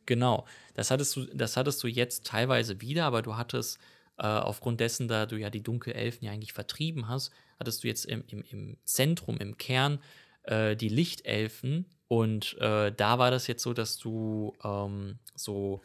genau, 0.07 0.45
das 0.75 0.91
hattest, 0.91 1.15
du, 1.15 1.25
das 1.33 1.57
hattest 1.57 1.81
du 1.85 1.87
jetzt 1.87 2.27
teilweise 2.27 2.81
wieder, 2.81 3.05
aber 3.05 3.23
du 3.23 3.37
hattest 3.37 3.79
äh, 4.19 4.27
aufgrund 4.27 4.81
dessen, 4.81 5.09
da 5.09 5.27
du 5.27 5.37
ja 5.37 5.51
die 5.51 5.63
Dunkelelfen 5.63 6.27
ja 6.27 6.33
eigentlich 6.33 6.53
vertrieben 6.53 7.09
hast, 7.09 7.33
hattest 7.59 7.85
du 7.85 7.89
jetzt 7.89 8.05
im, 8.05 8.25
im, 8.29 8.43
im 8.51 8.77
Zentrum, 8.85 9.39
im 9.39 9.57
Kern 9.57 10.01
äh, 10.43 10.77
die 10.77 10.89
Lichtelfen. 10.89 11.87
Und 12.09 12.57
äh, 12.59 12.93
da 12.93 13.19
war 13.19 13.31
das 13.31 13.47
jetzt 13.47 13.63
so, 13.63 13.75
dass 13.75 13.99
du 13.99 14.55
ähm, 14.65 15.19
so 15.35 15.83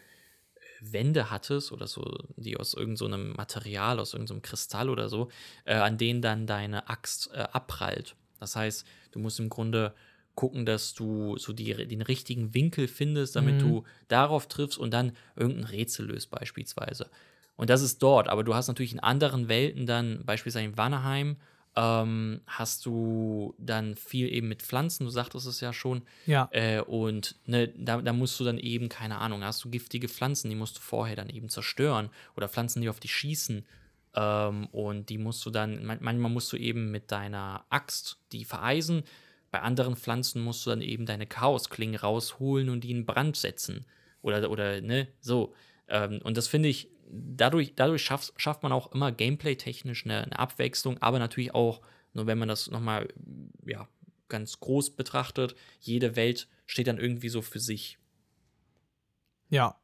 Wände 0.79 1.31
hattest 1.31 1.71
oder 1.71 1.87
so, 1.87 2.03
die 2.35 2.57
aus 2.57 2.73
irgendeinem 2.73 3.29
so 3.29 3.35
Material, 3.35 3.99
aus 3.99 4.13
irgendeinem 4.13 4.37
so 4.37 4.49
Kristall 4.49 4.89
oder 4.89 5.09
so, 5.09 5.29
äh, 5.65 5.75
an 5.75 5.97
denen 5.97 6.21
dann 6.21 6.47
deine 6.47 6.89
Axt 6.89 7.29
äh, 7.33 7.39
abprallt. 7.39 8.15
Das 8.39 8.55
heißt, 8.55 8.85
du 9.11 9.19
musst 9.19 9.39
im 9.39 9.49
Grunde 9.49 9.93
gucken, 10.35 10.65
dass 10.65 10.93
du 10.93 11.37
so 11.37 11.53
die, 11.53 11.73
den 11.87 12.01
richtigen 12.01 12.53
Winkel 12.53 12.87
findest, 12.87 13.35
damit 13.35 13.55
mhm. 13.55 13.59
du 13.59 13.83
darauf 14.07 14.47
triffst 14.47 14.77
und 14.77 14.91
dann 14.91 15.15
irgendein 15.35 15.65
Rätsel 15.65 16.07
löst, 16.07 16.31
beispielsweise. 16.31 17.09
Und 17.55 17.69
das 17.69 17.81
ist 17.81 18.01
dort, 18.01 18.27
aber 18.27 18.43
du 18.43 18.55
hast 18.55 18.67
natürlich 18.67 18.93
in 18.93 18.99
anderen 18.99 19.47
Welten 19.47 19.85
dann, 19.85 20.25
beispielsweise 20.25 20.65
in 20.65 20.77
Vanaheim, 20.77 21.37
ähm, 21.75 22.41
hast 22.45 22.85
du 22.85 23.55
dann 23.57 23.95
viel 23.95 24.31
eben 24.31 24.47
mit 24.47 24.61
Pflanzen, 24.61 25.05
du 25.05 25.09
sagtest 25.09 25.47
es 25.47 25.59
ja 25.59 25.73
schon. 25.73 26.03
Ja. 26.25 26.47
Äh, 26.51 26.81
und 26.81 27.35
ne, 27.45 27.67
da, 27.69 28.01
da, 28.01 28.13
musst 28.13 28.39
du 28.39 28.43
dann 28.43 28.59
eben, 28.59 28.89
keine 28.89 29.17
Ahnung, 29.17 29.43
hast 29.43 29.63
du 29.63 29.69
giftige 29.69 30.07
Pflanzen, 30.07 30.49
die 30.49 30.55
musst 30.55 30.77
du 30.77 30.81
vorher 30.81 31.15
dann 31.15 31.29
eben 31.29 31.49
zerstören. 31.49 32.09
Oder 32.35 32.47
Pflanzen, 32.47 32.81
die 32.81 32.89
auf 32.89 32.99
dich 32.99 33.13
schießen. 33.15 33.65
Ähm, 34.15 34.67
und 34.67 35.09
die 35.09 35.17
musst 35.17 35.45
du 35.45 35.49
dann, 35.49 35.83
manchmal 35.85 36.31
musst 36.31 36.53
du 36.53 36.57
eben 36.57 36.91
mit 36.91 37.11
deiner 37.11 37.65
Axt 37.69 38.17
die 38.31 38.45
vereisen. 38.45 39.03
Bei 39.49 39.61
anderen 39.61 39.95
Pflanzen 39.95 40.43
musst 40.43 40.65
du 40.65 40.69
dann 40.69 40.81
eben 40.81 41.05
deine 41.07 41.25
Chaosklingen 41.25 41.95
rausholen 41.95 42.69
und 42.69 42.83
die 42.83 42.91
in 42.91 43.05
Brand 43.05 43.35
setzen. 43.35 43.85
Oder, 44.21 44.49
oder 44.51 44.81
ne, 44.81 45.07
so. 45.21 45.55
Ähm, 45.87 46.19
und 46.23 46.37
das 46.37 46.47
finde 46.47 46.69
ich, 46.69 46.89
dadurch, 47.13 47.73
dadurch 47.75 48.03
schafft, 48.03 48.33
schafft 48.37 48.63
man 48.63 48.71
auch 48.71 48.91
immer 48.91 49.11
gameplay-technisch 49.11 50.05
eine, 50.05 50.23
eine, 50.23 50.39
Abwechslung, 50.39 50.97
aber 51.01 51.19
natürlich 51.19 51.53
auch, 51.53 51.81
nur 52.13 52.27
wenn 52.27 52.37
man 52.37 52.47
das 52.47 52.69
nochmal 52.69 53.07
ja, 53.65 53.87
ganz 54.29 54.59
groß 54.59 54.91
betrachtet, 54.91 55.55
jede 55.79 56.15
Welt 56.15 56.47
steht 56.65 56.87
dann 56.87 56.97
irgendwie 56.97 57.29
so 57.29 57.41
für 57.41 57.59
sich. 57.59 57.97
Ja. 59.49 59.77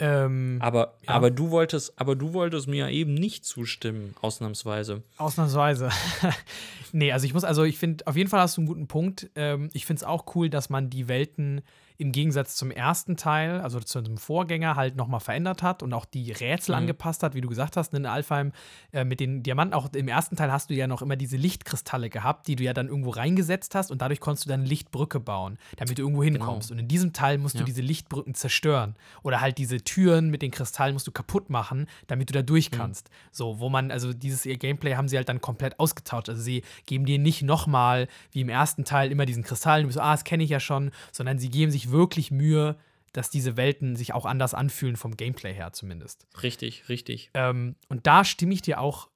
Ähm, 0.00 0.58
aber, 0.60 0.98
ja. 1.02 1.10
aber, 1.10 1.30
du 1.30 1.50
wolltest, 1.50 1.98
aber 2.00 2.16
du 2.16 2.32
wolltest 2.32 2.66
mir 2.66 2.90
eben 2.90 3.14
nicht 3.14 3.44
zustimmen, 3.44 4.14
ausnahmsweise. 4.20 5.04
Ausnahmsweise. 5.18 5.90
nee, 6.92 7.12
also 7.12 7.26
ich 7.26 7.34
muss, 7.34 7.44
also 7.44 7.62
ich 7.62 7.78
finde, 7.78 8.04
auf 8.08 8.16
jeden 8.16 8.28
Fall 8.28 8.40
hast 8.40 8.56
du 8.56 8.62
einen 8.62 8.68
guten 8.68 8.88
Punkt. 8.88 9.30
Ähm, 9.36 9.70
ich 9.72 9.86
finde 9.86 10.00
es 10.00 10.04
auch 10.04 10.34
cool, 10.34 10.50
dass 10.50 10.68
man 10.68 10.90
die 10.90 11.06
Welten 11.06 11.62
im 11.96 12.10
Gegensatz 12.12 12.56
zum 12.56 12.70
ersten 12.72 13.16
Teil, 13.16 13.60
also 13.60 13.78
zu 13.78 14.00
dem 14.00 14.18
Vorgänger, 14.18 14.74
halt 14.74 14.96
nochmal 14.96 15.20
verändert 15.20 15.62
hat 15.62 15.82
und 15.82 15.92
auch 15.92 16.04
die 16.04 16.32
Rätsel 16.32 16.74
Mhm. 16.74 16.82
angepasst 16.82 17.22
hat, 17.22 17.34
wie 17.34 17.40
du 17.40 17.48
gesagt 17.48 17.76
hast, 17.76 17.94
in 17.94 18.04
Alfheim 18.06 18.52
äh, 18.92 19.04
mit 19.04 19.20
den 19.20 19.42
Diamanten. 19.44 19.74
Auch 19.74 19.88
im 19.94 20.08
ersten 20.08 20.34
Teil 20.36 20.50
hast 20.50 20.70
du 20.70 20.74
ja 20.74 20.86
noch 20.88 21.02
immer 21.02 21.14
diese 21.16 21.36
Lichtkristalle 21.36 22.10
gehabt, 22.10 22.48
die 22.48 22.56
du 22.56 22.64
ja 22.64 22.72
dann 22.72 22.88
irgendwo 22.88 23.10
reingesetzt 23.10 23.74
hast 23.76 23.90
und 23.92 24.02
dadurch 24.02 24.18
konntest 24.20 24.46
du 24.46 24.48
dann 24.50 24.60
eine 24.60 24.68
Lichtbrücke 24.68 25.20
bauen, 25.20 25.56
damit 25.76 25.98
du 25.98 26.02
irgendwo 26.02 26.24
hinkommst. 26.24 26.72
Und 26.72 26.78
in 26.78 26.88
diesem 26.88 27.12
Teil 27.12 27.38
musst 27.38 27.54
du 27.54 27.60
Ja. 27.60 27.64
diese 27.64 27.82
Lichtbrücken 27.82 28.34
zerstören. 28.34 28.96
Oder 29.22 29.40
halt 29.40 29.58
diese 29.58 29.78
Türen 29.78 30.30
mit 30.30 30.42
den 30.42 30.50
Kristallen 30.50 30.94
musst 30.94 31.06
du 31.06 31.12
kaputt 31.12 31.48
machen, 31.48 31.86
damit 32.08 32.28
du 32.28 32.32
da 32.34 32.42
durch 32.42 32.70
kannst. 32.72 33.08
So, 33.30 33.60
wo 33.60 33.68
man, 33.68 33.90
also 33.92 34.12
dieses 34.12 34.44
ihr 34.46 34.56
Gameplay 34.56 34.96
haben 34.96 35.06
sie 35.08 35.16
halt 35.16 35.28
dann 35.28 35.40
komplett 35.40 35.78
ausgetauscht. 35.78 36.28
Also 36.28 36.42
sie 36.42 36.62
geben 36.86 37.06
dir 37.06 37.18
nicht 37.20 37.42
nochmal, 37.42 38.08
wie 38.32 38.40
im 38.40 38.48
ersten 38.48 38.84
Teil, 38.84 39.12
immer 39.12 39.26
diesen 39.26 39.44
Kristall, 39.44 39.82
du 39.82 39.86
bist 39.86 39.94
so, 39.96 40.00
ah, 40.00 40.12
das 40.12 40.24
kenne 40.24 40.42
ich 40.42 40.50
ja 40.50 40.58
schon, 40.60 40.90
sondern 41.12 41.38
sie 41.38 41.50
geben 41.50 41.70
sich 41.70 41.83
wirklich 41.90 42.30
Mühe, 42.30 42.76
dass 43.12 43.30
diese 43.30 43.56
Welten 43.56 43.96
sich 43.96 44.12
auch 44.12 44.26
anders 44.26 44.54
anfühlen, 44.54 44.96
vom 44.96 45.16
Gameplay 45.16 45.54
her 45.54 45.72
zumindest. 45.72 46.26
Richtig, 46.42 46.88
richtig. 46.88 47.30
Ähm, 47.34 47.76
und 47.88 48.06
da 48.06 48.24
stimme 48.24 48.52
ich 48.54 48.62
dir 48.62 48.80
auch 48.80 49.08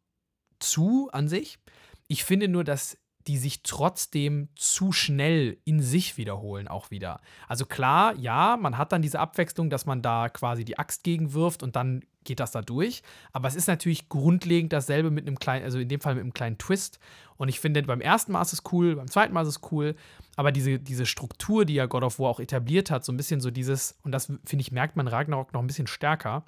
zu 0.60 1.08
an 1.12 1.28
sich. 1.28 1.58
Ich 2.06 2.24
finde 2.24 2.48
nur, 2.48 2.64
dass 2.64 2.98
die 3.28 3.36
sich 3.36 3.62
trotzdem 3.62 4.48
zu 4.56 4.90
schnell 4.90 5.58
in 5.64 5.80
sich 5.82 6.16
wiederholen, 6.16 6.66
auch 6.66 6.90
wieder. 6.90 7.20
Also 7.46 7.66
klar, 7.66 8.14
ja, 8.16 8.56
man 8.58 8.78
hat 8.78 8.90
dann 8.90 9.02
diese 9.02 9.20
Abwechslung, 9.20 9.68
dass 9.68 9.84
man 9.84 10.00
da 10.00 10.30
quasi 10.30 10.64
die 10.64 10.78
Axt 10.78 11.04
gegenwirft 11.04 11.62
und 11.62 11.76
dann 11.76 12.02
geht 12.24 12.40
das 12.40 12.52
da 12.52 12.62
durch. 12.62 13.02
Aber 13.32 13.46
es 13.46 13.54
ist 13.54 13.68
natürlich 13.68 14.08
grundlegend 14.08 14.72
dasselbe 14.72 15.10
mit 15.10 15.26
einem 15.26 15.38
kleinen, 15.38 15.64
also 15.64 15.78
in 15.78 15.88
dem 15.88 16.00
Fall 16.00 16.14
mit 16.14 16.22
einem 16.22 16.32
kleinen 16.32 16.56
Twist. 16.56 16.98
Und 17.36 17.48
ich 17.48 17.60
finde, 17.60 17.82
beim 17.82 18.00
ersten 18.00 18.32
Mal 18.32 18.42
ist 18.42 18.54
es 18.54 18.62
cool, 18.72 18.96
beim 18.96 19.08
zweiten 19.08 19.34
Mal 19.34 19.42
ist 19.42 19.48
es 19.48 19.72
cool. 19.72 19.94
Aber 20.36 20.50
diese, 20.50 20.78
diese 20.78 21.04
Struktur, 21.04 21.66
die 21.66 21.74
ja 21.74 21.86
God 21.86 22.04
of 22.04 22.18
War 22.18 22.30
auch 22.30 22.40
etabliert 22.40 22.90
hat, 22.90 23.04
so 23.04 23.12
ein 23.12 23.16
bisschen 23.18 23.40
so 23.40 23.50
dieses, 23.50 23.98
und 24.02 24.12
das 24.12 24.26
finde 24.26 24.62
ich, 24.62 24.72
merkt 24.72 24.96
man 24.96 25.06
Ragnarok 25.06 25.52
noch 25.52 25.60
ein 25.60 25.66
bisschen 25.66 25.86
stärker, 25.86 26.44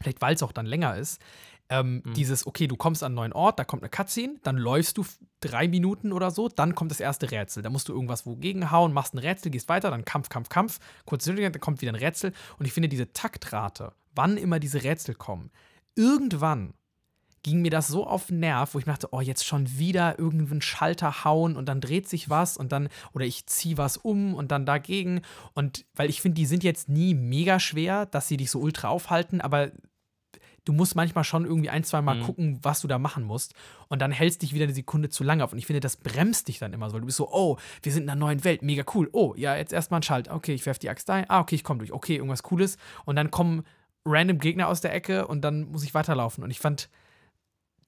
vielleicht 0.00 0.20
weil 0.20 0.34
es 0.34 0.42
auch 0.42 0.52
dann 0.52 0.66
länger 0.66 0.96
ist, 0.96 1.20
ähm, 1.70 2.02
dieses, 2.16 2.46
okay, 2.46 2.66
du 2.66 2.76
kommst 2.76 3.02
an 3.02 3.08
einen 3.08 3.16
neuen 3.16 3.32
Ort, 3.32 3.58
da 3.58 3.64
kommt 3.64 3.82
eine 3.82 3.90
Cutscene, 3.90 4.36
dann 4.42 4.56
läufst 4.56 4.96
du 4.96 5.04
drei 5.40 5.68
Minuten 5.68 6.12
oder 6.12 6.30
so, 6.30 6.48
dann 6.48 6.74
kommt 6.74 6.90
das 6.90 7.00
erste 7.00 7.30
Rätsel. 7.30 7.62
Da 7.62 7.70
musst 7.70 7.88
du 7.88 7.92
irgendwas 7.92 8.26
wogegen 8.26 8.70
hauen, 8.70 8.92
machst 8.92 9.14
ein 9.14 9.18
Rätsel, 9.18 9.50
gehst 9.50 9.68
weiter, 9.68 9.90
dann 9.90 10.04
Kampf, 10.04 10.28
Kampf, 10.28 10.48
Kampf, 10.48 10.78
kurz 11.04 11.24
dann 11.24 11.52
kommt 11.60 11.82
wieder 11.82 11.92
ein 11.92 11.96
Rätsel. 11.96 12.32
Und 12.58 12.66
ich 12.66 12.72
finde 12.72 12.88
diese 12.88 13.12
Taktrate, 13.12 13.92
wann 14.14 14.36
immer 14.36 14.58
diese 14.58 14.82
Rätsel 14.82 15.14
kommen, 15.14 15.50
irgendwann 15.94 16.74
ging 17.42 17.62
mir 17.62 17.70
das 17.70 17.88
so 17.88 18.06
auf 18.06 18.26
den 18.26 18.40
Nerv, 18.40 18.74
wo 18.74 18.78
ich 18.78 18.84
dachte, 18.84 19.08
oh, 19.12 19.20
jetzt 19.20 19.46
schon 19.46 19.78
wieder 19.78 20.18
irgendeinen 20.18 20.60
Schalter 20.60 21.24
hauen 21.24 21.56
und 21.56 21.66
dann 21.66 21.80
dreht 21.80 22.08
sich 22.08 22.28
was 22.28 22.56
und 22.56 22.72
dann, 22.72 22.88
oder 23.12 23.24
ich 23.24 23.46
ziehe 23.46 23.78
was 23.78 23.96
um 23.96 24.34
und 24.34 24.50
dann 24.50 24.66
dagegen. 24.66 25.22
Und 25.54 25.86
weil 25.94 26.10
ich 26.10 26.20
finde, 26.20 26.36
die 26.36 26.46
sind 26.46 26.64
jetzt 26.64 26.88
nie 26.88 27.14
mega 27.14 27.60
schwer, 27.60 28.06
dass 28.06 28.28
sie 28.28 28.36
dich 28.36 28.50
so 28.50 28.58
ultra 28.58 28.88
aufhalten, 28.88 29.40
aber 29.40 29.70
du 30.68 30.74
musst 30.74 30.94
manchmal 30.94 31.24
schon 31.24 31.46
irgendwie 31.46 31.70
ein, 31.70 31.82
zwei 31.82 32.02
Mal 32.02 32.16
Mhm. 32.16 32.22
gucken, 32.24 32.58
was 32.62 32.82
du 32.82 32.88
da 32.88 32.98
machen 32.98 33.24
musst. 33.24 33.54
Und 33.88 34.02
dann 34.02 34.12
hältst 34.12 34.42
dich 34.42 34.52
wieder 34.52 34.64
eine 34.64 34.74
Sekunde 34.74 35.08
zu 35.08 35.24
lange 35.24 35.42
auf. 35.42 35.52
Und 35.52 35.58
ich 35.58 35.64
finde, 35.64 35.80
das 35.80 35.96
bremst 35.96 36.46
dich 36.48 36.58
dann 36.58 36.74
immer 36.74 36.90
so. 36.90 36.94
weil 36.94 37.00
Du 37.00 37.06
bist 37.06 37.16
so, 37.16 37.30
oh, 37.32 37.56
wir 37.82 37.90
sind 37.90 38.02
in 38.02 38.10
einer 38.10 38.18
neuen 38.20 38.44
Welt, 38.44 38.60
mega 38.62 38.84
cool. 38.94 39.08
Oh, 39.12 39.32
ja, 39.36 39.56
jetzt 39.56 39.72
erstmal 39.72 40.00
ein 40.00 40.02
Schalt. 40.02 40.28
Okay, 40.28 40.52
ich 40.52 40.66
werf 40.66 40.78
die 40.78 40.90
Axt 40.90 41.08
ein. 41.08 41.24
Ah, 41.28 41.40
okay, 41.40 41.54
ich 41.54 41.64
komme 41.64 41.78
durch. 41.78 41.92
Okay, 41.92 42.16
irgendwas 42.16 42.42
Cooles. 42.42 42.76
Und 43.06 43.16
dann 43.16 43.30
kommen 43.30 43.64
random 44.04 44.38
Gegner 44.38 44.68
aus 44.68 44.82
der 44.82 44.92
Ecke 44.94 45.26
und 45.26 45.40
dann 45.40 45.70
muss 45.70 45.84
ich 45.84 45.94
weiterlaufen. 45.94 46.44
Und 46.44 46.50
ich 46.50 46.60
fand, 46.60 46.90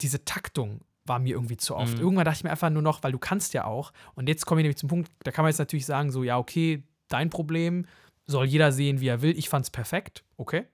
diese 0.01 0.25
Taktung 0.25 0.81
war 1.05 1.19
mir 1.19 1.35
irgendwie 1.35 1.57
zu 1.57 1.75
oft. 1.75 1.95
Mhm. 1.97 2.01
Irgendwann 2.01 2.25
dachte 2.25 2.37
ich 2.37 2.43
mir 2.43 2.51
einfach 2.51 2.69
nur 2.71 2.81
noch, 2.81 3.03
weil 3.03 3.11
du 3.11 3.19
kannst 3.19 3.53
ja 3.53 3.65
auch. 3.65 3.91
Und 4.15 4.27
jetzt 4.27 4.45
komme 4.47 4.61
ich 4.61 4.63
nämlich 4.63 4.77
zum 4.77 4.89
Punkt, 4.89 5.11
da 5.23 5.31
kann 5.31 5.43
man 5.43 5.49
jetzt 5.51 5.59
natürlich 5.59 5.85
sagen, 5.85 6.11
so, 6.11 6.23
ja, 6.23 6.37
okay, 6.39 6.83
dein 7.09 7.29
Problem, 7.29 7.85
soll 8.27 8.45
jeder 8.45 8.71
sehen, 8.71 9.01
wie 9.01 9.07
er 9.07 9.21
will. 9.21 9.37
Ich 9.37 9.49
fand 9.49 9.65
es 9.65 9.69
perfekt, 9.71 10.23
okay. 10.37 10.65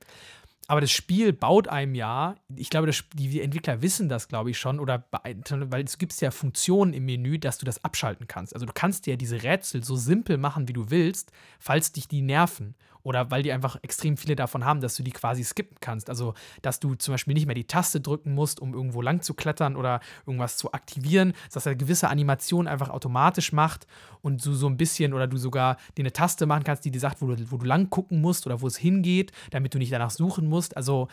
Aber 0.69 0.81
das 0.81 0.91
Spiel 0.91 1.31
baut 1.31 1.69
einem 1.69 1.95
ja, 1.95 2.35
ich 2.53 2.69
glaube, 2.69 2.87
das, 2.87 3.05
die, 3.13 3.41
Entwickler 3.41 3.81
wissen 3.81 4.09
das, 4.09 4.27
glaube 4.27 4.51
ich, 4.51 4.59
schon, 4.59 4.81
oder 4.81 5.05
weil 5.11 5.83
es 5.83 5.97
gibt 5.97 6.19
ja 6.19 6.29
Funktionen 6.29 6.93
im 6.93 7.05
Menü, 7.05 7.39
dass 7.39 7.57
du 7.57 7.65
das 7.65 7.83
abschalten 7.85 8.27
kannst. 8.27 8.53
Also 8.53 8.65
du 8.65 8.73
kannst 8.73 9.07
ja 9.07 9.15
diese 9.15 9.43
Rätsel 9.43 9.81
so 9.83 9.95
simpel 9.95 10.37
machen, 10.37 10.67
wie 10.67 10.73
du 10.73 10.89
willst, 10.89 11.31
falls 11.57 11.93
dich 11.93 12.09
die 12.09 12.21
nerven. 12.21 12.75
Oder 13.03 13.31
weil 13.31 13.43
die 13.43 13.51
einfach 13.51 13.77
extrem 13.81 14.17
viele 14.17 14.35
davon 14.35 14.65
haben, 14.65 14.81
dass 14.81 14.95
du 14.95 15.03
die 15.03 15.11
quasi 15.11 15.43
skippen 15.43 15.77
kannst. 15.81 16.09
Also, 16.09 16.33
dass 16.61 16.79
du 16.79 16.95
zum 16.95 17.13
Beispiel 17.13 17.33
nicht 17.33 17.45
mehr 17.45 17.55
die 17.55 17.67
Taste 17.67 18.01
drücken 18.01 18.33
musst, 18.33 18.59
um 18.59 18.73
irgendwo 18.73 19.01
lang 19.01 19.21
zu 19.21 19.33
klettern 19.33 19.75
oder 19.75 19.99
irgendwas 20.25 20.57
zu 20.57 20.73
aktivieren, 20.73 21.33
dass 21.51 21.65
er 21.65 21.75
gewisse 21.75 22.09
Animationen 22.09 22.67
einfach 22.67 22.89
automatisch 22.89 23.51
macht 23.53 23.87
und 24.21 24.45
du 24.45 24.53
so 24.53 24.67
ein 24.67 24.77
bisschen 24.77 25.13
oder 25.13 25.27
du 25.27 25.37
sogar 25.37 25.77
dir 25.97 26.03
eine 26.03 26.13
Taste 26.13 26.45
machen 26.45 26.63
kannst, 26.63 26.85
die 26.85 26.91
dir 26.91 26.99
sagt, 26.99 27.21
wo 27.21 27.27
du, 27.27 27.51
wo 27.51 27.57
du 27.57 27.65
lang 27.65 27.89
gucken 27.89 28.21
musst 28.21 28.45
oder 28.45 28.61
wo 28.61 28.67
es 28.67 28.77
hingeht, 28.77 29.31
damit 29.51 29.73
du 29.73 29.77
nicht 29.77 29.91
danach 29.91 30.11
suchen 30.11 30.47
musst. 30.47 30.75
Also, 30.75 31.07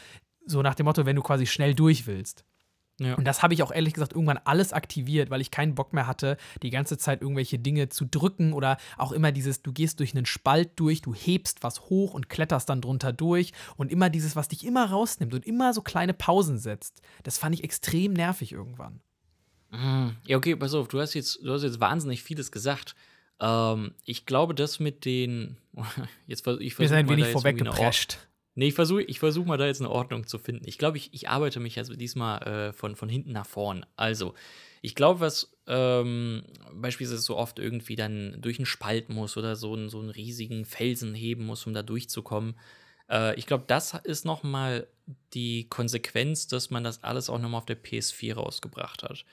so 0.47 0.63
nach 0.63 0.75
dem 0.75 0.85
Motto, 0.85 1.07
wenn 1.07 1.17
du 1.17 1.23
quasi 1.23 1.47
schnell 1.47 1.75
durch 1.75 2.07
willst. 2.07 2.45
Ja. 3.01 3.15
Und 3.15 3.25
das 3.25 3.43
habe 3.43 3.55
ich 3.55 3.63
auch 3.63 3.73
ehrlich 3.73 3.95
gesagt 3.95 4.13
irgendwann 4.13 4.39
alles 4.45 4.73
aktiviert, 4.73 5.31
weil 5.31 5.41
ich 5.41 5.51
keinen 5.51 5.75
Bock 5.75 5.93
mehr 5.93 6.07
hatte, 6.07 6.37
die 6.63 6.71
ganze 6.71 6.97
Zeit 6.97 7.23
irgendwelche 7.23 7.59
Dinge 7.59 7.89
zu 7.89 8.05
drücken 8.05 8.53
oder 8.53 8.77
auch 8.97 9.11
immer 9.11 9.33
dieses, 9.33 9.63
du 9.63 9.73
gehst 9.73 9.99
durch 9.99 10.15
einen 10.15 10.27
Spalt 10.27 10.71
durch, 10.77 11.03
du 11.03 11.13
hebst 11.13 11.63
was 11.63 11.83
hoch 11.83 12.15
und 12.15 12.29
kletterst 12.29 12.69
dann 12.69 12.81
drunter 12.81 13.13
durch 13.13 13.53
und 13.77 13.91
immer 13.91 14.11
dieses, 14.11 14.37
was 14.37 14.49
dich 14.49 14.65
immer 14.65 14.91
rausnimmt 14.91 15.35
und 15.35 15.45
immer 15.45 15.75
so 15.75 15.83
kleine 15.83 16.15
Pausen 16.15 16.59
setzt. 16.59 17.03
Das 17.25 17.39
fand 17.39 17.55
ich 17.55 17.65
extrem 17.65 18.13
nervig 18.13 18.53
irgendwann. 18.53 19.01
Mhm. 19.71 20.17
Ja, 20.27 20.37
okay, 20.37 20.55
pass 20.55 20.75
auf, 20.75 20.87
du 20.87 21.01
hast 21.01 21.15
jetzt, 21.15 21.41
du 21.43 21.53
hast 21.53 21.65
jetzt 21.65 21.81
wahnsinnig 21.81 22.23
vieles 22.23 22.53
gesagt. 22.53 22.95
Ähm, 23.41 23.95
ich 24.05 24.27
glaube, 24.27 24.55
das 24.55 24.79
mit 24.79 25.05
den. 25.05 25.57
Jetzt 26.27 26.47
ich 26.47 26.79
Wir 26.79 26.89
sind 26.89 26.97
versuche 26.97 26.97
ein 26.97 27.09
wenig 27.09 27.27
vorweggeprescht. 27.27 28.19
Nee, 28.57 28.69
ich 28.69 28.75
versuche 28.75 29.03
ich 29.03 29.19
versuch 29.19 29.45
mal 29.47 29.57
da 29.59 29.67
jetzt 29.67 29.81
eine 29.81 29.91
Ordnung 29.91 30.27
zu 30.27 30.39
finden. 30.39 30.67
Ich 30.69 30.79
glaube, 30.79 30.97
ich, 30.97 31.13
ich 31.13 31.29
arbeite 31.29 31.59
mich 31.61 31.77
also 31.79 31.95
diesmal 31.95 32.43
äh, 32.43 32.73
von, 32.73 32.95
von 32.97 33.09
hinten 33.09 33.33
nach 33.33 33.47
vorn. 33.47 33.85
Also, 33.97 34.35
ich 34.81 34.95
glaube, 34.95 35.21
was 35.21 35.51
ähm, 35.67 36.45
beispielsweise 36.73 37.21
so 37.23 37.37
oft 37.37 37.59
irgendwie 37.59 37.97
dann 37.97 38.37
durch 38.41 38.59
einen 38.59 38.67
Spalt 38.67 39.09
muss 39.09 39.37
oder 39.37 39.57
so 39.57 39.73
einen, 39.75 39.89
so 39.89 39.99
einen 39.99 40.11
riesigen 40.11 40.65
Felsen 40.67 41.15
heben 41.15 41.47
muss, 41.47 41.67
um 41.67 41.75
da 41.75 41.83
durchzukommen. 41.83 42.55
Äh, 43.11 43.35
ich 43.37 43.47
glaube, 43.47 43.65
das 43.67 43.95
ist 44.05 44.25
noch 44.25 44.43
mal 44.43 44.87
die 45.33 45.69
Konsequenz, 45.69 46.47
dass 46.47 46.71
man 46.71 46.85
das 46.85 47.03
alles 47.03 47.29
auch 47.31 47.39
noch 47.39 47.49
mal 47.49 47.59
auf 47.59 47.67
der 47.67 47.83
PS4 47.83 48.35
rausgebracht 48.35 49.03
hat. 49.03 49.25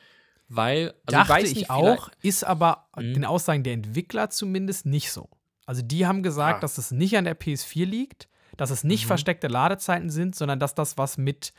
Weil, 0.47 0.89
also 1.05 1.17
Dachte 1.19 1.29
weiß 1.33 1.49
ich 1.51 1.55
nicht, 1.57 1.69
auch, 1.69 2.09
ist 2.21 2.43
aber 2.43 2.87
Mhm. 2.97 3.13
den 3.13 3.25
Aussagen 3.25 3.63
der 3.63 3.73
Entwickler 3.73 4.29
zumindest 4.29 4.85
nicht 4.85 5.11
so. 5.11 5.29
Also 5.65 5.81
die 5.81 6.05
haben 6.07 6.23
gesagt, 6.23 6.57
Ah. 6.57 6.59
dass 6.61 6.77
es 6.77 6.91
nicht 6.91 7.15
an 7.17 7.23
der 7.25 7.39
PS4 7.39 7.85
liegt, 7.85 8.27
dass 8.57 8.69
es 8.69 8.83
nicht 8.83 9.03
Mhm. 9.05 9.07
versteckte 9.07 9.47
Ladezeiten 9.47 10.09
sind, 10.09 10.35
sondern 10.35 10.59
dass 10.59 10.75
das 10.75 10.97
was 10.97 11.17
mit 11.17 11.53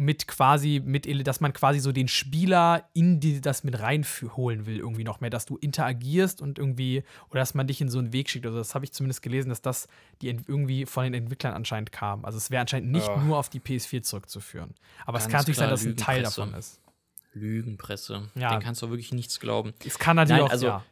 mit 0.00 0.28
quasi 0.28 0.80
mit 0.84 1.08
dass 1.26 1.40
man 1.40 1.52
quasi 1.52 1.80
so 1.80 1.90
den 1.90 2.06
Spieler 2.06 2.88
in 2.94 3.18
die 3.18 3.40
das 3.40 3.64
mit 3.64 3.80
reinholen 3.80 4.64
will 4.64 4.78
irgendwie 4.78 5.02
noch 5.02 5.20
mehr, 5.20 5.28
dass 5.28 5.44
du 5.44 5.56
interagierst 5.56 6.40
und 6.40 6.56
irgendwie 6.60 7.02
oder 7.30 7.40
dass 7.40 7.54
man 7.54 7.66
dich 7.66 7.80
in 7.80 7.88
so 7.88 7.98
einen 7.98 8.12
Weg 8.12 8.30
schickt. 8.30 8.46
Also 8.46 8.58
das 8.58 8.76
habe 8.76 8.84
ich 8.84 8.92
zumindest 8.92 9.22
gelesen, 9.22 9.48
dass 9.48 9.60
das 9.60 9.88
die 10.22 10.28
irgendwie 10.28 10.86
von 10.86 11.02
den 11.02 11.14
Entwicklern 11.14 11.52
anscheinend 11.52 11.90
kam. 11.90 12.24
Also 12.24 12.38
es 12.38 12.48
wäre 12.52 12.60
anscheinend 12.60 12.92
nicht 12.92 13.08
Ja. 13.08 13.16
nur 13.16 13.38
auf 13.38 13.48
die 13.48 13.58
PS4 13.58 14.02
zurückzuführen. 14.02 14.72
Aber 15.04 15.18
es 15.18 15.24
Ganz 15.24 15.32
kann 15.32 15.40
natürlich 15.40 15.56
sein, 15.58 15.68
dass 15.70 15.80
es 15.80 15.86
ein 15.88 15.96
Teil 15.96 16.22
davon 16.22 16.54
ist. 16.54 16.80
Lügenpresse. 17.34 18.30
Ja. 18.36 18.50
Den 18.50 18.60
kannst 18.60 18.82
du 18.82 18.90
wirklich 18.90 19.12
nichts 19.12 19.40
glauben. 19.40 19.74
Es 19.84 19.98
kann 19.98 20.16
natürlich 20.16 20.42
Nein, 20.42 20.46
auch 20.48 20.52
also 20.52 20.66
ja. 20.68 20.84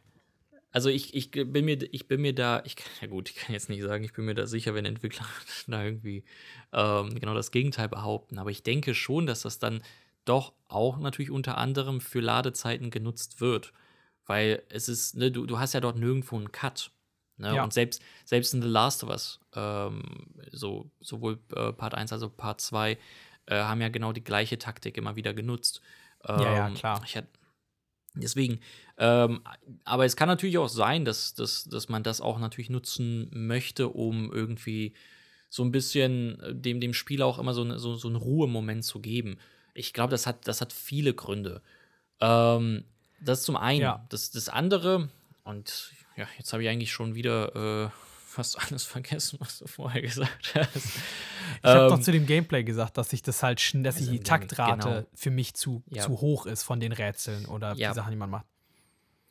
Also 0.77 0.89
ich, 0.89 1.15
ich 1.15 1.31
bin 1.31 1.65
mir, 1.65 1.79
ich 1.91 2.07
bin 2.07 2.21
mir 2.21 2.35
da, 2.35 2.61
ich 2.63 2.75
kann, 2.75 2.91
ja 3.01 3.07
gut, 3.07 3.31
ich 3.31 3.35
kann 3.35 3.51
jetzt 3.51 3.67
nicht 3.67 3.81
sagen, 3.81 4.03
ich 4.03 4.13
bin 4.13 4.25
mir 4.25 4.35
da 4.35 4.45
sicher, 4.45 4.75
wenn 4.75 4.85
Entwickler 4.85 5.25
da 5.67 5.83
irgendwie 5.83 6.23
ähm, 6.71 7.19
genau 7.19 7.33
das 7.33 7.49
Gegenteil 7.49 7.89
behaupten. 7.89 8.37
Aber 8.37 8.51
ich 8.51 8.61
denke 8.61 8.93
schon, 8.93 9.25
dass 9.25 9.41
das 9.41 9.57
dann 9.57 9.81
doch 10.25 10.53
auch 10.67 10.99
natürlich 10.99 11.31
unter 11.31 11.57
anderem 11.57 11.99
für 11.99 12.19
Ladezeiten 12.19 12.91
genutzt 12.91 13.41
wird. 13.41 13.73
Weil 14.27 14.61
es 14.69 14.87
ist, 14.87 15.15
ne, 15.15 15.31
du, 15.31 15.47
du 15.47 15.57
hast 15.57 15.73
ja 15.73 15.79
dort 15.79 15.97
nirgendwo 15.97 16.35
einen 16.35 16.51
Cut. 16.51 16.91
Ne? 17.37 17.55
Ja. 17.55 17.63
Und 17.63 17.73
selbst, 17.73 18.03
selbst 18.23 18.53
in 18.53 18.61
The 18.61 18.67
Last 18.67 19.03
of 19.03 19.09
Us, 19.09 19.39
ähm, 19.55 20.03
so, 20.51 20.91
sowohl 20.99 21.39
äh, 21.55 21.73
Part 21.73 21.95
1 21.95 22.13
als 22.13 22.21
auch 22.21 22.37
Part 22.37 22.61
2, 22.61 22.99
äh, 23.47 23.55
haben 23.55 23.81
ja 23.81 23.89
genau 23.89 24.13
die 24.13 24.23
gleiche 24.23 24.59
Taktik 24.59 24.95
immer 24.97 25.15
wieder 25.15 25.33
genutzt. 25.33 25.81
Ja, 26.27 26.39
ja, 26.39 26.67
Ähm, 26.67 26.75
klar. 26.75 27.01
Ich 27.03 27.17
hatte, 27.17 27.29
deswegen, 28.21 28.59
ähm, 28.97 29.41
aber 29.83 30.05
es 30.05 30.15
kann 30.15 30.27
natürlich 30.27 30.57
auch 30.57 30.69
sein, 30.69 31.05
dass, 31.05 31.33
dass, 31.33 31.65
dass 31.65 31.89
man 31.89 32.03
das 32.03 32.21
auch 32.21 32.39
natürlich 32.39 32.69
nutzen 32.69 33.29
möchte, 33.31 33.89
um 33.89 34.31
irgendwie 34.31 34.93
so 35.49 35.63
ein 35.63 35.71
bisschen 35.71 36.39
äh, 36.41 36.55
dem, 36.55 36.81
dem 36.81 36.93
Spieler 36.93 37.25
auch 37.25 37.39
immer 37.39 37.53
so, 37.53 37.63
ne- 37.63 37.79
so, 37.79 37.95
so 37.95 38.07
einen 38.07 38.17
Ruhemoment 38.17 38.83
zu 38.83 38.99
geben. 38.99 39.37
Ich 39.73 39.93
glaube, 39.93 40.11
das 40.11 40.27
hat, 40.27 40.47
das 40.47 40.61
hat 40.61 40.73
viele 40.73 41.13
Gründe. 41.13 41.61
Ähm, 42.19 42.83
das 43.19 43.43
zum 43.43 43.55
einen. 43.55 43.81
Ja. 43.81 44.05
Das, 44.09 44.31
das 44.31 44.49
andere, 44.49 45.09
und 45.43 45.91
ja, 46.15 46.27
jetzt 46.37 46.51
habe 46.51 46.63
ich 46.63 46.69
eigentlich 46.69 46.91
schon 46.91 47.15
wieder 47.15 47.85
äh, 47.85 47.89
fast 48.37 48.59
alles 48.59 48.83
vergessen, 48.95 49.37
was 49.41 49.59
du 49.59 49.67
vorher 49.67 50.01
gesagt 50.01 50.53
hast. 50.55 50.75
Ich 50.75 51.69
habe 51.69 51.83
Ähm, 51.85 51.89
doch 51.89 51.99
zu 52.01 52.11
dem 52.11 52.25
Gameplay 52.25 52.63
gesagt, 52.63 52.97
dass 52.97 53.11
ich 53.13 53.21
das 53.21 53.43
halt, 53.43 53.59
dass 53.85 53.95
Also, 53.97 54.11
die 54.11 54.19
Taktrate 54.21 54.81
genau. 54.83 55.03
für 55.13 55.31
mich 55.31 55.53
zu, 55.55 55.83
Ja. 55.89 56.03
zu 56.03 56.21
hoch 56.21 56.45
ist 56.45 56.63
von 56.63 56.79
den 56.79 56.91
Rätseln 56.91 57.45
oder 57.45 57.73
Ja. 57.75 57.89
die 57.89 57.95
Sachen, 57.95 58.11
die 58.11 58.17
man 58.17 58.29
macht. 58.29 58.45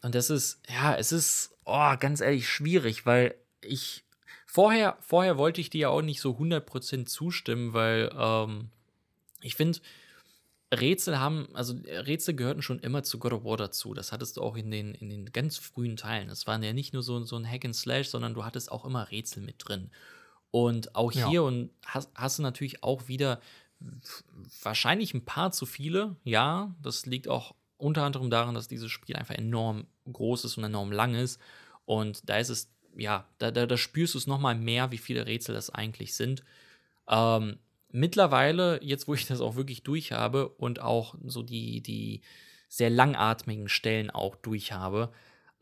Und 0.02 0.14
das 0.14 0.30
ist, 0.30 0.60
ja, 0.68 0.94
es 0.96 1.12
ist, 1.12 1.56
oh, 1.64 1.94
ganz 1.98 2.20
ehrlich, 2.20 2.48
schwierig, 2.48 3.06
weil 3.06 3.34
ich, 3.60 4.04
vorher, 4.44 4.96
vorher 5.00 5.38
wollte 5.38 5.60
ich 5.60 5.70
dir 5.70 5.80
ja 5.82 5.88
auch 5.88 6.02
nicht 6.02 6.20
so 6.20 6.32
100% 6.38 7.06
zustimmen, 7.06 7.72
weil 7.72 8.10
ähm, 8.16 8.70
ich 9.40 9.54
finde, 9.54 9.78
Rätsel 10.74 11.20
haben, 11.20 11.48
also 11.54 11.74
Rätsel 11.86 12.34
gehörten 12.34 12.62
schon 12.62 12.80
immer 12.80 13.02
zu 13.02 13.18
God 13.18 13.32
of 13.32 13.44
War 13.44 13.56
dazu. 13.56 13.94
Das 13.94 14.10
hattest 14.10 14.36
du 14.36 14.42
auch 14.42 14.56
in 14.56 14.70
den, 14.70 14.94
in 14.94 15.10
den 15.10 15.26
ganz 15.26 15.58
frühen 15.58 15.96
Teilen. 15.96 16.28
Es 16.28 16.46
waren 16.46 16.62
ja 16.62 16.72
nicht 16.72 16.92
nur 16.92 17.02
so, 17.02 17.22
so 17.24 17.36
ein 17.36 17.48
Hack 17.48 17.64
and 17.64 17.76
Slash, 17.76 18.08
sondern 18.08 18.34
du 18.34 18.44
hattest 18.44 18.72
auch 18.72 18.84
immer 18.84 19.10
Rätsel 19.10 19.42
mit 19.42 19.56
drin. 19.58 19.90
Und 20.50 20.94
auch 20.94 21.12
hier 21.12 21.30
ja. 21.30 21.40
und 21.40 21.70
hast, 21.84 22.10
hast 22.14 22.38
du 22.38 22.42
natürlich 22.42 22.82
auch 22.82 23.08
wieder 23.08 23.40
wahrscheinlich 24.62 25.14
ein 25.14 25.24
paar 25.24 25.52
zu 25.52 25.66
viele. 25.66 26.16
Ja, 26.24 26.74
das 26.82 27.06
liegt 27.06 27.28
auch 27.28 27.54
unter 27.76 28.02
anderem 28.02 28.30
daran, 28.30 28.54
dass 28.54 28.68
dieses 28.68 28.90
Spiel 28.90 29.16
einfach 29.16 29.34
enorm 29.34 29.86
groß 30.10 30.46
ist 30.46 30.56
und 30.56 30.64
enorm 30.64 30.92
lang 30.92 31.14
ist. 31.14 31.40
Und 31.84 32.28
da 32.28 32.38
ist 32.38 32.48
es, 32.48 32.70
ja, 32.96 33.28
da, 33.38 33.50
da, 33.50 33.66
da 33.66 33.76
spürst 33.76 34.14
du 34.14 34.18
es 34.18 34.26
nochmal 34.26 34.54
mehr, 34.54 34.90
wie 34.90 34.98
viele 34.98 35.26
Rätsel 35.26 35.54
das 35.54 35.70
eigentlich 35.70 36.14
sind. 36.14 36.42
Ähm, 37.08 37.58
mittlerweile, 37.90 38.82
jetzt 38.82 39.08
wo 39.08 39.14
ich 39.14 39.26
das 39.26 39.40
auch 39.40 39.56
wirklich 39.56 39.82
durch 39.82 40.12
habe 40.12 40.48
und 40.48 40.80
auch 40.80 41.14
so 41.24 41.42
die, 41.42 41.82
die 41.82 42.22
sehr 42.68 42.90
langatmigen 42.90 43.68
Stellen 43.68 44.10
auch 44.10 44.36
durch 44.36 44.72
habe, 44.72 45.12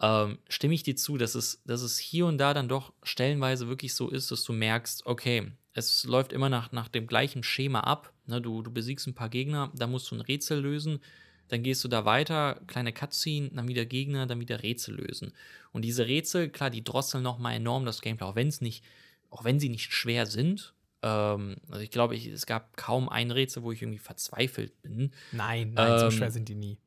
ähm, 0.01 0.39
stimme 0.49 0.75
ich 0.75 0.83
dir 0.83 0.97
zu, 0.97 1.16
dass 1.16 1.35
es, 1.35 1.62
dass 1.64 1.83
es 1.83 1.99
hier 1.99 2.27
und 2.27 2.39
da 2.39 2.55
dann 2.55 2.68
doch 2.68 2.93
stellenweise 3.03 3.68
wirklich 3.68 3.95
so 3.95 4.11
ist, 4.11 4.31
dass 4.31 4.45
du 4.45 4.53
merkst, 4.53 5.07
okay, 5.07 5.53
es 5.72 6.05
läuft 6.05 6.33
immer 6.33 6.49
nach, 6.49 6.72
nach 6.72 6.89
dem 6.89 7.07
gleichen 7.07 7.43
Schema 7.43 7.81
ab. 7.81 8.12
Ne, 8.27 8.41
du, 8.41 8.62
du 8.62 8.70
besiegst 8.70 9.07
ein 9.07 9.14
paar 9.14 9.29
Gegner, 9.29 9.70
da 9.75 9.87
musst 9.87 10.11
du 10.11 10.14
ein 10.14 10.20
Rätsel 10.20 10.61
lösen, 10.61 11.01
dann 11.49 11.62
gehst 11.62 11.85
du 11.85 11.89
da 11.89 12.05
weiter, 12.05 12.61
kleine 12.66 12.93
Cutscene, 12.93 13.51
dann 13.51 13.68
wieder 13.68 13.85
Gegner, 13.85 14.27
dann 14.27 14.41
wieder 14.41 14.62
Rätsel 14.62 14.97
lösen. 14.97 15.33
Und 15.72 15.83
diese 15.83 16.07
Rätsel, 16.07 16.49
klar, 16.49 16.70
die 16.70 16.85
drosseln 16.85 17.22
nochmal 17.22 17.55
enorm 17.55 17.85
das 17.85 18.01
Gameplay, 18.01 18.27
auch 18.27 18.37
wenn 18.37 18.49
es 18.49 18.61
nicht, 18.61 18.85
auch 19.31 19.45
wenn 19.45 19.61
sie 19.61 19.68
nicht 19.68 19.93
schwer 19.93 20.27
sind. 20.27 20.75
Ähm, 21.05 21.57
also 21.69 21.83
ich 21.83 21.91
glaube, 21.91 22.17
ich, 22.17 22.27
es 22.27 22.47
gab 22.47 22.77
kaum 22.79 23.11
ein 23.11 23.31
Rätsel, 23.31 23.63
wo 23.63 23.73
ich 23.73 23.83
irgendwie 23.83 23.99
verzweifelt 23.99 24.81
bin. 24.81 25.13
Nein, 25.33 25.75
nein, 25.75 25.93
ähm, 25.93 25.99
so 25.99 26.11
schwer 26.11 26.31
sind 26.31 26.49
die 26.49 26.55
nie. 26.55 26.79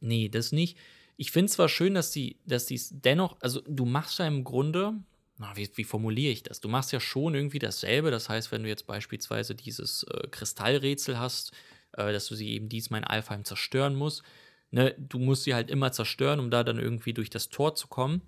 Nee, 0.00 0.28
das 0.28 0.52
nicht. 0.52 0.78
Ich 1.16 1.32
finde 1.32 1.50
zwar 1.50 1.68
schön, 1.68 1.94
dass 1.94 2.12
die, 2.12 2.38
dass 2.46 2.66
die 2.66 2.80
dennoch, 2.90 3.36
also 3.40 3.60
du 3.66 3.84
machst 3.84 4.20
ja 4.20 4.26
im 4.26 4.44
Grunde, 4.44 4.94
na, 5.38 5.56
wie, 5.56 5.68
wie, 5.74 5.84
formuliere 5.84 6.32
ich 6.32 6.44
das? 6.44 6.60
Du 6.60 6.68
machst 6.68 6.92
ja 6.92 7.00
schon 7.00 7.34
irgendwie 7.34 7.58
dasselbe. 7.58 8.10
Das 8.10 8.28
heißt, 8.28 8.52
wenn 8.52 8.62
du 8.62 8.68
jetzt 8.68 8.86
beispielsweise 8.86 9.54
dieses 9.54 10.04
äh, 10.04 10.28
Kristallrätsel 10.28 11.18
hast, 11.18 11.52
äh, 11.92 12.12
dass 12.12 12.28
du 12.28 12.36
sie 12.36 12.50
eben 12.50 12.68
diesmal 12.68 13.00
in 13.00 13.06
Alfheim 13.06 13.44
zerstören 13.44 13.96
musst, 13.96 14.22
ne, 14.70 14.94
du 14.96 15.18
musst 15.18 15.44
sie 15.44 15.54
halt 15.54 15.70
immer 15.70 15.90
zerstören, 15.90 16.38
um 16.38 16.50
da 16.50 16.62
dann 16.62 16.78
irgendwie 16.78 17.14
durch 17.14 17.30
das 17.30 17.48
Tor 17.48 17.74
zu 17.74 17.88
kommen. 17.88 18.22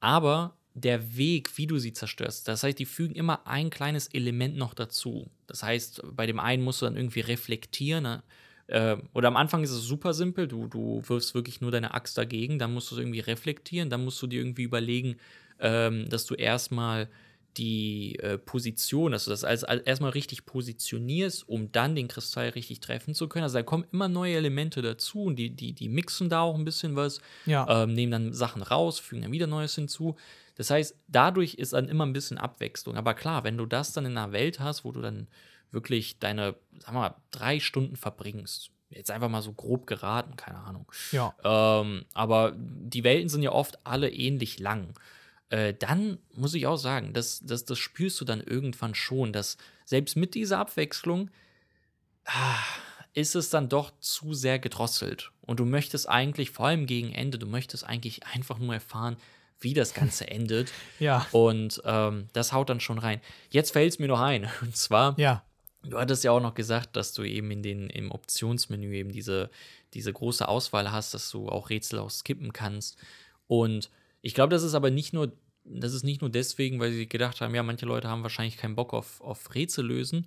Aber 0.00 0.56
der 0.76 1.16
Weg, 1.16 1.56
wie 1.56 1.66
du 1.66 1.78
sie 1.78 1.94
zerstörst, 1.94 2.46
das 2.48 2.62
heißt, 2.62 2.78
die 2.78 2.84
fügen 2.84 3.14
immer 3.14 3.46
ein 3.46 3.70
kleines 3.70 4.08
Element 4.08 4.56
noch 4.56 4.74
dazu. 4.74 5.30
Das 5.46 5.62
heißt, 5.62 6.02
bei 6.12 6.26
dem 6.26 6.38
einen 6.38 6.62
musst 6.62 6.82
du 6.82 6.86
dann 6.86 6.96
irgendwie 6.96 7.20
reflektieren. 7.20 8.02
Ne? 8.02 8.22
Äh, 8.66 8.96
oder 9.14 9.28
am 9.28 9.36
Anfang 9.36 9.62
ist 9.62 9.70
es 9.70 9.82
super 9.82 10.12
simpel, 10.12 10.46
du, 10.46 10.68
du 10.68 11.02
wirfst 11.06 11.34
wirklich 11.34 11.62
nur 11.62 11.70
deine 11.70 11.94
Axt 11.94 12.18
dagegen, 12.18 12.58
dann 12.58 12.74
musst 12.74 12.90
du 12.90 12.94
es 12.94 13.00
irgendwie 13.00 13.20
reflektieren, 13.20 13.88
dann 13.88 14.04
musst 14.04 14.20
du 14.20 14.26
dir 14.26 14.40
irgendwie 14.40 14.64
überlegen, 14.64 15.16
ähm, 15.60 16.10
dass 16.10 16.26
du 16.26 16.34
erstmal 16.34 17.08
die 17.56 18.18
äh, 18.18 18.36
Position, 18.36 19.12
dass 19.12 19.24
du 19.24 19.30
das 19.30 19.44
als, 19.44 19.64
als 19.64 19.82
erstmal 19.84 20.10
richtig 20.10 20.44
positionierst, 20.44 21.48
um 21.48 21.72
dann 21.72 21.94
den 21.94 22.06
Kristall 22.06 22.50
richtig 22.50 22.80
treffen 22.80 23.14
zu 23.14 23.28
können. 23.28 23.44
Also 23.44 23.56
da 23.56 23.62
kommen 23.62 23.86
immer 23.92 24.08
neue 24.08 24.36
Elemente 24.36 24.82
dazu 24.82 25.22
und 25.22 25.36
die, 25.36 25.48
die, 25.48 25.72
die 25.72 25.88
mixen 25.88 26.28
da 26.28 26.42
auch 26.42 26.54
ein 26.54 26.66
bisschen 26.66 26.96
was, 26.96 27.22
ja. 27.46 27.66
ähm, 27.84 27.94
nehmen 27.94 28.12
dann 28.12 28.32
Sachen 28.34 28.60
raus, 28.60 28.98
fügen 28.98 29.22
dann 29.22 29.32
wieder 29.32 29.46
Neues 29.46 29.74
hinzu. 29.74 30.16
Das 30.56 30.70
heißt, 30.70 30.96
dadurch 31.06 31.54
ist 31.54 31.74
dann 31.74 31.88
immer 31.88 32.04
ein 32.04 32.12
bisschen 32.12 32.38
Abwechslung. 32.38 32.96
Aber 32.96 33.14
klar, 33.14 33.44
wenn 33.44 33.56
du 33.56 33.66
das 33.66 33.92
dann 33.92 34.06
in 34.06 34.16
einer 34.16 34.32
Welt 34.32 34.58
hast, 34.58 34.84
wo 34.84 34.92
du 34.92 35.00
dann 35.00 35.28
wirklich 35.70 36.18
deine, 36.18 36.56
sag 36.78 36.94
mal, 36.94 37.14
drei 37.30 37.60
Stunden 37.60 37.96
verbringst, 37.96 38.70
jetzt 38.90 39.10
einfach 39.10 39.28
mal 39.28 39.42
so 39.42 39.52
grob 39.52 39.86
geraten, 39.86 40.36
keine 40.36 40.58
Ahnung. 40.58 40.90
Ja. 41.12 41.34
Ähm, 41.44 42.04
aber 42.14 42.54
die 42.56 43.04
Welten 43.04 43.28
sind 43.28 43.42
ja 43.42 43.52
oft 43.52 43.78
alle 43.84 44.10
ähnlich 44.10 44.58
lang. 44.58 44.94
Äh, 45.50 45.74
dann 45.74 46.18
muss 46.34 46.54
ich 46.54 46.66
auch 46.66 46.76
sagen, 46.76 47.12
das, 47.12 47.40
das, 47.44 47.64
das 47.64 47.78
spürst 47.78 48.20
du 48.20 48.24
dann 48.24 48.40
irgendwann 48.40 48.94
schon, 48.94 49.32
dass 49.32 49.58
selbst 49.84 50.16
mit 50.16 50.34
dieser 50.34 50.58
Abwechslung 50.58 51.30
ah, 52.24 52.58
ist 53.12 53.34
es 53.34 53.50
dann 53.50 53.68
doch 53.68 53.92
zu 54.00 54.34
sehr 54.34 54.58
gedrosselt. 54.58 55.32
Und 55.42 55.60
du 55.60 55.64
möchtest 55.64 56.08
eigentlich, 56.08 56.50
vor 56.50 56.66
allem 56.66 56.86
gegen 56.86 57.12
Ende, 57.12 57.38
du 57.38 57.46
möchtest 57.46 57.84
eigentlich 57.84 58.26
einfach 58.26 58.58
nur 58.58 58.74
erfahren, 58.74 59.16
wie 59.60 59.74
das 59.74 59.94
Ganze 59.94 60.26
endet. 60.28 60.72
ja. 60.98 61.26
Und 61.32 61.82
ähm, 61.84 62.28
das 62.32 62.52
haut 62.52 62.70
dann 62.70 62.80
schon 62.80 62.98
rein. 62.98 63.20
Jetzt 63.50 63.72
fällt 63.72 63.92
es 63.92 63.98
mir 63.98 64.08
noch 64.08 64.20
ein. 64.20 64.48
Und 64.62 64.76
zwar, 64.76 65.18
ja. 65.18 65.42
du 65.82 65.98
hattest 65.98 66.24
ja 66.24 66.32
auch 66.32 66.40
noch 66.40 66.54
gesagt, 66.54 66.96
dass 66.96 67.12
du 67.12 67.22
eben 67.22 67.50
in 67.50 67.62
den, 67.62 67.90
im 67.90 68.10
Optionsmenü 68.10 68.94
eben 68.94 69.12
diese, 69.12 69.50
diese 69.94 70.12
große 70.12 70.46
Auswahl 70.46 70.92
hast, 70.92 71.14
dass 71.14 71.30
du 71.30 71.48
auch 71.48 71.70
Rätsel 71.70 71.98
auch 71.98 72.10
skippen 72.10 72.52
kannst. 72.52 72.96
Und 73.46 73.90
ich 74.22 74.34
glaube, 74.34 74.50
das 74.50 74.62
ist 74.62 74.74
aber 74.74 74.90
nicht 74.90 75.12
nur, 75.12 75.32
das 75.64 75.92
ist 75.92 76.04
nicht 76.04 76.20
nur 76.20 76.30
deswegen, 76.30 76.80
weil 76.80 76.92
sie 76.92 77.08
gedacht 77.08 77.40
haben, 77.40 77.54
ja, 77.54 77.62
manche 77.62 77.86
Leute 77.86 78.08
haben 78.08 78.22
wahrscheinlich 78.22 78.56
keinen 78.56 78.76
Bock 78.76 78.92
auf, 78.92 79.20
auf 79.20 79.54
Rätsel 79.54 79.86
lösen, 79.86 80.26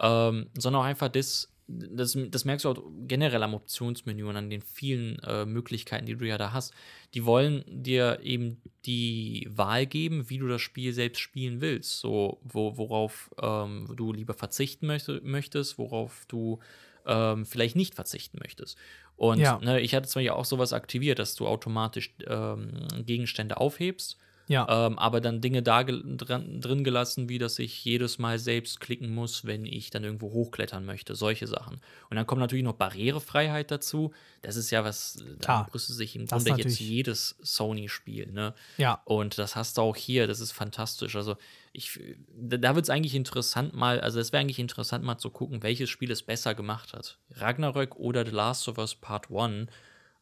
ähm, 0.00 0.48
sondern 0.56 0.82
auch 0.82 0.86
einfach 0.86 1.08
des, 1.08 1.48
das, 1.70 2.16
das 2.30 2.44
merkst 2.44 2.64
du 2.64 2.70
auch 2.70 2.82
generell 3.06 3.42
am 3.42 3.54
Optionsmenü 3.54 4.24
und 4.24 4.36
an 4.36 4.50
den 4.50 4.62
vielen 4.62 5.18
äh, 5.20 5.44
Möglichkeiten, 5.44 6.06
die 6.06 6.16
du 6.16 6.26
ja 6.26 6.38
da 6.38 6.52
hast. 6.52 6.74
Die 7.14 7.24
wollen 7.24 7.64
dir 7.66 8.20
eben 8.22 8.60
die 8.86 9.48
Wahl 9.50 9.86
geben, 9.86 10.28
wie 10.28 10.38
du 10.38 10.48
das 10.48 10.60
Spiel 10.60 10.92
selbst 10.92 11.20
spielen 11.20 11.60
willst. 11.60 12.00
So, 12.00 12.40
wo, 12.42 12.76
worauf 12.76 13.30
ähm, 13.40 13.92
du 13.96 14.12
lieber 14.12 14.34
verzichten 14.34 14.86
möchte, 14.86 15.20
möchtest, 15.22 15.78
worauf 15.78 16.24
du 16.28 16.58
ähm, 17.06 17.46
vielleicht 17.46 17.76
nicht 17.76 17.94
verzichten 17.94 18.38
möchtest. 18.42 18.76
Und 19.16 19.38
ja. 19.38 19.58
ne, 19.58 19.80
ich 19.80 19.94
hatte 19.94 20.08
zwar 20.08 20.22
ja 20.22 20.34
auch 20.34 20.44
sowas 20.44 20.72
aktiviert, 20.72 21.18
dass 21.18 21.34
du 21.34 21.46
automatisch 21.46 22.14
ähm, 22.26 22.88
Gegenstände 23.04 23.58
aufhebst 23.58 24.18
ja. 24.50 24.66
Ähm, 24.68 24.98
aber 24.98 25.20
dann 25.20 25.40
Dinge 25.40 25.62
da 25.62 25.84
dran, 25.84 26.60
drin 26.60 26.82
gelassen, 26.82 27.28
wie 27.28 27.38
dass 27.38 27.60
ich 27.60 27.84
jedes 27.84 28.18
Mal 28.18 28.40
selbst 28.40 28.80
klicken 28.80 29.14
muss, 29.14 29.44
wenn 29.44 29.64
ich 29.64 29.90
dann 29.90 30.02
irgendwo 30.02 30.32
hochklettern 30.32 30.84
möchte. 30.84 31.14
Solche 31.14 31.46
Sachen. 31.46 31.80
Und 32.10 32.16
dann 32.16 32.26
kommt 32.26 32.40
natürlich 32.40 32.64
noch 32.64 32.72
Barrierefreiheit 32.72 33.70
dazu. 33.70 34.12
Das 34.42 34.56
ist 34.56 34.72
ja 34.72 34.82
was, 34.82 35.24
da 35.38 35.68
brüstet 35.70 35.94
sich 35.94 36.16
im 36.16 36.26
Grunde 36.26 36.50
jetzt 36.56 36.80
jedes 36.80 37.36
Sony-Spiel. 37.40 38.32
Ne? 38.32 38.52
Ja. 38.76 39.00
Und 39.04 39.38
das 39.38 39.54
hast 39.54 39.78
du 39.78 39.82
auch 39.82 39.94
hier. 39.94 40.26
Das 40.26 40.40
ist 40.40 40.50
fantastisch. 40.50 41.14
Also, 41.14 41.36
ich, 41.72 42.00
da 42.36 42.74
wird 42.74 42.86
es 42.86 42.90
eigentlich 42.90 43.14
interessant 43.14 43.72
mal, 43.72 44.00
also 44.00 44.18
es 44.18 44.32
wäre 44.32 44.40
eigentlich 44.40 44.58
interessant 44.58 45.04
mal 45.04 45.18
zu 45.18 45.30
gucken, 45.30 45.62
welches 45.62 45.90
Spiel 45.90 46.10
es 46.10 46.24
besser 46.24 46.56
gemacht 46.56 46.92
hat. 46.92 47.18
Ragnarök 47.30 47.94
oder 47.94 48.26
The 48.26 48.32
Last 48.32 48.66
of 48.66 48.78
Us 48.78 48.96
Part 48.96 49.30
1 49.30 49.68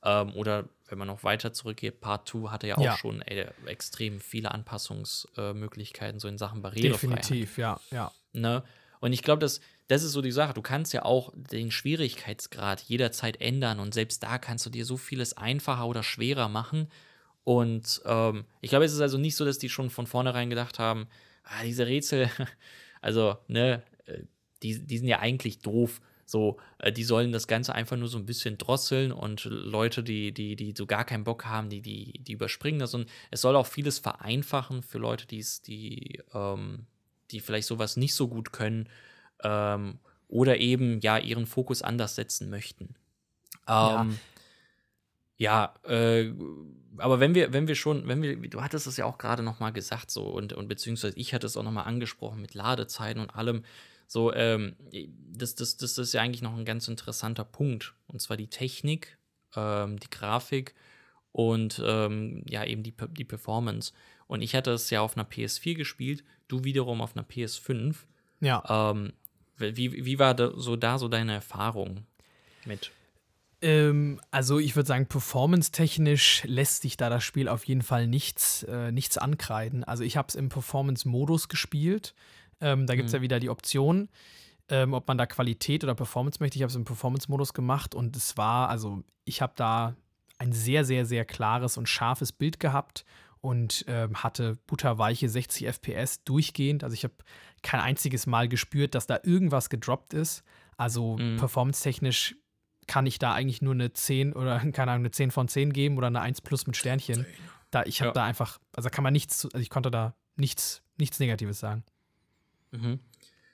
ähm, 0.03 0.35
oder 0.35 0.69
wenn 0.89 0.99
man 0.99 1.09
noch 1.09 1.25
weiter 1.25 1.53
zurückgeht, 1.53 2.01
Part 2.01 2.29
2 2.29 2.51
hatte 2.51 2.67
ja 2.67 2.79
auch 2.79 2.85
ja. 2.85 2.97
schon 2.97 3.23
ey, 3.23 3.47
extrem 3.67 4.21
viele 4.21 4.53
Anpassungsmöglichkeiten, 4.53 6.19
so 6.19 6.29
in 6.29 6.39
Sachen 6.39 6.63
Barrierefreiheit. 6.63 7.19
Definitiv, 7.19 7.59
ja, 7.59 7.81
ja. 7.91 8.13
Ne? 8.33 8.63
Und 9.01 9.13
ich 9.13 9.23
glaube, 9.23 9.41
das, 9.41 9.61
das 9.89 10.03
ist 10.03 10.13
so 10.13 10.23
die 10.23 10.33
Sache. 10.33 10.55
Du 10.55 10.63
kannst 10.63 10.93
ja 10.93 11.05
auch 11.05 11.33
den 11.35 11.71
Schwierigkeitsgrad 11.71 12.81
jederzeit 12.83 13.41
ändern 13.41 13.81
und 13.81 13.95
selbst 13.95 14.23
da 14.23 14.39
kannst 14.39 14.67
du 14.67 14.71
dir 14.71 14.85
so 14.85 14.97
vieles 14.97 15.37
einfacher 15.37 15.87
oder 15.87 16.03
schwerer 16.03 16.49
machen. 16.49 16.89
Und 17.45 18.03
ähm, 18.05 18.45
ich 18.61 18.71
glaube, 18.71 18.85
es 18.85 18.93
ist 18.93 19.01
also 19.01 19.19
nicht 19.19 19.37
so, 19.37 19.45
dass 19.45 19.59
die 19.59 19.69
schon 19.69 19.91
von 19.91 20.07
vornherein 20.07 20.51
gedacht 20.51 20.79
haben, 20.79 21.09
ah, 21.45 21.63
diese 21.65 21.87
Rätsel, 21.87 22.31
also, 23.01 23.39
ne, 23.47 23.83
äh, 24.07 24.23
die, 24.63 24.85
die 24.87 24.99
sind 24.99 25.09
ja 25.09 25.21
eigentlich 25.21 25.61
doof. 25.61 26.01
So, 26.29 26.59
äh, 26.77 26.93
die 26.93 27.05
sollen 27.05 27.33
das 27.33 27.47
Ganze 27.47 27.75
einfach 27.75 27.97
nur 27.97 28.09
so 28.09 28.19
ein 28.19 28.27
bisschen 28.27 28.59
drosseln 28.59 29.13
und 29.13 29.47
Leute, 29.47 30.03
die, 30.03 30.33
die, 30.33 30.57
die 30.57 30.75
so 30.77 30.85
gar 30.85 31.07
keinen 31.07 31.25
Bock 31.25 31.47
haben, 31.47 31.71
die, 31.71 31.81
die, 31.81 32.23
die 32.23 32.33
überspringen 32.33 32.81
das. 32.81 32.93
Und 32.93 33.09
es 33.31 33.41
soll 33.41 33.57
auch 33.57 33.67
vieles 33.67 33.99
vereinfachen 33.99 34.83
für 34.83 34.99
Leute, 34.99 35.27
die's, 35.27 35.63
die, 35.63 36.21
ähm, 36.35 36.85
die 37.31 37.41
vielleicht 37.41 37.67
sowas 37.67 37.97
nicht 37.97 38.15
so 38.15 38.29
gut 38.29 38.53
können 38.53 38.91
ähm, 39.43 40.01
oder 40.29 40.59
eben 40.59 41.01
ja 41.01 41.17
ihren 41.17 41.47
Fokus 41.47 41.81
anders 41.81 42.17
setzen 42.17 42.51
möchten. 42.51 42.95
Ähm, 43.67 44.19
ja, 45.39 45.75
ja 45.87 45.91
äh, 45.91 46.35
aber 46.99 47.21
wenn 47.21 47.35
wir, 47.35 47.55
wenn 47.55 47.69
wir 47.69 47.75
schon, 47.75 48.07
wenn 48.07 48.21
wir, 48.21 48.37
du 48.37 48.61
hattest 48.61 48.87
es 48.87 48.99
ja 48.99 49.07
auch 49.07 49.17
gerade 49.17 49.43
noch 49.43 49.61
mal 49.61 49.71
gesagt 49.71 50.11
so 50.11 50.25
und, 50.25 50.53
und 50.53 50.69
beziehungsweise 50.69 51.19
ich 51.19 51.33
hatte 51.33 51.47
es 51.47 51.57
auch 51.57 51.63
noch 51.63 51.73
mal 51.73 51.85
angesprochen 51.85 52.43
mit 52.43 52.53
Ladezeiten 52.53 53.23
und 53.23 53.35
allem, 53.35 53.63
so, 54.09 54.33
ähm, 54.33 54.75
das, 55.33 55.55
das, 55.55 55.77
das 55.77 55.99
ist 55.99 56.15
ja 56.15 56.23
eigentlich 56.23 56.43
noch 56.43 56.57
ein 56.57 56.65
ganz 56.65 56.89
interessanter 56.89 57.45
Punkt. 57.45 57.95
Und 58.07 58.21
zwar 58.23 58.39
die 58.39 58.49
Technik, 58.49 59.19
ähm, 59.55 60.01
die 60.01 60.09
Grafik 60.11 60.75
und 61.31 61.81
ähm, 61.85 62.43
ja, 62.49 62.65
eben 62.65 62.83
die, 62.83 62.95
die 63.11 63.25
Performance. 63.25 63.93
Und 64.27 64.41
ich 64.41 64.55
hatte 64.55 64.73
es 64.73 64.89
ja 64.89 65.03
auf 65.03 65.17
einer 65.17 65.29
PS4 65.29 65.75
gespielt, 65.75 66.25
du 66.49 66.65
wiederum 66.65 67.03
auf 67.03 67.17
einer 67.17 67.27
PS5. 67.27 67.97
Ja. 68.41 68.91
Ähm, 68.91 69.13
wie, 69.59 70.05
wie 70.05 70.19
war 70.19 70.35
da 70.35 70.53
so, 70.57 70.77
da 70.77 70.99
so 70.99 71.09
deine 71.09 71.35
Erfahrung 71.35 72.07
mit? 72.65 72.91
Ähm, 73.61 74.23
also 74.31 74.59
ich 74.59 74.75
würde 74.75 74.87
sagen, 74.87 75.07
performance-technisch 75.07 76.45
lässt 76.45 76.81
sich 76.83 76.97
da 76.97 77.11
das 77.11 77.25
Spiel 77.25 77.49
auf 77.49 77.65
jeden 77.65 77.83
Fall 77.83 78.07
nichts, 78.07 78.63
äh, 78.63 78.91
nichts 78.91 79.19
ankreiden. 79.19 79.85
Also 79.85 80.03
ich 80.03 80.17
habe 80.17 80.29
es 80.29 80.35
im 80.35 80.49
Performance-Modus 80.49 81.49
gespielt. 81.49 82.15
Ähm, 82.61 82.87
da 82.87 82.95
gibt 82.95 83.07
es 83.07 83.13
mhm. 83.13 83.19
ja 83.19 83.23
wieder 83.23 83.41
die 83.41 83.51
Option, 83.51 84.09
ähm, 84.69 84.95
ob 84.95 85.09
man 85.09 85.19
da 85.19 85.27
Qualität 85.27 85.85
oder 85.85 85.95
Performance 85.95 86.39
möchte. 86.41 86.57
Ich 86.57 86.63
habe 86.63 86.71
es 86.71 86.77
im 86.77 86.85
Performance-Modus 86.85 87.55
gemacht 87.55 87.95
und 87.95 88.17
es 88.17 88.37
war, 88.37 88.69
also 88.69 89.03
ich 89.25 89.43
habe 89.43 89.53
da 89.57 89.95
ein 90.39 90.53
sehr, 90.53 90.85
sehr, 90.85 91.05
sehr 91.05 91.25
klares 91.25 91.77
und 91.77 91.89
scharfes 91.89 92.33
Bild 92.33 92.61
gehabt 92.61 93.05
und 93.41 93.85
ähm, 93.89 94.23
hatte 94.23 94.57
butterweiche 94.67 95.29
60 95.29 95.67
FPS 95.67 96.25
durchgehend. 96.25 96.85
Also 96.85 96.95
ich 96.95 97.05
habe 97.05 97.15
kein 97.63 97.81
einziges 97.81 98.27
Mal 98.27 98.49
gespürt, 98.49 98.95
dass 98.95 99.07
da 99.07 99.19
irgendwas 99.23 99.71
gedroppt 99.71 100.15
ist. 100.15 100.43
Also 100.77 101.17
mhm. 101.19 101.37
performance-technisch 101.37 102.37
kann 102.87 103.07
ich 103.07 103.19
da 103.19 103.35
eigentlich 103.35 103.63
nur 103.63 103.75
eine 103.75 103.93
10 103.93 104.33
oder 104.33 104.59
keine 104.73 104.93
Ahnung, 104.93 105.03
eine 105.03 105.11
10 105.11 105.31
von 105.31 105.49
10 105.49 105.73
geben 105.73 105.99
oder 105.99 106.07
eine 106.09 106.21
1 106.21 106.41
plus 106.41 106.67
mit 106.67 106.77
Sternchen. 106.77 107.27
Da, 107.71 107.83
ich 107.85 108.01
habe 108.01 108.09
ja. 108.09 108.15
da 108.15 108.25
einfach, 108.25 108.59
also 108.75 108.89
kann 108.89 109.05
man 109.05 109.13
nichts, 109.13 109.45
also 109.45 109.59
ich 109.59 109.71
konnte 109.71 109.91
da 109.91 110.15
nichts, 110.37 110.83
nichts 110.97 111.19
Negatives 111.19 111.61
sagen. 111.61 111.85
Mhm. 112.71 113.01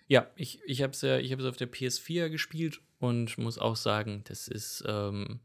Ja, 0.07 0.31
ich, 0.37 0.61
ich 0.67 0.83
habe 0.83 0.93
es 0.93 1.01
ja, 1.01 1.19
ich 1.19 1.33
habe 1.33 1.49
auf 1.49 1.57
der 1.57 1.71
PS4 1.71 2.29
gespielt 2.29 2.81
und 2.99 3.39
muss 3.39 3.59
auch 3.59 3.77
sagen, 3.77 4.23
das 4.25 4.49
ist, 4.49 4.85
ähm, 4.87 5.41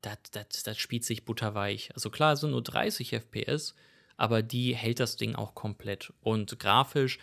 das, 0.00 0.78
spielt 0.78 1.04
sich 1.04 1.24
butterweich. 1.24 1.90
Also 1.94 2.10
klar, 2.10 2.32
es 2.32 2.40
sind 2.40 2.52
nur 2.52 2.62
30 2.62 3.12
FPS, 3.12 3.74
aber 4.16 4.42
die 4.42 4.74
hält 4.74 5.00
das 5.00 5.16
Ding 5.16 5.34
auch 5.34 5.54
komplett. 5.54 6.12
Und 6.20 6.58
grafisch, 6.58 7.18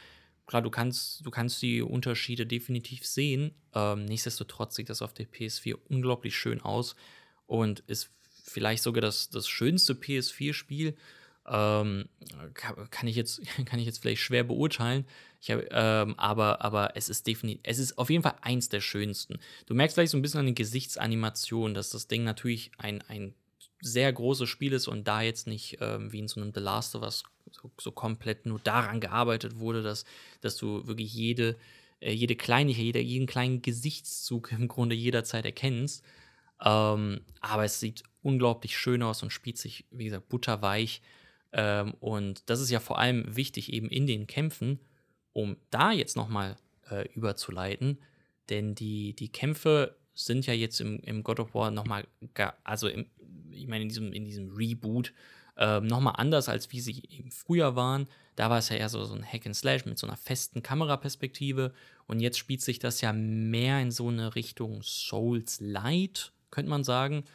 klar, 0.45 0.61
du 0.61 0.69
kannst, 0.69 1.25
du 1.25 1.31
kannst 1.31 1.61
die 1.61 1.81
Unterschiede 1.81 2.45
definitiv 2.45 3.05
sehen. 3.05 3.55
Ähm, 3.73 4.05
nichtsdestotrotz 4.05 4.75
sieht 4.75 4.89
das 4.89 5.01
auf 5.01 5.13
der 5.13 5.27
PS4 5.27 5.75
unglaublich 5.89 6.35
schön 6.35 6.61
aus 6.61 6.95
und 7.47 7.79
ist 7.81 8.11
vielleicht 8.43 8.83
sogar 8.83 9.01
das, 9.01 9.29
das 9.29 9.47
schönste 9.47 9.93
PS4-Spiel. 9.93 10.95
Ähm, 11.47 12.09
kann, 12.53 13.07
jetzt, 13.07 13.41
kann 13.65 13.79
ich 13.79 13.85
jetzt 13.85 13.99
vielleicht 13.99 14.21
schwer 14.21 14.43
beurteilen. 14.43 15.05
Hab, 15.47 15.63
ähm, 15.71 16.15
aber, 16.17 16.61
aber 16.61 16.95
es 16.95 17.09
ist 17.09 17.27
definitiv, 17.27 17.61
es 17.63 17.79
ist 17.79 17.97
auf 17.97 18.09
jeden 18.09 18.23
Fall 18.23 18.35
eins 18.41 18.69
der 18.69 18.81
schönsten. 18.81 19.39
Du 19.65 19.75
merkst 19.75 19.95
vielleicht 19.95 20.11
so 20.11 20.17
ein 20.17 20.21
bisschen 20.21 20.39
an 20.39 20.45
den 20.47 20.55
Gesichtsanimationen, 20.55 21.73
dass 21.73 21.91
das 21.91 22.07
Ding 22.07 22.23
natürlich 22.23 22.71
ein, 22.77 23.03
ein 23.07 23.33
sehr 23.81 24.11
großes 24.11 24.49
Spiel 24.49 24.73
ist 24.73 24.87
und 24.87 25.07
da 25.07 25.21
jetzt 25.21 25.47
nicht 25.47 25.77
ähm, 25.81 26.11
wie 26.11 26.19
in 26.19 26.27
so 26.27 26.41
einem 26.41 26.51
The 26.53 26.59
Last 26.59 26.95
of 26.95 27.03
Us 27.03 27.23
so, 27.51 27.71
so, 27.79 27.91
komplett 27.91 28.45
nur 28.45 28.59
daran 28.59 28.99
gearbeitet 28.99 29.59
wurde, 29.59 29.81
dass, 29.81 30.05
dass 30.41 30.57
du 30.57 30.85
wirklich 30.87 31.13
jede, 31.13 31.55
äh, 31.99 32.11
jede 32.11 32.35
Kleinigkeit, 32.35 32.83
jeder, 32.83 32.99
jeden 32.99 33.27
kleinen 33.27 33.61
Gesichtszug 33.61 34.51
im 34.57 34.67
Grunde 34.67 34.95
jederzeit 34.95 35.45
erkennst. 35.45 36.03
Ähm, 36.63 37.21
aber 37.39 37.65
es 37.65 37.79
sieht 37.79 38.03
unglaublich 38.23 38.77
schön 38.77 39.03
aus 39.03 39.21
und 39.21 39.31
spielt 39.31 39.57
sich, 39.57 39.85
wie 39.91 40.05
gesagt, 40.05 40.27
butterweich. 40.29 41.01
Ähm, 41.53 41.93
und 41.99 42.49
das 42.49 42.59
ist 42.59 42.71
ja 42.71 42.79
vor 42.79 42.97
allem 42.97 43.35
wichtig 43.35 43.71
eben 43.71 43.89
in 43.89 44.07
den 44.07 44.27
Kämpfen, 44.27 44.79
um 45.37 45.55
da 45.69 45.91
jetzt 45.91 46.15
nochmal 46.15 46.55
äh, 46.89 47.07
überzuleiten. 47.13 47.99
Denn 48.49 48.73
die, 48.73 49.13
die 49.13 49.31
Kämpfe 49.31 49.95
sind 50.15 50.47
ja 50.47 50.53
jetzt 50.55 50.81
im, 50.81 50.99
im 51.01 51.21
God 51.21 51.39
of 51.39 51.53
War 51.53 51.69
nochmal, 51.69 52.07
also 52.63 52.87
im, 52.87 53.05
ich 53.51 53.67
meine, 53.67 53.83
in 53.83 53.89
diesem, 53.89 54.13
in 54.13 54.25
diesem 54.25 54.49
Reboot 54.49 55.13
ähm, 55.55 55.85
nochmal 55.85 56.15
anders, 56.17 56.49
als 56.49 56.71
wie 56.71 56.81
sie 56.81 57.03
eben 57.07 57.29
früher 57.29 57.75
waren. 57.75 58.07
Da 58.35 58.49
war 58.49 58.57
es 58.57 58.69
ja 58.69 58.77
eher 58.77 58.89
so, 58.89 59.03
so 59.05 59.13
ein 59.13 59.23
Hack 59.23 59.45
and 59.45 59.55
Slash 59.55 59.85
mit 59.85 59.99
so 59.99 60.07
einer 60.07 60.17
festen 60.17 60.63
Kameraperspektive. 60.63 61.71
Und 62.07 62.19
jetzt 62.19 62.39
spielt 62.39 62.61
sich 62.61 62.79
das 62.79 63.01
ja 63.01 63.13
mehr 63.13 63.79
in 63.79 63.91
so 63.91 64.07
eine 64.07 64.33
Richtung 64.33 64.81
Souls 64.81 65.59
Light, 65.59 66.31
könnte 66.49 66.71
man 66.71 66.83
sagen. 66.83 67.25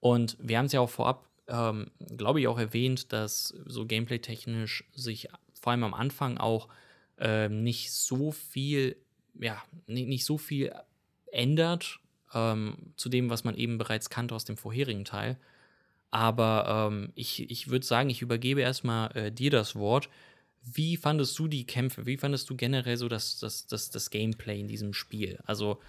Und 0.00 0.36
wir 0.40 0.58
haben 0.58 0.66
es 0.66 0.72
ja 0.72 0.80
auch 0.80 0.90
vorab 0.90 1.26
ähm, 1.48 1.90
glaube 2.16 2.40
ich, 2.40 2.48
auch 2.48 2.58
erwähnt, 2.58 3.12
dass 3.12 3.54
so 3.64 3.86
gameplay-technisch 3.86 4.84
sich 4.92 5.28
vor 5.54 5.70
allem 5.70 5.84
am 5.84 5.94
Anfang 5.94 6.38
auch 6.38 6.68
ähm, 7.18 7.62
nicht 7.62 7.92
so 7.92 8.32
viel, 8.32 8.96
ja, 9.38 9.62
nicht, 9.86 10.08
nicht 10.08 10.24
so 10.24 10.38
viel 10.38 10.72
ändert 11.32 12.00
ähm, 12.34 12.76
zu 12.96 13.08
dem, 13.08 13.30
was 13.30 13.44
man 13.44 13.56
eben 13.56 13.78
bereits 13.78 14.10
kannte 14.10 14.34
aus 14.34 14.44
dem 14.44 14.56
vorherigen 14.56 15.04
Teil. 15.04 15.36
Aber 16.10 16.88
ähm, 16.90 17.12
ich, 17.14 17.50
ich 17.50 17.68
würde 17.68 17.84
sagen, 17.84 18.10
ich 18.10 18.22
übergebe 18.22 18.60
erstmal 18.60 19.14
äh, 19.16 19.32
dir 19.32 19.50
das 19.50 19.74
Wort. 19.76 20.08
Wie 20.62 20.96
fandest 20.96 21.38
du 21.38 21.48
die 21.48 21.66
Kämpfe? 21.66 22.06
Wie 22.06 22.16
fandest 22.16 22.48
du 22.50 22.56
generell 22.56 22.96
so 22.96 23.08
das, 23.08 23.38
das, 23.38 23.66
das, 23.66 23.90
das 23.90 24.10
Gameplay 24.10 24.60
in 24.60 24.68
diesem 24.68 24.92
Spiel? 24.92 25.38
Also 25.44 25.80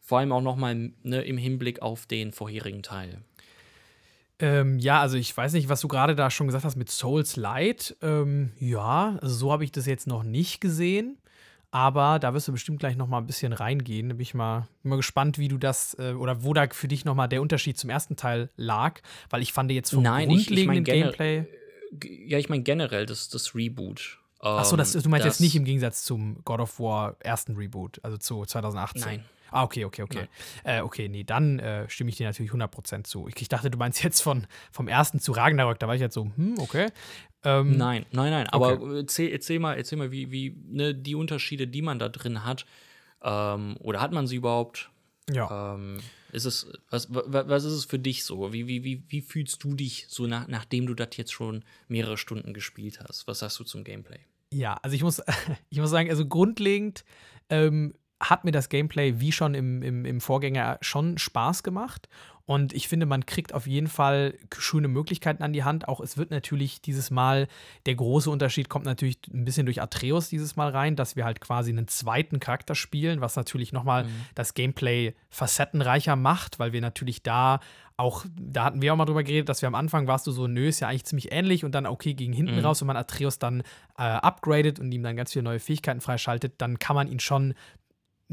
vor 0.00 0.18
allem 0.18 0.32
auch 0.32 0.42
nochmal 0.42 0.92
ne, 1.02 1.22
im 1.22 1.38
Hinblick 1.38 1.82
auf 1.82 2.06
den 2.06 2.32
vorherigen 2.32 2.82
Teil. 2.82 3.22
Ähm, 4.40 4.78
ja, 4.78 5.00
also 5.00 5.16
ich 5.16 5.36
weiß 5.36 5.52
nicht, 5.52 5.68
was 5.68 5.80
du 5.80 5.88
gerade 5.88 6.14
da 6.14 6.30
schon 6.30 6.46
gesagt 6.46 6.64
hast 6.64 6.76
mit 6.76 6.90
Souls 6.90 7.36
Light. 7.36 7.96
Ähm, 8.02 8.52
ja, 8.58 9.16
also 9.20 9.34
so 9.34 9.52
habe 9.52 9.64
ich 9.64 9.72
das 9.72 9.86
jetzt 9.86 10.06
noch 10.06 10.24
nicht 10.24 10.60
gesehen. 10.60 11.18
Aber 11.70 12.20
da 12.20 12.34
wirst 12.34 12.46
du 12.46 12.52
bestimmt 12.52 12.78
gleich 12.78 12.96
noch 12.96 13.08
mal 13.08 13.18
ein 13.18 13.26
bisschen 13.26 13.52
reingehen. 13.52 14.08
Da 14.08 14.14
bin 14.14 14.22
ich 14.22 14.32
mal, 14.32 14.68
bin 14.82 14.90
mal 14.90 14.96
gespannt, 14.96 15.38
wie 15.38 15.48
du 15.48 15.58
das 15.58 15.96
äh, 15.98 16.12
oder 16.12 16.44
wo 16.44 16.54
da 16.54 16.68
für 16.70 16.86
dich 16.86 17.04
noch 17.04 17.16
mal 17.16 17.26
der 17.26 17.42
Unterschied 17.42 17.76
zum 17.76 17.90
ersten 17.90 18.14
Teil 18.14 18.48
lag. 18.56 19.00
Weil 19.28 19.42
ich 19.42 19.52
fand 19.52 19.72
jetzt 19.72 19.90
vom 19.90 20.04
Nein, 20.04 20.28
grundlegenden 20.28 20.54
ich, 20.54 20.58
ich 20.58 20.66
mein 20.66 20.84
Gameplay. 20.84 21.38
Äh, 21.38 22.28
ja, 22.28 22.38
ich 22.38 22.48
meine 22.48 22.62
generell 22.62 23.06
das, 23.06 23.28
das 23.28 23.56
Reboot. 23.56 24.20
Achso, 24.38 24.76
das, 24.76 24.92
du 24.92 25.08
meinst 25.08 25.26
das, 25.26 25.34
jetzt 25.34 25.40
nicht 25.40 25.56
im 25.56 25.64
Gegensatz 25.64 26.04
zum 26.04 26.44
God 26.44 26.60
of 26.60 26.78
War 26.78 27.16
ersten 27.20 27.56
Reboot, 27.56 27.98
also 28.02 28.18
zu 28.18 28.44
2018. 28.44 29.00
Nein. 29.00 29.24
Ah, 29.54 29.62
okay, 29.62 29.84
okay, 29.84 30.02
okay. 30.02 30.28
Äh, 30.64 30.80
okay, 30.80 31.08
nee, 31.08 31.22
dann 31.22 31.60
äh, 31.60 31.88
stimme 31.88 32.10
ich 32.10 32.16
dir 32.16 32.26
natürlich 32.26 32.50
100% 32.50 33.04
zu. 33.04 33.28
Ich, 33.28 33.40
ich, 33.40 33.48
dachte, 33.48 33.70
du 33.70 33.78
meinst 33.78 34.02
jetzt 34.02 34.20
von, 34.20 34.48
vom 34.72 34.88
ersten 34.88 35.20
zu 35.20 35.30
Ragnarök, 35.30 35.78
da 35.78 35.86
war 35.86 35.94
ich 35.94 36.00
jetzt 36.00 36.14
so, 36.14 36.24
hm, 36.24 36.56
okay. 36.58 36.88
Ähm, 37.44 37.76
nein, 37.76 38.04
nein, 38.10 38.32
nein, 38.32 38.48
aber 38.48 38.72
okay. 38.72 38.96
erzähl, 38.96 39.30
erzähl, 39.30 39.60
mal, 39.60 39.74
erzähl 39.74 39.96
mal, 39.96 40.10
wie, 40.10 40.32
wie 40.32 40.56
ne, 40.66 40.92
die 40.92 41.14
Unterschiede, 41.14 41.68
die 41.68 41.82
man 41.82 42.00
da 42.00 42.08
drin 42.08 42.44
hat, 42.44 42.66
ähm, 43.22 43.76
oder 43.78 44.00
hat 44.00 44.10
man 44.10 44.26
sie 44.26 44.36
überhaupt? 44.36 44.90
Ja. 45.30 45.74
Ähm, 45.74 45.98
ist 46.32 46.46
es, 46.46 46.66
was, 46.90 47.06
was 47.10 47.62
ist 47.62 47.72
es 47.72 47.84
für 47.84 48.00
dich 48.00 48.24
so? 48.24 48.52
Wie, 48.52 48.66
wie, 48.66 48.82
wie, 48.82 49.04
wie 49.06 49.20
fühlst 49.20 49.62
du 49.62 49.74
dich 49.74 50.06
so, 50.08 50.26
nach, 50.26 50.48
nachdem 50.48 50.86
du 50.86 50.94
das 50.94 51.10
jetzt 51.16 51.32
schon 51.32 51.64
mehrere 51.86 52.16
Stunden 52.16 52.54
gespielt 52.54 52.98
hast? 53.00 53.28
Was 53.28 53.38
sagst 53.38 53.60
du 53.60 53.64
zum 53.64 53.84
Gameplay? 53.84 54.18
Ja, 54.52 54.74
also 54.82 54.96
ich 54.96 55.04
muss, 55.04 55.22
ich 55.70 55.78
muss 55.78 55.90
sagen, 55.90 56.10
also 56.10 56.26
grundlegend 56.26 57.04
ähm, 57.50 57.94
hat 58.30 58.44
mir 58.44 58.52
das 58.52 58.68
Gameplay 58.68 59.20
wie 59.20 59.32
schon 59.32 59.54
im, 59.54 59.82
im, 59.82 60.04
im 60.04 60.20
Vorgänger 60.20 60.78
schon 60.80 61.18
Spaß 61.18 61.62
gemacht. 61.62 62.08
Und 62.46 62.74
ich 62.74 62.88
finde, 62.88 63.06
man 63.06 63.24
kriegt 63.24 63.54
auf 63.54 63.66
jeden 63.66 63.86
Fall 63.86 64.34
schöne 64.54 64.86
Möglichkeiten 64.88 65.42
an 65.42 65.54
die 65.54 65.64
Hand. 65.64 65.88
Auch 65.88 66.00
es 66.00 66.18
wird 66.18 66.30
natürlich 66.30 66.82
dieses 66.82 67.10
Mal, 67.10 67.48
der 67.86 67.94
große 67.94 68.28
Unterschied 68.30 68.68
kommt 68.68 68.84
natürlich 68.84 69.18
ein 69.32 69.46
bisschen 69.46 69.64
durch 69.64 69.80
Atreus 69.80 70.28
dieses 70.28 70.54
Mal 70.54 70.68
rein, 70.68 70.94
dass 70.94 71.16
wir 71.16 71.24
halt 71.24 71.40
quasi 71.40 71.70
einen 71.70 71.88
zweiten 71.88 72.40
Charakter 72.40 72.74
spielen, 72.74 73.22
was 73.22 73.36
natürlich 73.36 73.72
nochmal 73.72 74.04
mhm. 74.04 74.26
das 74.34 74.52
Gameplay 74.52 75.14
facettenreicher 75.30 76.16
macht, 76.16 76.58
weil 76.58 76.74
wir 76.74 76.82
natürlich 76.82 77.22
da 77.22 77.60
auch, 77.96 78.26
da 78.36 78.64
hatten 78.64 78.82
wir 78.82 78.92
auch 78.92 78.96
mal 78.96 79.04
drüber 79.06 79.22
geredet, 79.22 79.48
dass 79.48 79.62
wir 79.62 79.68
am 79.68 79.74
Anfang 79.74 80.06
warst 80.06 80.26
du 80.26 80.32
so, 80.32 80.46
nö, 80.46 80.66
ist 80.66 80.80
ja 80.80 80.88
eigentlich 80.88 81.04
ziemlich 81.04 81.32
ähnlich 81.32 81.64
und 81.64 81.72
dann 81.72 81.86
okay, 81.86 82.12
gegen 82.12 82.32
hinten 82.34 82.56
mhm. 82.56 82.64
raus, 82.64 82.80
wenn 82.80 82.88
man 82.88 82.96
Atreus 82.96 83.38
dann 83.38 83.60
äh, 83.96 84.02
upgradet 84.02 84.80
und 84.80 84.92
ihm 84.92 85.02
dann 85.02 85.16
ganz 85.16 85.32
viele 85.32 85.44
neue 85.44 85.60
Fähigkeiten 85.60 86.02
freischaltet, 86.02 86.54
dann 86.58 86.78
kann 86.78 86.96
man 86.96 87.08
ihn 87.08 87.20
schon 87.20 87.54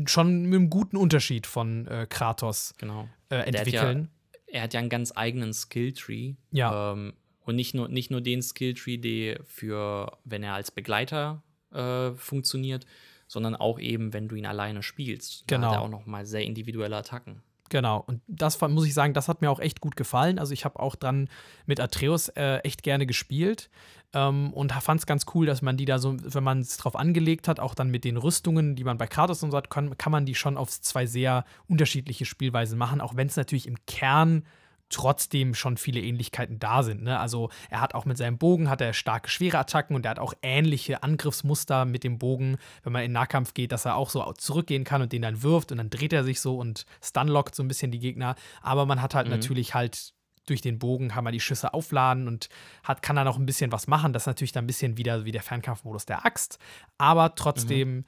schon 0.07 0.43
mit 0.43 0.57
einem 0.57 0.69
guten 0.69 0.97
Unterschied 0.97 1.47
von 1.47 1.87
äh, 1.87 2.07
Kratos 2.09 2.73
genau. 2.77 3.09
äh, 3.29 3.37
entwickeln. 3.37 4.09
Ja, 4.33 4.39
er 4.47 4.61
hat 4.63 4.73
ja 4.73 4.79
einen 4.79 4.89
ganz 4.89 5.13
eigenen 5.15 5.53
Skilltree. 5.53 6.35
Ja. 6.51 6.93
Ähm, 6.93 7.13
und 7.43 7.55
nicht 7.55 7.73
nur, 7.73 7.89
nicht 7.89 8.11
nur 8.11 8.21
den 8.21 8.41
Skilltree, 8.41 8.97
der 8.97 9.43
für, 9.45 10.17
wenn 10.23 10.43
er 10.43 10.53
als 10.53 10.71
Begleiter 10.71 11.41
äh, 11.71 12.11
funktioniert, 12.11 12.85
sondern 13.27 13.55
auch 13.55 13.79
eben, 13.79 14.13
wenn 14.13 14.27
du 14.27 14.35
ihn 14.35 14.45
alleine 14.45 14.83
spielst. 14.83 15.45
Da 15.47 15.55
genau. 15.55 15.69
hat 15.69 15.75
er 15.77 15.81
auch 15.81 15.89
noch 15.89 16.05
mal 16.05 16.25
sehr 16.25 16.43
individuelle 16.43 16.97
Attacken. 16.97 17.41
Genau, 17.71 18.03
und 18.05 18.21
das 18.27 18.59
muss 18.59 18.85
ich 18.85 18.93
sagen, 18.93 19.13
das 19.13 19.29
hat 19.29 19.39
mir 19.39 19.49
auch 19.49 19.61
echt 19.61 19.79
gut 19.79 19.95
gefallen. 19.95 20.39
Also 20.39 20.51
ich 20.51 20.65
habe 20.65 20.77
auch 20.77 20.97
dran 20.97 21.29
mit 21.65 21.79
Atreus 21.79 22.27
äh, 22.27 22.57
echt 22.57 22.83
gerne 22.83 23.05
gespielt 23.05 23.69
ähm, 24.11 24.51
und 24.51 24.73
fand 24.73 24.99
es 24.99 25.05
ganz 25.05 25.25
cool, 25.33 25.45
dass 25.45 25.61
man 25.61 25.77
die 25.77 25.85
da 25.85 25.97
so, 25.97 26.17
wenn 26.21 26.43
man 26.43 26.59
es 26.59 26.75
drauf 26.75 26.97
angelegt 26.97 27.47
hat, 27.47 27.61
auch 27.61 27.73
dann 27.73 27.89
mit 27.89 28.03
den 28.03 28.17
Rüstungen, 28.17 28.75
die 28.75 28.83
man 28.83 28.97
bei 28.97 29.07
Kratos 29.07 29.41
und 29.41 29.51
so 29.51 29.57
hat, 29.57 29.69
kann, 29.69 29.97
kann 29.97 30.11
man 30.11 30.25
die 30.25 30.35
schon 30.35 30.57
auf 30.57 30.69
zwei 30.81 31.05
sehr 31.05 31.45
unterschiedliche 31.69 32.25
Spielweisen 32.25 32.77
machen, 32.77 32.99
auch 32.99 33.15
wenn 33.15 33.27
es 33.27 33.37
natürlich 33.37 33.67
im 33.67 33.77
Kern 33.87 34.43
trotzdem 34.91 35.53
schon 35.55 35.77
viele 35.77 36.01
Ähnlichkeiten 36.01 36.59
da 36.59 36.83
sind. 36.83 37.03
Ne? 37.03 37.19
Also 37.19 37.49
er 37.69 37.81
hat 37.81 37.95
auch 37.95 38.05
mit 38.05 38.17
seinem 38.17 38.37
Bogen 38.37 38.69
hat 38.69 38.81
er 38.81 38.93
starke 38.93 39.29
schwere 39.29 39.57
Attacken 39.57 39.95
und 39.95 40.05
er 40.05 40.11
hat 40.11 40.19
auch 40.19 40.33
ähnliche 40.41 41.03
Angriffsmuster 41.03 41.85
mit 41.85 42.03
dem 42.03 42.19
Bogen, 42.19 42.57
wenn 42.83 42.93
man 42.93 43.03
in 43.03 43.11
Nahkampf 43.11 43.53
geht, 43.53 43.71
dass 43.71 43.85
er 43.85 43.95
auch 43.95 44.09
so 44.09 44.31
zurückgehen 44.33 44.83
kann 44.83 45.01
und 45.01 45.11
den 45.11 45.21
dann 45.21 45.41
wirft 45.41 45.71
und 45.71 45.77
dann 45.79 45.89
dreht 45.89 46.13
er 46.13 46.23
sich 46.23 46.39
so 46.41 46.57
und 46.57 46.85
stunlockt 47.01 47.55
so 47.55 47.63
ein 47.63 47.67
bisschen 47.67 47.91
die 47.91 47.99
Gegner. 47.99 48.35
Aber 48.61 48.85
man 48.85 49.01
hat 49.01 49.15
halt 49.15 49.27
mhm. 49.27 49.33
natürlich 49.33 49.73
halt 49.73 50.13
durch 50.45 50.61
den 50.61 50.79
Bogen 50.79 51.09
kann 51.09 51.23
man 51.23 51.33
die 51.33 51.39
Schüsse 51.39 51.73
aufladen 51.73 52.27
und 52.27 52.49
hat, 52.83 53.01
kann 53.01 53.15
dann 53.15 53.27
auch 53.27 53.37
ein 53.37 53.45
bisschen 53.45 53.71
was 53.71 53.87
machen. 53.87 54.11
Das 54.11 54.23
ist 54.23 54.27
natürlich 54.27 54.51
dann 54.51 54.65
ein 54.65 54.67
bisschen 54.67 54.97
wieder 54.97 55.23
wie 55.23 55.31
der 55.31 55.43
Fernkampfmodus 55.43 56.05
der 56.05 56.25
Axt. 56.25 56.57
Aber 56.97 57.35
trotzdem 57.35 57.89
mhm. 57.89 58.05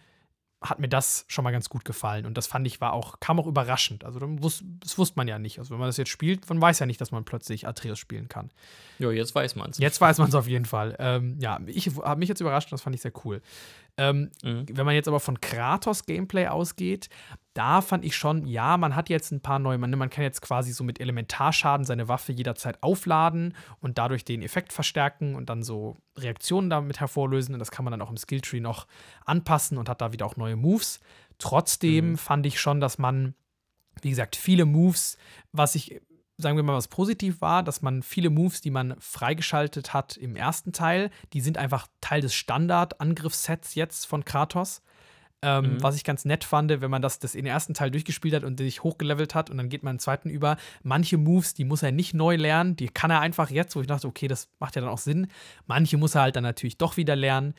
Hat 0.64 0.80
mir 0.80 0.88
das 0.88 1.26
schon 1.28 1.44
mal 1.44 1.52
ganz 1.52 1.70
gut 1.70 1.86
gefallen. 1.86 2.26
Und 2.26 2.38
das 2.38 2.48
fand 2.48 2.66
ich 2.66 2.82
war 2.82 2.94
auch, 2.94 3.20
kam 3.20 3.40
auch 3.40 3.48
überraschend. 3.48 4.04
Also 4.04 4.20
das, 4.20 4.64
das 4.80 4.98
wusste 4.98 5.18
man 5.18 5.28
ja 5.28 5.38
nicht. 5.38 5.60
Also 5.60 5.72
wenn 5.72 5.80
man 5.80 5.90
das 5.90 5.98
jetzt 5.98 6.10
spielt, 6.10 6.48
man 6.50 6.62
weiß 6.62 6.80
ja 6.80 6.86
nicht, 6.86 7.02
dass 7.02 7.12
man 7.12 7.26
plötzlich 7.26 7.68
Atreus 7.68 8.00
spielen 8.00 8.30
kann. 8.30 8.50
Ja, 9.00 9.12
jetzt 9.12 9.36
weiß 9.36 9.56
man 9.56 9.72
es. 9.72 9.78
Jetzt 9.78 10.00
weiß 10.00 10.18
man 10.20 10.30
es 10.30 10.36
auf 10.36 10.48
jeden 10.48 10.66
Fall. 10.66 10.96
Ähm, 11.00 11.38
ja, 11.40 11.60
ich 11.66 11.90
habe 11.98 12.20
mich 12.20 12.30
jetzt 12.30 12.40
überrascht 12.40 12.68
und 12.68 12.74
das 12.74 12.82
fand 12.82 12.96
ich 12.96 13.02
sehr 13.02 13.14
cool. 13.26 13.42
Ähm, 13.98 14.32
mhm. 14.42 14.66
Wenn 14.72 14.86
man 14.86 14.96
jetzt 14.96 15.08
aber 15.08 15.20
von 15.20 15.40
Kratos 15.40 16.06
Gameplay 16.06 16.48
ausgeht, 16.48 17.10
da 17.54 17.82
fand 17.82 18.04
ich 18.04 18.16
schon, 18.16 18.48
ja, 18.48 18.78
man 18.78 18.96
hat 18.96 19.10
jetzt 19.10 19.32
ein 19.32 19.42
paar 19.42 19.60
neue, 19.60 19.78
man, 19.78 19.92
man 19.92 20.10
kann 20.10 20.24
jetzt 20.24 20.42
quasi 20.42 20.72
so 20.72 20.84
mit 20.84 21.00
Elementarschaden 21.00 21.86
seine 21.86 22.08
Waffe 22.08 22.32
jederzeit 22.32 22.82
aufladen 22.82 23.56
und 23.80 24.00
dadurch 24.00 24.26
den 24.26 24.42
Effekt 24.42 24.74
verstärken 24.74 25.36
und 25.36 25.50
dann 25.50 25.62
so 25.62 25.98
Reaktionen 26.18 26.72
damit 26.72 27.00
hervorlösen. 27.00 27.54
Und 27.54 27.60
das 27.60 27.70
kann 27.70 27.86
man 27.86 27.92
dann 27.92 28.02
auch 28.02 28.10
im 28.10 28.18
Skilltree 28.18 28.60
noch 28.60 28.88
anpassen 29.26 29.78
und 29.78 29.90
hat 29.90 30.02
da 30.02 30.12
wieder 30.12 30.26
auch 30.26 30.38
neue 30.38 30.56
Moves. 30.56 31.00
Trotzdem 31.38 32.12
mhm. 32.12 32.18
fand 32.18 32.46
ich 32.48 32.60
schon, 32.60 32.82
dass 32.82 32.98
man, 32.98 33.36
wie 34.02 34.10
gesagt, 34.10 34.36
viele 34.36 34.66
Moves, 34.66 35.18
was 35.52 35.76
ich 35.76 36.02
sagen 36.38 36.58
wir 36.58 36.64
mal, 36.64 36.76
was 36.76 36.88
positiv 36.88 37.42
war, 37.42 37.64
dass 37.64 37.82
man 37.82 38.04
viele 38.04 38.30
Moves, 38.30 38.62
die 38.62 38.72
man 38.72 38.96
freigeschaltet 39.00 39.94
hat 39.94 40.18
im 40.18 40.36
ersten 40.36 40.72
Teil, 40.74 41.12
die 41.34 41.42
sind 41.42 41.58
einfach 41.58 41.88
Teil 42.02 42.22
des 42.22 42.34
Standard-Angriffssets 42.34 43.76
jetzt 43.76 44.06
von 44.06 44.26
Kratos. 44.26 44.82
Ähm, 45.44 45.74
mhm. 45.74 45.84
Was 45.84 45.98
ich 45.98 46.06
ganz 46.06 46.24
nett 46.24 46.46
fand, 46.46 46.70
wenn 46.70 46.90
man 46.90 47.02
das, 47.02 47.20
das 47.20 47.36
in 47.36 47.44
den 47.44 47.52
ersten 47.52 47.74
Teil 47.74 47.92
durchgespielt 47.92 48.34
hat 48.34 48.46
und 48.46 48.58
sich 48.58 48.82
hochgelevelt 48.82 49.36
hat 49.36 49.50
und 49.50 49.58
dann 49.58 49.68
geht 49.68 49.84
man 49.84 49.96
im 49.96 50.00
zweiten 50.00 50.30
über. 50.30 50.56
Manche 50.84 51.18
Moves, 51.18 51.54
die 51.54 51.66
muss 51.66 51.84
er 51.84 51.92
nicht 51.92 52.14
neu 52.14 52.38
lernen, 52.38 52.78
die 52.78 52.88
kann 52.88 53.12
er 53.12 53.20
einfach 53.20 53.50
jetzt, 53.50 53.76
wo 53.76 53.82
ich 53.82 53.88
dachte, 53.88 54.08
okay, 54.08 54.30
das 54.30 54.48
macht 54.60 54.78
ja 54.78 54.82
dann 54.82 54.90
auch 54.90 55.00
Sinn. 55.00 55.28
Manche 55.68 55.98
muss 55.98 56.16
er 56.16 56.22
halt 56.22 56.38
dann 56.38 56.44
natürlich 56.44 56.78
doch 56.78 56.96
wieder 56.96 57.18
lernen. 57.18 57.56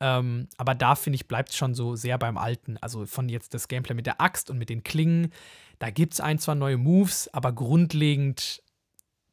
Ähm, 0.00 0.48
aber 0.56 0.74
da 0.74 0.96
finde 0.96 1.14
ich, 1.14 1.28
bleibt 1.28 1.50
es 1.50 1.56
schon 1.56 1.74
so 1.74 1.94
sehr 1.94 2.18
beim 2.18 2.38
Alten. 2.38 2.76
Also 2.80 3.06
von 3.06 3.28
jetzt 3.28 3.54
das 3.54 3.68
Gameplay 3.68 3.94
mit 3.94 4.06
der 4.06 4.20
Axt 4.20 4.50
und 4.50 4.58
mit 4.58 4.68
den 4.68 4.82
Klingen. 4.82 5.32
Da 5.78 5.90
gibt 5.90 6.14
es 6.14 6.20
ein, 6.20 6.38
zwei 6.38 6.54
neue 6.54 6.76
Moves, 6.76 7.32
aber 7.32 7.52
grundlegend 7.52 8.62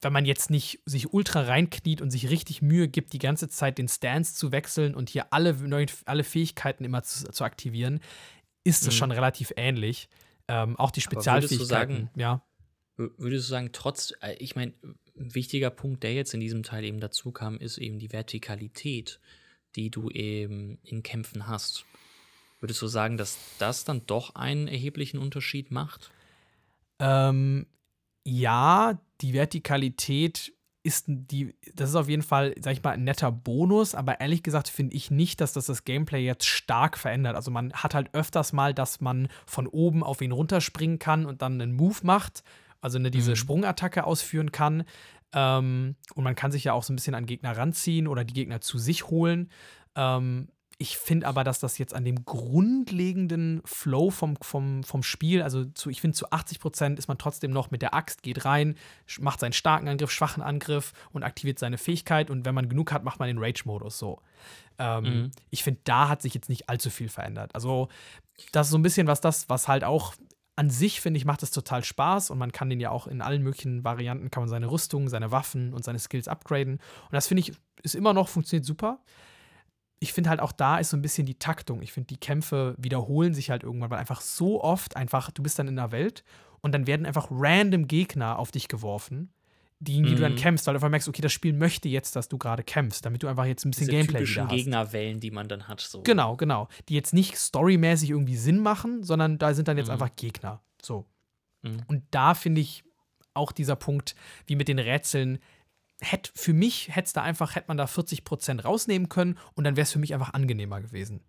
wenn 0.05 0.13
man 0.13 0.25
jetzt 0.25 0.51
nicht 0.51 0.79
sich 0.85 1.13
ultra 1.13 1.41
reinkniet 1.41 1.99
und 1.99 2.11
sich 2.11 2.29
richtig 2.29 2.61
Mühe 2.61 2.87
gibt, 2.87 3.11
die 3.13 3.19
ganze 3.19 3.49
Zeit 3.49 3.79
den 3.79 3.87
Stance 3.87 4.35
zu 4.35 4.51
wechseln 4.51 4.93
und 4.93 5.09
hier 5.09 5.33
alle, 5.33 5.53
neuen, 5.53 5.89
alle 6.05 6.23
Fähigkeiten 6.23 6.83
immer 6.83 7.01
zu, 7.01 7.31
zu 7.31 7.43
aktivieren, 7.43 7.99
ist 8.63 8.83
es 8.83 8.93
mhm. 8.93 8.97
schon 8.97 9.11
relativ 9.11 9.51
ähnlich. 9.57 10.07
Ähm, 10.47 10.77
auch 10.77 10.91
die 10.91 11.01
Spezialfähigkeiten, 11.01 11.65
sagen, 11.67 12.09
ja. 12.15 12.43
Würdest 12.97 13.47
du 13.47 13.49
sagen, 13.49 13.69
trotz, 13.73 14.13
äh, 14.21 14.35
ich 14.35 14.55
meine, 14.55 14.73
ein 15.17 15.33
wichtiger 15.33 15.71
Punkt, 15.71 16.03
der 16.03 16.13
jetzt 16.13 16.35
in 16.35 16.39
diesem 16.39 16.61
Teil 16.61 16.83
eben 16.83 16.99
dazu 16.99 17.31
kam, 17.31 17.57
ist 17.57 17.79
eben 17.79 17.97
die 17.97 18.11
Vertikalität, 18.11 19.19
die 19.75 19.89
du 19.89 20.11
eben 20.11 20.77
in 20.83 21.01
Kämpfen 21.01 21.47
hast. 21.47 21.85
Würdest 22.59 22.81
du 22.81 22.87
sagen, 22.87 23.17
dass 23.17 23.39
das 23.57 23.85
dann 23.85 24.05
doch 24.05 24.35
einen 24.35 24.67
erheblichen 24.67 25.17
Unterschied 25.17 25.71
macht? 25.71 26.11
Ähm, 26.99 27.67
ja, 28.25 28.99
die 29.21 29.33
Vertikalität 29.33 30.53
ist 30.85 31.05
die, 31.07 31.55
das 31.73 31.89
ist 31.89 31.95
auf 31.95 32.09
jeden 32.09 32.21
Fall, 32.21 32.53
sag 32.59 32.73
ich 32.73 32.83
mal, 32.83 32.91
ein 32.91 33.03
netter 33.03 33.31
Bonus, 33.31 33.95
aber 33.95 34.21
ehrlich 34.21 34.43
gesagt 34.43 34.69
finde 34.69 34.95
ich 34.95 35.09
nicht, 35.09 35.41
dass 35.41 35.51
das 35.51 35.65
das 35.65 35.83
Gameplay 35.83 36.23
jetzt 36.23 36.45
stark 36.45 36.97
verändert. 36.97 37.35
Also 37.35 37.49
man 37.49 37.73
hat 37.73 37.95
halt 37.95 38.13
öfters 38.13 38.53
mal, 38.53 38.71
dass 38.73 39.01
man 39.01 39.27
von 39.47 39.65
oben 39.65 40.03
auf 40.03 40.21
ihn 40.21 40.31
runterspringen 40.31 40.99
kann 40.99 41.25
und 41.25 41.41
dann 41.41 41.59
einen 41.59 41.73
Move 41.75 41.97
macht, 42.03 42.43
also 42.81 42.99
eine, 42.99 43.09
diese 43.09 43.31
mhm. 43.31 43.35
Sprungattacke 43.35 44.03
ausführen 44.03 44.51
kann. 44.51 44.83
Ähm, 45.33 45.95
und 46.13 46.23
man 46.23 46.35
kann 46.35 46.51
sich 46.51 46.65
ja 46.65 46.73
auch 46.73 46.83
so 46.83 46.93
ein 46.93 46.97
bisschen 46.97 47.15
an 47.15 47.25
Gegner 47.25 47.57
ranziehen 47.57 48.07
oder 48.07 48.23
die 48.23 48.35
Gegner 48.35 48.61
zu 48.61 48.77
sich 48.77 49.07
holen. 49.07 49.49
Ähm, 49.95 50.49
ich 50.77 50.97
finde 50.97 51.27
aber, 51.27 51.45
dass 51.45 51.59
das 51.59 51.77
jetzt 51.77 51.93
an 51.93 52.03
dem 52.03 52.25
grundlegenden 52.25 53.61
Flow 53.63 54.09
vom, 54.09 54.35
vom, 54.41 54.83
vom 54.83 55.03
Spiel, 55.03 55.41
also 55.41 55.63
zu, 55.65 55.89
ich 55.89 56.01
finde, 56.01 56.17
zu 56.17 56.29
80 56.31 56.59
Prozent 56.59 56.99
ist 56.99 57.07
man 57.07 57.17
trotzdem 57.17 57.51
noch 57.51 57.71
mit 57.71 57.81
der 57.81 57.93
Axt, 57.93 58.23
geht 58.23 58.43
rein, 58.43 58.75
macht 59.19 59.39
seinen 59.39 59.53
starken 59.53 59.87
Angriff, 59.87 60.11
schwachen 60.11 60.43
Angriff 60.43 60.91
und 61.13 61.23
aktiviert 61.23 61.59
seine 61.59 61.77
Fähigkeit. 61.77 62.29
Und 62.29 62.43
wenn 62.43 62.55
man 62.55 62.67
genug 62.67 62.91
hat, 62.91 63.05
macht 63.05 63.19
man 63.19 63.27
den 63.27 63.37
Rage-Modus 63.37 63.97
so. 63.97 64.21
Ähm, 64.77 65.03
mhm. 65.03 65.31
Ich 65.49 65.63
finde, 65.63 65.79
da 65.85 66.09
hat 66.09 66.21
sich 66.21 66.33
jetzt 66.33 66.49
nicht 66.49 66.67
allzu 66.67 66.89
viel 66.89 67.07
verändert. 67.07 67.55
Also, 67.55 67.87
das 68.51 68.67
ist 68.67 68.71
so 68.71 68.77
ein 68.77 68.83
bisschen 68.83 69.07
was 69.07 69.21
das, 69.21 69.47
was 69.47 69.69
halt 69.69 69.85
auch 69.85 70.13
an 70.57 70.69
sich, 70.69 70.99
finde 70.99 71.17
ich, 71.17 71.25
macht 71.25 71.43
es 71.43 71.51
total 71.51 71.85
Spaß 71.85 72.31
und 72.31 72.37
man 72.37 72.51
kann 72.51 72.69
den 72.69 72.81
ja 72.81 72.89
auch 72.89 73.07
in 73.07 73.21
allen 73.21 73.43
möglichen 73.43 73.83
Varianten, 73.85 74.29
kann 74.29 74.43
man 74.43 74.49
seine 74.49 74.69
Rüstung, 74.69 75.07
seine 75.07 75.31
Waffen 75.31 75.73
und 75.73 75.85
seine 75.85 75.99
Skills 75.99 76.27
upgraden. 76.27 76.75
Und 76.75 77.13
das 77.13 77.27
finde 77.27 77.41
ich, 77.41 77.53
ist 77.83 77.95
immer 77.95 78.13
noch, 78.13 78.27
funktioniert 78.27 78.65
super 78.65 78.99
ich 80.05 80.13
finde 80.13 80.29
halt 80.29 80.39
auch 80.39 80.51
da 80.51 80.77
ist 80.77 80.91
so 80.91 80.97
ein 80.97 81.01
bisschen 81.01 81.25
die 81.25 81.39
Taktung. 81.39 81.81
Ich 81.81 81.91
finde, 81.91 82.05
die 82.05 82.17
Kämpfe 82.17 82.75
wiederholen 82.77 83.33
sich 83.33 83.49
halt 83.49 83.63
irgendwann, 83.63 83.89
weil 83.89 83.97
einfach 83.97 84.21
so 84.21 84.63
oft 84.63 84.95
einfach, 84.95 85.31
du 85.31 85.41
bist 85.41 85.57
dann 85.57 85.67
in 85.67 85.75
der 85.75 85.91
Welt 85.91 86.23
und 86.61 86.73
dann 86.73 86.85
werden 86.85 87.07
einfach 87.07 87.27
random 87.31 87.87
Gegner 87.87 88.37
auf 88.37 88.51
dich 88.51 88.67
geworfen, 88.67 89.33
die 89.79 90.01
mhm. 90.01 90.05
du 90.05 90.15
dann 90.15 90.33
mhm. 90.33 90.37
kämpfst, 90.37 90.67
weil 90.67 90.75
du 90.75 90.77
einfach 90.77 90.89
merkst, 90.89 91.09
okay, 91.09 91.23
das 91.23 91.33
Spiel 91.33 91.53
möchte 91.53 91.89
jetzt, 91.89 92.15
dass 92.15 92.29
du 92.29 92.37
gerade 92.37 92.63
kämpfst, 92.63 93.03
damit 93.03 93.23
du 93.23 93.27
einfach 93.27 93.45
jetzt 93.45 93.65
ein 93.65 93.71
bisschen 93.71 93.87
Diese 93.87 93.97
Gameplay 93.97 94.27
wieder 94.27 94.43
hast. 94.43 94.51
Gegnerwellen, 94.51 95.19
die 95.19 95.31
man 95.31 95.47
dann 95.47 95.67
hat. 95.67 95.81
So. 95.81 96.03
Genau, 96.03 96.35
genau. 96.35 96.67
Die 96.87 96.93
jetzt 96.93 97.13
nicht 97.15 97.35
storymäßig 97.35 98.11
irgendwie 98.11 98.37
Sinn 98.37 98.59
machen, 98.59 99.03
sondern 99.03 99.39
da 99.39 99.55
sind 99.55 99.67
dann 99.67 99.77
jetzt 99.77 99.87
mhm. 99.87 99.93
einfach 99.93 100.15
Gegner. 100.15 100.61
So. 100.79 101.05
Mhm. 101.63 101.81
Und 101.87 102.03
da 102.11 102.35
finde 102.35 102.61
ich 102.61 102.83
auch 103.33 103.51
dieser 103.51 103.75
Punkt, 103.75 104.15
wie 104.45 104.55
mit 104.55 104.67
den 104.67 104.77
Rätseln, 104.77 105.39
hätte 106.01 106.31
für 106.35 106.53
mich 106.53 106.95
hätte 106.95 107.13
da 107.13 107.23
einfach 107.23 107.55
hätte 107.55 107.67
man 107.67 107.77
da 107.77 107.85
40% 107.85 108.61
rausnehmen 108.61 109.09
können 109.09 109.37
und 109.53 109.63
dann 109.63 109.75
wäre 109.75 109.83
es 109.83 109.91
für 109.91 109.99
mich 109.99 110.13
einfach 110.13 110.33
angenehmer 110.33 110.81
gewesen. 110.81 111.21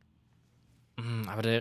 Mm, 0.97 1.28
aber 1.28 1.43
da, 1.43 1.60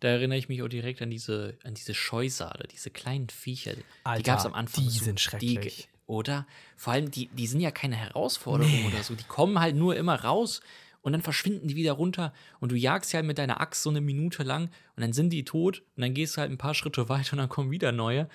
da, 0.00 0.08
erinnere 0.08 0.38
ich 0.38 0.48
mich 0.48 0.62
auch 0.62 0.68
direkt 0.68 1.02
an 1.02 1.10
diese, 1.10 1.58
an 1.64 1.74
diese 1.74 1.94
Scheusale, 1.94 2.66
diese 2.70 2.90
kleinen 2.90 3.28
Viecher. 3.28 3.74
Alter, 4.04 4.18
die 4.18 4.22
gab 4.24 4.38
es 4.38 4.46
am 4.46 4.54
Anfang. 4.54 4.84
Die 4.84 4.90
so, 4.90 5.04
sind 5.04 5.20
schrecklich. 5.20 5.88
Die, 5.92 6.00
oder? 6.06 6.46
Vor 6.76 6.94
allem, 6.94 7.10
die, 7.10 7.28
die 7.28 7.46
sind 7.46 7.60
ja 7.60 7.70
keine 7.70 7.96
Herausforderung 7.96 8.72
nee. 8.72 8.86
oder 8.88 9.02
so. 9.02 9.14
Die 9.14 9.24
kommen 9.24 9.60
halt 9.60 9.76
nur 9.76 9.96
immer 9.96 10.24
raus 10.24 10.60
und 11.02 11.12
dann 11.12 11.22
verschwinden 11.22 11.68
die 11.68 11.76
wieder 11.76 11.92
runter 11.92 12.32
und 12.58 12.72
du 12.72 12.76
jagst 12.76 13.12
ja 13.12 13.18
halt 13.18 13.26
mit 13.26 13.38
deiner 13.38 13.60
Axt 13.60 13.82
so 13.82 13.90
eine 13.90 14.00
Minute 14.00 14.42
lang 14.42 14.70
und 14.96 15.02
dann 15.02 15.12
sind 15.12 15.30
die 15.30 15.44
tot 15.44 15.82
und 15.96 16.02
dann 16.02 16.14
gehst 16.14 16.36
du 16.36 16.40
halt 16.40 16.50
ein 16.50 16.58
paar 16.58 16.74
Schritte 16.74 17.08
weiter 17.08 17.32
und 17.32 17.38
dann 17.38 17.48
kommen 17.48 17.70
wieder 17.70 17.92
neue. 17.92 18.28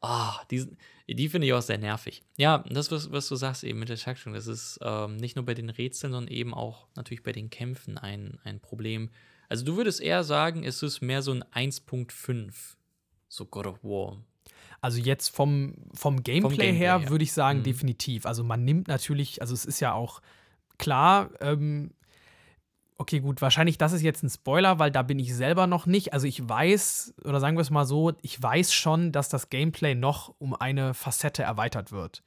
Ah, 0.00 0.36
oh, 0.36 0.44
die, 0.50 0.66
die 1.08 1.28
finde 1.28 1.46
ich 1.46 1.52
auch 1.52 1.62
sehr 1.62 1.78
nervig. 1.78 2.22
Ja, 2.36 2.64
das, 2.68 2.90
was, 2.90 3.10
was 3.10 3.28
du 3.28 3.36
sagst 3.36 3.64
eben 3.64 3.80
mit 3.80 3.88
der 3.88 3.96
Taktung, 3.96 4.32
das 4.32 4.46
ist 4.46 4.78
ähm, 4.82 5.16
nicht 5.16 5.34
nur 5.34 5.44
bei 5.44 5.54
den 5.54 5.70
Rätseln, 5.70 6.12
sondern 6.12 6.32
eben 6.32 6.54
auch 6.54 6.86
natürlich 6.94 7.22
bei 7.22 7.32
den 7.32 7.50
Kämpfen 7.50 7.98
ein, 7.98 8.38
ein 8.44 8.60
Problem. 8.60 9.10
Also 9.48 9.64
du 9.64 9.76
würdest 9.76 10.00
eher 10.00 10.22
sagen, 10.24 10.62
es 10.62 10.82
ist 10.82 11.00
mehr 11.00 11.22
so 11.22 11.32
ein 11.32 11.42
1.5, 11.70 12.52
so 13.28 13.46
God 13.46 13.66
of 13.66 13.82
War. 13.82 14.22
Also 14.80 15.00
jetzt 15.00 15.34
vom, 15.34 15.74
vom 15.94 16.22
Gameplay, 16.22 16.40
vom 16.40 16.50
Gameplay 16.50 16.72
her 16.72 17.10
würde 17.10 17.24
ich 17.24 17.32
sagen, 17.32 17.60
mhm. 17.60 17.64
definitiv. 17.64 18.26
Also 18.26 18.44
man 18.44 18.64
nimmt 18.64 18.86
natürlich, 18.86 19.40
also 19.40 19.54
es 19.54 19.64
ist 19.64 19.80
ja 19.80 19.94
auch 19.94 20.22
klar, 20.78 21.30
ähm, 21.40 21.90
Okay, 23.00 23.20
gut, 23.20 23.40
wahrscheinlich 23.40 23.78
das 23.78 23.92
ist 23.92 24.02
jetzt 24.02 24.24
ein 24.24 24.28
Spoiler, 24.28 24.80
weil 24.80 24.90
da 24.90 25.02
bin 25.02 25.20
ich 25.20 25.34
selber 25.34 25.68
noch 25.68 25.86
nicht. 25.86 26.12
Also 26.12 26.26
ich 26.26 26.46
weiß, 26.46 27.14
oder 27.24 27.38
sagen 27.38 27.56
wir 27.56 27.62
es 27.62 27.70
mal 27.70 27.86
so, 27.86 28.12
ich 28.22 28.42
weiß 28.42 28.74
schon, 28.74 29.12
dass 29.12 29.28
das 29.28 29.50
Gameplay 29.50 29.94
noch 29.94 30.34
um 30.38 30.52
eine 30.52 30.94
Facette 30.94 31.44
erweitert 31.44 31.92
wird. 31.92 32.24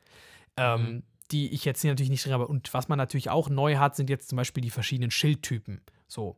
Ähm, 0.57 0.81
mhm. 0.81 1.03
die 1.31 1.53
ich 1.53 1.65
jetzt 1.65 1.83
natürlich 1.83 2.09
nicht 2.09 2.25
drin 2.25 2.33
habe. 2.33 2.47
Und 2.47 2.73
was 2.73 2.87
man 2.89 2.97
natürlich 2.97 3.29
auch 3.29 3.49
neu 3.49 3.77
hat, 3.77 3.95
sind 3.95 4.09
jetzt 4.09 4.29
zum 4.29 4.37
Beispiel 4.37 4.61
die 4.61 4.69
verschiedenen 4.69 5.11
Schildtypen. 5.11 5.81
So. 6.07 6.37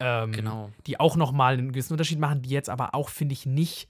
Ähm, 0.00 0.32
genau. 0.32 0.70
Die 0.86 0.98
auch 1.00 1.16
nochmal 1.16 1.54
einen 1.54 1.72
gewissen 1.72 1.92
Unterschied 1.92 2.18
machen, 2.18 2.42
die 2.42 2.50
jetzt 2.50 2.70
aber 2.70 2.94
auch, 2.94 3.08
finde 3.08 3.32
ich, 3.32 3.46
nicht 3.46 3.88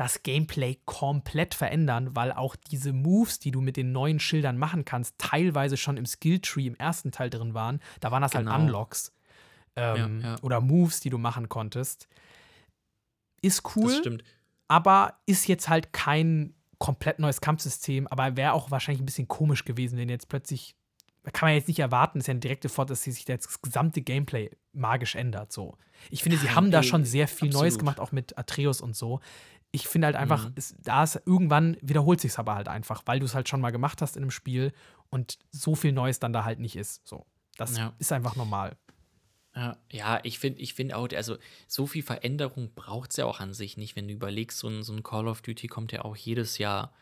das 0.00 0.22
Gameplay 0.22 0.78
komplett 0.86 1.52
verändern, 1.52 2.16
weil 2.16 2.32
auch 2.32 2.56
diese 2.56 2.94
Moves, 2.94 3.38
die 3.38 3.50
du 3.50 3.60
mit 3.60 3.76
den 3.76 3.92
neuen 3.92 4.18
Schildern 4.18 4.56
machen 4.56 4.86
kannst, 4.86 5.18
teilweise 5.18 5.76
schon 5.76 5.98
im 5.98 6.06
Skilltree 6.06 6.68
im 6.68 6.74
ersten 6.76 7.12
Teil 7.12 7.28
drin 7.28 7.52
waren. 7.52 7.80
Da 8.00 8.10
waren 8.10 8.22
das 8.22 8.32
halt 8.32 8.46
genau. 8.46 8.56
halt 8.56 8.64
Unlocks 8.64 9.12
ähm, 9.76 10.22
ja, 10.22 10.30
ja. 10.30 10.36
oder 10.40 10.62
Moves, 10.62 11.00
die 11.00 11.10
du 11.10 11.18
machen 11.18 11.50
konntest. 11.50 12.08
Ist 13.42 13.76
cool, 13.76 14.22
aber 14.68 15.20
ist 15.26 15.46
jetzt 15.48 15.68
halt 15.68 15.92
kein 15.92 16.54
komplett 16.78 17.18
neues 17.18 17.42
Kampfsystem, 17.42 18.06
aber 18.06 18.38
wäre 18.38 18.54
auch 18.54 18.70
wahrscheinlich 18.70 19.02
ein 19.02 19.06
bisschen 19.06 19.28
komisch 19.28 19.66
gewesen, 19.66 19.98
wenn 19.98 20.08
jetzt 20.08 20.30
plötzlich 20.30 20.76
kann 21.34 21.48
man 21.48 21.54
jetzt 21.54 21.68
nicht 21.68 21.78
erwarten, 21.78 22.20
ist 22.20 22.28
ja 22.28 22.30
eine 22.30 22.40
direkte 22.40 22.70
Fort, 22.70 22.88
dass 22.88 23.02
sich 23.02 23.26
das 23.26 23.60
gesamte 23.60 24.00
Gameplay 24.00 24.50
magisch 24.72 25.16
ändert. 25.16 25.52
So. 25.52 25.76
Ich 26.08 26.22
finde, 26.22 26.38
sie 26.38 26.48
haben 26.48 26.70
da 26.70 26.82
schon 26.82 27.04
sehr 27.04 27.28
viel 27.28 27.48
Absolut. 27.48 27.64
Neues 27.64 27.78
gemacht, 27.78 28.00
auch 28.00 28.10
mit 28.10 28.38
Atreus 28.38 28.80
und 28.80 28.96
so 28.96 29.20
ich 29.72 29.86
finde 29.86 30.06
halt 30.06 30.16
einfach, 30.16 30.48
mhm. 30.48 30.54
ist, 30.56 30.76
da 30.82 31.04
ist 31.04 31.22
irgendwann 31.26 31.76
wiederholt 31.80 32.20
sich 32.20 32.36
aber 32.38 32.54
halt 32.54 32.68
einfach, 32.68 33.02
weil 33.06 33.20
du 33.20 33.26
es 33.26 33.34
halt 33.34 33.48
schon 33.48 33.60
mal 33.60 33.70
gemacht 33.70 34.02
hast 34.02 34.16
in 34.16 34.22
einem 34.22 34.30
Spiel 34.30 34.72
und 35.10 35.38
so 35.50 35.74
viel 35.74 35.92
Neues 35.92 36.18
dann 36.18 36.32
da 36.32 36.44
halt 36.44 36.58
nicht 36.58 36.76
ist. 36.76 37.06
So, 37.06 37.26
das 37.56 37.76
ja. 37.76 37.94
ist 37.98 38.12
einfach 38.12 38.36
normal. 38.36 38.76
Ja, 39.54 39.76
ja 39.90 40.20
ich 40.22 40.38
finde 40.38 40.60
ich 40.60 40.74
find 40.74 40.92
auch, 40.92 41.08
also 41.14 41.36
so 41.66 41.86
viel 41.86 42.02
Veränderung 42.02 42.72
braucht 42.74 43.10
es 43.10 43.16
ja 43.16 43.26
auch 43.26 43.40
an 43.40 43.54
sich 43.54 43.76
nicht, 43.76 43.96
wenn 43.96 44.08
du 44.08 44.14
überlegst, 44.14 44.58
so 44.58 44.68
ein, 44.68 44.82
so 44.82 44.92
ein 44.92 45.02
Call 45.02 45.28
of 45.28 45.42
Duty 45.42 45.68
kommt 45.68 45.92
ja 45.92 46.02
auch 46.04 46.16
jedes 46.16 46.58
Jahr 46.58 46.92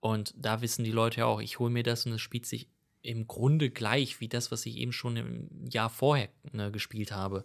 und 0.00 0.34
da 0.36 0.60
wissen 0.60 0.84
die 0.84 0.92
Leute 0.92 1.20
ja 1.20 1.26
auch, 1.26 1.40
ich 1.40 1.58
hole 1.58 1.70
mir 1.70 1.82
das 1.82 2.06
und 2.06 2.12
es 2.12 2.20
spielt 2.20 2.46
sich 2.46 2.68
im 3.02 3.26
Grunde 3.26 3.70
gleich 3.70 4.20
wie 4.20 4.28
das, 4.28 4.50
was 4.50 4.66
ich 4.66 4.76
eben 4.76 4.92
schon 4.92 5.16
im 5.16 5.66
Jahr 5.68 5.88
vorher 5.88 6.28
ne, 6.52 6.70
gespielt 6.70 7.12
habe. 7.12 7.44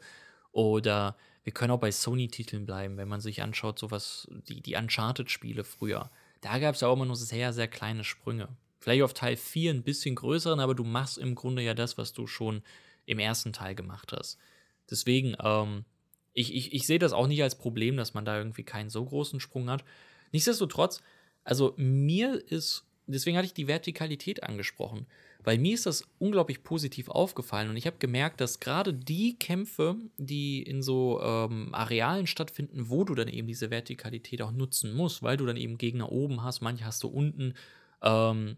Oder 0.52 1.16
wir 1.44 1.54
können 1.54 1.72
auch 1.72 1.80
bei 1.80 1.92
Sony-Titeln 1.92 2.66
bleiben, 2.66 2.98
wenn 2.98 3.08
man 3.08 3.22
sich 3.22 3.42
anschaut, 3.42 3.78
sowas, 3.78 4.28
die, 4.48 4.62
die 4.62 4.76
Uncharted-Spiele 4.76 5.64
früher. 5.64 6.10
Da 6.42 6.60
gab 6.60 6.76
es 6.76 6.82
ja 6.82 6.88
auch 6.88 6.96
immer 6.96 7.06
nur 7.06 7.16
sehr, 7.16 7.54
sehr 7.54 7.68
kleine 7.68 8.04
Sprünge. 8.04 8.50
Vielleicht 8.80 9.04
auf 9.04 9.14
Teil 9.14 9.38
4 9.38 9.74
ein 9.74 9.84
bisschen 9.84 10.16
größeren, 10.16 10.60
aber 10.60 10.76
du 10.76 10.84
machst 10.84 11.18
im 11.18 11.36
Grunde 11.36 11.62
ja 11.62 11.74
das, 11.74 11.98
was 11.98 12.14
du 12.14 12.28
schon 12.28 12.64
im 13.06 13.20
ersten 13.20 13.54
Teil 13.54 13.76
gemacht 13.76 14.14
hast. 14.14 14.38
Deswegen, 14.90 15.36
ähm, 15.42 15.86
ich, 16.34 16.54
ich, 16.54 16.74
ich 16.74 16.88
sehe 16.88 17.00
das 17.00 17.14
auch 17.14 17.28
nicht 17.28 17.44
als 17.44 17.58
Problem, 17.58 17.98
dass 17.98 18.14
man 18.14 18.26
da 18.26 18.38
irgendwie 18.38 18.64
keinen 18.64 18.90
so 18.90 19.04
großen 19.04 19.40
Sprung 19.40 19.70
hat. 19.70 19.84
Nichtsdestotrotz, 20.32 21.02
also 21.44 21.74
mir 21.78 22.44
ist, 22.52 22.86
deswegen 23.06 23.38
hatte 23.38 23.46
ich 23.46 23.54
die 23.54 23.68
Vertikalität 23.68 24.44
angesprochen, 24.44 25.08
weil 25.44 25.58
mir 25.58 25.74
ist 25.74 25.86
das 25.86 26.08
unglaublich 26.20 26.64
positiv 26.64 27.10
aufgefallen 27.10 27.70
und 27.70 27.78
ich 27.78 27.86
habe 27.86 27.98
gemerkt, 28.00 28.40
dass 28.42 28.60
gerade 28.60 28.94
die 28.94 29.38
Kämpfe, 29.38 29.96
die 30.18 30.64
in 30.64 30.82
so 30.82 31.22
ähm, 31.22 31.74
Arealen 31.74 32.28
stattfinden, 32.28 32.90
wo 32.90 33.04
du 33.04 33.16
dann 33.16 33.28
eben 33.28 33.48
diese 33.48 33.70
Vertikalität 33.70 34.42
auch 34.42 34.52
nutzen 34.52 34.94
musst, 34.94 35.24
weil 35.24 35.38
du 35.38 35.46
dann 35.46 35.58
eben 35.58 35.78
Gegner 35.78 36.12
oben 36.12 36.44
hast, 36.44 36.62
manche 36.62 36.86
hast 36.86 37.04
du 37.04 37.08
unten. 37.08 37.54
Ähm, 38.02 38.58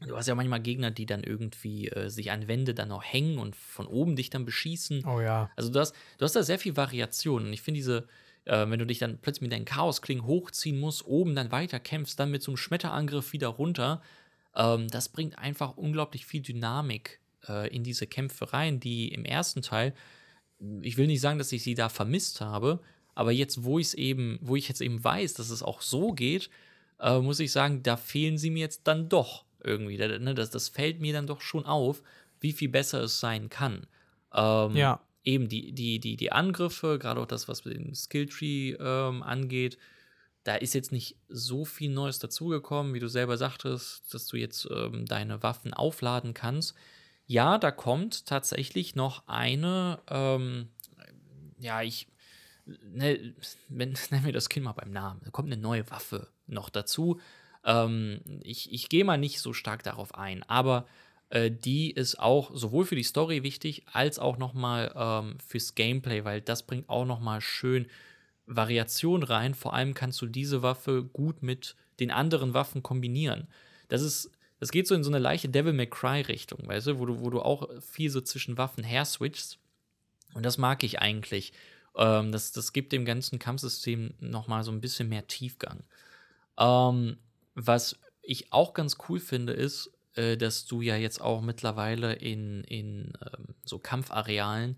du 0.00 0.16
hast 0.16 0.26
ja 0.26 0.34
manchmal 0.34 0.60
Gegner, 0.60 0.90
die 0.90 1.06
dann 1.06 1.22
irgendwie 1.22 1.88
äh, 1.88 2.08
sich 2.08 2.30
an 2.30 2.48
Wände 2.48 2.74
dann 2.74 2.90
auch 2.90 3.04
hängen 3.04 3.38
und 3.38 3.54
von 3.54 3.86
oben 3.86 4.16
dich 4.16 4.30
dann 4.30 4.44
beschießen. 4.44 5.04
Oh 5.06 5.20
ja. 5.20 5.50
Also 5.56 5.70
du 5.70 5.80
hast, 5.80 5.94
du 6.18 6.24
hast 6.24 6.36
da 6.36 6.42
sehr 6.42 6.58
viel 6.58 6.76
Variation 6.76 7.46
und 7.46 7.52
ich 7.52 7.62
finde 7.62 7.78
diese, 7.78 8.06
äh, 8.44 8.68
wenn 8.68 8.78
du 8.78 8.86
dich 8.86 8.98
dann 8.98 9.18
plötzlich 9.18 9.42
mit 9.42 9.52
deinen 9.52 9.64
Chaosklingen 9.64 10.26
hochziehen 10.26 10.78
musst, 10.80 11.06
oben 11.06 11.34
dann 11.34 11.52
weiter 11.52 11.80
kämpfst, 11.80 12.18
dann 12.18 12.30
mit 12.30 12.42
so 12.42 12.50
einem 12.50 12.56
Schmetterangriff 12.56 13.32
wieder 13.32 13.48
runter, 13.48 14.02
ähm, 14.56 14.88
das 14.88 15.08
bringt 15.08 15.38
einfach 15.38 15.76
unglaublich 15.76 16.26
viel 16.26 16.42
Dynamik 16.42 17.20
äh, 17.48 17.74
in 17.74 17.84
diese 17.84 18.06
Kämpfe 18.06 18.52
rein, 18.52 18.80
die 18.80 19.08
im 19.08 19.24
ersten 19.24 19.62
Teil, 19.62 19.94
ich 20.82 20.96
will 20.96 21.06
nicht 21.06 21.20
sagen, 21.20 21.38
dass 21.38 21.52
ich 21.52 21.62
sie 21.62 21.74
da 21.74 21.88
vermisst 21.88 22.40
habe, 22.40 22.80
aber 23.14 23.32
jetzt, 23.32 23.64
wo 23.64 23.78
ich 23.78 23.88
es 23.88 23.94
eben, 23.94 24.38
wo 24.40 24.56
ich 24.56 24.68
jetzt 24.68 24.80
eben 24.80 25.02
weiß, 25.02 25.34
dass 25.34 25.50
es 25.50 25.62
auch 25.62 25.80
so 25.80 26.12
geht, 26.12 26.50
äh, 27.00 27.18
muss 27.18 27.40
ich 27.40 27.52
sagen, 27.52 27.82
da 27.82 27.96
fehlen 27.96 28.38
sie 28.38 28.50
mir 28.50 28.60
jetzt 28.60 28.82
dann 28.84 29.08
doch 29.08 29.44
irgendwie. 29.62 29.96
Da, 29.96 30.18
ne, 30.18 30.34
das, 30.34 30.50
das 30.50 30.68
fällt 30.68 31.00
mir 31.00 31.12
dann 31.12 31.26
doch 31.26 31.40
schon 31.40 31.64
auf, 31.64 32.02
wie 32.40 32.52
viel 32.52 32.68
besser 32.68 33.02
es 33.02 33.20
sein 33.20 33.48
kann. 33.48 33.86
Ähm, 34.32 34.76
Ja. 34.76 35.00
Eben 35.26 35.48
die, 35.48 35.72
die, 35.72 36.00
die, 36.00 36.16
die 36.16 36.32
Angriffe, 36.32 36.98
gerade 36.98 37.18
auch 37.18 37.26
das, 37.26 37.48
was 37.48 37.62
den 37.62 37.94
Skilltree 37.94 38.72
ähm, 38.72 39.22
angeht, 39.22 39.78
da 40.44 40.56
ist 40.56 40.74
jetzt 40.74 40.92
nicht 40.92 41.16
so 41.28 41.64
viel 41.64 41.90
Neues 41.90 42.18
dazugekommen, 42.18 42.94
wie 42.94 43.00
du 43.00 43.08
selber 43.08 43.36
sagtest, 43.36 44.12
dass 44.12 44.26
du 44.26 44.36
jetzt 44.36 44.68
ähm, 44.70 45.06
deine 45.06 45.42
Waffen 45.42 45.72
aufladen 45.72 46.34
kannst. 46.34 46.74
Ja, 47.26 47.56
da 47.56 47.70
kommt 47.70 48.26
tatsächlich 48.26 48.94
noch 48.94 49.26
eine, 49.26 50.00
ähm, 50.08 50.68
ja, 51.58 51.82
ich, 51.82 52.08
ne, 52.66 53.34
wenn, 53.68 53.96
nennen 54.10 54.26
wir 54.26 54.32
das 54.32 54.50
Kind 54.50 54.64
mal 54.64 54.72
beim 54.72 54.92
Namen, 54.92 55.20
da 55.24 55.30
kommt 55.30 55.50
eine 55.50 55.60
neue 55.60 55.90
Waffe 55.90 56.28
noch 56.46 56.68
dazu. 56.68 57.20
Ähm, 57.64 58.20
ich 58.42 58.70
ich 58.70 58.90
gehe 58.90 59.04
mal 59.04 59.16
nicht 59.16 59.40
so 59.40 59.54
stark 59.54 59.82
darauf 59.82 60.14
ein, 60.14 60.42
aber 60.42 60.86
äh, 61.30 61.50
die 61.50 61.90
ist 61.90 62.18
auch 62.18 62.50
sowohl 62.54 62.84
für 62.84 62.96
die 62.96 63.02
Story 63.02 63.42
wichtig, 63.42 63.84
als 63.90 64.18
auch 64.18 64.36
nochmal 64.36 64.92
ähm, 64.94 65.38
fürs 65.40 65.74
Gameplay, 65.74 66.24
weil 66.24 66.42
das 66.42 66.66
bringt 66.66 66.90
auch 66.90 67.06
nochmal 67.06 67.40
schön 67.40 67.86
Variation 68.46 69.22
rein. 69.22 69.54
Vor 69.54 69.74
allem 69.74 69.94
kannst 69.94 70.20
du 70.20 70.26
diese 70.26 70.62
Waffe 70.62 71.04
gut 71.04 71.42
mit 71.42 71.76
den 72.00 72.10
anderen 72.10 72.54
Waffen 72.54 72.82
kombinieren. 72.82 73.48
Das 73.88 74.02
ist, 74.02 74.30
das 74.60 74.70
geht 74.70 74.86
so 74.86 74.94
in 74.94 75.04
so 75.04 75.10
eine 75.10 75.18
leichte 75.18 75.48
Devil 75.48 75.72
May 75.72 75.86
Cry 75.86 76.22
Richtung, 76.22 76.66
weißt 76.66 76.88
du, 76.88 76.98
wo 76.98 77.06
du, 77.06 77.20
wo 77.20 77.30
du 77.30 77.40
auch 77.40 77.68
viel 77.80 78.10
so 78.10 78.20
zwischen 78.20 78.58
Waffen 78.58 78.84
her 78.84 79.04
switchst. 79.04 79.58
Und 80.34 80.44
das 80.44 80.58
mag 80.58 80.82
ich 80.82 81.00
eigentlich. 81.00 81.52
Ähm, 81.96 82.32
das, 82.32 82.52
das 82.52 82.72
gibt 82.72 82.92
dem 82.92 83.04
ganzen 83.04 83.38
Kampfsystem 83.38 84.14
nochmal 84.20 84.64
so 84.64 84.72
ein 84.72 84.80
bisschen 84.80 85.08
mehr 85.08 85.26
Tiefgang. 85.26 85.84
Ähm, 86.58 87.18
was 87.54 87.98
ich 88.22 88.52
auch 88.52 88.74
ganz 88.74 88.96
cool 89.08 89.20
finde, 89.20 89.52
ist, 89.52 89.90
äh, 90.14 90.36
dass 90.36 90.66
du 90.66 90.80
ja 90.80 90.96
jetzt 90.96 91.20
auch 91.20 91.40
mittlerweile 91.40 92.14
in, 92.14 92.64
in 92.64 93.12
ähm, 93.20 93.54
so 93.64 93.78
Kampfarealen 93.78 94.76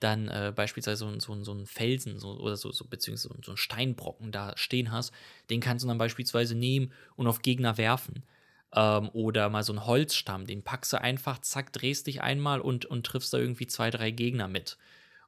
dann 0.00 0.28
äh, 0.28 0.52
beispielsweise 0.54 0.96
so, 0.96 1.20
so, 1.20 1.44
so 1.44 1.52
einen 1.52 1.66
Felsen 1.66 2.18
so, 2.18 2.30
oder 2.38 2.56
so, 2.56 2.72
so 2.72 2.86
beziehungsweise 2.86 3.28
so, 3.28 3.42
so 3.42 3.50
einen 3.52 3.56
Steinbrocken 3.56 4.32
da 4.32 4.52
stehen 4.56 4.90
hast, 4.90 5.12
den 5.50 5.60
kannst 5.60 5.84
du 5.84 5.88
dann 5.88 5.98
beispielsweise 5.98 6.54
nehmen 6.54 6.92
und 7.16 7.26
auf 7.26 7.42
Gegner 7.42 7.78
werfen. 7.78 8.24
Ähm, 8.74 9.10
oder 9.12 9.48
mal 9.50 9.62
so 9.62 9.72
einen 9.72 9.86
Holzstamm, 9.86 10.46
den 10.46 10.62
packst 10.62 10.92
du 10.92 11.00
einfach, 11.00 11.40
zack, 11.40 11.72
drehst 11.72 12.06
dich 12.06 12.22
einmal 12.22 12.60
und, 12.60 12.86
und 12.86 13.04
triffst 13.04 13.32
da 13.32 13.38
irgendwie 13.38 13.66
zwei, 13.66 13.90
drei 13.90 14.10
Gegner 14.10 14.48
mit. 14.48 14.78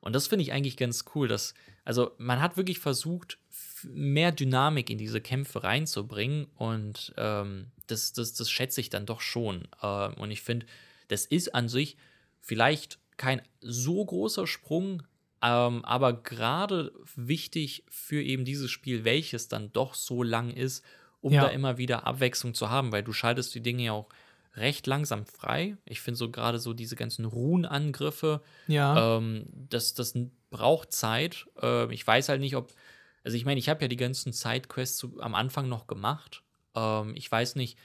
Und 0.01 0.15
das 0.15 0.27
finde 0.27 0.43
ich 0.43 0.53
eigentlich 0.53 0.77
ganz 0.77 1.05
cool. 1.15 1.29
Dass, 1.29 1.55
also 1.85 2.13
man 2.19 2.41
hat 2.41 2.57
wirklich 2.57 2.79
versucht, 2.79 3.39
mehr 3.85 4.33
Dynamik 4.33 4.91
in 4.91 4.99
diese 4.99 5.21
Kämpfe 5.21 5.65
reinzubringen 5.65 6.47
und 6.57 7.13
ähm, 7.17 7.73
das, 7.89 8.13
das, 8.13 8.35
das 8.35 8.51
schätze 8.51 8.81
ich 8.81 8.91
dann 8.91 9.07
doch 9.07 9.21
schon. 9.21 9.69
Ähm, 9.83 10.15
und 10.15 10.31
ich 10.31 10.43
finde, 10.43 10.67
das 11.09 11.27
ist 11.27 11.55
an 11.55 11.69
sich 11.69 11.97
vielleicht 12.41 12.99
kein 13.17 13.43
so 13.61 14.05
großer 14.05 14.47
Sprung, 14.47 15.03
ähm, 15.43 15.85
aber 15.85 16.13
gerade 16.23 16.93
wichtig 17.17 17.85
für 17.89 18.23
eben 18.23 18.45
dieses 18.45 18.71
Spiel, 18.71 19.05
welches 19.05 19.49
dann 19.49 19.73
doch 19.73 19.95
so 19.95 20.23
lang 20.23 20.51
ist, 20.51 20.85
um 21.21 21.33
Ja. 21.33 21.43
da 21.43 21.49
immer 21.49 21.79
wieder 21.79 22.07
Abwechslung 22.07 22.55
zu 22.55 22.71
haben, 22.71 22.93
weil 22.93 23.03
du 23.03 23.13
schaltest 23.13 23.55
die 23.55 23.63
Dinge 23.63 23.85
ja 23.85 23.93
auch 23.93 24.09
recht 24.55 24.87
langsam 24.87 25.25
frei. 25.25 25.77
Ich 25.85 26.01
finde 26.01 26.19
so 26.19 26.31
gerade 26.31 26.59
so 26.59 26.75
diese 26.75 26.97
ganzen 26.97 27.25
Runenangriffe, 27.25 28.43
Ja. 28.67 29.17
ähm, 29.19 29.47
das, 29.69 29.95
das 29.95 30.15
braucht 30.51 30.93
Zeit. 30.93 31.47
Ähm, 31.61 31.91
ich 31.91 32.07
weiß 32.07 32.29
halt 32.29 32.41
nicht, 32.41 32.57
ob. 32.57 32.73
Also, 33.25 33.37
ich 33.37 33.45
meine, 33.45 33.61
ich 33.61 33.69
habe 33.69 33.83
ja 33.83 33.89
die 33.89 33.97
ganzen 33.97 34.33
Sidequests 34.33 35.07
am 35.21 35.35
Anfang 35.37 35.69
noch 35.69 35.87
gemacht. 35.87 36.43
Ähm, 36.75 37.15
ich 37.17 37.31
weiß 37.31 37.55
nicht, 37.55 37.79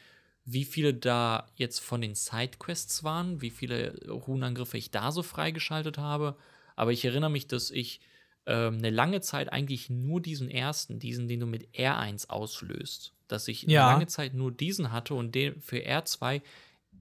wie 0.50 0.64
viele 0.64 0.94
da 0.94 1.46
jetzt 1.56 1.80
von 1.80 2.00
den 2.02 2.16
Sidequests 2.16 3.04
waren, 3.04 3.42
wie 3.42 3.50
viele 3.50 4.00
Runenangriffe 4.08 4.78
ich 4.78 4.92
da 4.92 5.12
so 5.12 5.22
freigeschaltet 5.22 5.98
habe. 5.98 6.38
Aber 6.78 6.94
ich 6.94 7.04
erinnere 7.04 7.30
mich, 7.30 7.48
dass 7.48 7.70
ich 7.70 8.00
ähm, 8.46 8.78
eine 8.78 8.90
lange 8.90 9.20
Zeit 9.20 9.52
eigentlich 9.52 9.90
nur 9.90 10.22
diesen 10.22 10.50
ersten, 10.50 11.00
diesen, 11.00 11.28
den 11.28 11.42
du 11.42 11.48
mit 11.48 11.68
R1 11.76 12.30
auslöst, 12.30 13.12
dass 13.28 13.50
ich 13.50 13.64
Ja. 13.64 13.84
eine 13.88 13.94
lange 13.96 14.08
Zeit 14.08 14.34
nur 14.36 14.52
diesen 14.54 14.94
hatte 14.94 15.16
und 15.16 15.36
den 15.36 15.60
für 15.60 15.80
R2 15.86 16.42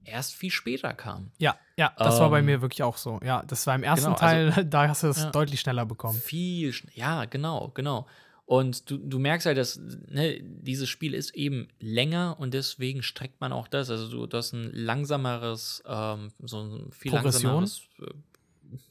erst 0.03 0.33
viel 0.35 0.51
später 0.51 0.93
kam. 0.93 1.31
ja, 1.37 1.57
ja, 1.77 1.93
das 1.97 2.19
war 2.19 2.29
bei 2.29 2.39
ähm, 2.39 2.45
mir 2.45 2.61
wirklich 2.61 2.83
auch 2.83 2.97
so. 2.97 3.19
Ja, 3.23 3.43
das 3.47 3.65
war 3.67 3.75
im 3.75 3.83
ersten 3.83 4.07
genau, 4.13 4.17
also- 4.17 4.51
Teil, 4.55 4.65
da 4.69 4.87
hast 4.89 5.03
du 5.03 5.07
es 5.07 5.21
Ja. 5.23 5.31
deutlich 5.31 5.59
schneller 5.61 5.85
bekommen. 5.85 6.19
Viel 6.19 6.71
schn- 6.71 6.89
Ja, 6.95 7.23
genau, 7.25 7.71
genau. 7.73 8.07
Und 8.47 8.89
du, 8.89 8.97
du 8.97 9.19
merkst 9.19 9.45
halt, 9.45 9.57
dass 9.57 9.77
ne, 10.07 10.41
dieses 10.41 10.87
Spiel 10.87 11.13
ist 11.13 11.35
eben 11.35 11.67
länger 11.81 12.37
und 12.39 12.53
deswegen 12.53 13.03
streckt 13.03 13.41
man 13.41 13.51
auch 13.51 13.67
das. 13.67 13.89
Also 13.89 14.09
du, 14.09 14.25
du 14.25 14.37
hast 14.37 14.53
ein 14.53 14.71
langsameres, 14.73 15.83
ähm, 15.85 16.31
so 16.39 16.61
ein 16.61 16.91
viel 16.93 17.11
Progression? 17.11 17.43
langsameres 17.51 17.81
äh, 17.99 18.13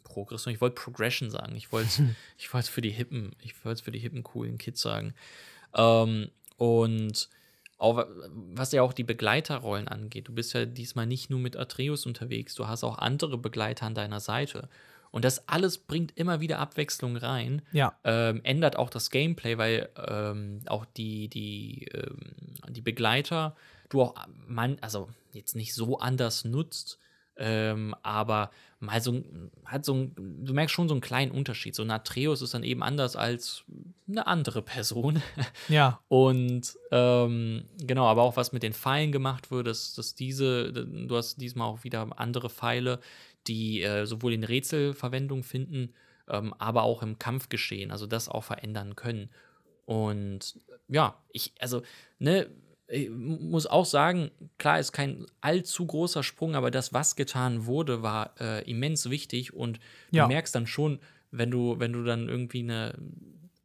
Progression. 0.04 0.52
Ich 0.52 0.60
wollte 0.60 0.74
Progression 0.74 1.30
sagen. 1.30 1.56
Ich 1.56 1.72
wollte 1.72 1.88
ich 2.38 2.52
wollte 2.52 2.66
es 2.66 2.68
für 2.68 2.82
die 2.82 2.90
hippen, 2.90 3.34
ich 3.42 3.54
wollte 3.64 3.76
es 3.76 3.80
für 3.80 3.92
die 3.92 3.98
hippen 3.98 4.22
coolen 4.22 4.58
Kids 4.58 4.82
sagen. 4.82 5.14
Ähm, 5.74 6.28
und 6.58 7.30
auch, 7.78 7.96
wa- 7.96 8.08
was 8.54 8.72
ja 8.72 8.82
auch 8.82 8.92
die 8.92 9.04
Begleiterrollen 9.04 9.88
angeht. 9.88 10.28
Du 10.28 10.34
bist 10.34 10.52
ja 10.52 10.66
diesmal 10.66 11.06
nicht 11.06 11.30
nur 11.30 11.40
mit 11.40 11.56
Atreus 11.56 12.04
unterwegs, 12.04 12.54
du 12.54 12.68
hast 12.68 12.84
auch 12.84 12.98
andere 12.98 13.38
Begleiter 13.38 13.86
an 13.86 13.94
deiner 13.94 14.20
Seite. 14.20 14.68
Und 15.16 15.24
das 15.24 15.48
alles 15.48 15.78
bringt 15.78 16.12
immer 16.18 16.40
wieder 16.40 16.59
Abwechslung 16.59 17.16
rein 17.16 17.62
Ja, 17.72 17.98
ähm, 18.05 18.43
ändert 18.44 18.76
auch 18.76 18.90
das 18.90 19.10
Gameplay, 19.10 19.56
weil 19.56 19.88
ähm, 19.97 20.60
auch 20.66 20.84
die, 20.84 21.28
die, 21.28 21.88
ähm, 21.94 22.18
die 22.68 22.82
Begleiter 22.82 23.56
du 23.88 24.02
auch 24.02 24.14
man, 24.47 24.78
also 24.80 25.09
jetzt 25.32 25.56
nicht 25.56 25.74
so 25.74 25.98
anders 25.98 26.44
nutzt, 26.44 26.98
ähm, 27.38 27.94
aber 28.02 28.51
mal 28.80 29.01
so 29.01 29.22
hat 29.66 29.84
so 29.84 29.94
ein, 29.94 30.14
du 30.44 30.55
merkst 30.55 30.74
schon 30.74 30.88
so 30.88 30.94
einen 30.94 31.02
kleinen 31.02 31.32
Unterschied. 31.32 31.74
So 31.74 31.82
ein 31.82 31.90
Atreus 31.90 32.40
ist 32.40 32.55
dann 32.55 32.62
eben 32.62 32.82
anders 32.82 33.14
als 33.14 33.64
eine 34.09 34.26
andere 34.26 34.62
Person. 34.62 35.22
ja, 35.68 36.01
Und 36.09 36.76
ähm, 36.93 37.64
genau, 37.78 38.06
aber 38.06 38.22
auch 38.22 38.36
was 38.36 38.52
mit 38.52 38.62
den 38.62 38.72
Pfeilen 38.72 39.12
gemacht 39.12 39.51
wird, 39.51 39.66
dass, 39.66 39.94
dass 39.94 40.14
diese, 40.14 40.72
du 40.72 41.16
hast 41.16 41.40
diesmal 41.40 41.68
auch 41.68 41.84
wieder 41.84 42.09
andere 42.18 42.48
Pfeile, 42.48 43.01
die 43.48 43.82
äh, 43.82 44.06
sowohl 44.06 44.32
in 44.32 44.44
Rätsel 44.44 44.94
Verwendung 44.94 45.43
finden, 45.43 45.94
ähm, 46.28 46.55
aber 46.59 46.82
auch 46.82 47.02
im 47.02 47.18
Kampfgeschehen, 47.18 47.90
also 47.90 48.06
das 48.06 48.28
auch 48.28 48.44
verändern 48.44 48.97
können. 48.97 49.31
Und 49.85 50.56
ja, 50.89 51.23
ich, 51.32 51.52
also, 51.60 51.82
ne, 52.18 52.48
ich 52.89 53.10
muss 53.10 53.66
auch 53.66 53.85
sagen, 53.85 54.31
klar 54.59 54.78
ist 54.78 54.93
kein 54.93 55.27
allzu 55.40 55.86
großer 55.86 56.23
Sprung, 56.23 56.55
aber 56.55 56.70
das, 56.70 56.93
was 56.93 57.16
getan 57.16 57.66
wurde, 57.66 58.02
war 58.02 58.35
äh, 58.40 58.68
immens 58.70 59.10
wichtig 59.10 59.55
und 59.55 59.81
du 60.14 60.18
Ja. 60.18 60.28
merkst 60.28 60.55
dann 60.55 60.66
schon, 60.66 61.01
wenn 61.32 61.51
du, 61.51 61.78
wenn 61.81 61.93
du 61.93 62.05
dann 62.05 62.28
irgendwie 62.28 62.60
eine 62.60 62.94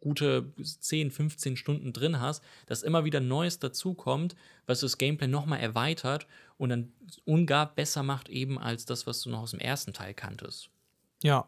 gute 0.01 0.51
10, 0.61 1.11
15 1.11 1.55
Stunden 1.55 1.93
drin 1.93 2.19
hast, 2.19 2.43
dass 2.65 2.83
immer 2.83 3.05
wieder 3.05 3.21
Neues 3.21 3.59
dazukommt, 3.59 4.35
was 4.65 4.81
das 4.81 4.97
Gameplay 4.97 5.27
nochmal 5.27 5.59
erweitert 5.59 6.27
und 6.57 6.69
dann 6.69 6.91
ungar 7.23 7.73
besser 7.73 8.03
macht 8.03 8.27
eben 8.27 8.59
als 8.59 8.85
das, 8.85 9.07
was 9.07 9.21
du 9.21 9.29
noch 9.29 9.39
aus 9.39 9.51
dem 9.51 9.59
ersten 9.61 9.93
Teil 9.93 10.13
kanntest. 10.13 10.69
ja. 11.23 11.47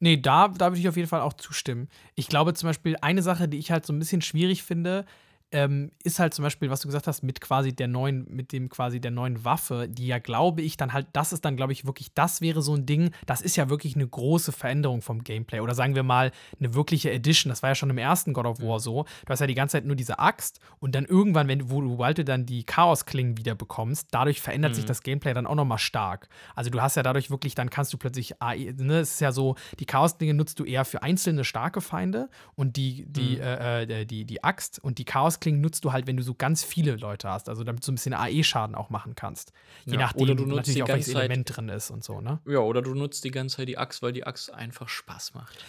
Nee, 0.00 0.16
da, 0.16 0.46
da 0.46 0.70
würde 0.70 0.78
ich 0.78 0.88
auf 0.88 0.96
jeden 0.96 1.08
Fall 1.08 1.22
auch 1.22 1.32
zustimmen. 1.32 1.88
Ich 2.14 2.28
glaube 2.28 2.54
zum 2.54 2.68
Beispiel, 2.68 2.96
eine 3.00 3.22
Sache, 3.22 3.48
die 3.48 3.58
ich 3.58 3.72
halt 3.72 3.84
so 3.84 3.92
ein 3.92 3.98
bisschen 3.98 4.22
schwierig 4.22 4.62
finde, 4.62 5.04
ähm, 5.50 5.92
ist 6.04 6.18
halt 6.18 6.34
zum 6.34 6.42
Beispiel, 6.42 6.70
was 6.70 6.80
du 6.80 6.88
gesagt 6.88 7.06
hast, 7.06 7.22
mit 7.22 7.40
quasi 7.40 7.72
der 7.72 7.88
neuen, 7.88 8.26
mit 8.28 8.52
dem 8.52 8.68
quasi 8.68 9.00
der 9.00 9.10
neuen 9.10 9.44
Waffe, 9.44 9.88
die 9.88 10.06
ja, 10.06 10.18
glaube 10.18 10.60
ich, 10.60 10.76
dann 10.76 10.92
halt, 10.92 11.06
das 11.14 11.32
ist 11.32 11.44
dann, 11.44 11.56
glaube 11.56 11.72
ich, 11.72 11.86
wirklich, 11.86 12.12
das 12.12 12.42
wäre 12.42 12.60
so 12.60 12.74
ein 12.74 12.84
Ding, 12.84 13.12
das 13.24 13.40
ist 13.40 13.56
ja 13.56 13.70
wirklich 13.70 13.94
eine 13.94 14.06
große 14.06 14.52
Veränderung 14.52 15.00
vom 15.00 15.24
Gameplay. 15.24 15.60
Oder 15.60 15.74
sagen 15.74 15.94
wir 15.94 16.02
mal, 16.02 16.32
eine 16.58 16.74
wirkliche 16.74 17.10
Edition. 17.10 17.48
Das 17.50 17.62
war 17.62 17.70
ja 17.70 17.74
schon 17.74 17.88
im 17.88 17.96
ersten 17.96 18.34
God 18.34 18.44
of 18.44 18.60
War 18.60 18.78
so. 18.78 19.04
Du 19.24 19.30
hast 19.30 19.40
ja 19.40 19.46
die 19.46 19.54
ganze 19.54 19.72
Zeit 19.72 19.86
nur 19.86 19.96
diese 19.96 20.18
Axt 20.18 20.60
und 20.80 20.94
dann 20.94 21.06
irgendwann, 21.06 21.48
wenn 21.48 21.70
wo, 21.70 21.80
du 21.80 22.24
dann 22.24 22.44
die 22.44 22.64
Chaos-Klingen 22.64 23.38
wieder 23.38 23.54
bekommst, 23.54 24.08
dadurch 24.10 24.42
verändert 24.42 24.72
mhm. 24.72 24.76
sich 24.76 24.84
das 24.84 25.02
Gameplay 25.02 25.32
dann 25.32 25.46
auch 25.46 25.54
nochmal 25.54 25.78
stark. 25.78 26.28
Also 26.54 26.70
du 26.70 26.82
hast 26.82 26.96
ja 26.96 27.02
dadurch 27.02 27.30
wirklich, 27.30 27.54
dann 27.54 27.70
kannst 27.70 27.92
du 27.92 27.96
plötzlich, 27.96 28.42
AI, 28.42 28.74
ne, 28.76 29.00
es 29.00 29.12
ist 29.12 29.20
ja 29.20 29.32
so, 29.32 29.56
die 29.78 29.86
Chaos-Dinge 29.86 30.34
nutzt 30.34 30.58
du 30.58 30.64
eher 30.64 30.84
für 30.84 31.02
einzelne 31.02 31.44
starke 31.44 31.80
Feinde 31.80 32.28
und 32.54 32.76
die, 32.76 33.06
die, 33.06 33.36
mhm. 33.36 33.42
äh, 33.42 33.82
äh 33.82 34.04
die, 34.04 34.26
die 34.26 34.44
Axt 34.44 34.78
und 34.82 34.98
die 34.98 35.04
Chaos 35.04 35.37
Chaosklingen 35.38 35.60
nutzt 35.60 35.84
du 35.84 35.92
halt, 35.92 36.06
wenn 36.06 36.16
du 36.16 36.22
so 36.22 36.34
ganz 36.34 36.64
viele 36.64 36.96
Leute 36.96 37.28
hast, 37.28 37.48
also 37.48 37.64
damit 37.64 37.82
du 37.82 37.86
so 37.86 37.92
ein 37.92 37.96
bisschen 37.96 38.14
AE-Schaden 38.14 38.74
auch 38.74 38.90
machen 38.90 39.14
kannst. 39.14 39.52
Je 39.86 39.94
ja, 39.94 40.00
nachdem, 40.00 40.22
oder 40.22 40.34
du 40.34 40.44
nutzt 40.44 40.56
natürlich 40.56 40.82
auch 40.82 40.88
welches 40.88 41.14
Element 41.14 41.56
drin 41.56 41.68
ist 41.68 41.90
und 41.90 42.04
so, 42.04 42.20
ne? 42.20 42.40
Ja, 42.46 42.58
oder 42.58 42.82
du 42.82 42.94
nutzt 42.94 43.24
die 43.24 43.30
ganze 43.30 43.56
Zeit 43.56 43.68
die 43.68 43.78
Axt, 43.78 44.02
weil 44.02 44.12
die 44.12 44.24
Axt 44.24 44.52
einfach 44.52 44.88
Spaß 44.88 45.34
macht. 45.34 45.64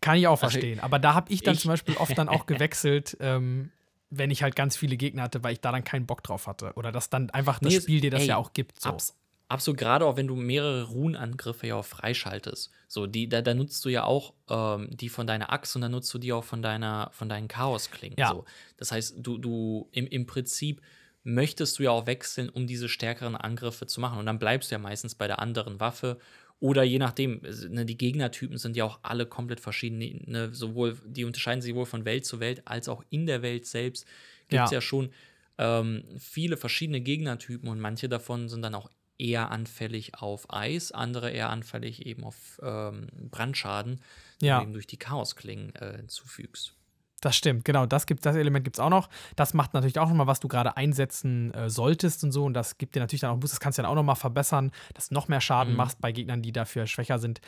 Kann 0.00 0.16
ich 0.16 0.26
auch 0.26 0.32
also 0.32 0.50
verstehen. 0.50 0.80
Aber 0.80 0.98
da 0.98 1.14
habe 1.14 1.32
ich 1.32 1.42
dann 1.42 1.54
ich 1.54 1.60
zum 1.60 1.70
Beispiel 1.70 1.96
oft 1.96 2.16
dann 2.16 2.28
auch 2.28 2.46
gewechselt, 2.46 3.16
ähm, 3.20 3.70
wenn 4.10 4.30
ich 4.30 4.42
halt 4.42 4.54
ganz 4.54 4.76
viele 4.76 4.96
Gegner 4.96 5.22
hatte, 5.22 5.42
weil 5.42 5.54
ich 5.54 5.60
da 5.60 5.72
dann 5.72 5.84
keinen 5.84 6.06
Bock 6.06 6.22
drauf 6.22 6.46
hatte. 6.46 6.72
Oder 6.74 6.92
dass 6.92 7.10
dann 7.10 7.30
einfach 7.30 7.58
das 7.58 7.72
nee, 7.72 7.80
Spiel 7.80 8.00
dir 8.00 8.10
das 8.10 8.22
ey, 8.22 8.28
ja 8.28 8.36
auch 8.36 8.52
gibt. 8.52 8.80
So. 8.80 8.90
Abs 8.90 9.16
absolut, 9.48 9.78
gerade 9.78 10.06
auch 10.06 10.16
wenn 10.16 10.26
du 10.26 10.36
mehrere 10.36 10.84
Runenangriffe 10.84 11.66
ja 11.66 11.76
auch 11.76 11.84
freischaltest. 11.84 12.70
So, 12.88 13.06
die, 13.06 13.28
da, 13.28 13.42
da 13.42 13.54
nutzt 13.54 13.84
du 13.84 13.88
ja 13.88 14.04
auch 14.04 14.34
ähm, 14.48 14.88
die 14.90 15.08
von 15.08 15.26
deiner 15.26 15.52
Axt 15.52 15.74
und 15.76 15.82
dann 15.82 15.92
nutzt 15.92 16.12
du 16.14 16.18
die 16.18 16.32
auch 16.32 16.44
von 16.44 16.62
deiner, 16.62 17.10
von 17.12 17.28
deinen 17.28 17.48
Chaos-Klingen. 17.48 18.18
Ja. 18.18 18.30
So. 18.30 18.44
Das 18.76 18.92
heißt, 18.92 19.16
du, 19.18 19.38
du 19.38 19.88
im, 19.92 20.06
im 20.06 20.26
Prinzip 20.26 20.80
möchtest 21.22 21.78
du 21.78 21.84
ja 21.84 21.90
auch 21.90 22.06
wechseln, 22.06 22.48
um 22.48 22.66
diese 22.66 22.88
stärkeren 22.88 23.34
Angriffe 23.34 23.86
zu 23.86 24.00
machen. 24.00 24.18
Und 24.18 24.26
dann 24.26 24.38
bleibst 24.38 24.70
du 24.70 24.74
ja 24.74 24.78
meistens 24.78 25.14
bei 25.14 25.26
der 25.26 25.40
anderen 25.40 25.80
Waffe. 25.80 26.18
Oder 26.60 26.82
je 26.82 26.98
nachdem, 26.98 27.40
ne, 27.68 27.84
die 27.84 27.98
Gegnertypen 27.98 28.58
sind 28.58 28.76
ja 28.76 28.84
auch 28.84 29.00
alle 29.02 29.26
komplett 29.26 29.60
verschieden. 29.60 30.22
Ne, 30.26 30.54
sowohl, 30.54 30.96
die 31.04 31.24
unterscheiden 31.24 31.62
sich 31.62 31.72
sowohl 31.72 31.86
von 31.86 32.04
Welt 32.04 32.24
zu 32.26 32.40
Welt 32.40 32.62
als 32.66 32.88
auch 32.88 33.02
in 33.10 33.26
der 33.26 33.42
Welt 33.42 33.66
selbst. 33.66 34.06
Gibt 34.48 34.64
es 34.64 34.70
ja. 34.70 34.76
ja. 34.76 34.80
schon 34.80 35.10
ähm, 35.58 36.04
viele 36.18 36.56
verschiedene 36.56 37.00
Gegnertypen 37.00 37.68
und 37.68 37.80
manche 37.80 38.08
davon 38.08 38.48
sind 38.48 38.62
dann 38.62 38.74
auch 38.74 38.90
eher 39.18 39.50
anfällig 39.50 40.14
auf 40.20 40.52
Eis, 40.52 40.92
andere 40.92 41.30
eher 41.30 41.50
anfällig 41.50 42.04
eben 42.06 42.24
auf 42.24 42.60
ähm, 42.62 43.08
Brandschaden, 43.30 44.00
ja. 44.40 44.58
du 44.58 44.64
eben 44.64 44.72
durch 44.72 44.86
die 44.86 44.96
Chaosklingen 44.96 45.74
äh, 45.76 46.06
zufügst. 46.06 46.74
Das 47.20 47.36
stimmt, 47.36 47.64
genau. 47.64 47.86
Das, 47.86 48.04
gibt, 48.04 48.26
das 48.26 48.36
Element 48.36 48.64
gibt 48.64 48.76
es 48.76 48.80
auch 48.80 48.90
noch. 48.90 49.08
Das 49.34 49.54
macht 49.54 49.72
natürlich 49.72 49.98
auch 49.98 50.08
nochmal, 50.08 50.26
was 50.26 50.40
du 50.40 50.48
gerade 50.48 50.76
einsetzen 50.76 51.54
äh, 51.54 51.70
solltest 51.70 52.22
und 52.22 52.32
so. 52.32 52.44
Und 52.44 52.52
das 52.52 52.76
gibt 52.76 52.94
dir 52.94 53.00
natürlich 53.00 53.22
dann 53.22 53.30
auch 53.30 53.38
Boost. 53.38 53.54
Das 53.54 53.60
kannst 53.60 53.78
du 53.78 53.82
dann 53.82 53.90
auch 53.90 53.94
nochmal 53.94 54.16
verbessern, 54.16 54.72
dass 54.92 55.08
du 55.08 55.14
noch 55.14 55.28
mehr 55.28 55.40
Schaden 55.40 55.72
mhm. 55.72 55.78
machst 55.78 56.00
bei 56.02 56.12
Gegnern, 56.12 56.42
die 56.42 56.52
dafür 56.52 56.86
schwächer 56.86 57.18
sind. 57.18 57.40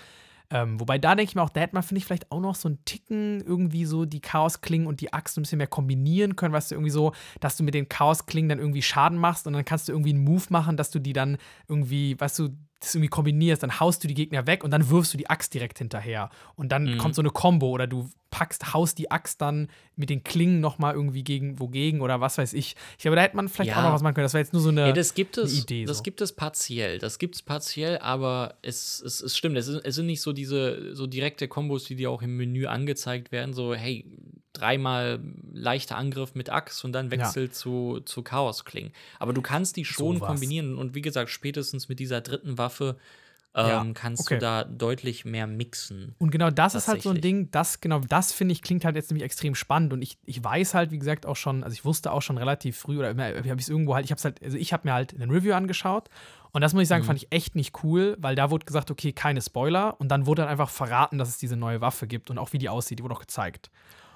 Ähm, 0.51 0.79
wobei 0.81 0.99
da 0.99 1.15
denke 1.15 1.31
ich 1.31 1.35
mir 1.35 1.43
auch, 1.43 1.51
da 1.51 1.61
hätte 1.61 1.75
man, 1.75 1.83
finde 1.83 1.99
ich, 1.99 2.05
vielleicht 2.05 2.31
auch 2.31 2.41
noch 2.41 2.55
so 2.55 2.69
einen 2.69 2.85
Ticken 2.85 3.41
irgendwie 3.41 3.85
so 3.85 4.05
die 4.05 4.21
Chaosklingen 4.21 4.87
und 4.87 5.01
die 5.01 5.13
Axt 5.13 5.37
ein 5.37 5.43
bisschen 5.43 5.59
mehr 5.59 5.67
kombinieren 5.67 6.37
können, 6.37 6.55
weißt 6.55 6.71
du, 6.71 6.77
irgendwie 6.77 6.91
so, 6.91 7.13
dass 7.41 7.57
du 7.57 7.65
mit 7.65 7.75
den 7.75 7.89
Chaosklingen 7.89 8.49
dann 8.49 8.59
irgendwie 8.59 8.83
Schaden 8.83 9.19
machst 9.19 9.47
und 9.47 9.55
dann 9.55 9.65
kannst 9.65 9.89
du 9.89 9.93
irgendwie 9.93 10.11
einen 10.11 10.25
Move 10.25 10.45
machen, 10.51 10.77
dass 10.77 10.91
du 10.91 10.99
die 10.99 11.13
dann 11.13 11.39
irgendwie, 11.69 12.19
weißt 12.19 12.39
du, 12.39 12.51
das 12.81 12.95
irgendwie 12.95 13.09
kombinierst, 13.09 13.63
dann 13.63 13.81
haust 13.81 14.05
du 14.05 14.09
die 14.09 14.15
Gegner 14.15 14.47
weg 14.47 14.63
und 14.63 14.71
dann 14.71 14.91
wirfst 14.91 15.15
du 15.15 15.19
die 15.19 15.31
Axt 15.31 15.55
direkt 15.55 15.79
hinterher. 15.79 16.31
Und 16.55 16.71
dann 16.73 16.85
mhm. 16.85 16.99
kommt 16.99 17.15
so 17.15 17.23
eine 17.23 17.31
Combo 17.31 17.71
oder 17.71 17.87
du 17.87 18.09
packst, 18.31 18.75
haust 18.75 18.99
die 18.99 19.11
Axt 19.11 19.41
dann 19.41 19.69
mit 19.95 20.11
den 20.11 20.25
Klingen 20.25 20.61
nochmal 20.61 20.95
irgendwie 20.95 21.25
gegen 21.25 21.59
wogegen 21.59 22.01
oder 22.01 22.21
was 22.21 22.39
weiß 22.39 22.53
ich. 22.53 22.77
Ich 22.97 23.03
glaube, 23.03 23.17
da 23.17 23.23
hätte 23.23 23.37
man 23.37 23.49
vielleicht 23.49 23.71
ja. 23.71 23.79
auch 23.79 23.83
noch 23.83 23.93
was 23.93 24.03
machen 24.03 24.15
können. 24.15 24.25
Das 24.25 24.35
war 24.35 24.41
jetzt 24.41 24.53
nur 24.53 24.63
so 24.63 24.69
eine, 24.69 24.89
ja, 24.89 24.93
das 24.93 25.15
gibt 25.15 25.39
es, 25.39 25.59
Idee. 25.59 25.85
Das 25.85 26.03
gibt 26.03 26.21
es 26.21 26.33
partiell. 26.33 26.99
Das 26.99 27.19
gibt 27.19 27.37
es 27.37 27.43
partiell, 27.43 27.99
aber 27.99 28.57
es, 28.63 29.01
es, 29.01 29.23
es 29.23 29.37
stimmt. 29.37 29.57
Es, 29.57 29.69
es 29.69 29.95
sind 29.95 30.07
nicht 30.07 30.21
so 30.21 30.33
diese 30.33 30.95
so 30.95 31.07
direkte 31.07 31.49
Kombos, 31.49 31.85
die 31.85 31.97
dir 31.97 32.11
auch 32.11 32.23
im 32.23 32.37
Menü 32.37 32.67
angezeigt 32.67 33.33
werden. 33.33 33.55
So, 33.55 33.75
hey, 33.75 34.05
dreimal 34.53 35.21
leichter 35.53 35.97
Angriff 35.97 36.35
mit 36.35 36.51
Axt 36.51 36.85
und 36.85 36.93
dann 36.93 37.11
Wechsel 37.11 37.45
ja. 37.45 37.51
zu, 37.51 38.01
zu 38.05 38.23
Chaos-Klingen. 38.23 38.93
Aber 39.19 39.33
du 39.33 39.43
kannst 39.43 39.77
die 39.77 39.85
schon 39.85 40.19
so 40.19 40.25
kombinieren 40.25 40.77
und 40.77 40.95
wie 40.95 41.03
gesagt, 41.03 41.31
spätestens 41.31 41.89
mit 41.89 42.01
dieser 42.01 42.21
dritten 42.21 42.59
Waffe 42.59 42.97
ähm, 43.57 43.69
ja, 43.69 43.87
kannst 43.95 44.23
okay. 44.23 44.35
du 44.35 44.41
da 44.41 44.65
deutlich 44.65 45.25
mehr 45.25 45.47
mixen. 45.47 46.15
Und 46.19 46.31
genau 46.31 46.51
das 46.51 46.75
ist 46.75 46.89
halt 46.89 47.03
so 47.03 47.11
ein 47.11 47.21
Ding, 47.21 47.51
das, 47.51 47.81
genau 47.81 48.01
das 48.01 48.33
finde 48.33 48.53
ich, 48.53 48.63
klingt 48.63 48.85
halt 48.85 48.97
jetzt 48.97 49.11
nämlich 49.11 49.25
extrem 49.25 49.55
spannend. 49.55 49.93
Und 49.93 50.03
ich, 50.03 50.19
ich 50.27 50.43
weiß 50.45 50.75
halt, 50.75 50.91
wie 50.91 50.99
gesagt, 50.99 51.25
auch 51.25 51.37
schon, 51.37 51.65
also 51.65 51.73
ich 51.73 51.85
wusste 51.85 52.13
auch 52.13 52.23
schon 52.23 52.37
relativ 52.37 52.77
früh, 52.77 52.99
oder 52.99 53.09
habe 53.09 53.43
ich 53.43 53.53
es 53.53 53.69
irgendwo 53.69 53.95
halt, 53.95 54.05
ich 54.05 54.11
habe 54.11 54.21
halt, 54.23 54.43
also 54.43 54.59
ich 54.59 54.73
habe 54.73 54.87
mir 54.87 54.93
halt 54.93 55.15
einen 55.15 55.31
Review 55.31 55.55
angeschaut 55.55 56.11
und 56.53 56.61
das 56.61 56.73
muss 56.73 56.83
ich 56.83 56.89
sagen, 56.89 57.03
mhm. 57.03 57.07
fand 57.07 57.23
ich 57.23 57.33
echt 57.33 57.55
nicht 57.55 57.83
cool, 57.83 58.17
weil 58.19 58.35
da 58.35 58.51
wurde 58.51 58.65
gesagt, 58.65 58.91
okay, 58.91 59.13
keine 59.13 59.43
Spoiler. 59.43 60.01
Und 60.01 60.09
dann 60.09 60.27
wurde 60.27 60.43
dann 60.43 60.51
einfach 60.51 60.71
verraten, 60.71 61.19
dass 61.19 61.29
es 61.29 61.39
diese 61.39 61.57
neue 61.57 61.81
Waffe 61.81 62.07
gibt 62.07 62.31
und 62.31 62.39
auch 62.39 62.53
wie 62.53 62.59
die 62.59 62.69
aussieht, 62.69 62.99
die 62.99 63.03
wurde 63.03 63.15
auch 63.15 63.21
gezeigt. 63.21 63.71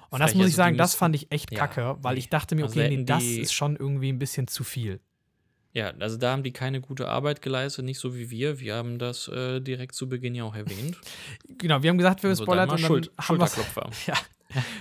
Und 0.09 0.19
das 0.19 0.35
muss 0.35 0.47
ich 0.47 0.55
sagen, 0.55 0.77
das 0.77 0.93
fand 0.93 1.15
ich 1.15 1.31
echt 1.31 1.51
kacke, 1.51 1.81
ja, 1.81 1.97
weil 2.01 2.17
ich 2.17 2.29
dachte 2.29 2.55
mir, 2.55 2.63
also 2.63 2.79
okay, 2.79 2.97
nee, 2.97 3.03
das 3.05 3.23
ist 3.23 3.53
schon 3.53 3.75
irgendwie 3.75 4.11
ein 4.11 4.19
bisschen 4.19 4.47
zu 4.47 4.63
viel. 4.63 4.99
Ja, 5.73 5.93
also 5.99 6.17
da 6.17 6.31
haben 6.31 6.43
die 6.43 6.51
keine 6.51 6.81
gute 6.81 7.07
Arbeit 7.07 7.41
geleistet, 7.41 7.85
nicht 7.85 7.99
so 7.99 8.15
wie 8.15 8.29
wir. 8.29 8.59
Wir 8.59 8.75
haben 8.75 8.99
das 8.99 9.29
äh, 9.29 9.61
direkt 9.61 9.95
zu 9.95 10.09
Beginn 10.09 10.35
ja 10.35 10.43
auch 10.43 10.55
erwähnt. 10.55 10.97
genau, 11.57 11.81
wir 11.81 11.89
haben 11.89 11.97
gesagt, 11.97 12.23
wir 12.23 12.29
also 12.29 12.43
spoilert 12.43 12.71
und 12.71 12.81
dann 12.81 12.87
Schuld, 12.87 13.11
haben 13.17 13.23
Schulterklopfer. 13.25 13.89
ja, 14.07 14.15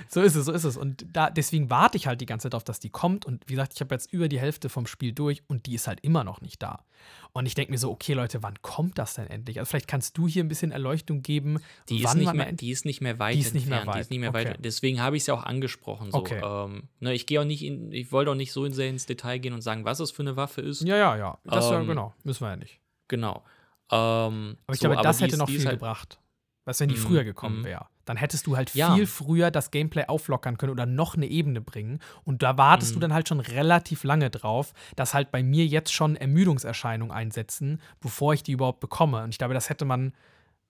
so 0.08 0.20
ist 0.20 0.34
es, 0.34 0.46
so 0.46 0.52
ist 0.52 0.64
es. 0.64 0.76
Und 0.76 1.06
da, 1.12 1.30
deswegen 1.30 1.70
warte 1.70 1.96
ich 1.96 2.06
halt 2.06 2.20
die 2.20 2.26
ganze 2.26 2.44
Zeit 2.44 2.54
darauf, 2.54 2.64
dass 2.64 2.80
die 2.80 2.90
kommt. 2.90 3.24
Und 3.24 3.44
wie 3.48 3.54
gesagt, 3.54 3.72
ich 3.74 3.80
habe 3.80 3.94
jetzt 3.94 4.12
über 4.12 4.28
die 4.28 4.40
Hälfte 4.40 4.68
vom 4.68 4.86
Spiel 4.86 5.12
durch 5.12 5.42
und 5.48 5.66
die 5.66 5.74
ist 5.74 5.86
halt 5.86 6.00
immer 6.00 6.24
noch 6.24 6.40
nicht 6.40 6.62
da. 6.62 6.84
Und 7.32 7.46
ich 7.46 7.54
denke 7.54 7.70
mir 7.70 7.78
so, 7.78 7.90
okay, 7.90 8.12
Leute, 8.12 8.42
wann 8.42 8.60
kommt 8.62 8.98
das 8.98 9.14
denn 9.14 9.28
endlich? 9.28 9.58
Also 9.58 9.70
vielleicht 9.70 9.88
kannst 9.88 10.18
du 10.18 10.26
hier 10.26 10.42
ein 10.42 10.48
bisschen 10.48 10.72
Erleuchtung 10.72 11.22
geben. 11.22 11.60
Die, 11.88 12.02
ist 12.02 12.14
nicht, 12.14 12.32
mehr, 12.32 12.52
die 12.52 12.70
ist 12.70 12.84
nicht 12.84 13.00
mehr 13.00 13.18
weit 13.18 13.36
die 13.36 13.40
ist 13.40 13.54
nicht 13.54 13.64
entfernt. 13.64 13.86
Mehr 13.86 13.94
weit. 13.94 13.96
Die 13.96 14.00
ist 14.00 14.10
nicht 14.10 14.20
mehr 14.20 14.30
okay. 14.30 14.48
weit. 14.50 14.64
Deswegen 14.64 15.00
habe 15.00 15.16
ich 15.16 15.22
es 15.22 15.26
ja 15.28 15.34
auch 15.34 15.44
angesprochen. 15.44 16.10
So. 16.10 16.18
Okay. 16.18 16.40
Ähm, 16.42 16.88
ne, 16.98 17.14
ich 17.14 17.26
gehe 17.26 17.40
auch 17.40 17.44
nicht 17.44 17.62
in, 17.62 17.92
ich 17.92 18.10
wollte 18.12 18.32
auch 18.32 18.36
nicht 18.36 18.52
so 18.52 18.68
sehr 18.70 18.88
ins 18.88 19.06
Detail 19.06 19.38
gehen 19.38 19.52
und 19.52 19.62
sagen, 19.62 19.84
was 19.84 20.00
es 20.00 20.10
für 20.10 20.22
eine 20.22 20.36
Waffe 20.36 20.60
ist. 20.60 20.82
Ja, 20.82 20.96
ja, 20.96 21.16
ja. 21.16 21.38
Das 21.44 21.66
ähm, 21.66 21.72
ja, 21.72 21.82
genau. 21.82 22.14
Müssen 22.24 22.44
wir 22.44 22.50
ja 22.50 22.56
nicht. 22.56 22.80
Genau. 23.08 23.44
Ähm, 23.92 24.56
aber 24.66 24.74
ich 24.74 24.80
so, 24.80 24.88
glaube, 24.88 25.02
das 25.02 25.20
hätte 25.20 25.36
noch 25.36 25.48
viel 25.48 25.64
halt, 25.64 25.78
gebracht. 25.78 26.18
Was, 26.64 26.80
wenn 26.80 26.88
die 26.88 26.96
mm, 26.96 26.98
früher 26.98 27.24
gekommen 27.24 27.62
mm. 27.62 27.64
wäre? 27.64 27.86
Dann 28.04 28.16
hättest 28.16 28.46
du 28.46 28.56
halt 28.56 28.74
ja. 28.74 28.94
viel 28.94 29.06
früher 29.06 29.50
das 29.50 29.70
Gameplay 29.70 30.04
auflockern 30.06 30.58
können 30.58 30.72
oder 30.72 30.86
noch 30.86 31.14
eine 31.14 31.26
Ebene 31.26 31.60
bringen. 31.60 32.00
Und 32.24 32.42
da 32.42 32.58
wartest 32.58 32.92
mm. 32.92 32.94
du 32.94 32.98
mhm. 32.98 33.00
dann 33.02 33.14
halt 33.14 33.28
schon 33.28 33.40
relativ 33.40 34.04
lange 34.04 34.30
drauf, 34.30 34.72
dass 34.96 35.14
halt 35.14 35.30
bei 35.30 35.42
mir 35.42 35.66
jetzt 35.66 35.92
schon 35.92 36.16
Ermüdungserscheinungen 36.16 37.14
einsetzen, 37.14 37.80
bevor 38.00 38.34
ich 38.34 38.42
die 38.42 38.52
überhaupt 38.52 38.80
bekomme. 38.80 39.22
Und 39.22 39.30
ich 39.30 39.38
glaube, 39.38 39.54
das 39.54 39.70
hätte 39.70 39.84
man 39.84 40.12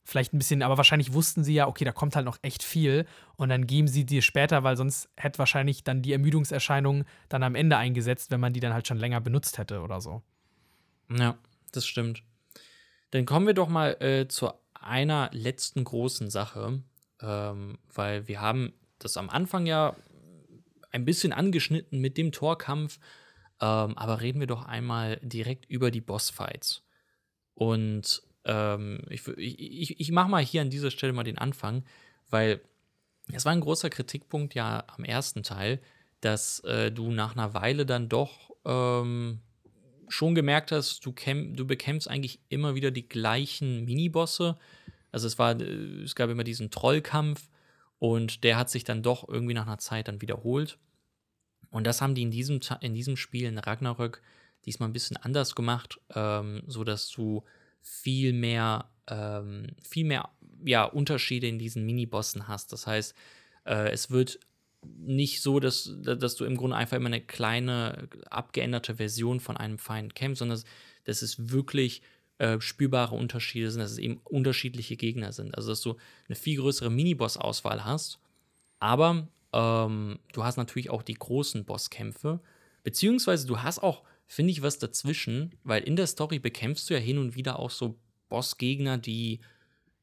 vielleicht 0.04 0.32
ein 0.32 0.38
bisschen, 0.38 0.62
aber 0.62 0.76
wahrscheinlich 0.76 1.12
wussten 1.12 1.44
sie 1.44 1.54
ja, 1.54 1.68
okay, 1.68 1.84
da 1.84 1.92
kommt 1.92 2.16
halt 2.16 2.24
noch 2.24 2.38
echt 2.42 2.62
viel 2.62 3.06
und 3.36 3.48
dann 3.48 3.66
geben 3.66 3.88
sie 3.88 4.04
dir 4.04 4.22
später, 4.22 4.62
weil 4.64 4.76
sonst 4.76 5.08
hätte 5.16 5.38
wahrscheinlich 5.38 5.84
dann 5.84 6.02
die 6.02 6.12
Ermüdungserscheinung 6.12 7.04
dann 7.28 7.42
am 7.42 7.54
Ende 7.54 7.76
eingesetzt, 7.76 8.30
wenn 8.30 8.40
man 8.40 8.52
die 8.52 8.60
dann 8.60 8.74
halt 8.74 8.86
schon 8.86 8.98
länger 8.98 9.20
benutzt 9.20 9.58
hätte 9.58 9.80
oder 9.80 10.00
so. 10.00 10.22
Ja, 11.10 11.36
das 11.72 11.86
stimmt. 11.86 12.22
Dann 13.10 13.24
kommen 13.24 13.46
wir 13.46 13.54
doch 13.54 13.68
mal 13.68 14.00
äh, 14.00 14.28
zur 14.28 14.59
einer 14.80 15.30
letzten 15.32 15.84
großen 15.84 16.30
Sache, 16.30 16.82
ähm, 17.20 17.78
weil 17.92 18.28
wir 18.28 18.40
haben 18.40 18.72
das 18.98 19.16
am 19.16 19.30
Anfang 19.30 19.66
ja 19.66 19.94
ein 20.90 21.04
bisschen 21.04 21.32
angeschnitten 21.32 22.00
mit 22.00 22.16
dem 22.16 22.32
Torkampf, 22.32 22.98
ähm, 23.60 23.96
aber 23.96 24.20
reden 24.20 24.40
wir 24.40 24.46
doch 24.46 24.64
einmal 24.64 25.18
direkt 25.22 25.66
über 25.66 25.90
die 25.90 26.00
Bossfights. 26.00 26.82
Und 27.54 28.22
ähm, 28.44 29.02
ich, 29.08 29.26
ich, 29.28 30.00
ich 30.00 30.10
mache 30.12 30.30
mal 30.30 30.44
hier 30.44 30.62
an 30.62 30.70
dieser 30.70 30.90
Stelle 30.90 31.12
mal 31.12 31.24
den 31.24 31.38
Anfang, 31.38 31.84
weil 32.28 32.60
es 33.32 33.44
war 33.44 33.52
ein 33.52 33.60
großer 33.60 33.90
Kritikpunkt 33.90 34.54
ja 34.54 34.84
am 34.88 35.04
ersten 35.04 35.42
Teil, 35.42 35.80
dass 36.20 36.60
äh, 36.60 36.90
du 36.90 37.10
nach 37.10 37.32
einer 37.32 37.54
Weile 37.54 37.86
dann 37.86 38.08
doch 38.08 38.50
ähm, 38.64 39.40
schon 40.10 40.34
gemerkt 40.34 40.72
hast, 40.72 41.06
du, 41.06 41.12
du 41.12 41.66
bekämpfst 41.66 42.08
eigentlich 42.08 42.40
immer 42.48 42.74
wieder 42.74 42.90
die 42.90 43.08
gleichen 43.08 43.84
Minibosse. 43.84 44.58
Also 45.12 45.26
es 45.26 45.38
war, 45.38 45.58
äh, 45.58 46.02
es 46.02 46.14
gab 46.14 46.28
immer 46.30 46.44
diesen 46.44 46.70
Trollkampf 46.70 47.48
und 47.98 48.44
der 48.44 48.58
hat 48.58 48.70
sich 48.70 48.84
dann 48.84 49.02
doch 49.02 49.28
irgendwie 49.28 49.54
nach 49.54 49.66
einer 49.66 49.78
Zeit 49.78 50.08
dann 50.08 50.20
wiederholt. 50.20 50.78
Und 51.70 51.86
das 51.86 52.00
haben 52.00 52.14
die 52.14 52.22
in 52.22 52.30
diesem, 52.30 52.60
in 52.80 52.94
diesem 52.94 53.16
Spiel 53.16 53.46
in 53.46 53.58
Ragnarök 53.58 54.20
diesmal 54.66 54.88
ein 54.88 54.92
bisschen 54.92 55.16
anders 55.16 55.54
gemacht, 55.54 56.00
ähm, 56.14 56.62
so 56.66 56.84
dass 56.84 57.08
du 57.08 57.44
viel 57.80 58.32
mehr, 58.32 58.90
ähm, 59.06 59.68
viel 59.82 60.04
mehr 60.04 60.28
ja, 60.64 60.84
Unterschiede 60.84 61.46
in 61.46 61.58
diesen 61.58 61.86
Minibossen 61.86 62.48
hast. 62.48 62.72
Das 62.72 62.86
heißt, 62.86 63.14
äh, 63.64 63.90
es 63.90 64.10
wird 64.10 64.40
nicht 64.82 65.42
so, 65.42 65.60
dass, 65.60 65.92
dass 65.98 66.36
du 66.36 66.44
im 66.44 66.56
Grunde 66.56 66.76
einfach 66.76 66.96
immer 66.96 67.06
eine 67.06 67.20
kleine, 67.20 68.08
abgeänderte 68.30 68.96
Version 68.96 69.40
von 69.40 69.56
einem 69.56 69.78
Feind 69.78 70.14
kämpfst, 70.14 70.38
sondern 70.38 70.60
das 71.04 71.22
ist 71.22 71.50
wirklich 71.52 72.02
äh, 72.38 72.60
spürbare 72.60 73.14
Unterschiede 73.14 73.70
sind, 73.70 73.80
dass 73.80 73.92
es 73.92 73.98
eben 73.98 74.20
unterschiedliche 74.24 74.96
Gegner 74.96 75.32
sind. 75.32 75.54
Also, 75.54 75.70
dass 75.70 75.82
du 75.82 75.96
eine 76.28 76.36
viel 76.36 76.58
größere 76.58 76.90
Miniboss-Auswahl 76.90 77.84
hast. 77.84 78.18
Aber 78.78 79.28
ähm, 79.52 80.18
du 80.32 80.44
hast 80.44 80.56
natürlich 80.56 80.90
auch 80.90 81.02
die 81.02 81.14
großen 81.14 81.64
Bosskämpfe. 81.64 82.40
Beziehungsweise 82.82 83.46
du 83.46 83.58
hast 83.58 83.82
auch, 83.82 84.04
finde 84.26 84.52
ich, 84.52 84.62
was 84.62 84.78
dazwischen, 84.78 85.54
weil 85.64 85.82
in 85.82 85.96
der 85.96 86.06
Story 86.06 86.38
bekämpfst 86.38 86.88
du 86.88 86.94
ja 86.94 87.00
hin 87.00 87.18
und 87.18 87.34
wieder 87.34 87.58
auch 87.58 87.70
so 87.70 87.98
Bossgegner, 88.30 88.96
die 88.96 89.40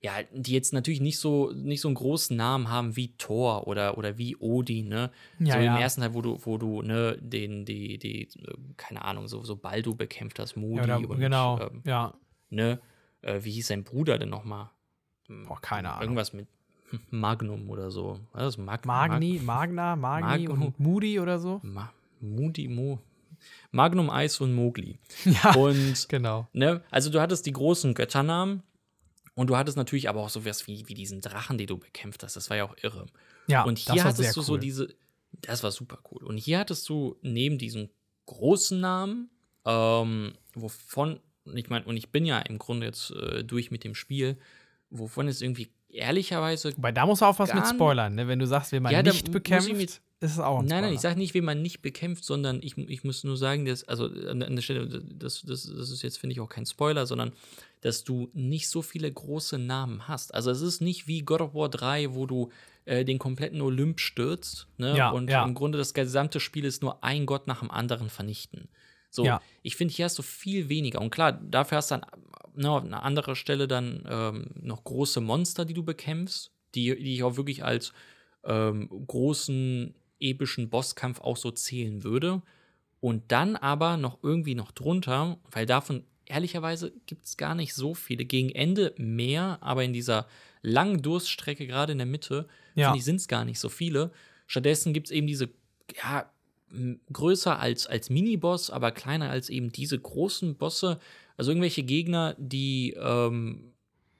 ja, 0.02 0.14
die 0.32 0.54
jetzt 0.54 0.74
natürlich 0.74 1.02
nicht 1.02 1.20
so, 1.20 1.52
nicht 1.52 1.82
so 1.82 1.88
einen 1.88 1.96
großen 1.96 2.38
Namen 2.38 2.70
haben 2.70 2.96
wie 2.96 3.14
Thor 3.18 3.68
oder, 3.68 3.98
oder 3.98 4.18
wie 4.18 4.36
Odin, 4.38 4.90
ne? 4.90 5.12
Ja, 5.40 5.54
so 5.54 5.60
im 5.60 5.66
ja. 5.66 5.80
ersten 5.80 6.02
Teil, 6.02 6.14
wo 6.14 6.22
du, 6.22 6.38
wo 6.44 6.58
du, 6.58 6.84
ne, 6.84 7.18
den, 7.20 7.66
die, 7.66 7.98
die, 7.98 8.30
keine 8.78 9.04
Ahnung, 9.04 9.28
so, 9.28 9.44
so 9.44 9.56
Baldu 9.56 9.96
bekämpft 9.96 10.40
hast, 10.40 10.56
Moody 10.56 10.88
Ja, 10.88 10.98
oder, 10.98 11.10
und 11.10 11.20
genau, 11.20 11.60
ähm, 11.60 11.82
ja. 11.86 12.14
ne, 12.50 12.80
äh, 13.22 13.40
wie 13.44 13.52
hieß 13.52 13.68
sein 13.68 13.84
Bruder 13.84 14.20
denn 14.20 14.30
nochmal? 14.30 14.70
Boah, 15.28 15.60
keine 15.60 15.90
Ahnung. 15.90 16.04
Irgendwas 16.04 16.32
mit 16.32 16.48
Magnum 17.10 17.70
oder 17.70 17.92
so. 17.92 18.20
Was 18.34 18.50
ist 18.50 18.58
das? 18.58 18.66
Mag 18.66 18.86
Magni, 18.86 19.42
Magna, 19.44 19.96
Magni 19.96 20.48
Magnum. 20.48 20.68
und 20.68 20.80
Moody 20.80 21.20
oder 21.20 21.40
so? 21.40 21.60
Ma 21.64 21.92
Moody, 22.20 22.68
Mo 22.68 23.00
Magnum 23.72 24.10
Eis 24.10 24.40
und 24.42 24.54
Mowgli. 24.54 24.98
Ja, 25.26 25.54
Und 25.54 26.10
genau. 26.10 26.48
Ne? 26.54 26.82
Also 26.90 27.10
du 27.10 27.22
hattest 27.22 27.46
die 27.46 27.52
großen 27.52 27.94
Götternamen 27.94 28.64
und 29.38 29.52
du 29.52 29.56
hattest 29.56 29.78
natürlich 29.78 30.10
aber 30.10 30.22
auch 30.22 30.30
sowas 30.30 30.66
wie, 30.66 30.88
wie 30.88 30.96
diesen 30.96 31.22
Drachen, 31.22 31.60
den 31.60 31.68
du 31.68 31.78
bekämpft 31.78 32.24
hast. 32.24 32.36
Das 32.36 32.50
war 32.50 32.58
ja 32.58 32.64
auch 32.64 32.76
irre. 32.82 33.06
Ja, 33.46 33.66
und 33.66 33.78
hier 33.78 34.04
hattest 34.04 34.36
du 34.36 34.40
cool. 34.40 34.46
so 34.46 34.58
diese, 34.58 34.96
das 35.32 35.62
war 35.62 35.70
super 35.70 36.00
cool. 36.10 36.24
Und 36.24 36.38
hier 36.38 36.58
hattest 36.58 36.90
du 36.90 37.18
neben 37.22 37.60
diesen 37.60 37.92
großen 38.26 38.80
Namen, 38.80 39.30
ähm, 39.64 40.34
wovon, 40.56 41.20
ich 41.54 41.70
meine, 41.70 41.86
und 41.86 41.98
ich 41.98 42.10
bin 42.10 42.26
ja 42.26 42.40
im 42.40 42.58
Grunde 42.58 42.88
jetzt 42.88 43.12
äh, 43.12 43.44
durch 43.44 43.70
mit 43.70 43.84
dem 43.84 43.94
Spiel, 43.94 44.40
wovon 44.90 45.28
es 45.28 45.44
irgendwie 45.44 45.70
ehrlicherweise 45.98 46.76
Wobei, 46.78 46.92
da 46.92 47.06
muss 47.06 47.20
man 47.22 47.30
aufpassen 47.32 47.56
mit 47.56 47.64
Gar- 47.66 47.74
Spoilern, 47.74 48.16
ne? 48.16 48.28
Wenn 48.28 48.40
du 48.40 48.48
sagst, 48.48 48.72
wenn 48.72 48.84
man 48.84 48.92
Ja, 48.94 49.04
nicht 49.04 49.32
bekämpft, 49.32 49.72
mit- 49.74 50.02
ist 50.20 50.32
es 50.32 50.40
auch 50.40 50.60
ein 50.60 50.66
Nein, 50.66 50.84
nein, 50.84 50.94
ich 50.94 51.00
sage 51.02 51.20
nicht, 51.20 51.34
wen 51.36 51.46
man 51.46 51.62
nicht 51.62 51.82
bekämpft, 51.84 52.24
sondern 52.26 52.60
ich, 52.64 52.76
ich 52.78 53.04
muss 53.04 53.24
nur 53.24 53.38
sagen, 53.38 53.66
dass, 53.66 53.84
also 53.84 54.06
an 54.06 54.40
der- 54.40 54.48
an 54.50 54.56
der 54.56 54.62
Stelle, 54.64 54.88
das, 54.88 55.44
das, 55.44 55.64
das 55.64 55.90
ist 55.92 56.02
jetzt, 56.02 56.18
finde 56.18 56.34
ich, 56.34 56.40
auch 56.40 56.50
kein 56.50 56.66
Spoiler, 56.66 57.06
sondern 57.06 57.34
dass 57.82 58.04
du 58.04 58.30
nicht 58.34 58.68
so 58.70 58.82
viele 58.82 59.12
große 59.12 59.60
Namen 59.60 60.08
hast. 60.08 60.34
Also 60.34 60.50
es 60.50 60.62
ist 60.62 60.82
nicht 60.82 61.08
wie 61.08 61.22
God 61.22 61.42
of 61.42 61.54
War 61.54 61.70
3, 61.70 62.16
wo 62.16 62.26
du 62.26 62.50
äh, 62.86 63.06
den 63.06 63.20
kompletten 63.20 63.62
Olymp 63.62 64.00
stürzt 64.00 64.68
ne? 64.78 64.98
Ja, 64.98 65.12
und 65.12 65.30
ja. 65.30 65.44
im 65.46 65.54
Grunde 65.54 65.78
das 65.78 65.94
gesamte 65.94 66.40
Spiel 66.40 66.66
ist 66.66 66.82
nur 66.82 67.04
ein 67.04 67.26
Gott 67.28 67.46
nach 67.46 67.60
dem 67.60 67.70
anderen 67.70 68.10
vernichten. 68.10 68.70
So, 69.12 69.24
Ja. 69.26 69.42
ich 69.62 69.76
finde, 69.76 69.94
hier 69.94 70.06
hast 70.06 70.18
du 70.18 70.24
viel 70.24 70.68
weniger. 70.70 71.00
Und 71.02 71.12
klar, 71.12 71.32
dafür 71.34 71.78
hast 71.78 71.92
du 71.92 71.96
dann 71.96 72.06
ne, 72.58 72.70
auf 72.72 72.84
einer 72.84 73.04
anderen 73.04 73.36
Stelle 73.36 73.68
dann 73.68 74.04
ähm, 74.10 74.48
noch 74.62 74.84
große 74.84 75.22
Monster, 75.22 75.66
die 75.66 75.74
du 75.74 75.84
bekämpfst, 75.84 76.52
die, 76.76 76.96
die 77.02 77.16
ich 77.16 77.24
auch 77.24 77.38
wirklich 77.38 77.64
als 77.64 77.94
ähm, 78.44 78.90
großen 79.08 79.94
epischen 80.20 80.70
Bosskampf 80.70 81.22
auch 81.22 81.38
so 81.38 81.52
zählen 81.52 82.04
würde. 82.04 82.42
Und 83.00 83.32
dann 83.32 83.56
aber 83.56 83.98
noch 83.98 84.18
irgendwie 84.24 84.56
noch 84.56 84.72
drunter, 84.72 85.38
weil 85.52 85.66
davon 85.66 86.04
ehrlicherweise 86.26 86.92
gibt 87.06 87.26
es 87.26 87.38
gar 87.38 87.56
nicht 87.56 87.74
so 87.74 87.94
viele. 87.94 88.26
Gegen 88.26 88.50
Ende 88.50 88.94
mehr, 88.98 89.60
aber 89.62 89.84
in 89.84 89.94
dieser 89.94 90.28
langen 90.62 91.02
Durststrecke, 91.02 91.68
gerade 91.68 91.92
in 91.92 92.00
der 92.00 92.08
Mitte, 92.08 92.48
Ja. 92.76 92.88
finde 92.88 93.00
ich, 93.00 93.06
sind 93.06 93.18
es 93.18 93.28
gar 93.28 93.46
nicht 93.46 93.60
so 93.60 93.70
viele. 93.70 94.12
Stattdessen 94.48 94.94
gibt 94.94 95.08
es 95.08 95.12
eben 95.12 95.28
diese, 95.28 95.50
ja, 96.04 96.30
größer 97.14 97.60
als, 97.60 97.88
als 97.88 98.10
Miniboss, 98.10 98.70
aber 98.70 98.92
kleiner 98.92 99.30
als 99.30 99.50
eben 99.50 99.72
diese 99.72 99.98
großen 99.98 100.56
Bosse. 100.56 101.00
Also 101.38 101.52
irgendwelche 101.52 101.84
Gegner, 101.84 102.36
die, 102.38 102.94
ähm, 103.00 103.74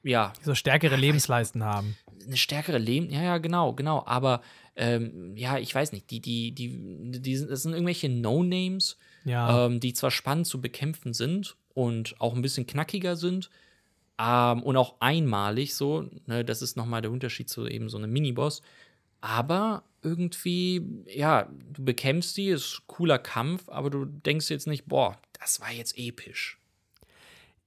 ja, 0.04 0.32
Die 0.40 0.44
so 0.44 0.54
stärkere 0.54 0.96
Lebensleisten 0.96 1.64
haben. 1.64 1.96
eine 2.26 2.36
stärkere 2.36 2.78
Leben, 2.78 3.10
ja, 3.10 3.22
ja, 3.22 3.38
genau, 3.38 3.72
genau. 3.74 4.04
Aber 4.06 4.40
ähm, 4.76 5.36
ja, 5.36 5.58
ich 5.58 5.74
weiß 5.74 5.92
nicht, 5.92 6.10
die, 6.10 6.20
die, 6.20 6.52
die, 6.52 7.20
die 7.20 7.36
sind, 7.36 7.50
das 7.50 7.62
sind 7.62 7.72
irgendwelche 7.72 8.08
No-Names, 8.08 8.96
Ja. 9.24 9.66
ähm, 9.66 9.80
die 9.80 9.92
zwar 9.92 10.10
spannend 10.12 10.46
zu 10.46 10.60
bekämpfen 10.60 11.12
sind 11.12 11.56
und 11.74 12.20
auch 12.20 12.34
ein 12.34 12.42
bisschen 12.42 12.66
knackiger 12.66 13.16
sind 13.16 13.50
ähm, 14.20 14.62
und 14.62 14.76
auch 14.76 15.00
einmalig 15.00 15.74
so, 15.74 16.08
ne, 16.26 16.44
das 16.44 16.62
ist 16.62 16.76
nochmal 16.76 17.02
der 17.02 17.10
Unterschied 17.10 17.48
zu 17.48 17.66
eben 17.66 17.88
so 17.88 17.98
einem 17.98 18.12
Miniboss. 18.12 18.62
Aber 19.20 19.82
irgendwie, 20.02 20.80
ja, 21.06 21.48
du 21.72 21.84
bekämpfst 21.84 22.36
die, 22.36 22.48
ist 22.48 22.82
cooler 22.86 23.18
Kampf, 23.18 23.68
aber 23.68 23.90
du 23.90 24.04
denkst 24.04 24.48
jetzt 24.50 24.68
nicht, 24.68 24.86
boah, 24.86 25.16
das 25.40 25.60
war 25.60 25.72
jetzt 25.72 25.98
episch. 25.98 26.58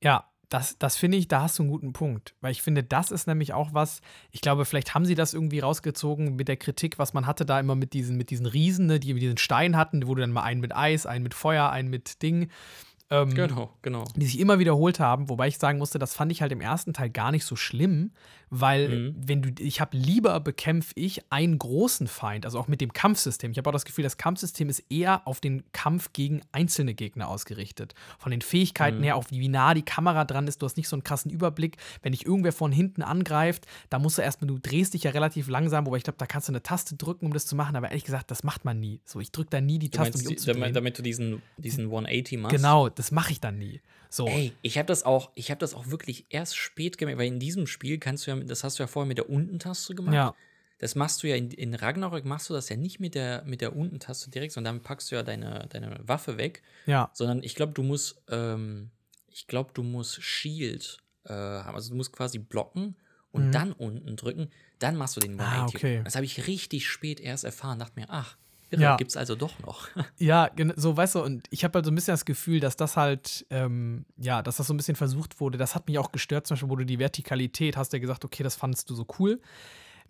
Ja, 0.03 0.25
das, 0.49 0.77
das 0.77 0.97
finde 0.97 1.17
ich, 1.17 1.29
da 1.29 1.43
hast 1.43 1.57
du 1.57 1.63
einen 1.63 1.71
guten 1.71 1.93
Punkt. 1.93 2.35
Weil 2.41 2.51
ich 2.51 2.61
finde, 2.61 2.83
das 2.83 3.09
ist 3.11 3.25
nämlich 3.25 3.53
auch 3.53 3.73
was, 3.73 4.01
ich 4.31 4.41
glaube, 4.41 4.65
vielleicht 4.65 4.93
haben 4.93 5.05
sie 5.05 5.15
das 5.15 5.33
irgendwie 5.33 5.59
rausgezogen 5.59 6.35
mit 6.35 6.49
der 6.49 6.57
Kritik, 6.57 6.99
was 6.99 7.13
man 7.13 7.25
hatte 7.25 7.45
da 7.45 7.59
immer 7.59 7.75
mit 7.75 7.93
diesen, 7.93 8.17
mit 8.17 8.29
diesen 8.29 8.45
Riesen, 8.45 8.87
ne, 8.87 8.99
die 8.99 9.13
diesen 9.13 9.37
Stein 9.37 9.77
hatten, 9.77 10.05
wo 10.07 10.15
du 10.15 10.21
dann 10.21 10.31
mal 10.31 10.43
einen 10.43 10.59
mit 10.59 10.75
Eis, 10.75 11.05
einen 11.05 11.23
mit 11.23 11.33
Feuer, 11.33 11.69
einen 11.69 11.89
mit 11.89 12.21
Ding. 12.21 12.49
Ähm, 13.09 13.33
Genau, 13.33 13.73
genau. 13.81 14.03
die 14.15 14.25
sich 14.25 14.39
immer 14.39 14.59
wiederholt 14.59 14.99
haben, 14.99 15.29
wobei 15.29 15.47
ich 15.47 15.57
sagen 15.57 15.77
musste, 15.77 15.99
das 15.99 16.13
fand 16.13 16.31
ich 16.31 16.41
halt 16.41 16.51
im 16.51 16.61
ersten 16.61 16.93
Teil 16.93 17.09
gar 17.09 17.31
nicht 17.31 17.45
so 17.45 17.55
schlimm, 17.55 18.11
weil 18.53 18.89
Mhm. 18.89 19.15
wenn 19.15 19.41
du, 19.41 19.63
ich 19.63 19.79
habe 19.81 19.95
lieber 19.97 20.39
bekämpfe 20.41 20.91
ich 20.95 21.21
einen 21.31 21.57
großen 21.57 22.05
Feind, 22.07 22.45
also 22.45 22.59
auch 22.59 22.67
mit 22.67 22.81
dem 22.81 22.91
Kampfsystem. 22.93 23.51
Ich 23.51 23.57
habe 23.57 23.69
auch 23.69 23.73
das 23.73 23.85
Gefühl, 23.85 24.03
das 24.03 24.17
Kampfsystem 24.17 24.67
ist 24.69 24.83
eher 24.89 25.25
auf 25.25 25.39
den 25.39 25.63
Kampf 25.71 26.11
gegen 26.11 26.41
einzelne 26.51 26.93
Gegner 26.93 27.29
ausgerichtet. 27.29 27.95
Von 28.19 28.31
den 28.31 28.41
Fähigkeiten 28.41 28.99
Mhm. 28.99 29.03
her, 29.03 29.15
auch 29.15 29.25
wie 29.29 29.47
nah 29.47 29.73
die 29.73 29.81
Kamera 29.83 30.25
dran 30.25 30.47
ist, 30.47 30.61
du 30.61 30.65
hast 30.65 30.75
nicht 30.77 30.89
so 30.89 30.95
einen 30.97 31.03
krassen 31.03 31.31
Überblick. 31.31 31.77
Wenn 32.03 32.11
dich 32.11 32.25
irgendwer 32.25 32.51
von 32.51 32.71
hinten 32.73 33.01
angreift, 33.01 33.65
da 33.89 33.97
musst 33.99 34.17
du 34.17 34.21
erstmal, 34.21 34.47
du 34.49 34.59
drehst 34.59 34.93
dich 34.93 35.03
ja 35.03 35.11
relativ 35.11 35.47
langsam, 35.47 35.85
wobei 35.85 35.97
ich 35.97 36.03
glaube, 36.03 36.17
da 36.19 36.25
kannst 36.25 36.49
du 36.49 36.51
eine 36.51 36.61
Taste 36.61 36.95
drücken, 36.97 37.25
um 37.27 37.33
das 37.33 37.45
zu 37.45 37.55
machen, 37.55 37.75
aber 37.77 37.87
ehrlich 37.87 38.03
gesagt, 38.03 38.29
das 38.31 38.43
macht 38.43 38.65
man 38.65 38.79
nie. 38.81 38.99
So, 39.05 39.21
ich 39.21 39.31
drücke 39.31 39.49
da 39.51 39.61
nie 39.61 39.79
die 39.79 39.89
Du 39.89 39.97
Taste, 39.97 40.17
meinst, 40.17 40.29
um 40.29 40.35
die, 40.35 40.45
damit, 40.59 40.75
damit 40.75 40.97
du 40.99 41.01
diesen, 41.01 41.41
diesen 41.57 41.85
180 41.85 42.37
machst? 42.37 42.55
Genau, 42.55 42.89
das 42.89 43.11
mache 43.11 43.31
ich 43.31 43.39
dann 43.39 43.57
nie. 43.57 43.79
So. 44.13 44.27
Ey, 44.27 44.51
ich 44.61 44.77
habe 44.77 44.87
das 44.87 45.03
auch, 45.03 45.31
ich 45.35 45.49
habe 45.51 45.59
das 45.59 45.73
auch 45.73 45.87
wirklich 45.87 46.25
erst 46.29 46.57
spät 46.57 46.97
gemerkt, 46.97 47.17
weil 47.17 47.27
in 47.27 47.39
diesem 47.39 47.65
Spiel 47.65 47.97
kannst 47.97 48.27
du 48.27 48.31
ja, 48.31 48.37
das 48.37 48.63
hast 48.65 48.77
du 48.77 48.83
ja 48.83 48.87
vorher 48.87 49.07
mit 49.07 49.17
der 49.17 49.29
Unten-Taste 49.29 49.95
gemacht. 49.95 50.13
Ja. 50.13 50.35
Das 50.79 50.95
machst 50.95 51.23
du 51.23 51.27
ja 51.29 51.35
in, 51.37 51.49
in 51.51 51.73
Ragnarök 51.75 52.25
machst 52.25 52.49
du 52.49 52.53
das 52.53 52.67
ja 52.67 52.75
nicht 52.75 52.99
mit 52.99 53.15
der 53.15 53.43
mit 53.45 53.61
der 53.61 53.73
Unten-Taste 53.75 54.29
direkt, 54.29 54.51
sondern 54.53 54.73
damit 54.75 54.83
packst 54.83 55.11
du 55.11 55.15
ja 55.15 55.23
deine, 55.23 55.65
deine 55.69 55.97
Waffe 56.03 56.37
weg, 56.37 56.61
Ja. 56.87 57.09
sondern 57.13 57.41
ich 57.41 57.55
glaube, 57.55 57.71
du 57.73 57.83
musst, 57.83 58.21
ähm, 58.29 58.89
ich 59.29 59.47
glaube, 59.47 59.71
du 59.73 59.81
musst 59.83 60.21
Shield 60.21 60.97
äh, 61.23 61.31
haben, 61.31 61.75
also 61.75 61.91
du 61.91 61.95
musst 61.95 62.11
quasi 62.11 62.37
blocken 62.37 62.95
und 63.31 63.53
dann 63.53 63.71
unten 63.71 64.17
drücken, 64.17 64.49
dann 64.79 64.97
machst 64.97 65.15
du 65.15 65.21
den 65.21 65.35
Mhm. 65.35 65.39
Ah, 65.39 65.51
180. 65.67 65.75
okay. 65.79 66.01
Das 66.03 66.15
habe 66.15 66.25
ich 66.25 66.47
richtig 66.47 66.85
spät 66.89 67.21
erst 67.21 67.45
erfahren, 67.45 67.79
dachte 67.79 67.97
mir, 67.97 68.07
ach, 68.09 68.35
irre, 68.71 68.81
Ja. 68.81 68.95
gibt's 68.97 69.17
also 69.17 69.35
doch 69.35 69.57
noch. 69.59 69.87
Ja, 70.17 70.49
so 70.75 70.95
weißt 70.97 71.15
du, 71.15 71.23
und 71.23 71.47
ich 71.49 71.63
habe 71.63 71.75
halt 71.77 71.85
so 71.85 71.91
ein 71.91 71.95
bisschen 71.95 72.13
das 72.13 72.25
Gefühl, 72.25 72.59
dass 72.59 72.75
das 72.75 72.97
halt, 72.97 73.45
ähm, 73.49 74.05
ja, 74.17 74.41
dass 74.41 74.57
das 74.57 74.67
so 74.67 74.73
ein 74.73 74.77
bisschen 74.77 74.95
versucht 74.95 75.39
wurde. 75.39 75.57
Das 75.57 75.75
hat 75.75 75.87
mich 75.87 75.97
auch 75.99 76.11
gestört, 76.11 76.47
zum 76.47 76.55
Beispiel, 76.55 76.69
wo 76.69 76.75
du 76.75 76.85
die 76.85 76.99
Vertikalität 76.99 77.77
hast, 77.77 77.93
ja 77.93 77.99
gesagt, 77.99 78.25
okay, 78.25 78.43
das 78.43 78.55
fandest 78.55 78.89
du 78.89 78.95
so 78.95 79.05
cool. 79.19 79.39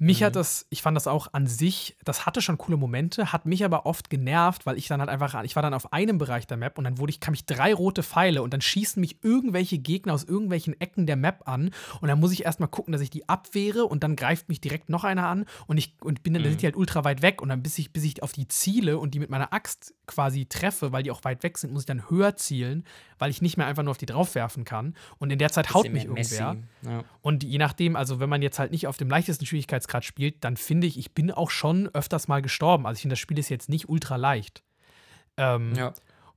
Mich 0.03 0.23
hat 0.23 0.35
das, 0.35 0.65
ich 0.71 0.81
fand 0.81 0.97
das 0.97 1.05
auch 1.05 1.27
an 1.31 1.45
sich, 1.45 1.95
das 2.03 2.25
hatte 2.25 2.41
schon 2.41 2.57
coole 2.57 2.75
Momente, 2.75 3.31
hat 3.31 3.45
mich 3.45 3.63
aber 3.63 3.85
oft 3.85 4.09
genervt, 4.09 4.65
weil 4.65 4.75
ich 4.75 4.87
dann 4.87 4.99
halt 4.99 5.11
einfach, 5.11 5.43
ich 5.43 5.55
war 5.55 5.61
dann 5.61 5.75
auf 5.75 5.93
einem 5.93 6.17
Bereich 6.17 6.47
der 6.47 6.57
Map 6.57 6.79
und 6.79 6.85
dann 6.85 6.97
wurde 6.97 7.11
ich, 7.11 7.19
kam 7.19 7.35
ich 7.35 7.45
drei 7.45 7.71
rote 7.71 8.01
Pfeile 8.01 8.41
und 8.41 8.51
dann 8.51 8.61
schießen 8.61 8.99
mich 8.99 9.23
irgendwelche 9.23 9.77
Gegner 9.77 10.15
aus 10.15 10.23
irgendwelchen 10.23 10.79
Ecken 10.81 11.05
der 11.05 11.17
Map 11.17 11.47
an 11.47 11.69
und 12.01 12.07
dann 12.07 12.19
muss 12.19 12.31
ich 12.31 12.45
erstmal 12.45 12.67
gucken, 12.67 12.93
dass 12.93 13.01
ich 13.01 13.11
die 13.11 13.29
abwehre 13.29 13.85
und 13.85 14.01
dann 14.03 14.15
greift 14.15 14.49
mich 14.49 14.59
direkt 14.59 14.89
noch 14.89 15.03
einer 15.03 15.27
an 15.27 15.45
und 15.67 15.77
ich 15.77 15.93
und 16.01 16.23
bin 16.23 16.33
dann, 16.33 16.41
dann 16.41 16.53
sind 16.53 16.63
die 16.63 16.65
halt 16.65 16.77
ultra 16.77 17.03
weit 17.03 17.21
weg 17.21 17.39
und 17.39 17.49
dann 17.49 17.61
bis 17.61 17.77
ich, 17.77 17.93
bis 17.93 18.03
ich 18.03 18.23
auf 18.23 18.31
die 18.31 18.47
Ziele 18.47 18.97
und 18.97 19.13
die 19.13 19.19
mit 19.19 19.29
meiner 19.29 19.53
Axt 19.53 19.93
quasi 20.07 20.47
treffe, 20.47 20.91
weil 20.91 21.03
die 21.03 21.11
auch 21.11 21.23
weit 21.25 21.43
weg 21.43 21.59
sind, 21.59 21.73
muss 21.73 21.83
ich 21.83 21.85
dann 21.85 22.09
höher 22.09 22.35
zielen, 22.37 22.85
weil 23.19 23.29
ich 23.29 23.43
nicht 23.43 23.55
mehr 23.55 23.67
einfach 23.67 23.83
nur 23.83 23.91
auf 23.91 23.99
die 23.99 24.07
drauf 24.07 24.33
werfen 24.33 24.65
kann 24.65 24.95
und 25.19 25.29
in 25.29 25.37
der 25.37 25.51
Zeit 25.51 25.75
haut 25.75 25.91
mich 25.91 26.05
irgendwer. 26.05 26.57
Ja. 26.81 27.03
Und 27.21 27.43
je 27.43 27.59
nachdem, 27.59 27.95
also 27.95 28.19
wenn 28.19 28.29
man 28.29 28.41
jetzt 28.41 28.57
halt 28.57 28.71
nicht 28.71 28.87
auf 28.87 28.97
dem 28.97 29.07
leichtesten 29.07 29.45
Schwierigkeitsgrad 29.45 29.90
spielt, 29.99 30.43
dann 30.45 30.55
finde 30.55 30.88
ich, 30.88 30.97
ich 30.97 31.11
bin 31.13 31.30
auch 31.31 31.49
schon 31.49 31.89
öfters 31.89 32.30
mal 32.30 32.41
gestorben. 32.41 32.88
Also 32.88 32.97
ich 32.97 33.01
finde, 33.01 33.13
das 33.13 33.19
Spiel 33.19 33.38
ist 33.38 33.49
jetzt 33.49 33.68
nicht 33.68 33.89
ultra 33.89 34.15
leicht. 34.15 34.63
Ähm, 35.38 35.73
ja. 35.76 35.93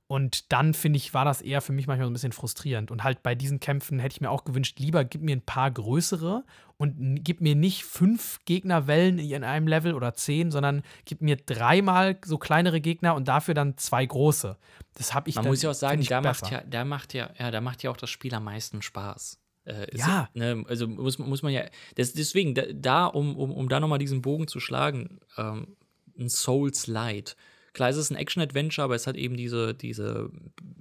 Und 0.07 0.51
dann 0.53 0.75
finde 0.75 0.97
ich, 0.97 1.15
war 1.15 1.25
das 1.25 1.41
eher 1.41 1.61
für 1.61 1.71
mich 1.73 1.87
manchmal 1.87 2.05
so 2.05 2.11
ein 2.11 2.13
bisschen 2.13 2.31
frustrierend. 2.31 2.91
Und 2.91 3.03
halt 3.03 3.23
bei 3.23 3.33
diesen 3.33 3.59
Kämpfen 3.59 3.97
hätte 3.97 4.13
ich 4.13 4.21
mir 4.21 4.29
auch 4.29 4.43
gewünscht, 4.43 4.77
lieber 4.79 5.03
gib 5.03 5.21
mir 5.23 5.35
ein 5.35 5.41
paar 5.41 5.71
größere 5.71 6.43
und 6.77 7.23
gib 7.23 7.41
mir 7.41 7.55
nicht 7.55 7.85
fünf 7.85 8.39
Gegnerwellen 8.45 9.17
in 9.17 9.43
einem 9.43 9.67
Level 9.67 9.95
oder 9.95 10.13
zehn, 10.13 10.51
sondern 10.51 10.83
gib 11.05 11.21
mir 11.21 11.37
dreimal 11.37 12.19
so 12.23 12.37
kleinere 12.37 12.81
Gegner 12.81 13.15
und 13.15 13.27
dafür 13.27 13.55
dann 13.55 13.77
zwei 13.79 14.05
große. 14.05 14.57
Das 14.93 15.15
habe 15.15 15.29
ich 15.29 15.35
Man 15.35 15.45
dann- 15.45 15.51
muss 15.53 15.63
ja 15.63 15.71
auch 15.71 15.73
sagen, 15.73 16.03
da 16.03 16.21
macht 16.21 16.51
ja, 16.51 16.61
da 16.61 16.85
macht 16.85 17.13
ja, 17.15 17.31
ja, 17.39 17.49
da 17.49 17.59
macht 17.61 17.81
ja 17.81 17.89
auch 17.89 17.97
das 17.97 18.11
Spiel 18.11 18.35
am 18.35 18.43
meisten 18.43 18.83
Spaß. 18.83 19.39
Äh, 19.65 19.91
ist 19.91 20.07
Ja. 20.07 20.29
ne, 20.33 20.63
also 20.67 20.87
muss, 20.87 21.17
muss 21.17 21.41
man 21.43 21.51
ja, 21.53 21.65
das, 21.95 22.13
deswegen, 22.13 22.53
da, 22.55 22.63
da 22.73 23.05
um, 23.07 23.35
um, 23.35 23.51
um 23.51 23.69
da 23.69 23.79
nochmal 23.79 23.99
diesen 23.99 24.21
Bogen 24.21 24.47
zu 24.47 24.59
schlagen, 24.59 25.19
ähm, 25.37 25.75
ein 26.17 26.29
Souls 26.29 26.87
Light 26.87 27.35
klar, 27.75 27.89
es 27.89 27.97
ist 27.97 28.09
ein 28.09 28.15
Action-Adventure, 28.15 28.85
aber 28.85 28.95
es 28.95 29.05
hat 29.05 29.15
eben 29.15 29.37
diese, 29.37 29.75
diese 29.75 30.31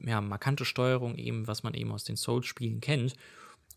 ja, 0.07 0.23
markante 0.23 0.65
Steuerung, 0.65 1.17
eben, 1.17 1.47
was 1.47 1.63
man 1.63 1.75
eben 1.75 1.93
aus 1.93 2.05
den 2.05 2.17
Souls-Spielen 2.17 2.81
kennt. 2.81 3.15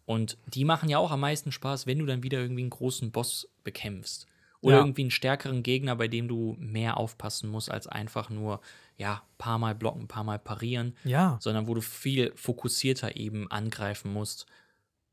Und 0.05 0.38
die 0.45 0.63
machen 0.63 0.88
ja 0.88 0.99
auch 0.99 1.11
am 1.11 1.19
meisten 1.19 1.51
Spaß, 1.51 1.85
wenn 1.85 1.99
du 1.99 2.05
dann 2.05 2.23
wieder 2.23 2.39
irgendwie 2.39 2.61
einen 2.61 2.69
großen 2.69 3.11
Boss 3.11 3.49
bekämpfst. 3.65 4.27
Oder 4.61 4.77
Ja. 4.77 4.81
irgendwie 4.84 5.01
einen 5.01 5.11
stärkeren 5.11 5.63
Gegner, 5.63 5.95
bei 5.95 6.07
dem 6.07 6.27
du 6.27 6.55
mehr 6.59 6.97
aufpassen 6.97 7.49
musst, 7.49 7.69
als 7.69 7.88
einfach 7.88 8.29
nur, 8.29 8.61
ja, 8.97 9.21
paar 9.38 9.57
Mal 9.57 9.75
blocken, 9.75 10.07
paar 10.07 10.23
Mal 10.23 10.39
parieren, 10.39 10.95
Ja. 11.03 11.38
sondern 11.41 11.67
wo 11.67 11.73
du 11.73 11.81
viel 11.81 12.31
fokussierter 12.35 13.17
eben 13.17 13.51
angreifen 13.51 14.13
musst. 14.13 14.45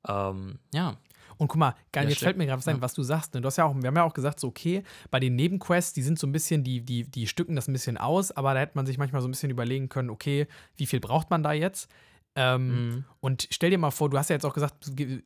Ähm, 0.08 0.58
ja, 0.72 0.96
Und 1.36 1.48
guck 1.48 1.58
mal, 1.58 1.74
geil, 1.90 2.04
Ja, 2.04 2.10
jetzt 2.10 2.20
fällt 2.22 2.36
mir 2.36 2.46
gerade 2.46 2.58
was 2.58 2.68
ein, 2.68 2.76
Ja. 2.76 2.82
was 2.82 2.94
du 2.94 3.02
sagst. 3.02 3.34
Ne? 3.34 3.40
Du 3.40 3.46
hast 3.48 3.56
ja 3.56 3.64
auch, 3.64 3.74
wir 3.74 3.88
haben 3.88 3.96
ja 3.96 4.04
auch 4.04 4.14
gesagt, 4.14 4.38
so, 4.38 4.46
okay, 4.46 4.84
bei 5.10 5.18
den 5.18 5.34
Nebenquests, 5.34 5.92
die 5.92 6.02
sind 6.02 6.16
so 6.18 6.28
ein 6.28 6.32
bisschen, 6.32 6.62
die, 6.62 6.80
die, 6.80 7.10
die 7.10 7.26
stücken 7.26 7.56
das 7.56 7.66
ein 7.66 7.72
bisschen 7.72 7.96
aus, 7.98 8.30
aber 8.30 8.54
da 8.54 8.60
hätte 8.60 8.72
man 8.76 8.86
sich 8.86 8.98
manchmal 8.98 9.20
so 9.20 9.26
ein 9.26 9.32
bisschen 9.32 9.50
überlegen 9.50 9.88
können, 9.88 10.10
okay, 10.10 10.46
wie 10.76 10.86
viel 10.86 11.00
braucht 11.00 11.30
man 11.30 11.42
da 11.42 11.52
jetzt? 11.52 11.90
Ähm, 12.36 12.68
Mhm. 12.68 13.04
Und 13.20 13.48
stell 13.50 13.70
dir 13.70 13.78
mal 13.78 13.90
vor, 13.90 14.10
du 14.10 14.18
hast 14.18 14.28
ja 14.30 14.34
jetzt 14.34 14.44
auch 14.46 14.54
gesagt, 14.54 14.74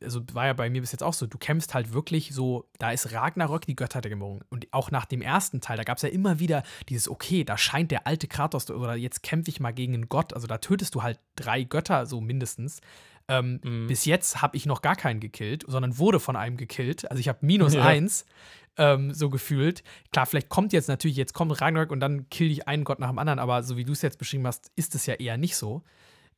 also 0.03 0.21
war 0.33 0.45
ja 0.47 0.53
bei 0.53 0.69
mir 0.69 0.81
bis 0.81 0.91
jetzt 0.91 1.03
auch 1.03 1.13
so, 1.13 1.25
du 1.27 1.37
kämpfst 1.37 1.73
halt 1.75 1.93
wirklich 1.93 2.33
so, 2.33 2.65
da 2.79 2.91
ist 2.91 3.11
Ragnarök 3.11 3.65
die 3.67 3.75
Götterdämmerung. 3.75 4.43
Und 4.49 4.67
auch 4.71 4.89
nach 4.91 5.05
dem 5.05 5.21
ersten 5.21 5.59
Teil, 5.61 5.77
da 5.77 5.83
gab 5.83 5.97
es 5.97 6.03
ja 6.03 6.09
immer 6.09 6.39
wieder 6.39 6.63
dieses, 6.87 7.07
okay, 7.09 7.43
da 7.43 7.55
scheint 7.57 7.91
der 7.91 8.07
alte 8.07 8.27
Kratos 8.27 8.69
oder 8.71 8.95
jetzt 8.95 9.21
kämpfe 9.21 9.49
ich 9.49 9.59
mal 9.59 9.71
gegen 9.73 9.93
einen 9.93 10.09
Gott. 10.09 10.33
Also 10.33 10.47
da 10.47 10.57
tötest 10.59 10.95
du 10.95 11.03
halt 11.03 11.19
drei 11.35 11.63
Götter, 11.63 12.05
so 12.07 12.19
mindestens. 12.21 12.79
Ähm, 13.29 13.59
Mhm. 13.63 13.87
Bis 13.87 14.03
jetzt 14.05 14.41
habe 14.41 14.57
ich 14.57 14.65
noch 14.65 14.81
gar 14.81 14.95
keinen 14.95 15.19
gekillt, 15.19 15.63
sondern 15.67 15.97
wurde 15.97 16.19
von 16.19 16.35
einem 16.35 16.57
gekillt. 16.57 17.09
Also 17.09 17.19
ich 17.21 17.29
habe 17.29 17.39
minus 17.41 17.73
Ja. 17.75 17.83
eins. 17.85 18.25
Ähm, 18.77 19.13
so 19.13 19.29
gefühlt. 19.29 19.83
Klar, 20.13 20.25
vielleicht 20.25 20.47
kommt 20.49 20.71
jetzt 20.73 20.87
natürlich, 20.87 21.17
jetzt 21.17 21.33
kommt 21.33 21.59
Ragnarök 21.59 21.91
und 21.91 21.99
dann 21.99 22.29
kill 22.29 22.49
ich 22.49 22.67
einen 22.67 22.85
Gott 22.85 22.99
nach 22.99 23.09
dem 23.09 23.19
anderen, 23.19 23.37
aber 23.39 23.61
so 23.63 23.75
wie 23.75 23.83
du 23.83 23.91
es 23.91 24.01
jetzt 24.01 24.17
beschrieben 24.17 24.47
hast, 24.47 24.71
ist 24.77 24.95
es 24.95 25.05
ja 25.05 25.15
eher 25.15 25.37
nicht 25.37 25.55
so. 25.57 25.83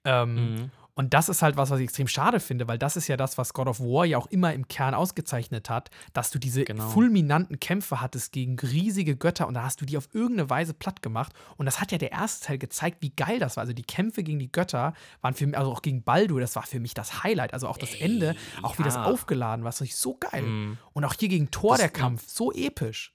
Ähm, 0.06 0.36
Mhm. 0.56 0.72
Und 0.94 1.14
das 1.14 1.30
ist 1.30 1.42
halt 1.42 1.58
was, 1.58 1.70
was 1.70 1.80
ich 1.80 1.86
extrem 1.86 2.08
schade 2.08 2.40
finde, 2.40 2.68
weil 2.68 2.78
das 2.78 2.98
ist 2.98 3.08
ja 3.08 3.16
das, 3.18 3.38
was 3.38 3.54
God 3.54 3.68
of 3.68 3.80
War 3.80 4.06
ja 4.06 4.18
auch 4.18 4.28
immer 4.28 4.54
im 4.54 4.68
Kern 4.68 4.94
ausgezeichnet 4.94 5.70
hat, 5.70 5.90
dass 6.14 6.32
du 6.32 6.40
diese 6.40 6.64
Genau. 6.66 6.90
fulminanten 6.90 7.60
Kämpfe 7.60 8.02
hattest 8.02 8.32
gegen 8.34 8.58
riesige 8.60 9.16
Götter 9.16 9.48
und 9.48 9.54
da 9.54 9.64
hast 9.64 9.80
du 9.82 9.86
die 9.86 9.98
auf 9.98 10.10
irgendeine 10.14 10.50
Weise 10.50 10.74
platt 10.74 11.02
gemacht. 11.02 11.34
Und 11.58 11.66
das 11.66 11.80
hat 11.80 11.92
ja 11.92 11.98
der 11.98 12.12
erste 12.12 12.46
Teil 12.48 12.58
gezeigt, 12.58 12.98
wie 13.02 13.12
geil 13.16 13.40
das 13.40 13.56
war. 13.58 13.62
Also 13.62 13.74
die 13.74 13.84
Kämpfe 13.84 14.24
gegen 14.24 14.40
die 14.40 14.52
Götter 14.52 14.94
waren 15.22 15.34
für 15.34 15.48
mich, 15.48 15.58
also 15.58 15.72
auch 15.72 15.82
gegen 15.82 16.04
Baldur, 16.04 16.42
das 16.42 16.56
war 16.56 16.64
für 16.64 16.80
mich 16.80 16.94
das 16.94 17.24
Highlight. 17.24 17.54
Also 17.54 17.68
auch 17.68 17.78
das 17.78 17.94
Ey, 17.94 18.02
Ende, 18.02 18.36
auch 18.62 18.78
wie 18.78 18.84
das 18.84 18.96
ja. 18.96 19.04
aufgeladen 19.06 19.64
war, 19.64 19.70
das 19.72 19.82
ist 19.82 20.00
so 20.02 20.18
geil. 20.20 20.42
Mhm. 20.44 20.78
Und 20.94 21.06
auch 21.06 21.14
hier 21.18 21.30
gegen 21.30 21.52
Thor 21.52 21.72
Das- 21.72 21.80
der 21.82 21.90
Kampf, 21.90 22.28
so 22.28 22.52
episch. 22.52 23.14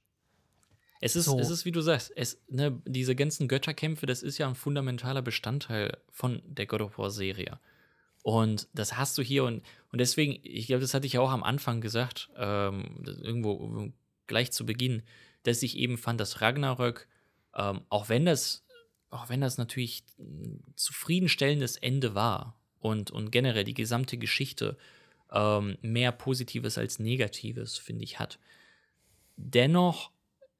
Es 1.00 1.16
ist, 1.16 1.26
So. 1.26 1.38
es 1.38 1.50
ist, 1.50 1.64
wie 1.64 1.72
du 1.72 1.80
sagst, 1.80 2.12
es, 2.16 2.40
ne, 2.48 2.80
diese 2.86 3.14
ganzen 3.14 3.48
Götterkämpfe, 3.48 4.06
das 4.06 4.22
ist 4.22 4.38
ja 4.38 4.48
ein 4.48 4.54
fundamentaler 4.54 5.22
Bestandteil 5.22 5.98
von 6.10 6.42
der 6.46 6.66
God 6.66 6.80
of 6.80 6.98
War-Serie. 6.98 7.58
Und 8.22 8.68
das 8.72 8.96
hast 8.96 9.16
du 9.18 9.22
hier 9.22 9.44
und, 9.44 9.62
und 9.92 10.00
deswegen, 10.00 10.40
ich 10.42 10.66
glaube, 10.66 10.80
das 10.80 10.94
hatte 10.94 11.06
ich 11.06 11.12
ja 11.12 11.20
auch 11.20 11.30
am 11.30 11.44
Anfang 11.44 11.80
gesagt, 11.80 12.28
ähm, 12.36 13.04
irgendwo 13.22 13.92
gleich 14.26 14.50
zu 14.50 14.66
Beginn, 14.66 15.02
dass 15.44 15.62
ich 15.62 15.76
eben 15.76 15.96
fand, 15.96 16.20
dass 16.20 16.40
Ragnarök, 16.40 17.06
ähm, 17.54 17.82
auch 17.88 18.08
wenn 18.08 18.24
das, 18.24 18.64
auch 19.10 19.28
wenn 19.28 19.40
das 19.40 19.58
natürlich 19.58 20.02
ein 20.18 20.60
zufriedenstellendes 20.74 21.76
Ende 21.76 22.16
war 22.16 22.58
und, 22.80 23.12
und 23.12 23.30
generell 23.30 23.62
die 23.62 23.74
gesamte 23.74 24.18
Geschichte 24.18 24.76
ähm, 25.30 25.78
mehr 25.82 26.10
Positives 26.10 26.78
als 26.78 26.98
Negatives, 26.98 27.78
finde 27.78 28.02
ich, 28.02 28.18
hat, 28.18 28.40
dennoch 29.36 30.10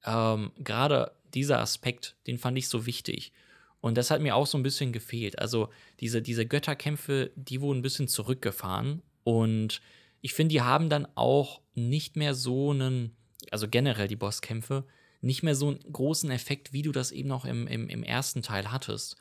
ähm, 0.06 0.52
gerade 0.58 1.12
dieser 1.34 1.58
Aspekt, 1.60 2.16
den 2.26 2.38
fand 2.38 2.56
ich 2.58 2.68
so 2.68 2.86
wichtig. 2.86 3.32
Und 3.80 3.96
das 3.98 4.10
hat 4.10 4.20
mir 4.22 4.34
auch 4.34 4.46
so 4.46 4.56
ein 4.58 4.62
bisschen 4.62 4.92
gefehlt. 4.92 5.38
Also 5.38 5.68
diese, 6.00 6.22
diese 6.22 6.46
Götterkämpfe, 6.46 7.30
die 7.36 7.60
wurden 7.60 7.78
ein 7.80 7.82
bisschen 7.82 8.08
zurückgefahren. 8.08 9.02
Und 9.22 9.80
ich 10.22 10.34
finde, 10.34 10.52
die 10.54 10.62
haben 10.62 10.88
dann 10.88 11.06
auch 11.14 11.60
nicht 11.74 12.16
mehr 12.16 12.34
so 12.34 12.70
einen, 12.70 13.14
also 13.50 13.68
generell 13.68 14.08
die 14.08 14.16
Bosskämpfe, 14.16 14.84
nicht 15.20 15.42
mehr 15.42 15.54
so 15.54 15.68
einen 15.68 15.80
großen 15.92 16.30
Effekt, 16.30 16.72
wie 16.72 16.82
du 16.82 16.92
das 16.92 17.12
eben 17.12 17.28
noch 17.28 17.44
im, 17.44 17.66
im, 17.66 17.88
im 17.88 18.02
ersten 18.02 18.42
Teil 18.42 18.70
hattest. 18.72 19.16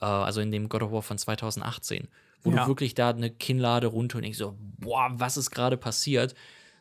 Äh, 0.00 0.06
also 0.06 0.40
in 0.40 0.50
dem 0.50 0.68
God 0.68 0.82
of 0.82 0.92
War 0.92 1.02
von 1.02 1.18
2018. 1.18 2.08
Wo 2.42 2.50
Ja. 2.52 2.62
du 2.62 2.68
wirklich 2.68 2.94
da 2.94 3.10
eine 3.10 3.30
Kinnlade 3.30 3.88
runter 3.88 4.16
und 4.16 4.22
denkst 4.22 4.38
so, 4.38 4.56
boah, 4.78 5.10
was 5.12 5.36
ist 5.36 5.50
gerade 5.50 5.76
passiert? 5.76 6.34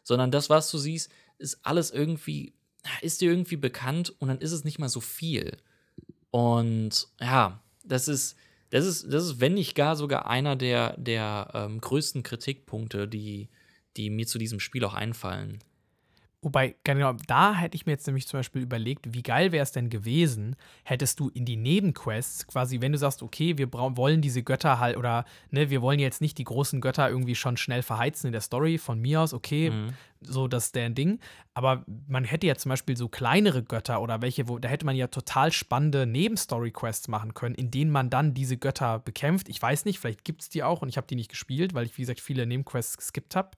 Sondern 0.03 0.31
das, 0.31 0.49
was 0.49 0.71
du 0.71 0.77
siehst, 0.77 1.11
ist 1.38 1.59
alles 1.63 1.91
irgendwie, 1.91 2.53
ist 3.01 3.22
dir 3.22 3.30
irgendwie 3.30 3.57
bekannt 3.57 4.14
und 4.19 4.27
dann 4.27 4.39
ist 4.39 4.51
es 4.51 4.64
nicht 4.64 4.80
mal 4.80 4.89
so 4.89 5.01
viel. 5.01 5.57
Und 6.31 7.07
ja, 7.19 7.61
das 7.84 8.07
ist, 8.07 8.35
das 8.69 8.85
ist, 8.85 9.11
das 9.11 9.26
ist, 9.26 9.39
wenn 9.39 9.56
nicht 9.56 9.76
gar 9.76 9.95
sogar 9.95 10.27
einer 10.27 10.56
der, 10.56 10.95
der 10.97 11.49
ähm, 11.53 11.81
größten 11.81 12.23
Kritikpunkte, 12.23 13.07
die, 13.07 13.49
die 13.97 14.10
mir 14.10 14.27
zu 14.27 14.38
diesem 14.38 14.60
Spiel 14.60 14.84
auch 14.85 14.93
einfallen. 14.93 15.60
Wobei, 16.41 16.76
genau, 16.86 17.14
da 17.28 17.53
hätte 17.53 17.76
ich 17.76 17.86
mir 17.86 17.91
jetzt 17.91 18.07
nämlich 18.07 18.26
zum 18.26 18.40
Beispiel 18.40 18.61
überlegt, 18.61 19.14
wie 19.14 19.24
geil 19.24 19.52
wäre 19.52 19.61
es 19.64 19.74
denn 19.74 19.90
gewesen, 19.90 20.56
hättest 20.86 21.20
du 21.20 21.28
in 21.28 21.44
die 21.44 21.57
Nebenquests 21.57 22.48
quasi, 22.48 22.80
wenn 22.80 22.94
du 22.94 22.98
sagst, 22.98 23.22
okay, 23.22 23.57
wir 23.57 23.74
wollen 23.74 24.22
diese 24.22 24.41
Götter 24.41 24.80
halt, 24.80 24.95
oder 24.95 25.26
ne, 25.52 25.70
wir 25.70 25.82
wollen 25.82 25.99
jetzt 25.99 26.22
nicht 26.22 26.38
die 26.38 26.45
großen 26.45 26.80
Götter 26.80 27.10
irgendwie 27.10 27.36
schon 27.36 27.57
schnell 27.57 27.82
verheizen 27.82 28.28
in 28.28 28.32
der 28.32 28.40
Story, 28.40 28.78
von 28.78 29.02
mir 29.02 29.20
aus, 29.20 29.34
okay, 29.34 29.72
Mhm. 29.72 29.90
so 30.22 30.48
das 30.48 30.68
ist 30.68 30.76
deren 30.76 30.95
Ding. 30.95 31.20
Aber 31.53 31.84
man 32.07 32.24
hätte 32.24 32.48
ja 32.48 32.56
zum 32.56 32.70
Beispiel 32.70 32.95
so 32.95 33.10
kleinere 33.10 33.61
Götter 33.61 34.02
oder 34.02 34.22
welche, 34.22 34.48
wo, 34.48 34.60
da 34.60 34.70
hätte 34.70 34.86
man 34.86 34.95
ja 34.95 35.07
total 35.07 35.52
spannende 35.52 36.06
Nebenstory-Quests 36.06 37.10
machen 37.10 37.34
können, 37.34 37.56
in 37.56 37.70
denen 37.70 37.91
man 37.91 38.10
dann 38.10 38.34
diese 38.34 38.56
Götter 38.56 38.99
bekämpft. 38.99 39.49
Ich 39.49 39.61
weiß 39.61 39.84
nicht, 39.84 39.99
vielleicht 39.99 40.24
gibt 40.24 40.41
es 40.44 40.48
die 40.49 40.64
auch 40.64 40.82
und 40.84 40.88
ich 40.88 40.95
habe 40.95 41.07
die 41.07 41.16
nicht 41.16 41.30
gespielt, 41.32 41.74
weil 41.74 41.86
ich, 41.86 41.98
wie 41.98 42.03
gesagt, 42.03 42.22
viele 42.22 42.45
Nebenquests 42.48 42.95
geskippt 42.95 43.36
habe, 43.36 43.52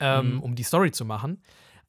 ähm, 0.00 0.34
Mhm. 0.34 0.40
um 0.40 0.54
die 0.56 0.64
Story 0.64 0.90
zu 0.90 1.04
machen. 1.04 1.40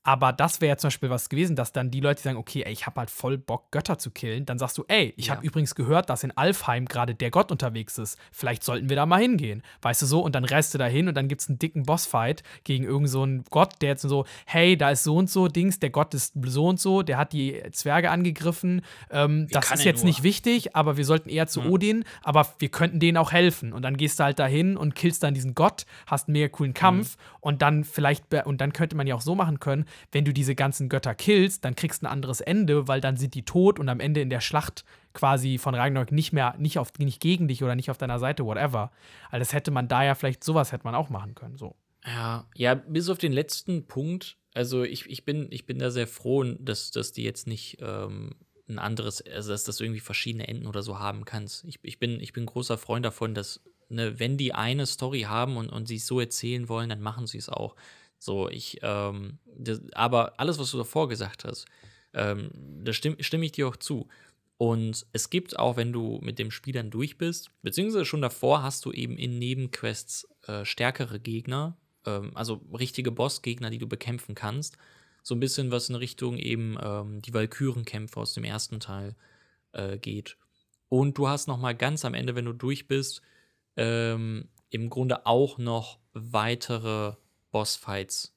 Aber 0.09 0.33
das 0.33 0.59
wäre 0.59 0.69
ja 0.69 0.77
zum 0.77 0.87
Beispiel 0.87 1.11
was 1.11 1.29
gewesen, 1.29 1.55
dass 1.55 1.71
dann 1.71 1.91
die 1.91 1.99
Leute 1.99 2.15
die 2.21 2.23
sagen, 2.23 2.37
okay, 2.37 2.63
ey, 2.65 2.71
ich 2.73 2.87
habe 2.87 2.99
halt 2.99 3.11
voll 3.11 3.37
Bock, 3.37 3.69
Götter 3.69 3.99
zu 3.99 4.09
killen. 4.09 4.43
Dann 4.43 4.57
sagst 4.57 4.75
du, 4.79 4.83
ey, 4.87 5.13
ich 5.17 5.27
Ja. 5.27 5.35
habe 5.35 5.45
übrigens 5.45 5.75
gehört, 5.75 6.09
dass 6.09 6.23
in 6.23 6.35
Alfheim 6.35 6.85
gerade 6.85 7.13
der 7.13 7.29
Gott 7.29 7.51
unterwegs 7.51 7.99
ist. 7.99 8.17
Vielleicht 8.31 8.63
sollten 8.63 8.89
wir 8.89 8.95
da 8.95 9.05
mal 9.05 9.21
hingehen. 9.21 9.61
Weißt 9.83 10.01
du 10.01 10.07
so? 10.07 10.21
Und 10.21 10.33
dann 10.33 10.45
reist 10.45 10.73
du 10.73 10.79
da 10.79 10.85
hin 10.87 11.07
und 11.07 11.13
dann 11.13 11.27
gibt 11.27 11.41
es 11.41 11.49
einen 11.49 11.59
dicken 11.59 11.83
Bossfight 11.83 12.41
gegen 12.63 12.85
irgendeinen 12.85 13.07
so 13.07 13.21
einen 13.21 13.43
Gott, 13.51 13.75
der 13.81 13.89
jetzt 13.89 14.01
so, 14.01 14.25
hey, 14.47 14.77
da 14.77 14.89
ist 14.89 15.03
so 15.03 15.15
und 15.15 15.29
so 15.29 15.47
Dings, 15.47 15.77
der 15.77 15.91
Gott 15.91 16.15
ist 16.15 16.33
so 16.43 16.65
und 16.65 16.79
so, 16.79 17.03
der 17.03 17.19
hat 17.19 17.31
die 17.31 17.61
Zwerge 17.71 18.09
angegriffen. 18.09 18.81
Ähm, 19.11 19.47
das 19.51 19.69
ist 19.69 19.83
jetzt 19.83 19.97
nur? 19.99 20.05
nicht 20.07 20.23
wichtig, 20.23 20.75
aber 20.75 20.97
wir 20.97 21.05
sollten 21.05 21.29
eher 21.29 21.45
zu 21.45 21.61
Odin, 21.65 22.03
aber 22.23 22.47
wir 22.57 22.69
könnten 22.69 22.99
denen 22.99 23.17
auch 23.17 23.31
helfen. 23.31 23.73
Und 23.73 23.83
dann 23.83 23.95
gehst 23.95 24.19
du 24.19 24.23
halt 24.23 24.39
dahin 24.39 24.75
und 24.75 24.95
killst 24.95 25.21
dann 25.21 25.35
diesen 25.35 25.53
Gott, 25.53 25.85
hast 26.07 26.27
einen 26.29 26.33
mega 26.33 26.47
coolen 26.47 26.73
Kampf 26.73 27.15
und 27.41 27.61
dann 27.61 27.83
vielleicht, 27.83 28.33
und 28.45 28.59
dann 28.59 28.73
könnte 28.73 28.95
man 28.95 29.05
ja 29.05 29.13
auch 29.13 29.21
so 29.21 29.35
machen 29.35 29.59
können, 29.59 29.85
wenn 30.11 30.25
du 30.25 30.33
diese 30.33 30.55
ganzen 30.55 30.89
Götter 30.89 31.15
killst, 31.15 31.65
dann 31.65 31.75
kriegst 31.75 32.01
du 32.01 32.07
ein 32.07 32.11
anderes 32.11 32.41
Ende, 32.41 32.87
weil 32.87 33.01
dann 33.01 33.17
sind 33.17 33.33
die 33.35 33.43
tot 33.43 33.79
und 33.79 33.89
am 33.89 33.99
Ende 33.99 34.21
in 34.21 34.29
der 34.29 34.41
Schlacht 34.41 34.85
quasi 35.13 35.57
von 35.57 35.75
Ragnarök 35.75 36.11
nicht 36.11 36.33
mehr, 36.33 36.55
nicht, 36.57 36.77
auf, 36.77 36.97
nicht 36.99 37.19
gegen 37.19 37.47
dich 37.47 37.63
oder 37.63 37.75
nicht 37.75 37.89
auf 37.89 37.97
deiner 37.97 38.19
Seite, 38.19 38.45
whatever. 38.45 38.91
Also 39.29 39.39
das 39.39 39.53
hätte 39.53 39.71
man 39.71 39.87
da 39.87 40.03
ja 40.03 40.15
vielleicht, 40.15 40.43
sowas 40.43 40.71
hätte 40.71 40.83
man 40.83 40.95
auch 40.95 41.09
machen 41.09 41.35
können. 41.35 41.57
So. 41.57 41.75
Ja, 42.05 42.47
ja, 42.55 42.75
bis 42.75 43.09
auf 43.09 43.17
den 43.17 43.33
letzten 43.33 43.87
Punkt. 43.87 44.37
Also 44.53 44.83
ich, 44.83 45.09
ich, 45.09 45.25
bin, 45.25 45.47
ich 45.51 45.65
bin 45.65 45.79
da 45.79 45.91
sehr 45.91 46.07
froh, 46.07 46.43
dass, 46.43 46.91
dass 46.91 47.11
die 47.11 47.23
jetzt 47.23 47.47
nicht 47.47 47.77
ähm, 47.81 48.35
ein 48.67 48.79
anderes, 48.79 49.21
also 49.21 49.51
dass 49.51 49.63
das 49.63 49.79
irgendwie 49.79 49.99
verschiedene 49.99 50.47
Enden 50.47 50.67
oder 50.67 50.83
so 50.83 50.99
haben 50.99 51.25
kannst. 51.25 51.65
Ich, 51.65 51.79
ich, 51.81 51.99
bin, 51.99 52.19
ich 52.19 52.33
bin 52.33 52.45
großer 52.45 52.77
Freund 52.77 53.05
davon, 53.05 53.33
dass, 53.33 53.61
ne, 53.89 54.19
wenn 54.19 54.37
die 54.37 54.53
eine 54.53 54.85
Story 54.85 55.21
haben 55.21 55.57
und, 55.57 55.69
und 55.69 55.87
sie 55.87 55.95
es 55.95 56.07
so 56.07 56.19
erzählen 56.19 56.69
wollen, 56.69 56.89
dann 56.89 57.01
machen 57.01 57.27
sie 57.27 57.37
es 57.37 57.49
auch. 57.49 57.75
So, 58.19 58.49
ich, 58.49 58.79
ähm, 58.83 59.39
das, 59.45 59.81
aber 59.93 60.39
alles, 60.39 60.59
was 60.59 60.71
du 60.71 60.77
davor 60.77 61.07
gesagt 61.07 61.45
hast, 61.45 61.65
ähm, 62.13 62.51
da 62.83 62.93
stimme 62.93 63.23
stimm 63.23 63.43
ich 63.43 63.53
dir 63.53 63.67
auch 63.67 63.77
zu. 63.77 64.07
Und 64.57 65.05
es 65.13 65.29
gibt 65.29 65.57
auch, 65.57 65.77
wenn 65.77 65.93
du 65.93 66.19
mit 66.21 66.37
dem 66.37 66.51
Spiel 66.51 66.73
dann 66.73 66.91
durch 66.91 67.17
bist, 67.17 67.49
beziehungsweise 67.61 68.03
schon 68.03 68.21
davor 68.21 68.61
hast 68.61 68.83
du 68.83 68.91
eben 68.91 69.17
in 69.17 69.39
Nebenquests 69.39 70.27
äh, 70.47 70.65
stärkere 70.65 71.19
Gegner, 71.21 71.77
ähm, 72.05 72.31
also 72.35 72.61
richtige 72.77 73.11
Bossgegner, 73.11 73.69
die 73.69 73.77
du 73.77 73.87
bekämpfen 73.87 74.35
kannst. 74.35 74.77
So 75.23 75.33
ein 75.33 75.39
bisschen 75.39 75.71
was 75.71 75.87
in 75.87 75.95
Richtung 75.95 76.37
eben 76.37 76.77
ähm, 76.81 77.21
die 77.21 77.33
Valkyrenkämpfe 77.33 78.19
aus 78.19 78.33
dem 78.33 78.43
ersten 78.43 78.81
Teil 78.81 79.15
äh, 79.71 79.97
geht. 79.97 80.37
Und 80.89 81.17
du 81.17 81.29
hast 81.29 81.47
noch 81.47 81.57
mal 81.57 81.75
ganz 81.75 82.03
am 82.03 82.13
Ende, 82.13 82.35
wenn 82.35 82.45
du 82.45 82.53
durch 82.53 82.87
bist, 82.87 83.21
ähm, 83.77 84.49
im 84.71 84.89
Grunde 84.89 85.25
auch 85.25 85.57
noch 85.57 85.99
weitere 86.13 87.13
Bossfights, 87.51 88.33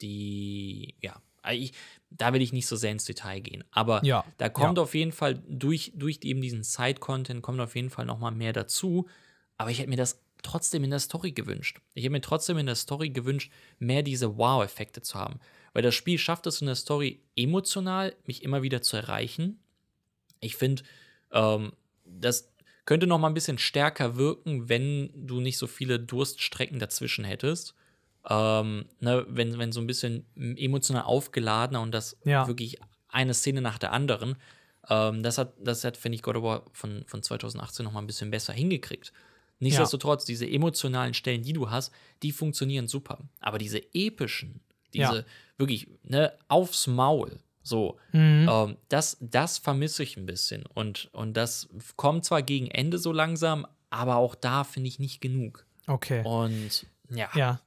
die, 0.00 0.94
ja, 1.00 1.20
ich, 1.52 1.72
da 2.10 2.32
will 2.32 2.42
ich 2.42 2.52
nicht 2.52 2.66
so 2.66 2.76
sehr 2.76 2.92
ins 2.92 3.04
Detail 3.04 3.40
gehen. 3.40 3.64
Aber 3.70 4.04
Ja, 4.04 4.24
da 4.38 4.48
kommt 4.48 4.78
ja. 4.78 4.82
auf 4.82 4.94
jeden 4.94 5.12
Fall 5.12 5.42
durch, 5.48 5.92
durch 5.94 6.18
eben 6.22 6.40
diesen 6.40 6.64
Side-Content 6.64 7.42
kommt 7.42 7.60
auf 7.60 7.76
jeden 7.76 7.90
Fall 7.90 8.04
noch 8.06 8.18
mal 8.18 8.32
mehr 8.32 8.52
dazu. 8.52 9.08
Aber 9.56 9.70
ich 9.70 9.78
hätte 9.78 9.90
mir 9.90 9.96
das 9.96 10.20
trotzdem 10.42 10.84
in 10.84 10.90
der 10.90 10.98
Story 10.98 11.32
gewünscht. 11.32 11.80
Ich 11.94 12.04
hätte 12.04 12.12
mir 12.12 12.20
trotzdem 12.20 12.58
in 12.58 12.66
der 12.66 12.74
Story 12.74 13.10
gewünscht, 13.10 13.50
mehr 13.78 14.02
diese 14.02 14.36
Wow-Effekte 14.36 15.02
zu 15.02 15.18
haben. 15.18 15.40
Weil 15.72 15.82
das 15.82 15.94
Spiel 15.94 16.18
schafft 16.18 16.46
es 16.46 16.60
in 16.60 16.66
der 16.66 16.76
Story 16.76 17.20
emotional, 17.36 18.14
mich 18.24 18.42
immer 18.42 18.62
wieder 18.62 18.82
zu 18.82 18.96
erreichen. 18.96 19.60
ich 20.40 20.56
finde, 20.56 20.82
ähm, 21.32 21.72
das 22.04 22.52
könnte 22.84 23.06
noch 23.06 23.18
mal 23.18 23.28
ein 23.28 23.34
bisschen 23.34 23.58
stärker 23.58 24.16
wirken, 24.16 24.68
wenn 24.68 25.10
du 25.14 25.40
nicht 25.40 25.58
so 25.58 25.66
viele 25.66 25.98
Durststrecken 25.98 26.78
dazwischen 26.78 27.24
hättest. 27.24 27.74
Ähm, 28.28 28.86
ne, 29.00 29.24
wenn, 29.28 29.58
wenn 29.58 29.72
so 29.72 29.80
ein 29.80 29.86
bisschen 29.86 30.26
emotional 30.56 31.04
aufgeladener 31.04 31.80
und 31.80 31.92
das 31.92 32.16
Ja. 32.24 32.46
wirklich 32.48 32.78
eine 33.08 33.34
Szene 33.34 33.60
nach 33.60 33.78
der 33.78 33.92
anderen. 33.92 34.36
Ähm, 34.88 35.22
das 35.22 35.38
hat, 35.38 35.52
das 35.60 35.84
hat 35.84 35.96
finde 35.96 36.16
ich, 36.16 36.22
God 36.22 36.36
of 36.36 36.42
War 36.42 36.62
von, 36.72 37.04
von 37.06 37.22
2018 37.22 37.84
noch 37.84 37.92
mal 37.92 38.00
ein 38.00 38.06
bisschen 38.06 38.30
besser 38.30 38.52
hingekriegt. 38.52 39.12
Nichtsdestotrotz, 39.58 40.24
diese 40.24 40.46
emotionalen 40.48 41.14
Stellen, 41.14 41.42
die 41.42 41.52
du 41.54 41.70
hast, 41.70 41.92
die 42.22 42.32
funktionieren 42.32 42.88
super. 42.88 43.18
Aber 43.40 43.58
diese 43.58 43.78
epischen, 43.94 44.60
diese 44.92 45.16
Ja. 45.18 45.24
wirklich 45.56 45.88
ne, 46.02 46.32
aufs 46.48 46.86
Maul, 46.88 47.38
so, 47.62 47.98
Mhm. 48.12 48.48
ähm, 48.50 48.76
das, 48.88 49.16
das 49.20 49.58
vermisse 49.58 50.02
ich 50.02 50.16
ein 50.16 50.26
bisschen. 50.26 50.64
Und, 50.66 51.08
und 51.12 51.34
das 51.36 51.68
kommt 51.96 52.24
zwar 52.24 52.42
gegen 52.42 52.70
Ende 52.70 52.98
so 52.98 53.12
langsam, 53.12 53.66
aber 53.90 54.16
auch 54.16 54.34
da 54.34 54.62
finde 54.64 54.88
ich 54.88 54.98
nicht 54.98 55.20
genug. 55.20 55.64
Okay. 55.86 56.22
Und 56.24 56.86
ja, 57.10 57.28
Ja. 57.34 57.60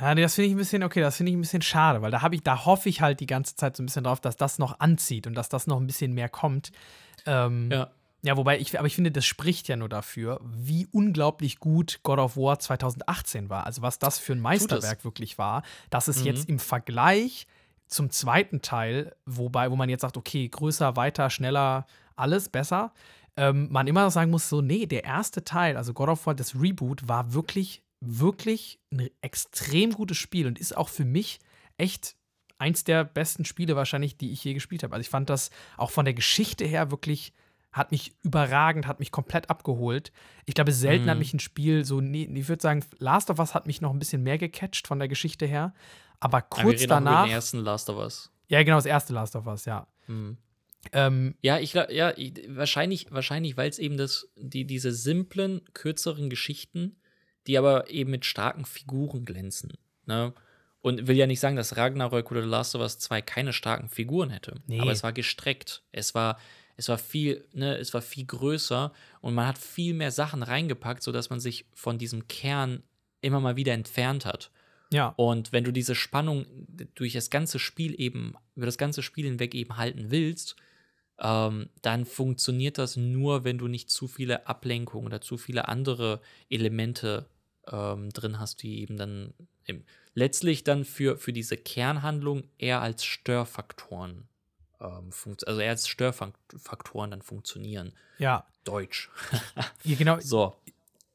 Ja, 0.00 0.14
nee, 0.14 0.20
das 0.22 0.34
finde 0.34 0.48
ich 0.48 0.54
ein 0.54 0.58
bisschen, 0.58 0.82
okay, 0.82 1.00
das 1.00 1.16
finde 1.16 1.30
ich 1.32 1.38
ein 1.38 1.40
bisschen 1.40 1.62
schade, 1.62 2.02
weil 2.02 2.10
da 2.10 2.20
habe 2.22 2.34
ich, 2.34 2.42
da 2.42 2.66
hoffe 2.66 2.88
ich 2.88 3.00
halt 3.00 3.20
die 3.20 3.26
ganze 3.26 3.56
Zeit 3.56 3.76
so 3.76 3.82
ein 3.82 3.86
bisschen 3.86 4.04
drauf, 4.04 4.20
dass 4.20 4.36
das 4.36 4.58
noch 4.58 4.78
anzieht 4.80 5.26
und 5.26 5.34
dass 5.34 5.48
das 5.48 5.66
noch 5.66 5.78
ein 5.80 5.86
bisschen 5.86 6.12
mehr 6.12 6.28
kommt. 6.28 6.70
Ähm, 7.24 7.70
ja, 7.72 7.90
Ja, 8.22 8.36
wobei 8.36 8.58
ich, 8.58 8.76
aber 8.78 8.86
ich 8.86 8.94
finde, 8.94 9.10
das 9.10 9.24
spricht 9.24 9.68
ja 9.68 9.76
nur 9.76 9.88
dafür, 9.88 10.40
wie 10.44 10.86
unglaublich 10.92 11.60
gut 11.60 12.00
God 12.02 12.18
of 12.18 12.36
War 12.36 12.58
2018 12.58 13.48
war. 13.50 13.64
Also 13.66 13.82
was 13.82 13.98
das 13.98 14.18
für 14.18 14.32
ein 14.32 14.40
Meisterwerk 14.40 15.04
wirklich 15.04 15.38
war, 15.38 15.62
dass 15.90 16.08
es 16.08 16.20
Mhm. 16.20 16.26
jetzt 16.26 16.48
im 16.48 16.58
Vergleich 16.58 17.46
zum 17.86 18.10
zweiten 18.10 18.60
Teil, 18.62 19.14
wobei, 19.26 19.70
wo 19.70 19.76
man 19.76 19.88
jetzt 19.88 20.00
sagt, 20.02 20.16
okay, 20.16 20.48
größer, 20.48 20.96
weiter, 20.96 21.30
schneller, 21.30 21.86
alles 22.16 22.48
besser, 22.48 22.92
ähm, 23.36 23.68
man 23.70 23.86
immer 23.86 24.02
noch 24.02 24.10
sagen 24.10 24.30
muss, 24.30 24.48
so, 24.48 24.60
nee, 24.60 24.86
der 24.86 25.04
erste 25.04 25.44
Teil, 25.44 25.76
also 25.76 25.92
God 25.94 26.08
of 26.08 26.26
War, 26.26 26.34
das 26.34 26.54
Reboot, 26.60 27.06
war 27.08 27.32
wirklich, 27.32 27.82
wirklich 28.00 28.78
ein 28.92 29.08
extrem 29.20 29.92
gutes 29.92 30.16
Spiel 30.16 30.46
und 30.46 30.58
ist 30.58 30.76
auch 30.76 30.88
für 30.88 31.04
mich 31.04 31.38
echt 31.78 32.16
eins 32.58 32.84
der 32.84 33.04
besten 33.04 33.44
Spiele 33.44 33.76
wahrscheinlich, 33.76 34.16
die 34.16 34.32
ich 34.32 34.42
je 34.44 34.54
gespielt 34.54 34.82
habe. 34.82 34.94
Also 34.94 35.02
ich 35.02 35.10
fand 35.10 35.28
das 35.30 35.50
auch 35.76 35.90
von 35.90 36.04
der 36.04 36.14
Geschichte 36.14 36.64
her 36.64 36.90
wirklich, 36.90 37.32
hat 37.72 37.90
mich 37.90 38.12
überragend, 38.22 38.86
hat 38.86 38.98
mich 39.00 39.10
komplett 39.12 39.50
abgeholt. 39.50 40.10
Ich 40.46 40.54
glaube, 40.54 40.72
selten 40.72 41.10
hat 41.10 41.16
Mhm. 41.16 41.18
mich 41.18 41.34
ein 41.34 41.40
Spiel 41.40 41.84
so, 41.84 42.00
nee, 42.00 42.24
ich 42.32 42.48
würde 42.48 42.62
sagen, 42.62 42.82
Last 42.98 43.28
of 43.30 43.38
Us 43.38 43.54
hat 43.54 43.66
mich 43.66 43.80
noch 43.82 43.92
ein 43.92 43.98
bisschen 43.98 44.22
mehr 44.22 44.38
gecatcht 44.38 44.86
von 44.86 44.98
der 44.98 45.08
Geschichte 45.08 45.44
her. 45.46 45.74
Aber 46.20 46.40
kurz 46.40 46.80
über 46.82 46.94
danach, 46.94 47.24
den 47.24 47.32
ersten 47.32 47.58
Last 47.58 47.90
of 47.90 47.98
Us. 47.98 48.30
ja 48.48 48.62
genau, 48.62 48.76
das 48.78 48.86
erste 48.86 49.12
Last 49.12 49.36
of 49.36 49.46
Us, 49.46 49.66
ja. 49.66 49.86
Mhm. 50.06 50.38
Ähm, 50.92 51.34
Ja, 51.42 51.58
ich 51.58 51.72
glaube, 51.72 51.92
ja, 51.92 52.16
ich, 52.16 52.32
wahrscheinlich, 52.48 53.08
wahrscheinlich, 53.10 53.56
weil 53.58 53.68
es 53.68 53.78
eben 53.78 53.98
das, 53.98 54.30
die, 54.36 54.64
diese 54.64 54.92
simplen, 54.92 55.60
kürzeren 55.74 56.30
Geschichten, 56.30 56.96
die 57.46 57.58
aber 57.58 57.90
eben 57.90 58.10
mit 58.10 58.24
starken 58.24 58.64
Figuren 58.64 59.24
glänzen. 59.24 59.72
Ne? 60.06 60.32
Und 60.80 61.06
will 61.06 61.16
ja 61.16 61.26
nicht 61.26 61.40
sagen, 61.40 61.56
dass 61.56 61.76
Ragnarök 61.76 62.30
oder 62.30 62.42
The 62.42 62.48
Last 62.48 62.74
of 62.74 62.80
Us 62.80 62.98
2 62.98 63.22
keine 63.22 63.52
starken 63.52 63.88
Figuren 63.88 64.30
hätte. 64.30 64.60
Nee. 64.66 64.80
Aber 64.80 64.92
es 64.92 65.02
war 65.02 65.12
gestreckt. 65.12 65.82
Es 65.90 66.14
war, 66.14 66.38
es 66.76 66.88
war 66.88 66.98
viel, 66.98 67.44
ne, 67.52 67.76
es 67.76 67.92
war 67.92 68.02
viel 68.02 68.24
größer 68.24 68.92
und 69.20 69.34
man 69.34 69.46
hat 69.46 69.58
viel 69.58 69.94
mehr 69.94 70.12
Sachen 70.12 70.42
reingepackt, 70.42 71.02
sodass 71.02 71.30
man 71.30 71.40
sich 71.40 71.66
von 71.74 71.98
diesem 71.98 72.28
Kern 72.28 72.82
immer 73.20 73.40
mal 73.40 73.56
wieder 73.56 73.72
entfernt 73.72 74.24
hat. 74.26 74.50
ja, 74.92 75.08
Und 75.16 75.52
wenn 75.52 75.64
du 75.64 75.72
diese 75.72 75.94
Spannung 75.94 76.46
durch 76.94 77.14
das 77.14 77.30
ganze 77.30 77.58
Spiel 77.58 78.00
eben, 78.00 78.34
über 78.54 78.66
das 78.66 78.78
ganze 78.78 79.02
Spiel 79.02 79.24
hinweg 79.24 79.54
eben 79.54 79.76
halten 79.76 80.10
willst, 80.10 80.54
ähm, 81.18 81.70
dann 81.82 82.04
funktioniert 82.04 82.78
das 82.78 82.96
nur, 82.96 83.44
wenn 83.44 83.58
du 83.58 83.68
nicht 83.68 83.90
zu 83.90 84.06
viele 84.06 84.46
Ablenkungen 84.46 85.06
oder 85.06 85.20
zu 85.20 85.38
viele 85.38 85.68
andere 85.68 86.20
Elemente 86.50 87.26
ähm, 87.70 88.10
drin 88.10 88.38
hast, 88.38 88.62
die 88.62 88.80
eben 88.80 88.96
dann 88.96 89.34
im, 89.64 89.84
letztlich 90.14 90.64
dann 90.64 90.84
für, 90.84 91.16
für 91.16 91.32
diese 91.32 91.56
Kernhandlung 91.56 92.44
eher 92.58 92.80
als 92.80 93.04
Störfaktoren, 93.04 94.28
ähm, 94.80 95.10
also 95.46 95.60
eher 95.60 95.70
als 95.70 95.88
Störfaktoren 95.88 97.10
dann 97.10 97.22
funktionieren. 97.22 97.92
ja. 98.18 98.46
Deutsch. 98.64 99.10
ja 99.84 99.96
genau, 99.96 100.18
So. 100.20 100.56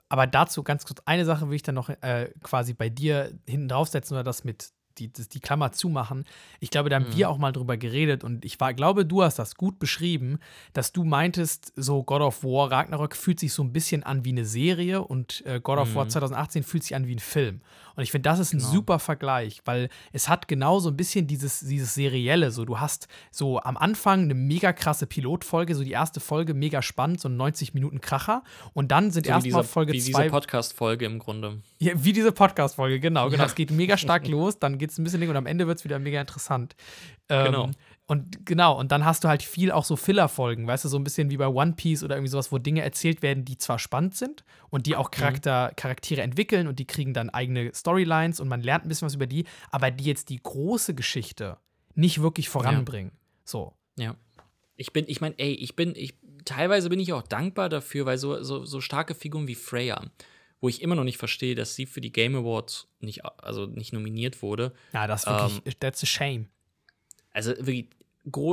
Aber 0.08 0.28
dazu 0.28 0.64
ganz 0.64 0.86
kurz 0.86 1.02
eine 1.06 1.26
Sache 1.26 1.48
will 1.50 1.56
ich 1.56 1.64
dann 1.64 1.76
noch 1.76 1.90
äh, 1.90 2.34
quasi 2.44 2.74
bei 2.74 2.90
dir 2.90 3.38
hinten 3.48 3.70
draufsetzen 3.70 4.16
oder 4.16 4.24
das 4.24 4.44
mit 4.44 4.72
die, 4.98 5.12
das, 5.12 5.30
die 5.30 5.40
Klammer 5.40 5.72
zumachen. 5.72 6.26
Ich 6.60 6.70
glaube, 6.70 6.90
da 6.90 6.98
haben 6.98 7.08
Mhm. 7.10 7.16
wir 7.18 7.30
auch 7.30 7.38
mal 7.38 7.52
drüber 7.52 7.78
geredet 7.78 8.24
und 8.24 8.46
ich 8.46 8.60
war, 8.60 8.74
glaube, 8.74 9.06
du 9.06 9.24
hast 9.24 9.40
das 9.40 9.56
gut 9.56 9.80
beschrieben, 9.80 10.40
dass 10.74 10.92
du 10.92 11.04
meintest, 11.04 11.74
so 11.76 12.04
God 12.04 12.22
of 12.22 12.44
War 12.44 12.72
Ragnarok 12.72 13.16
fühlt 13.16 13.40
sich 13.40 13.54
so 13.54 13.64
ein 13.64 13.74
bisschen 13.74 14.04
an 14.04 14.26
wie 14.26 14.30
eine 14.30 14.46
Serie 14.46 15.02
und 15.02 15.44
äh, 15.46 15.60
God 15.62 15.78
of 15.80 15.96
War 15.96 16.06
Mhm. 16.06 16.10
2018 16.10 16.64
fühlt 16.64 16.84
sich 16.84 16.96
an 16.96 17.08
wie 17.08 17.16
ein 17.16 17.20
Film. 17.20 17.62
Und 17.96 18.04
ich 18.04 18.12
finde, 18.12 18.30
das 18.30 18.40
ist 18.40 18.54
ein 18.54 18.60
Genau. 18.60 18.72
super 18.72 19.00
Vergleich, 19.00 19.62
weil 19.66 19.90
es 20.14 20.30
hat 20.30 20.48
genau 20.48 20.80
so 20.80 20.90
ein 20.90 20.96
bisschen 20.96 21.28
dieses, 21.28 21.60
dieses 21.60 21.94
Serielle. 21.94 22.52
So, 22.52 22.64
du 22.64 22.80
hast 22.80 23.08
so 23.32 23.60
am 23.62 23.76
Anfang 23.76 24.22
eine 24.24 24.34
mega 24.34 24.72
krasse 24.72 25.06
Pilotfolge, 25.08 25.76
so 25.76 25.84
die 25.84 25.92
erste 25.92 26.20
Folge 26.22 26.54
mega 26.54 26.82
spannend, 26.82 27.20
so 27.20 27.28
ein 27.28 27.36
90 27.36 27.74
Minuten 27.74 28.00
Kracher. 28.00 28.44
Und 28.74 28.92
dann 28.92 29.12
sind 29.12 29.26
So 29.26 29.32
erstmal 29.34 29.64
Folge 29.66 29.92
wie 29.92 29.98
diese 29.98 30.14
2 30.14 30.30
Podcast-Folge 30.30 31.06
im 31.06 31.20
Grunde. 31.20 31.62
ja, 31.80 31.92
wie 32.02 32.14
diese 32.14 32.32
Podcast-Folge, 32.32 33.00
genau, 33.02 33.30
genau. 33.30 33.44
Ja. 33.44 33.46
Es 33.52 33.56
geht 33.56 33.72
mega 33.72 33.98
stark 33.98 34.28
los, 34.28 34.58
dann 34.60 34.78
geht 34.82 34.90
es 34.92 34.98
ein 34.98 35.06
bisschen 35.06 35.22
länger 35.22 35.30
und 35.32 35.38
am 35.38 35.46
Ende 35.46 35.66
wird 35.68 35.78
es 35.78 35.86
wieder 35.86 35.98
mega 36.00 36.20
interessant. 36.20 36.76
Ähm, 37.30 37.46
Genau. 37.46 37.70
Und 38.08 38.46
genau, 38.46 38.78
und 38.78 38.92
dann 38.92 39.06
hast 39.06 39.24
du 39.24 39.30
halt 39.30 39.42
viel 39.42 39.72
auch 39.72 39.86
so 39.86 39.96
Filler-Folgen, 39.96 40.68
weißt 40.68 40.84
du, 40.84 40.90
so 40.90 40.98
ein 41.00 41.04
bisschen 41.06 41.30
wie 41.30 41.38
bei 41.38 41.48
One 41.48 41.74
Piece 41.78 42.04
oder 42.04 42.16
irgendwie 42.18 42.30
sowas, 42.32 42.52
wo 42.52 42.58
Dinge 42.58 42.82
erzählt 42.82 43.22
werden, 43.22 43.46
die 43.46 43.58
zwar 43.58 43.80
spannend 43.80 44.16
sind 44.18 44.44
und 44.70 44.86
die 44.86 44.92
Mhm. 44.92 44.98
auch 44.98 45.12
Charakter, 45.12 45.72
Charaktere 45.78 46.22
entwickeln 46.22 46.68
und 46.68 46.80
die 46.80 46.86
kriegen 46.86 47.14
dann 47.14 47.30
eigene 47.30 47.72
Storylines 47.74 48.42
und 48.42 48.50
man 48.50 48.62
lernt 48.62 48.84
ein 48.86 48.90
bisschen 48.90 49.06
was 49.06 49.16
über 49.16 49.28
die, 49.28 49.46
aber 49.70 49.92
die 49.92 50.04
jetzt 50.04 50.28
die 50.28 50.42
große 50.44 50.94
Geschichte 50.94 51.58
nicht 51.96 52.22
wirklich 52.22 52.50
voranbringen. 52.50 53.14
So. 53.46 53.72
Ja. 53.98 54.16
Ich 54.76 54.92
bin, 54.92 55.06
ich 55.08 55.22
meine, 55.22 55.36
ey, 55.38 55.54
ich 55.54 55.78
bin, 55.78 55.94
ich, 55.96 56.16
teilweise 56.44 56.90
bin 56.90 57.00
ich 57.00 57.14
auch 57.14 57.22
dankbar 57.22 57.70
dafür, 57.70 58.06
weil 58.06 58.18
so, 58.18 58.44
so, 58.44 58.66
so 58.66 58.82
starke 58.82 59.16
Figuren 59.16 59.48
wie 59.48 59.56
Freya, 59.56 60.04
wo 60.62 60.70
ich 60.70 60.82
immer 60.82 60.96
noch 60.96 61.04
nicht 61.04 61.18
verstehe, 61.18 61.56
dass 61.56 61.76
sie 61.76 61.86
für 61.86 62.00
die 62.02 62.12
Game 62.14 62.36
Awards 62.36 62.88
nicht, 63.00 63.26
also 63.26 63.66
nicht 63.66 63.92
nominiert 63.94 64.42
wurde. 64.42 64.74
Ja, 64.94 65.08
das 65.08 65.24
ist 65.24 65.28
Ähm, 65.30 65.56
wirklich, 65.58 65.78
that's 65.80 66.04
a 66.04 66.06
shame. 66.06 66.48
Also 67.32 67.52
wirklich, 67.58 67.88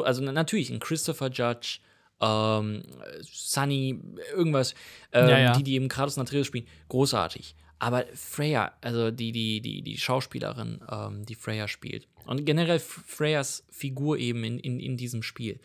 also 0.05 0.23
na- 0.23 0.33
natürlich 0.33 0.71
ein 0.71 0.81
Christopher 0.81 1.31
Judge, 1.31 1.79
ähm, 2.21 2.83
Sunny, 3.23 4.01
irgendwas, 4.35 4.75
ähm, 5.13 5.29
Ja, 5.29 5.39
ja. 5.39 5.53
die, 5.53 5.63
die 5.63 5.75
eben 5.75 5.89
Kratos 5.89 6.17
und 6.17 6.23
Atreus 6.23 6.47
spielen, 6.47 6.67
großartig. 6.89 7.55
Aber 7.81 8.05
Freya, 8.15 8.73
also 8.81 9.11
die, 9.13 9.31
die, 9.31 9.61
die, 9.61 9.83
die 9.83 9.99
Schauspielerin, 9.99 10.81
ähm, 10.91 11.25
die 11.27 11.37
Freya 11.37 11.69
spielt. 11.69 12.09
Und 12.27 12.45
generell 12.45 12.81
Freyas 12.81 13.65
Figur 13.71 14.19
eben 14.19 14.43
in, 14.45 14.59
in, 14.59 14.81
in 14.81 14.97
diesem 14.97 15.23
Spiel. 15.23 15.61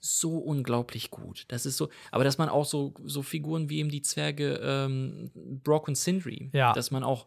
So 0.00 0.38
unglaublich 0.38 1.10
gut. 1.10 1.44
Das 1.48 1.66
ist 1.66 1.76
so, 1.76 1.88
aber 2.12 2.22
dass 2.24 2.38
man 2.38 2.48
auch 2.48 2.64
so, 2.64 2.94
so 3.04 3.22
Figuren 3.22 3.68
wie 3.68 3.78
eben 3.78 3.88
die 3.90 4.02
Zwerge 4.02 4.60
ähm, 4.62 5.30
Brock 5.64 5.88
und 5.88 5.96
Sindri, 5.98 6.50
Ja. 6.52 6.72
dass 6.72 6.90
man 6.92 7.02
auch, 7.02 7.26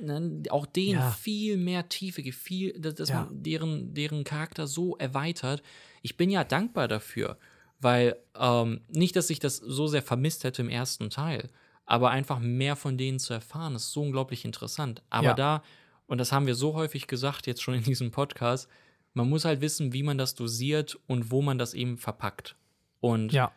ne, 0.00 0.42
auch 0.50 0.66
denen 0.66 1.00
Ja. 1.00 1.10
viel 1.10 1.56
mehr 1.56 1.88
Tiefe 1.88 2.22
gibt, 2.22 2.36
viel, 2.36 2.72
dass, 2.78 3.08
Ja. 3.08 3.22
man 3.24 3.42
deren, 3.42 3.94
deren 3.94 4.24
Charakter 4.24 4.66
so 4.66 4.96
erweitert. 4.98 5.62
Ich 6.02 6.16
bin 6.16 6.28
ja 6.30 6.44
dankbar 6.44 6.86
dafür, 6.88 7.38
weil 7.80 8.16
ähm, 8.38 8.82
nicht, 8.88 9.16
dass 9.16 9.30
ich 9.30 9.38
das 9.38 9.56
so 9.56 9.86
sehr 9.86 10.02
vermisst 10.02 10.44
hätte 10.44 10.62
im 10.62 10.68
ersten 10.68 11.08
Teil, 11.10 11.48
aber 11.86 12.10
einfach 12.10 12.38
mehr 12.38 12.76
von 12.76 12.98
denen 12.98 13.18
zu 13.18 13.32
erfahren, 13.32 13.74
ist 13.74 13.90
so 13.92 14.02
unglaublich 14.02 14.44
interessant. 14.44 15.02
Aber 15.10 15.28
da, 15.34 15.62
und 16.06 16.18
das 16.18 16.30
haben 16.30 16.46
wir 16.46 16.54
so 16.54 16.74
häufig 16.74 17.06
gesagt 17.06 17.46
jetzt 17.46 17.62
schon 17.62 17.74
in 17.74 17.82
diesem 17.82 18.10
Podcast, 18.10 18.68
man 19.14 19.28
muss 19.28 19.44
halt 19.44 19.60
wissen, 19.60 19.92
wie 19.92 20.02
man 20.02 20.18
das 20.18 20.34
dosiert 20.34 20.98
und 21.06 21.30
wo 21.30 21.42
man 21.42 21.58
das 21.58 21.74
eben 21.74 21.98
verpackt. 21.98 22.56
Und 23.00 23.32
Ja. 23.32 23.52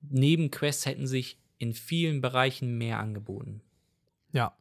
Nebenquests 0.00 0.86
hätten 0.86 1.06
sich 1.06 1.38
in 1.58 1.72
vielen 1.72 2.20
Bereichen 2.20 2.76
mehr 2.78 2.98
angeboten. 3.00 3.62
Ja. 4.32 4.56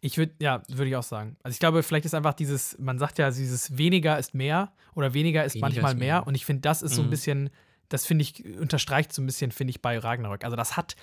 Ich 0.00 0.18
würde, 0.18 0.34
ja, 0.40 0.62
würde 0.68 0.90
ich 0.90 0.96
auch 0.96 1.02
sagen. 1.02 1.36
Also 1.42 1.54
ich 1.54 1.60
glaube, 1.60 1.82
vielleicht 1.82 2.04
ist 2.04 2.14
einfach 2.14 2.34
dieses, 2.34 2.76
man 2.78 2.98
sagt 2.98 3.18
ja, 3.18 3.30
dieses 3.30 3.78
weniger 3.78 4.18
ist 4.18 4.34
mehr 4.34 4.72
oder 4.94 5.14
weniger 5.14 5.44
ist 5.44 5.54
Weniger 5.54 5.66
manchmal 5.66 5.92
ist 5.92 5.98
mehr. 5.98 6.14
mehr. 6.20 6.26
Und 6.26 6.34
ich 6.34 6.44
finde, 6.44 6.60
das 6.60 6.82
ist 6.82 6.94
so 6.94 7.00
ein 7.02 7.06
Mhm. 7.06 7.10
bisschen, 7.10 7.50
das 7.88 8.04
finde 8.04 8.22
ich, 8.22 8.44
unterstreicht 8.58 9.12
so 9.12 9.22
ein 9.22 9.26
bisschen, 9.26 9.50
finde 9.50 9.70
ich, 9.70 9.80
bei 9.80 9.98
Ragnarök. 9.98 10.44
Also 10.44 10.56
das 10.56 10.76
hat, 10.76 10.94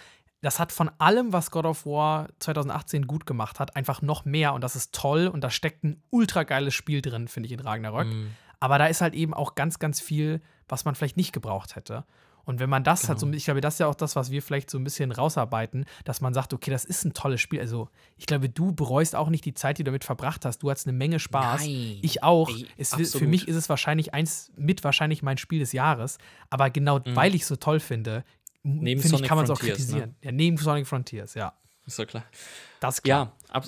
das 0.42 0.60
hat 0.60 0.72
von 0.72 0.90
allem, 1.00 1.34
was 1.34 1.50
God 1.50 1.66
of 1.66 1.86
War 1.88 2.30
2018 2.40 3.08
gut 3.08 3.26
gemacht 3.26 3.60
hat, 3.60 3.76
einfach 3.76 4.04
noch 4.04 4.24
mehr 4.26 4.54
und 4.54 4.62
das 4.62 4.76
ist 4.76 4.94
toll 4.94 5.28
und 5.28 5.42
da 5.44 5.50
steckt 5.50 5.84
ein 5.84 6.04
ultra 6.12 6.44
geiles 6.44 6.76
Spiel 6.76 7.02
drin, 7.02 7.28
finde 7.28 7.48
ich, 7.48 7.54
in 7.54 7.60
Ragnarök. 7.60 8.08
Mhm. 8.08 8.32
Aber 8.62 8.78
da 8.78 8.86
ist 8.88 9.02
halt 9.02 9.14
eben 9.14 9.34
auch 9.34 9.56
ganz, 9.56 9.78
ganz 9.80 10.00
viel, 10.00 10.42
was 10.70 10.86
man 10.86 10.96
vielleicht 10.96 11.18
nicht 11.18 11.34
gebraucht 11.34 11.76
hätte. 11.76 12.06
Und 12.44 12.60
wenn 12.60 12.70
man 12.70 12.84
das 12.84 13.02
Genau. 13.02 13.12
hat, 13.12 13.20
so, 13.20 13.30
ich 13.32 13.46
glaube, 13.46 13.62
das 13.62 13.76
ist 13.76 13.80
ja 13.80 13.88
auch 13.88 13.94
das, 13.96 14.16
was 14.16 14.32
wir 14.32 14.42
vielleicht 14.42 14.70
so 14.72 14.78
ein 14.80 14.84
bisschen 14.84 15.12
rausarbeiten, 15.12 15.86
dass 16.06 16.22
man 16.22 16.34
sagt, 16.34 16.54
okay, 16.54 16.72
das 16.72 16.86
ist 16.86 17.06
ein 17.06 17.14
tolles 17.14 17.40
Spiel. 17.40 17.60
Also, 17.60 17.90
ich 18.18 18.26
glaube, 18.26 18.50
du 18.50 18.72
bereust 18.74 19.16
auch 19.16 19.30
nicht 19.30 19.46
die 19.46 19.54
Zeit, 19.54 19.78
die 19.78 19.84
du 19.84 19.90
damit 19.92 20.04
verbracht 20.06 20.44
hast. 20.46 20.64
Du 20.64 20.70
hattest 20.72 20.88
eine 20.88 20.98
Menge 20.98 21.20
Spaß. 21.20 21.62
Nein. 21.62 22.00
Ich 22.02 22.24
auch. 22.24 22.50
Ey, 22.50 22.66
es, 22.78 22.96
für 23.16 23.28
mich 23.28 23.48
ist 23.48 23.56
es 23.58 23.70
wahrscheinlich 23.70 24.14
eins 24.14 24.52
mit 24.56 24.84
wahrscheinlich 24.84 25.22
mein 25.22 25.38
Spiel 25.38 25.60
des 25.60 25.72
Jahres. 25.72 26.18
Aber 26.50 26.70
genau 26.72 27.00
weil 27.06 27.36
ich 27.36 27.42
es 27.44 27.48
so 27.50 27.58
toll 27.58 27.80
finde, 27.80 28.24
Mhm. 28.64 29.00
Finde 29.00 29.16
ich, 29.16 29.24
kann 29.24 29.38
man 29.38 29.46
es 29.46 29.50
auch 29.52 29.60
ne? 29.62 29.70
kritisieren. 29.70 30.16
Ja, 30.22 30.32
neben 30.32 30.56
Sonic 30.58 30.86
Frontiers, 30.86 31.34
ja. 31.34 31.54
Ist 31.88 31.98
doch 31.98 32.06
klar. 32.06 32.24
Das 32.80 32.96
ist 32.96 33.02
klar. 33.02 33.34
Ja, 33.48 33.56
ab, 33.56 33.66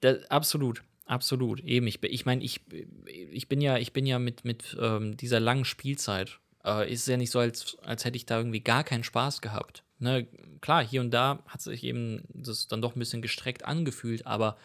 da, 0.00 0.14
absolut. 0.28 0.82
Absolut. 1.08 1.60
Eben, 1.60 1.86
ich, 1.86 2.02
ich 2.02 2.26
meine, 2.26 2.44
ich, 2.44 2.60
ich 3.06 3.48
bin 3.48 3.62
ja, 3.62 3.78
ich 3.78 3.94
bin 3.94 4.04
ja 4.04 4.18
mit, 4.18 4.44
mit 4.44 4.76
ähm, 4.78 5.16
dieser 5.16 5.40
langen 5.40 5.64
Spielzeit, 5.64 6.38
äh, 6.66 6.92
ist 6.92 7.08
ja 7.08 7.16
nicht 7.16 7.30
so, 7.30 7.38
als, 7.38 7.78
als 7.80 8.04
hätte 8.04 8.18
ich 8.18 8.26
da 8.26 8.36
irgendwie 8.36 8.60
gar 8.60 8.84
keinen 8.84 9.04
Spaß 9.04 9.40
gehabt. 9.40 9.84
Ne? 9.98 10.28
Klar, 10.60 10.86
hier 10.86 11.00
und 11.00 11.10
da 11.10 11.42
hat 11.46 11.62
sich 11.62 11.82
eben 11.82 12.24
das 12.28 12.68
dann 12.68 12.82
doch 12.82 12.94
ein 12.94 12.98
bisschen 12.98 13.22
gestreckt 13.22 13.64
angefühlt, 13.64 14.26
aber 14.26 14.58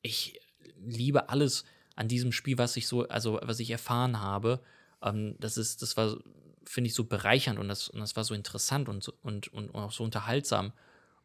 ich 0.00 0.40
liebe 0.82 1.28
alles 1.28 1.64
an 1.94 2.08
diesem 2.08 2.32
Spiel, 2.32 2.56
was 2.56 2.74
ich 2.78 2.88
so, 2.88 3.06
also 3.08 3.38
was 3.42 3.60
ich 3.60 3.68
erfahren 3.68 4.20
habe. 4.22 4.62
Ähm, 5.02 5.36
das 5.40 5.58
ist, 5.58 5.82
das 5.82 5.98
war, 5.98 6.16
finde 6.64 6.88
ich, 6.88 6.94
so 6.94 7.04
bereichernd 7.04 7.58
und 7.58 7.68
das, 7.68 7.90
und 7.90 8.00
das 8.00 8.16
war 8.16 8.24
so 8.24 8.32
interessant 8.32 8.88
und, 8.88 9.06
und, 9.22 9.48
und 9.52 9.74
auch 9.74 9.92
so 9.92 10.04
unterhaltsam. 10.04 10.72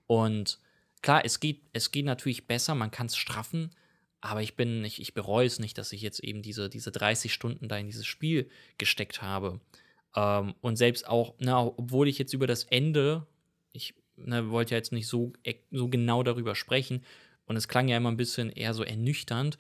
Und 0.08 0.60
klar, 1.02 1.24
es 1.24 1.40
geht, 1.40 1.62
es 1.72 1.92
geht 1.92 2.04
natürlich 2.06 2.48
besser, 2.48 2.76
man 2.76 2.92
kann 2.92 3.08
es 3.08 3.16
straffen, 3.16 3.72
aber 4.22 4.42
ich 4.42 4.56
bin, 4.56 4.84
ich, 4.86 5.02
ich 5.02 5.14
bereue 5.14 5.48
es 5.48 5.60
nicht, 5.60 5.78
dass 5.78 5.92
ich 5.94 6.02
jetzt 6.02 6.20
eben 6.24 6.42
diese, 6.42 6.70
diese 6.70 6.92
30 6.92 7.34
Stunden 7.34 7.68
da 7.68 7.78
in 7.78 7.88
dieses 7.88 8.06
Spiel 8.06 8.50
gesteckt 8.78 9.22
habe. 9.22 9.60
Ähm, 10.16 10.54
und 10.62 10.76
selbst 10.78 11.08
auch, 11.08 11.34
na, 11.40 11.66
obwohl 11.66 12.08
ich 12.08 12.18
jetzt 12.20 12.34
über 12.34 12.48
das 12.48 12.64
Ende, 12.66 13.26
ich 13.74 13.96
ne, 14.16 14.50
wollte 14.52 14.72
ja 14.72 14.78
jetzt 14.78 14.92
nicht 14.92 15.08
so, 15.08 15.34
ex- 15.44 15.66
so 15.72 15.90
genau 15.90 16.24
darüber 16.24 16.56
sprechen, 16.56 17.04
und 17.48 17.58
es 17.58 17.68
klang 17.68 17.90
ja 17.90 17.98
immer 17.98 18.10
ein 18.12 18.18
bisschen 18.18 18.50
eher 18.50 18.74
so 18.74 18.84
ernüchternd, 18.84 19.58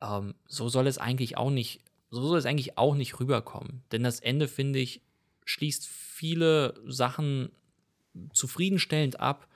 ähm, 0.00 0.34
so 0.46 0.68
soll 0.68 0.86
es 0.86 0.98
eigentlich 0.98 1.36
auch 1.36 1.50
nicht, 1.50 1.80
so 2.10 2.22
soll 2.28 2.38
es 2.38 2.46
eigentlich 2.46 2.78
auch 2.78 2.94
nicht 2.94 3.18
rüberkommen. 3.18 3.82
Denn 3.90 4.02
das 4.04 4.20
Ende, 4.20 4.46
finde 4.46 4.78
ich, 4.78 5.00
schließt 5.44 5.86
viele 5.88 6.74
Sachen 6.86 7.50
zufriedenstellend 8.32 9.18
ab, 9.20 9.48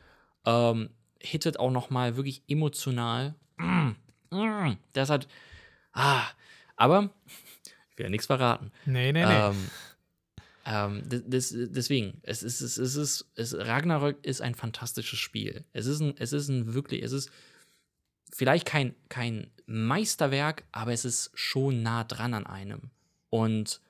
ähm, 0.44 0.90
hittet 1.20 1.58
auch 1.58 1.70
noch 1.70 1.90
mal 1.90 2.16
wirklich 2.16 2.42
emotional. 2.48 3.34
Mm, 4.30 4.76
das 4.92 5.10
hat, 5.10 5.28
ah, 5.92 6.24
aber 6.76 7.10
ich 7.90 7.98
will 7.98 8.06
ja 8.06 8.10
nichts 8.10 8.26
verraten. 8.26 8.72
Nee, 8.86 9.12
nee, 9.12 9.24
nee. 9.24 9.34
Ähm, 9.34 9.70
ähm, 10.64 11.02
des, 11.08 11.54
deswegen, 11.56 12.20
es 12.22 12.42
ist, 12.42 12.60
es 12.60 12.76
ist, 12.76 13.26
es 13.34 13.52
ist, 13.52 13.54
Ragnarök 13.54 14.24
ist 14.24 14.42
ein 14.42 14.54
fantastisches 14.54 15.18
Spiel. 15.18 15.64
Es 15.72 15.86
ist 15.86 16.00
ein, 16.00 16.14
es 16.18 16.32
ist 16.32 16.48
ein 16.48 16.74
wirklich, 16.74 17.02
es 17.02 17.12
ist 17.12 17.30
vielleicht 18.30 18.66
kein, 18.66 18.94
kein 19.08 19.50
Meisterwerk, 19.66 20.64
aber 20.72 20.92
es 20.92 21.04
ist 21.04 21.30
schon 21.34 21.82
nah 21.82 22.04
dran 22.04 22.34
an 22.34 22.46
einem. 22.46 22.90
Und 23.30 23.80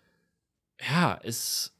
ja, 0.81 1.19
es, 1.23 1.74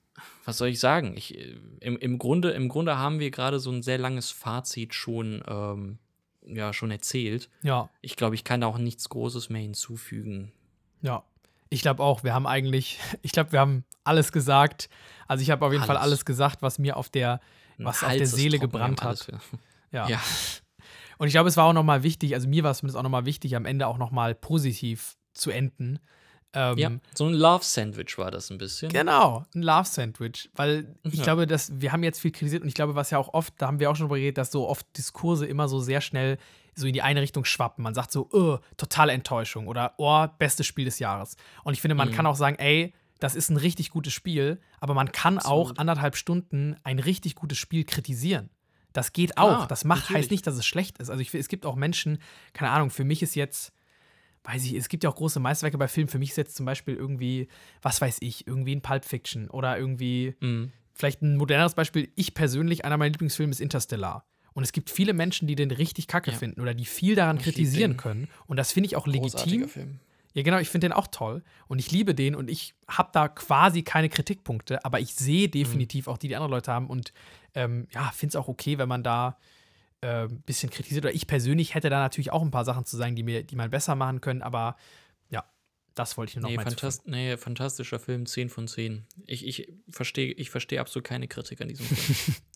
was 0.45 0.59
soll 0.59 0.69
ich 0.69 0.81
sagen? 0.81 1.17
Ich, 1.17 1.39
äh, 1.39 1.57
im, 1.81 1.97
im, 1.99 2.19
Grunde, 2.19 2.51
Im 2.51 2.69
Grunde 2.69 2.99
haben 2.99 3.21
wir 3.21 3.31
gerade 3.31 3.61
so 3.61 3.71
ein 3.71 3.83
sehr 3.83 3.99
langes 3.99 4.31
Fazit 4.31 4.95
schon, 4.95 5.43
ähm, 5.47 5.99
ja, 6.49 6.73
schon 6.73 6.91
erzählt. 6.91 7.49
ja, 7.62 7.89
Ich 8.01 8.16
glaube, 8.16 8.35
ich 8.35 8.45
kann 8.45 8.61
da 8.61 8.66
auch 8.66 8.79
nichts 8.79 9.09
Großes 9.09 9.49
mehr 9.51 9.62
hinzufügen. 9.62 10.53
ja. 11.03 11.23
Ich 11.70 11.83
glaube 11.83 12.03
auch, 12.03 12.25
wir 12.25 12.33
haben 12.33 12.47
eigentlich, 12.47 12.99
ich 13.23 13.31
glaube, 13.33 13.53
wir 13.53 13.61
haben 13.61 13.85
alles 14.03 14.33
gesagt. 14.33 14.89
Also 15.27 15.43
ich 15.43 15.51
habe 15.51 15.66
auf 15.66 15.70
jeden 15.73 15.85
Fall 15.85 15.99
Alles. 15.99 16.12
alles 16.12 16.25
gesagt, 16.25 16.62
was 16.62 16.79
mir 16.79 16.97
auf 16.97 17.11
der, 17.11 17.41
was 17.77 18.03
auf 18.03 18.11
der 18.11 18.27
Seele 18.27 18.59
gebrannt 18.59 19.03
alles 19.03 19.29
hat. 19.29 19.35
Ja. 19.93 20.09
Ja. 20.09 20.20
Und 21.19 21.27
ich 21.27 21.33
glaube, 21.35 21.49
es 21.51 21.57
war 21.59 21.65
auch 21.66 21.73
nochmal 21.75 22.03
wichtig, 22.03 22.35
also 22.35 22.49
mir 22.49 22.62
war 22.62 22.70
es 22.70 22.79
zumindest 22.79 22.97
auch 22.99 23.03
nochmal 23.03 23.27
wichtig, 23.27 23.55
am 23.57 23.66
Ende 23.66 23.87
auch 23.87 23.99
nochmal 23.99 24.35
positiv 24.35 25.16
zu 25.35 25.51
enden. 25.51 25.99
Ähm, 26.55 26.79
Ja, 26.79 26.91
so 27.15 27.27
ein 27.27 27.35
Love-Sandwich 27.35 28.16
war 28.19 28.31
das 28.31 28.51
ein 28.51 28.59
bisschen. 28.59 28.91
Genau, 28.91 29.45
ein 29.55 29.62
Love 29.62 29.85
Sandwich. 29.87 30.51
Weil 30.55 30.95
ich 31.05 31.15
Ja. 31.15 31.25
glaube, 31.25 31.47
dass 31.47 31.70
wir 31.81 31.93
haben 31.93 32.03
jetzt 32.03 32.20
viel 32.20 32.31
kritisiert 32.33 32.62
und 32.62 32.69
ich 32.69 32.75
glaube, 32.75 32.95
was 32.95 33.11
ja 33.11 33.19
auch 33.19 33.35
oft, 33.35 33.55
da 33.59 33.66
haben 33.66 33.81
wir 33.81 33.91
auch 33.91 33.97
schon 33.97 34.07
drüber 34.07 34.16
geredet, 34.16 34.39
dass 34.39 34.51
so 34.51 34.66
oft 34.69 34.87
Diskurse 34.97 35.47
immer 35.47 35.69
so 35.69 35.79
sehr 35.81 36.01
schnell 36.01 36.39
so 36.75 36.87
in 36.87 36.93
die 36.93 37.03
eine 37.03 37.20
Richtung 37.20 37.45
schwappen. 37.45 37.83
Man 37.83 37.93
sagt 37.95 38.12
so, 38.12 38.29
oh, 38.33 38.59
totale 38.77 39.12
Enttäuschung 39.12 39.66
oder 39.66 39.95
oh, 39.99 40.27
bestes 40.39 40.66
Spiel 40.66 40.85
des 40.85 41.01
Jahres. 41.01 41.37
Und 41.65 41.75
ich 41.75 41.81
finde, 41.81 41.95
man 41.97 42.09
Mhm. 42.09 42.12
kann 42.15 42.27
auch 42.27 42.37
sagen, 42.37 42.57
ey, 42.59 42.95
das 43.19 43.35
ist 43.35 43.51
ein 43.51 43.57
richtig 43.57 43.91
gutes 43.91 44.12
Spiel, 44.12 44.61
aber 44.81 44.95
man 44.95 45.11
kann 45.12 45.39
auch 45.41 45.62
Absolut. 45.62 45.79
anderthalb 45.81 46.16
Stunden 46.16 46.77
ein 46.85 47.01
richtig 47.01 47.35
gutes 47.35 47.59
Spiel 47.59 47.85
kritisieren. 47.85 48.49
Das 48.93 49.12
geht 49.12 49.37
auch. 49.39 49.49
Klar, 49.57 49.66
das 49.66 49.85
macht, 49.85 50.03
natürlich. 50.05 50.23
heißt 50.23 50.31
nicht, 50.31 50.47
dass 50.47 50.55
es 50.57 50.65
schlecht 50.65 50.99
ist. 50.99 51.11
Also 51.11 51.20
ich, 51.20 51.35
es 51.35 51.49
gibt 51.49 51.66
auch 51.66 51.75
Menschen, 51.75 52.19
keine 52.53 52.70
Ahnung, 52.70 52.91
für 52.91 53.05
mich 53.05 53.23
ist 53.23 53.35
jetzt, 53.35 53.73
weiß 54.49 54.65
ich, 54.65 54.75
es 54.75 54.89
gibt 54.89 55.05
ja 55.05 55.11
auch 55.11 55.15
große 55.16 55.41
Meisterwerke 55.41 55.79
bei 55.79 55.89
Filmen. 55.89 56.09
Für 56.09 56.19
mich 56.19 56.31
ist 56.31 56.37
jetzt 56.37 56.57
zum 56.57 56.66
Beispiel 56.66 56.95
irgendwie, 56.95 57.49
was 57.83 58.01
weiß 58.01 58.19
ich, 58.20 58.47
irgendwie 58.47 58.75
ein 58.75 58.81
Pulp 58.83 59.05
Fiction 59.05 59.49
oder 59.51 59.79
irgendwie, 59.79 60.35
Mhm. 60.41 60.73
vielleicht 60.95 61.23
ein 61.23 61.37
moderneres 61.37 61.75
Beispiel. 61.75 62.11
Ich 62.16 62.35
persönlich, 62.35 62.85
einer 62.85 62.97
meiner 62.97 63.11
Lieblingsfilme 63.11 63.51
ist 63.51 63.61
Interstellar. 63.61 64.25
Und 64.55 64.65
es 64.65 64.73
gibt 64.73 64.91
viele 64.91 65.12
Menschen, 65.12 65.47
die 65.47 65.55
den 65.55 65.70
richtig 65.70 66.07
kacke 66.09 66.31
Ja. 66.33 66.37
finden 66.37 66.61
oder 66.61 66.75
die 66.75 66.87
viel 66.87 67.15
daran 67.15 67.37
Ich 67.37 67.43
kritisieren 67.45 67.97
können. 67.97 68.29
Und 68.47 68.57
das 68.57 68.73
finde 68.73 68.87
ich 68.89 68.97
auch 68.97 69.07
legitim. 69.07 69.69
Film. 69.69 70.01
Ja, 70.35 70.43
genau, 70.43 70.59
ich 70.59 70.69
finde 70.69 70.87
den 70.89 70.93
auch 70.93 71.07
toll. 71.09 71.43
Und 71.69 71.79
ich 71.79 71.91
liebe 71.91 72.15
den 72.15 72.35
und 72.35 72.49
ich 72.51 72.75
habe 72.89 73.11
da 73.12 73.29
quasi 73.29 73.83
keine 73.83 74.09
Kritikpunkte, 74.09 74.85
aber 74.85 74.99
ich 75.01 75.15
sehe 75.15 75.49
definitiv 75.49 76.09
auch 76.09 76.19
die, 76.19 76.29
die 76.29 76.37
andere 76.37 76.51
Leute 76.51 76.73
haben. 76.73 76.89
Und 76.89 77.12
ähm, 77.55 77.87
ja, 77.93 78.11
finde 78.15 78.33
es 78.33 78.37
auch 78.37 78.49
okay, 78.49 78.79
wenn 78.79 78.89
man 78.89 79.03
da 79.03 79.37
äh, 80.01 80.25
ein 80.25 80.43
bisschen 80.43 80.70
kritisiert. 80.70 81.05
Oder 81.05 81.15
ich 81.15 81.27
persönlich 81.27 81.75
hätte 81.75 81.91
da 81.91 81.99
natürlich 82.01 82.33
auch 82.33 82.43
ein 82.43 82.51
paar 82.51 82.65
Sachen 82.65 82.85
zu 82.85 82.97
sagen, 82.97 83.16
die, 83.16 83.23
mir, 83.23 83.43
die 83.43 83.57
man 83.57 83.70
besser 83.70 83.95
machen 83.95 84.20
können, 84.20 84.43
aber 84.43 84.77
ja, 85.31 85.45
das 85.95 86.16
wollte 86.16 86.31
ich 86.31 86.37
nur 86.37 86.43
noch 86.43 86.51
Nee, 86.51 86.57
mal 86.57 86.65
fantast 86.65 87.07
nee, 87.07 87.37
fantastischer 87.37 87.99
Film, 87.99 88.27
10 88.27 88.49
von 88.49 88.69
10. 88.69 89.07
Ich, 89.27 89.47
ich 89.47 89.73
verstehe 89.91 90.33
ich 90.33 90.51
versteh 90.51 90.79
absolut 90.79 91.05
keine 91.05 91.29
Kritik 91.29 91.61
an 91.61 91.69
diesem 91.69 91.87
Film. 91.87 92.37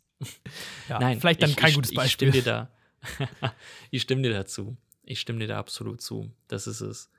Ja, 0.89 1.01
Nein, 1.01 1.19
vielleicht 1.20 1.43
dann 1.43 1.51
ich, 1.51 1.56
kein 1.56 1.70
ich, 1.70 1.74
gutes 1.74 1.90
Ich 1.90 1.97
Beispiel. 1.97 2.32
stimme 2.32 2.44
dir 2.44 2.69
da. 3.40 3.55
ich 3.90 4.02
stimme 4.02 4.23
dir 4.23 4.32
dazu. 4.32 4.77
Ich 5.02 5.19
stimme 5.19 5.40
dir 5.40 5.48
da 5.48 5.59
absolut 5.59 6.01
zu. 6.01 6.31
Das 6.47 6.69
ist 6.69 6.81
es. 6.81 7.10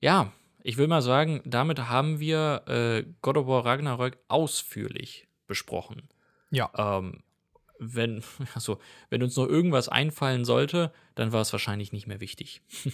Ja, 0.00 0.32
ich 0.62 0.78
will 0.78 0.86
mal 0.86 1.02
sagen, 1.02 1.42
damit 1.44 1.78
haben 1.90 2.18
wir 2.18 2.62
äh, 2.66 3.04
God 3.20 3.36
of 3.36 3.46
War 3.46 3.66
Ragnarök 3.66 4.16
ausführlich 4.28 5.28
besprochen. 5.46 6.08
Ja. 6.50 6.70
Ähm, 6.76 7.22
wenn, 7.80 8.22
also, 8.54 8.78
wenn 9.08 9.22
uns 9.22 9.36
noch 9.36 9.46
irgendwas 9.46 9.88
einfallen 9.88 10.44
sollte, 10.44 10.92
dann 11.14 11.32
war 11.32 11.40
es 11.40 11.52
wahrscheinlich 11.52 11.92
nicht 11.92 12.06
mehr 12.06 12.20
wichtig. 12.20 12.62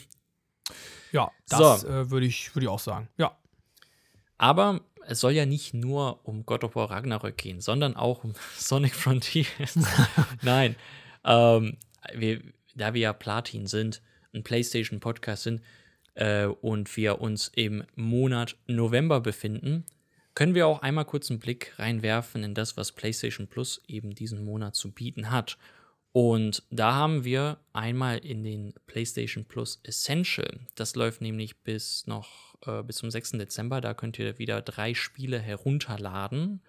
Ja, 1.12 1.30
das 1.48 1.82
So. 1.82 1.88
äh, 1.88 2.10
würde 2.10 2.26
ich, 2.26 2.54
würd 2.54 2.64
ich 2.64 2.68
auch 2.68 2.80
sagen. 2.80 3.08
Ja. 3.16 3.38
Aber 4.38 4.80
es 5.06 5.20
soll 5.20 5.32
ja 5.32 5.46
nicht 5.46 5.74
nur 5.74 6.26
um 6.26 6.44
God 6.44 6.64
of 6.64 6.74
War 6.74 6.90
Ragnarök 6.90 7.36
gehen, 7.38 7.60
sondern 7.60 7.96
auch 7.96 8.24
um 8.24 8.34
Sonic 8.58 8.94
Frontiers. 8.94 9.78
Nein. 10.42 10.74
Ähm, 11.24 11.76
wir, 12.14 12.42
da 12.74 12.94
wir 12.94 13.00
ja 13.00 13.12
Platin 13.12 13.66
sind, 13.66 14.02
ein 14.34 14.42
PlayStation-Podcast 14.42 15.44
sind 15.44 15.62
äh, 16.14 16.46
und 16.46 16.96
wir 16.96 17.20
uns 17.20 17.48
im 17.54 17.84
Monat 17.94 18.56
November 18.66 19.20
befinden, 19.20 19.84
können 20.36 20.54
wir 20.54 20.66
auch 20.66 20.82
einmal 20.82 21.06
kurz 21.06 21.30
einen 21.30 21.40
Blick 21.40 21.72
reinwerfen 21.78 22.44
in 22.44 22.54
das, 22.54 22.76
was 22.76 22.92
PlayStation 22.92 23.48
Plus 23.48 23.82
eben 23.88 24.14
diesen 24.14 24.44
Monat 24.44 24.76
zu 24.76 24.92
bieten 24.92 25.30
hat. 25.30 25.56
Und 26.12 26.62
da 26.70 26.94
haben 26.94 27.24
wir 27.24 27.58
einmal 27.72 28.18
in 28.18 28.44
den 28.44 28.74
PlayStation 28.86 29.46
Plus 29.46 29.80
Essential. 29.82 30.60
Das 30.74 30.94
läuft 30.94 31.22
nämlich 31.22 31.62
bis 31.62 32.06
noch 32.06 32.54
äh, 32.66 32.82
bis 32.82 32.96
zum 32.96 33.10
6. 33.10 33.32
Dezember. 33.32 33.80
Da 33.80 33.94
könnt 33.94 34.18
ihr 34.18 34.38
wieder 34.38 34.60
drei 34.60 34.92
Spiele 34.92 35.38
herunterladen. 35.38 36.60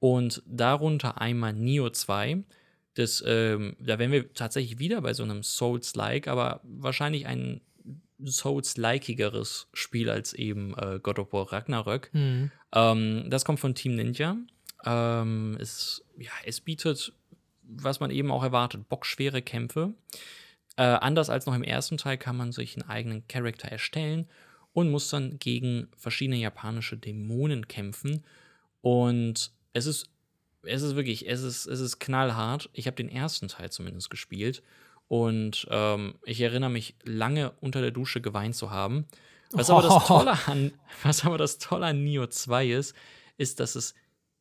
Und 0.00 0.42
darunter 0.46 1.18
einmal 1.18 1.54
Neo 1.54 1.88
2. 1.88 2.44
Das, 2.92 3.24
ähm, 3.26 3.74
da 3.80 3.98
wären 3.98 4.12
wir 4.12 4.34
tatsächlich 4.34 4.78
wieder 4.78 5.00
bei 5.00 5.14
so 5.14 5.22
einem 5.22 5.42
Souls-like, 5.42 6.28
aber 6.28 6.60
wahrscheinlich 6.62 7.26
ein 7.26 7.62
Souls-likeigeres 8.24 9.68
Spiel 9.72 10.10
als 10.10 10.32
eben 10.32 10.74
äh, 10.76 10.98
God 11.02 11.18
of 11.18 11.32
War 11.32 11.52
Ragnarök. 11.52 12.10
Mhm. 12.12 12.50
Ähm, 12.72 13.24
das 13.28 13.44
kommt 13.44 13.60
von 13.60 13.74
Team 13.74 13.94
Ninja. 13.94 14.36
Ähm, 14.84 15.56
es, 15.60 16.04
ja, 16.16 16.30
es 16.44 16.60
bietet, 16.60 17.12
was 17.62 18.00
man 18.00 18.10
eben 18.10 18.30
auch 18.30 18.42
erwartet, 18.42 18.88
bockschwere 18.88 19.42
Kämpfe. 19.42 19.94
Äh, 20.76 20.82
anders 20.82 21.30
als 21.30 21.46
noch 21.46 21.54
im 21.54 21.64
ersten 21.64 21.96
Teil 21.96 22.18
kann 22.18 22.36
man 22.36 22.52
sich 22.52 22.76
einen 22.76 22.88
eigenen 22.88 23.26
Charakter 23.28 23.68
erstellen 23.68 24.28
und 24.72 24.90
muss 24.90 25.10
dann 25.10 25.38
gegen 25.38 25.88
verschiedene 25.96 26.36
japanische 26.36 26.96
Dämonen 26.96 27.66
kämpfen. 27.66 28.24
Und 28.80 29.52
es 29.72 29.86
ist, 29.86 30.06
es 30.62 30.82
ist 30.82 30.94
wirklich, 30.94 31.28
es 31.28 31.42
ist, 31.42 31.66
es 31.66 31.80
ist 31.80 31.98
knallhart. 31.98 32.70
Ich 32.72 32.86
habe 32.86 32.96
den 32.96 33.08
ersten 33.08 33.48
Teil 33.48 33.70
zumindest 33.70 34.10
gespielt. 34.10 34.62
Und 35.08 35.66
ähm, 35.70 36.14
ich 36.24 36.40
erinnere 36.40 36.70
mich, 36.70 36.94
lange 37.02 37.52
unter 37.60 37.80
der 37.80 37.90
Dusche 37.90 38.20
geweint 38.20 38.54
zu 38.54 38.70
haben. 38.70 39.06
Was 39.52 39.70
aber 39.70 39.82
das 39.82 40.06
Tolle 40.06 40.38
an, 40.46 40.72
was 41.02 41.24
aber 41.24 41.38
das 41.38 41.58
Tolle 41.58 41.86
an 41.86 42.04
Neo 42.04 42.26
2 42.26 42.68
ist, 42.68 42.94
ist, 43.38 43.60
dass 43.60 43.74
es 43.74 43.94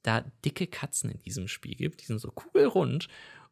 da 0.04 0.26
dicke 0.44 0.68
Katzen 0.68 1.12
in 1.12 1.22
diesem 1.22 1.48
Spiel 1.48 1.76
gibt. 1.76 2.02
Die 2.02 2.06
sind 2.06 2.20
so 2.20 2.32
kugelrund 2.32 3.08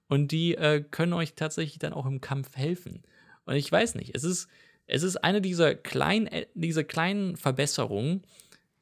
und 0.07 0.31
die 0.31 0.55
äh, 0.55 0.83
können 0.83 1.13
euch 1.13 1.33
tatsächlich 1.33 1.79
dann 1.79 1.93
auch 1.93 2.05
im 2.05 2.21
Kampf 2.21 2.55
helfen. 2.57 3.03
Und 3.45 3.55
ich 3.55 3.71
weiß 3.71 3.95
nicht, 3.95 4.15
es 4.15 4.23
ist, 4.23 4.49
es 4.87 5.03
ist 5.03 5.17
eine 5.17 5.41
dieser 5.41 5.75
kleinen, 5.75 6.27
äh, 6.27 6.47
diese 6.53 6.83
kleinen 6.83 7.37
Verbesserungen, 7.37 8.23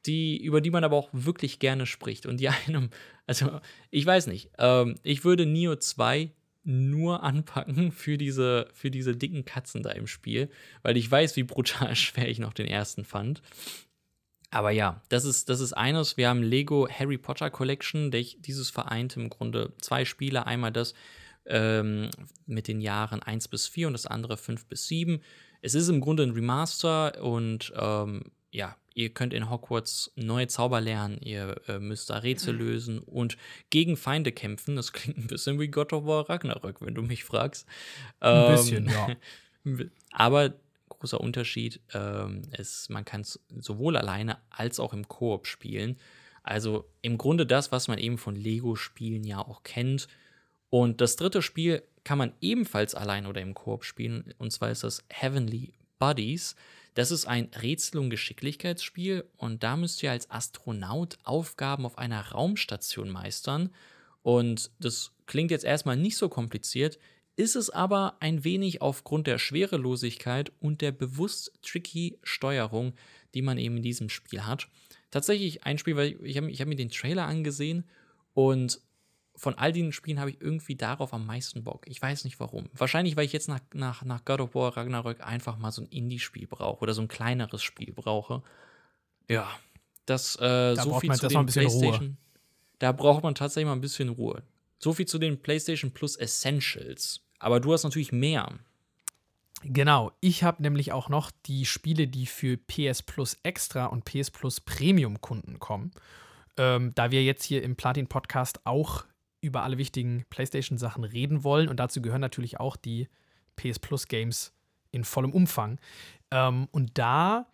die, 0.06 0.42
über 0.42 0.60
die 0.60 0.70
man 0.70 0.84
aber 0.84 0.96
auch 0.96 1.08
wirklich 1.12 1.60
gerne 1.60 1.86
spricht 1.86 2.26
und 2.26 2.38
die 2.38 2.48
einem, 2.66 2.90
also 3.26 3.60
ich 3.90 4.04
weiß 4.04 4.26
nicht, 4.26 4.50
ähm, 4.58 4.96
ich 5.02 5.24
würde 5.24 5.46
Neo 5.46 5.76
2 5.76 6.30
nur 6.64 7.22
anpacken 7.22 7.92
für 7.92 8.18
diese, 8.18 8.68
für 8.72 8.90
diese 8.90 9.16
dicken 9.16 9.44
Katzen 9.44 9.82
da 9.82 9.90
im 9.90 10.06
Spiel, 10.06 10.50
weil 10.82 10.96
ich 10.96 11.10
weiß, 11.10 11.36
wie 11.36 11.44
brutal 11.44 11.94
schwer 11.96 12.28
ich 12.28 12.38
noch 12.38 12.52
den 12.52 12.66
ersten 12.66 13.04
fand. 13.04 13.42
Aber 14.50 14.70
ja, 14.70 15.02
das 15.08 15.24
ist, 15.24 15.48
das 15.48 15.58
ist 15.58 15.72
eines. 15.72 16.16
Wir 16.16 16.28
haben 16.28 16.42
Lego 16.42 16.88
Harry 16.88 17.18
Potter 17.18 17.50
Collection, 17.50 18.12
dieses 18.12 18.70
vereint 18.70 19.16
im 19.16 19.28
Grunde 19.28 19.72
zwei 19.80 20.04
Spiele. 20.04 20.46
Einmal 20.46 20.70
das 20.70 20.94
ähm, 21.46 22.08
mit 22.46 22.68
den 22.68 22.80
Jahren 22.80 23.20
1 23.20 23.48
bis 23.48 23.66
4 23.66 23.88
und 23.88 23.94
das 23.94 24.06
andere 24.06 24.36
5 24.36 24.66
bis 24.66 24.86
7. 24.86 25.20
Es 25.60 25.74
ist 25.74 25.88
im 25.88 26.00
Grunde 26.00 26.22
ein 26.22 26.30
Remaster 26.30 27.20
und 27.22 27.72
ähm, 27.76 28.30
ja, 28.52 28.76
ihr 28.94 29.10
könnt 29.10 29.34
in 29.34 29.50
Hogwarts 29.50 30.12
neue 30.14 30.46
Zauber 30.46 30.80
lernen, 30.80 31.18
ihr 31.20 31.60
äh, 31.68 31.78
müsst 31.78 32.10
da 32.10 32.18
Rätsel 32.18 32.56
lösen 32.56 33.00
und 33.00 33.36
gegen 33.70 33.96
Feinde 33.96 34.32
kämpfen. 34.32 34.76
Das 34.76 34.92
klingt 34.94 35.18
ein 35.18 35.26
bisschen 35.26 35.60
wie 35.60 35.68
God 35.68 35.92
of 35.92 36.06
War 36.06 36.28
Ragnarök, 36.28 36.80
wenn 36.80 36.94
du 36.94 37.02
mich 37.02 37.24
fragst. 37.24 37.66
Ein 38.20 38.44
ähm, 38.44 38.52
bisschen, 38.52 38.88
ja. 38.88 39.16
Aber 40.12 40.54
großer 40.88 41.20
Unterschied, 41.20 41.80
ähm, 41.92 42.42
ist, 42.56 42.88
man 42.88 43.04
kann 43.04 43.22
es 43.22 43.40
sowohl 43.58 43.96
alleine 43.96 44.38
als 44.50 44.80
auch 44.80 44.92
im 44.92 45.08
Koop 45.08 45.46
spielen. 45.46 45.98
Also 46.42 46.88
im 47.02 47.18
Grunde 47.18 47.46
das, 47.46 47.72
was 47.72 47.88
man 47.88 47.98
eben 47.98 48.18
von 48.18 48.36
Lego-Spielen 48.36 49.24
ja 49.24 49.38
auch 49.38 49.62
kennt. 49.62 50.08
Und 50.70 51.00
das 51.00 51.16
dritte 51.16 51.42
Spiel 51.42 51.82
kann 52.04 52.18
man 52.18 52.32
ebenfalls 52.40 52.94
allein 52.94 53.26
oder 53.26 53.40
im 53.40 53.54
Koop 53.54 53.84
spielen. 53.84 54.34
Und 54.38 54.52
zwar 54.52 54.70
ist 54.70 54.84
das 54.84 55.04
Heavenly 55.08 55.72
Buddies. 55.98 56.54
Das 56.94 57.10
ist 57.10 57.26
ein 57.26 57.50
Rätsel- 57.60 57.98
und 57.98 58.10
Geschicklichkeitsspiel 58.10 59.24
und 59.36 59.62
da 59.62 59.76
müsst 59.76 60.02
ihr 60.02 60.12
als 60.12 60.30
Astronaut 60.30 61.18
Aufgaben 61.24 61.84
auf 61.86 61.98
einer 61.98 62.30
Raumstation 62.30 63.10
meistern. 63.10 63.70
Und 64.22 64.70
das 64.78 65.12
klingt 65.26 65.50
jetzt 65.50 65.64
erstmal 65.64 65.96
nicht 65.96 66.16
so 66.16 66.28
kompliziert, 66.28 66.98
ist 67.36 67.56
es 67.56 67.68
aber 67.68 68.16
ein 68.20 68.44
wenig 68.44 68.80
aufgrund 68.80 69.26
der 69.26 69.38
Schwerelosigkeit 69.38 70.52
und 70.60 70.80
der 70.80 70.92
bewusst 70.92 71.52
tricky 71.62 72.18
Steuerung, 72.22 72.94
die 73.34 73.42
man 73.42 73.58
eben 73.58 73.78
in 73.78 73.82
diesem 73.82 74.08
Spiel 74.08 74.46
hat. 74.46 74.68
Tatsächlich 75.10 75.64
ein 75.64 75.78
Spiel, 75.78 75.96
weil 75.96 76.16
ich 76.24 76.36
habe 76.36 76.52
hab 76.52 76.68
mir 76.68 76.76
den 76.76 76.90
Trailer 76.90 77.26
angesehen 77.26 77.84
und 78.34 78.80
von 79.36 79.54
all 79.54 79.72
den 79.72 79.92
Spielen 79.92 80.20
habe 80.20 80.30
ich 80.30 80.40
irgendwie 80.40 80.76
darauf 80.76 81.12
am 81.12 81.26
meisten 81.26 81.64
Bock. 81.64 81.86
Ich 81.88 82.00
weiß 82.00 82.24
nicht 82.24 82.38
warum. 82.38 82.68
Wahrscheinlich, 82.72 83.16
weil 83.16 83.24
ich 83.24 83.32
jetzt 83.32 83.48
nach, 83.48 83.60
nach, 83.72 84.04
nach 84.04 84.24
God 84.24 84.40
of 84.40 84.54
War 84.54 84.76
Ragnarök 84.76 85.20
einfach 85.26 85.58
mal 85.58 85.72
so 85.72 85.82
ein 85.82 85.88
Indie-Spiel 85.88 86.46
brauche 86.46 86.82
oder 86.82 86.94
so 86.94 87.02
ein 87.02 87.08
kleineres 87.08 87.62
Spiel 87.62 87.92
brauche. 87.92 88.42
Ja, 89.28 89.48
das 90.06 90.36
äh, 90.36 90.74
da 90.74 90.76
so 90.76 91.00
viel 91.00 91.12
zu 91.12 91.28
den 91.28 91.46
PlayStation. 91.46 91.94
Ruhe. 91.94 92.16
Da 92.78 92.92
braucht 92.92 93.22
man 93.22 93.34
tatsächlich 93.34 93.66
mal 93.66 93.72
ein 93.72 93.80
bisschen 93.80 94.10
Ruhe. 94.10 94.42
So 94.78 94.92
viel 94.92 95.06
zu 95.06 95.18
den 95.18 95.40
PlayStation 95.40 95.90
Plus 95.92 96.16
Essentials. 96.16 97.20
Aber 97.38 97.60
du 97.60 97.72
hast 97.72 97.84
natürlich 97.84 98.12
mehr. 98.12 98.52
Genau, 99.62 100.12
ich 100.20 100.44
habe 100.44 100.62
nämlich 100.62 100.92
auch 100.92 101.08
noch 101.08 101.30
die 101.46 101.64
Spiele, 101.64 102.06
die 102.06 102.26
für 102.26 102.58
PS 102.58 103.02
Plus 103.02 103.38
Extra 103.42 103.86
und 103.86 104.04
PS 104.04 104.30
Plus 104.30 104.60
Premium 104.60 105.20
Kunden 105.20 105.58
kommen. 105.58 105.92
Ähm, 106.56 106.92
da 106.94 107.10
wir 107.10 107.24
jetzt 107.24 107.44
hier 107.44 107.62
im 107.62 107.74
Platin 107.74 108.06
Podcast 108.06 108.60
auch 108.64 109.04
über 109.44 109.62
alle 109.62 109.78
wichtigen 109.78 110.24
PlayStation-Sachen 110.30 111.04
reden 111.04 111.44
wollen. 111.44 111.68
Und 111.68 111.78
dazu 111.78 112.02
gehören 112.02 112.20
natürlich 112.20 112.58
auch 112.60 112.76
die 112.76 113.08
PS 113.56 113.78
Plus 113.78 114.08
Games 114.08 114.52
in 114.90 115.04
vollem 115.04 115.32
Umfang. 115.32 115.78
Ähm, 116.30 116.68
und 116.72 116.98
da 116.98 117.46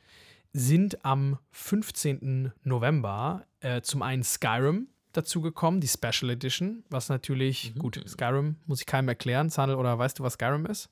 sind 0.52 1.04
am 1.04 1.38
15. 1.52 2.52
November 2.64 3.46
äh, 3.60 3.82
zum 3.82 4.02
einen 4.02 4.22
Skyrim 4.22 4.88
dazugekommen, 5.12 5.80
die 5.80 5.88
Special 5.88 6.30
Edition, 6.30 6.84
was 6.88 7.08
natürlich, 7.08 7.74
mhm. 7.74 7.78
gut, 7.78 8.04
Skyrim 8.06 8.56
muss 8.66 8.80
ich 8.80 8.86
keinem 8.86 9.08
erklären, 9.08 9.50
Sandel, 9.50 9.76
oder 9.76 9.98
weißt 9.98 10.18
du, 10.18 10.22
was 10.22 10.34
Skyrim 10.34 10.66
ist? 10.66 10.88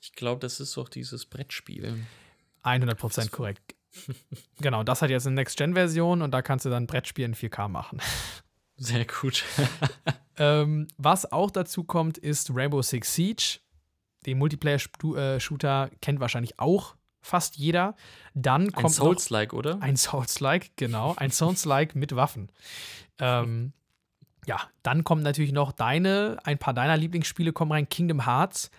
Ich 0.00 0.12
glaube, 0.12 0.40
das 0.40 0.60
ist 0.60 0.76
doch 0.76 0.88
dieses 0.88 1.26
Brettspiel. 1.26 1.98
100% 2.62 3.30
korrekt. 3.30 3.74
genau, 4.60 4.82
das 4.84 5.02
hat 5.02 5.10
jetzt 5.10 5.26
eine 5.26 5.36
Next-Gen-Version 5.36 6.22
und 6.22 6.30
da 6.30 6.42
kannst 6.42 6.66
du 6.66 6.70
dann 6.70 6.86
Brettspiel 6.86 7.24
in 7.24 7.34
4K 7.34 7.68
machen. 7.68 8.00
Sehr 8.78 9.04
gut. 9.04 9.44
ähm, 10.36 10.86
was 10.96 11.30
auch 11.30 11.50
dazu 11.50 11.84
kommt, 11.84 12.16
ist 12.16 12.50
Rainbow 12.54 12.80
Six 12.80 13.14
Siege. 13.14 13.58
Den 14.24 14.38
Multiplayer-Shooter 14.38 15.90
kennt 16.00 16.20
wahrscheinlich 16.20 16.58
auch 16.58 16.96
fast 17.20 17.56
jeder. 17.56 17.94
Dann 18.34 18.72
kommt 18.72 18.86
ein 18.86 18.92
Souls-like, 18.92 19.52
oder? 19.52 19.80
Ein 19.82 19.96
Souls-like, 19.96 20.76
genau. 20.76 21.14
Ein 21.16 21.30
Souls-like 21.30 21.94
mit 21.94 22.14
Waffen. 22.14 22.50
Ähm, 23.18 23.72
ja, 24.46 24.60
dann 24.82 25.04
kommen 25.04 25.22
natürlich 25.22 25.52
noch 25.52 25.72
deine, 25.72 26.38
ein 26.44 26.58
paar 26.58 26.72
deiner 26.72 26.96
Lieblingsspiele 26.96 27.52
kommen 27.52 27.72
rein. 27.72 27.88
Kingdom 27.88 28.24
Hearts 28.24 28.70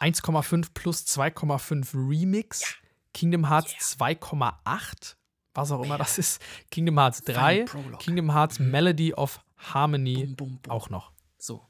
1,5 0.00 0.68
plus 0.74 1.04
2,5 1.06 1.94
Remix. 1.94 2.60
Ja. 2.62 2.66
Kingdom 3.14 3.48
Hearts 3.48 3.96
yeah. 4.00 4.10
2,8 4.10 5.16
was 5.58 5.72
auch 5.72 5.82
immer 5.82 5.98
das 5.98 6.18
ist. 6.18 6.40
Kingdom 6.70 6.98
Hearts 6.98 7.22
3, 7.24 7.64
Kingdom 7.98 8.32
Hearts 8.32 8.58
mhm. 8.58 8.70
Melody 8.70 9.12
of 9.14 9.40
Harmony 9.56 10.26
boom, 10.26 10.36
boom, 10.36 10.58
boom. 10.62 10.72
auch 10.72 10.88
noch. 10.88 11.12
So. 11.36 11.66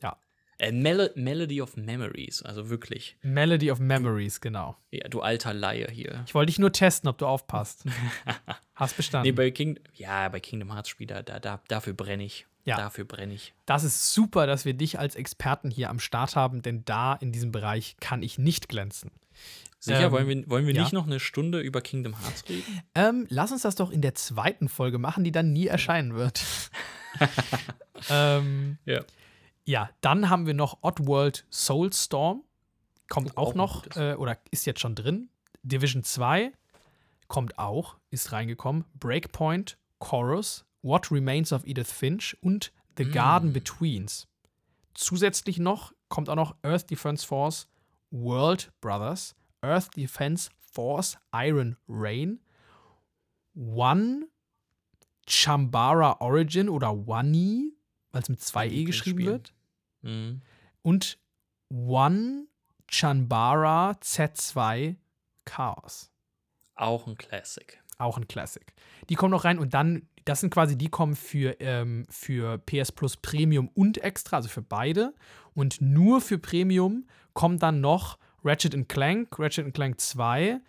Ja. 0.00 0.16
Äh, 0.58 0.72
Mel 0.72 1.10
Melody 1.16 1.60
of 1.60 1.76
Memories, 1.76 2.42
also 2.42 2.70
wirklich. 2.70 3.16
Melody 3.22 3.70
of 3.70 3.80
Memories, 3.80 4.40
genau. 4.40 4.76
Ja, 4.90 5.08
du 5.08 5.20
alter 5.20 5.52
Laie 5.52 5.88
hier. 5.90 6.22
Ich 6.26 6.34
wollte 6.34 6.50
dich 6.50 6.58
nur 6.58 6.72
testen, 6.72 7.08
ob 7.08 7.18
du 7.18 7.26
aufpasst. 7.26 7.84
Hast 8.74 8.96
bestanden. 8.96 9.28
Nee, 9.28 9.32
bei 9.32 9.50
King 9.50 9.78
ja, 9.94 10.28
bei 10.28 10.40
Kingdom 10.40 10.72
Hearts 10.72 10.88
Spieler, 10.88 11.22
da, 11.22 11.40
da, 11.40 11.60
dafür 11.68 11.92
brenne 11.92 12.24
ich. 12.24 12.46
Ja. 12.64 12.78
Dafür 12.78 13.04
brenne 13.04 13.34
ich. 13.34 13.52
Das 13.66 13.84
ist 13.84 14.14
super, 14.14 14.46
dass 14.46 14.64
wir 14.64 14.74
dich 14.74 14.98
als 14.98 15.16
Experten 15.16 15.70
hier 15.70 15.90
am 15.90 15.98
Start 15.98 16.34
haben, 16.34 16.62
denn 16.62 16.84
da 16.84 17.14
in 17.14 17.30
diesem 17.30 17.52
Bereich 17.52 17.96
kann 18.00 18.22
ich 18.22 18.38
nicht 18.38 18.68
glänzen. 18.68 19.10
Sicher, 19.78 20.04
ähm, 20.04 20.12
wollen 20.12 20.28
wir, 20.28 20.48
wollen 20.50 20.66
wir 20.66 20.74
ja. 20.74 20.82
nicht 20.82 20.94
noch 20.94 21.06
eine 21.06 21.20
Stunde 21.20 21.60
über 21.60 21.82
Kingdom 21.82 22.18
Hearts 22.18 22.48
reden? 22.48 22.82
Ähm, 22.94 23.26
lass 23.28 23.52
uns 23.52 23.62
das 23.62 23.74
doch 23.74 23.90
in 23.90 24.00
der 24.00 24.14
zweiten 24.14 24.70
Folge 24.70 24.98
machen, 24.98 25.24
die 25.24 25.32
dann 25.32 25.52
nie 25.52 25.66
erscheinen 25.66 26.14
wird. 26.14 26.42
ähm, 28.08 28.78
ja. 28.86 29.02
ja, 29.66 29.90
dann 30.00 30.30
haben 30.30 30.46
wir 30.46 30.54
noch 30.54 30.78
Oddworld 30.80 31.44
Soulstorm. 31.50 32.44
Kommt 33.10 33.32
oh, 33.36 33.40
auch, 33.40 33.48
auch 33.50 33.54
noch, 33.54 33.96
äh, 33.96 34.14
oder 34.14 34.38
ist 34.50 34.64
jetzt 34.64 34.80
schon 34.80 34.94
drin. 34.94 35.28
Division 35.62 36.02
2 36.02 36.52
kommt 37.28 37.58
auch, 37.58 37.96
ist 38.10 38.32
reingekommen. 38.32 38.86
Breakpoint, 38.94 39.76
Chorus, 39.98 40.64
What 40.84 41.10
Remains 41.10 41.52
of 41.52 41.66
Edith 41.66 41.90
Finch 41.90 42.36
und 42.42 42.72
The 42.96 43.06
mm. 43.06 43.12
Garden 43.12 43.52
Betweens. 43.52 44.28
Zusätzlich 44.94 45.58
noch 45.58 45.92
kommt 46.08 46.28
auch 46.28 46.36
noch 46.36 46.54
Earth 46.62 46.90
Defense 46.90 47.26
Force, 47.26 47.68
World 48.10 48.70
Brothers, 48.80 49.34
Earth 49.62 49.96
Defense 49.96 50.50
Force 50.58 51.18
Iron 51.32 51.76
Rain, 51.88 52.40
One 53.54 54.28
Chambara 55.26 56.20
Origin 56.20 56.68
oder 56.68 57.06
Wani, 57.06 57.72
weil 58.12 58.22
es 58.22 58.28
mit 58.28 58.40
zwei 58.40 58.68
E 58.68 58.84
geschrieben 58.84 59.20
Spiel. 59.20 59.32
wird. 59.32 59.54
Mhm. 60.02 60.42
Und 60.82 61.18
One 61.70 62.46
Chanbara 62.88 63.92
Z2 63.92 64.96
Chaos. 65.44 66.10
Auch 66.74 67.06
ein 67.06 67.16
Classic. 67.16 67.82
Auch 67.98 68.18
ein 68.18 68.28
Classic. 68.28 68.74
Die 69.08 69.14
kommen 69.14 69.30
noch 69.30 69.44
rein 69.44 69.58
und 69.58 69.74
dann, 69.74 70.08
das 70.24 70.40
sind 70.40 70.50
quasi, 70.50 70.76
die 70.76 70.88
kommen 70.88 71.16
für, 71.16 71.60
ähm, 71.60 72.06
für 72.08 72.58
PS 72.58 72.92
Plus 72.92 73.16
Premium 73.16 73.68
und 73.74 73.98
Extra, 73.98 74.36
also 74.36 74.48
für 74.48 74.62
beide. 74.62 75.14
Und 75.54 75.80
nur 75.80 76.20
für 76.20 76.38
Premium 76.38 77.06
kommt 77.34 77.62
dann 77.62 77.80
noch 77.80 78.18
Ratchet 78.42 78.88
Clank, 78.88 79.38
Ratchet 79.38 79.72
Clank 79.74 80.00
2, 80.00 80.60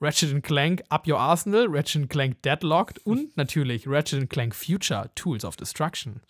Ratchet 0.00 0.42
Clank 0.42 0.82
Up 0.88 1.06
Your 1.06 1.18
Arsenal, 1.18 1.66
Ratchet 1.68 2.08
Clank 2.08 2.42
Deadlocked 2.42 2.98
und 3.04 3.36
natürlich 3.36 3.86
Ratchet 3.86 4.30
Clank 4.30 4.54
Future 4.54 5.10
Tools 5.14 5.44
of 5.44 5.56
Destruction. 5.56 6.20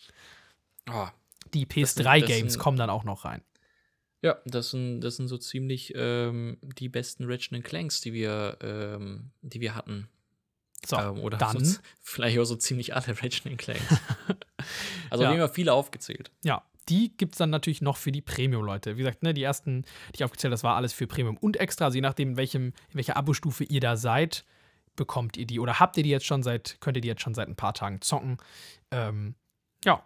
Oh, 0.91 1.09
die 1.55 1.67
PS3-Games 1.67 2.59
kommen 2.59 2.79
dann 2.79 2.91
auch 2.91 3.05
noch 3.05 3.25
rein. 3.25 3.43
Ja, 4.23 4.39
das 4.45 4.71
sind, 4.71 5.01
das 5.01 5.17
sind 5.17 5.29
so 5.29 5.39
ziemlich 5.39 5.93
ähm, 5.97 6.59
die 6.79 6.89
besten 6.89 7.25
Ratchet 7.25 7.65
Clanks, 7.65 8.01
die 8.01 8.13
wir, 8.13 8.59
ähm, 8.61 9.31
die 9.41 9.61
wir 9.61 9.75
hatten. 9.75 10.09
So, 10.87 10.97
ähm, 10.97 11.21
oder 11.21 11.39
dann. 11.39 11.65
So, 11.65 11.81
vielleicht 12.01 12.39
auch 12.39 12.45
so 12.45 12.57
ziemlich 12.57 12.95
alle 12.95 13.09
Ratchet 13.09 13.59
Clanks. 13.59 13.83
also, 15.11 15.25
ja. 15.25 15.33
wir 15.33 15.43
haben 15.43 15.53
viele 15.53 15.73
aufgezählt. 15.73 16.31
Ja, 16.43 16.65
die 16.89 17.17
gibt 17.17 17.35
es 17.35 17.39
dann 17.39 17.51
natürlich 17.51 17.83
noch 17.83 17.97
für 17.97 18.13
die 18.13 18.21
Premium-Leute. 18.21 18.97
Wie 18.97 19.01
gesagt, 19.01 19.23
ne, 19.23 19.35
die 19.35 19.43
ersten, 19.43 19.83
die 19.83 20.17
ich 20.17 20.25
aufgezählt 20.25 20.51
habe, 20.51 20.55
das 20.55 20.65
war 20.65 20.77
alles 20.77 20.93
für 20.93 21.07
Premium 21.07 21.37
und 21.37 21.57
extra. 21.57 21.87
Also 21.87 21.97
je 21.97 22.03
nachdem, 22.03 22.31
in, 22.31 22.37
welchem, 22.37 22.67
in 22.67 22.95
welcher 22.95 23.17
Abo-Stufe 23.17 23.65
ihr 23.65 23.81
da 23.81 23.97
seid, 23.97 24.45
bekommt 24.97 25.37
ihr 25.37 25.47
die 25.47 25.61
oder 25.61 25.79
habt 25.79 25.97
ihr 25.97 26.03
die 26.03 26.11
jetzt 26.11 26.27
schon 26.27 26.43
seit, 26.43 26.79
könnt 26.81 26.97
ihr 26.97 27.01
die 27.01 27.09
jetzt 27.09 27.23
schon 27.23 27.35
seit 27.35 27.49
ein 27.49 27.57
paar 27.57 27.75
Tagen 27.75 28.01
zocken. 28.01 28.39
Ähm, 28.91 29.35
ja, 29.85 30.05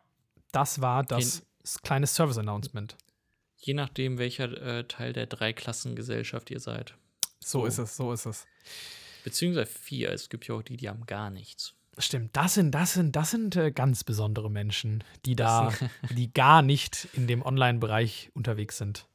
das 0.53 0.81
war 0.81 1.03
das 1.03 1.39
In 1.39 1.83
kleine 1.83 2.07
Service-Announcement. 2.07 2.97
Je 3.57 3.75
nachdem, 3.75 4.19
welcher 4.19 4.53
äh, 4.61 4.85
Teil 4.85 5.15
der 5.15 5.27
Dreiklassengesellschaft 5.27 6.51
ihr 6.51 6.61
seid. 6.61 6.95
So, 7.43 7.61
so 7.61 7.67
ist 7.67 7.79
es, 7.79 7.97
so 7.97 8.13
ist 8.13 8.27
es. 8.27 8.47
Beziehungsweise 9.25 9.67
vier. 9.67 10.13
Es 10.13 10.29
gibt 10.29 10.47
ja 10.47 10.55
auch 10.55 10.63
die, 10.63 10.77
die 10.77 10.89
haben 10.89 11.07
gar 11.07 11.31
nichts. 11.31 11.75
Stimmt, 11.99 12.37
das 12.37 12.55
sind, 12.55 12.73
das 12.73 12.95
sind, 12.95 13.15
das 13.17 13.31
sind 13.31 13.57
äh, 13.57 13.71
ganz 13.71 14.05
besondere 14.05 14.51
Menschen, 14.51 15.03
die 15.25 15.35
da, 15.35 15.73
die 16.11 16.33
gar 16.33 16.63
nicht 16.63 17.09
in 17.15 17.27
dem 17.27 17.43
Online-Bereich 17.43 18.31
unterwegs 18.35 18.79
sind. 18.79 19.07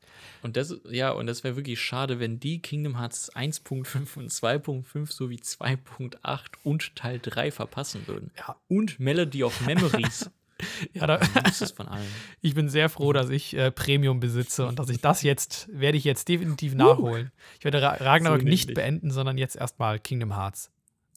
Und 0.42 0.58
das, 0.58 0.76
ja, 0.90 1.12
und 1.12 1.28
das 1.28 1.44
wäre 1.44 1.56
wirklich 1.56 1.80
schade, 1.82 2.20
wenn 2.20 2.40
die 2.40 2.62
Kingdom 2.62 2.98
Hearts 2.98 3.34
1.5 3.36 4.18
und 4.18 4.32
2.5 4.32 5.12
sowie 5.12 5.38
2.8 5.38 6.42
und 6.64 6.96
Teil 6.96 7.20
3 7.22 7.52
verpassen 7.52 8.08
würden. 8.08 8.32
Ja. 8.38 8.56
Und 8.68 9.00
Melody 9.00 9.44
of 9.44 9.60
Memories. 9.62 10.30
ja, 10.94 11.08
da, 11.08 11.16
ist 11.48 11.76
von 11.76 11.88
allen. 11.88 12.08
Ich 12.42 12.56
bin 12.56 12.70
sehr 12.70 12.90
froh, 12.90 13.14
dass 13.14 13.30
ich 13.30 13.56
äh, 13.56 13.72
Premium 13.72 14.20
besitze 14.20 14.66
und 14.66 14.80
dass 14.80 14.90
ich 14.90 15.02
das 15.02 15.24
jetzt, 15.24 15.68
werde 15.72 15.98
ich 15.98 16.04
jetzt 16.04 16.28
definitiv 16.28 16.74
nachholen. 16.74 17.32
Ich 17.58 17.66
werde 17.66 17.82
Ra 17.82 17.94
Ragnarök 17.94 18.42
so 18.42 18.48
nicht 18.48 18.74
beenden, 18.74 19.12
sondern 19.12 19.38
jetzt 19.38 19.56
erstmal 19.56 20.00
Kingdom 20.00 20.36
Hearts 20.36 20.72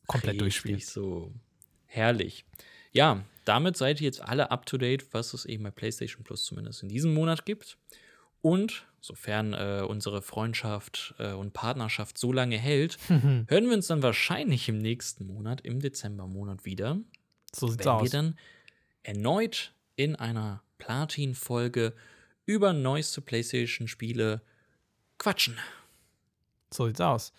komplett 0.07 0.35
Richtig 0.35 0.39
durchspielen. 0.41 0.81
so. 0.81 1.33
Herrlich. 1.87 2.45
Ja, 2.93 3.25
damit 3.45 3.77
seid 3.77 4.01
ihr 4.01 4.07
jetzt 4.07 4.23
alle 4.23 4.51
up 4.51 4.67
to 4.67 4.79
date, 4.79 5.13
was 5.13 5.35
es 5.35 5.45
eben 5.45 5.65
bei 5.65 5.71
PlayStation 5.71 6.25
Plus 6.25 6.45
zumindest 6.45 6.83
in 6.83 6.89
diesem 6.89 7.13
Monat 7.15 7.45
gibt. 7.45 7.79
Und 8.41 8.87
sofern 9.01 9.53
äh, 9.53 9.85
unsere 9.87 10.23
Freundschaft 10.23 11.15
äh, 11.19 11.33
und 11.33 11.53
Partnerschaft 11.53 12.19
so 12.19 12.33
lange 12.33 12.59
hält, 12.59 12.99
hören 13.09 13.47
wir 13.49 13.75
uns 13.75 13.87
dann 13.87 14.03
wahrscheinlich 14.03 14.69
im 14.69 14.79
nächsten 14.79 15.27
Monat, 15.27 15.61
im 15.63 15.81
Dezembermonat 15.81 16.65
wieder. 16.65 16.99
So 17.55 17.69
sieht's 17.69 17.85
wenn 17.85 17.93
aus. 17.93 18.03
wir 18.03 18.11
dann 18.11 18.37
erneut 19.03 19.73
in 19.97 20.17
einer 20.17 20.63
Platin-Folge 20.79 21.95
über 22.47 22.73
neueste 22.73 23.21
PlayStation-Spiele 23.21 24.43
quatschen. 25.19 25.59
So 26.71 26.87
sieht's 26.87 27.01
aus. 27.01 27.33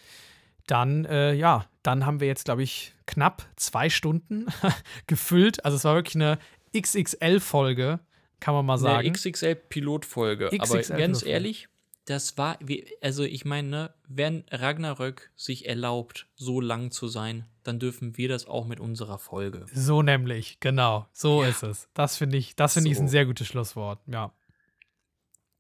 Dann, 0.67 1.05
äh, 1.05 1.33
ja, 1.33 1.67
dann 1.81 2.05
haben 2.05 2.19
wir 2.19 2.27
jetzt, 2.27 2.45
glaube 2.45 2.63
ich, 2.63 2.93
knapp 3.05 3.45
zwei 3.57 3.89
Stunden 3.89 4.47
gefüllt. 5.07 5.65
Also 5.65 5.75
es 5.75 5.83
war 5.83 5.95
wirklich 5.95 6.15
eine 6.15 6.39
XXL-Folge, 6.75 7.99
kann 8.39 8.53
man 8.53 8.65
mal 8.65 8.77
sagen. 8.77 8.99
Eine 8.99 9.11
XXL-Pilotfolge. 9.11 10.51
Aber 10.57 10.81
ganz 10.81 11.23
ehrlich, 11.23 11.67
das 12.05 12.37
war, 12.37 12.59
also 13.01 13.23
ich 13.23 13.45
meine, 13.45 13.67
ne, 13.69 13.93
wenn 14.07 14.43
Ragnarök 14.51 15.31
sich 15.35 15.67
erlaubt, 15.67 16.27
so 16.35 16.59
lang 16.59 16.91
zu 16.91 17.07
sein, 17.07 17.45
dann 17.63 17.79
dürfen 17.79 18.17
wir 18.17 18.27
das 18.27 18.45
auch 18.45 18.65
mit 18.65 18.79
unserer 18.79 19.17
Folge. 19.17 19.65
So 19.73 20.01
nämlich, 20.01 20.59
genau. 20.59 21.07
So 21.13 21.43
ja. 21.43 21.49
ist 21.49 21.63
es. 21.63 21.87
Das 21.93 22.17
finde 22.17 22.37
ich, 22.37 22.55
das 22.55 22.73
finde 22.73 22.89
so. 22.89 22.91
ich 22.91 22.99
ein 22.99 23.07
sehr 23.07 23.25
gutes 23.25 23.47
Schlusswort. 23.47 23.99
Ja. 24.07 24.33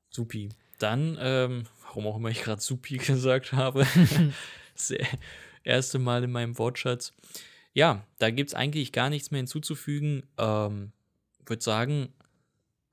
Supi. 0.09 0.49
Dann, 0.79 1.17
ähm, 1.19 1.63
warum 1.83 2.07
auch 2.07 2.17
immer 2.17 2.29
ich 2.29 2.43
gerade 2.43 2.61
Supi 2.61 2.97
gesagt 2.97 3.53
habe, 3.53 3.87
das 4.73 4.93
erste 5.63 5.97
Mal 5.97 6.25
in 6.25 6.31
meinem 6.31 6.57
Wortschatz. 6.57 7.13
Ja, 7.73 8.05
da 8.19 8.29
gibt 8.29 8.49
es 8.49 8.53
eigentlich 8.53 8.91
gar 8.91 9.09
nichts 9.09 9.31
mehr 9.31 9.39
hinzuzufügen. 9.39 10.23
Ähm, 10.37 10.91
würde 11.45 11.63
sagen, 11.63 12.13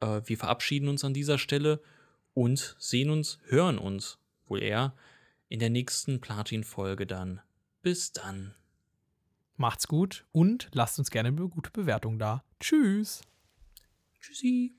äh, 0.00 0.20
wir 0.24 0.38
verabschieden 0.38 0.88
uns 0.88 1.04
an 1.04 1.14
dieser 1.14 1.36
Stelle 1.36 1.80
und 2.40 2.74
sehen 2.78 3.10
uns, 3.10 3.38
hören 3.48 3.76
uns 3.76 4.16
wohl 4.46 4.62
eher 4.62 4.94
in 5.50 5.58
der 5.60 5.68
nächsten 5.68 6.22
Platin-Folge 6.22 7.06
dann. 7.06 7.42
Bis 7.82 8.12
dann. 8.12 8.54
Macht's 9.58 9.86
gut 9.86 10.24
und 10.32 10.70
lasst 10.72 10.98
uns 10.98 11.10
gerne 11.10 11.28
eine 11.28 11.48
gute 11.48 11.70
Bewertung 11.70 12.18
da. 12.18 12.42
Tschüss. 12.58 13.20
Tschüssi. 14.22 14.74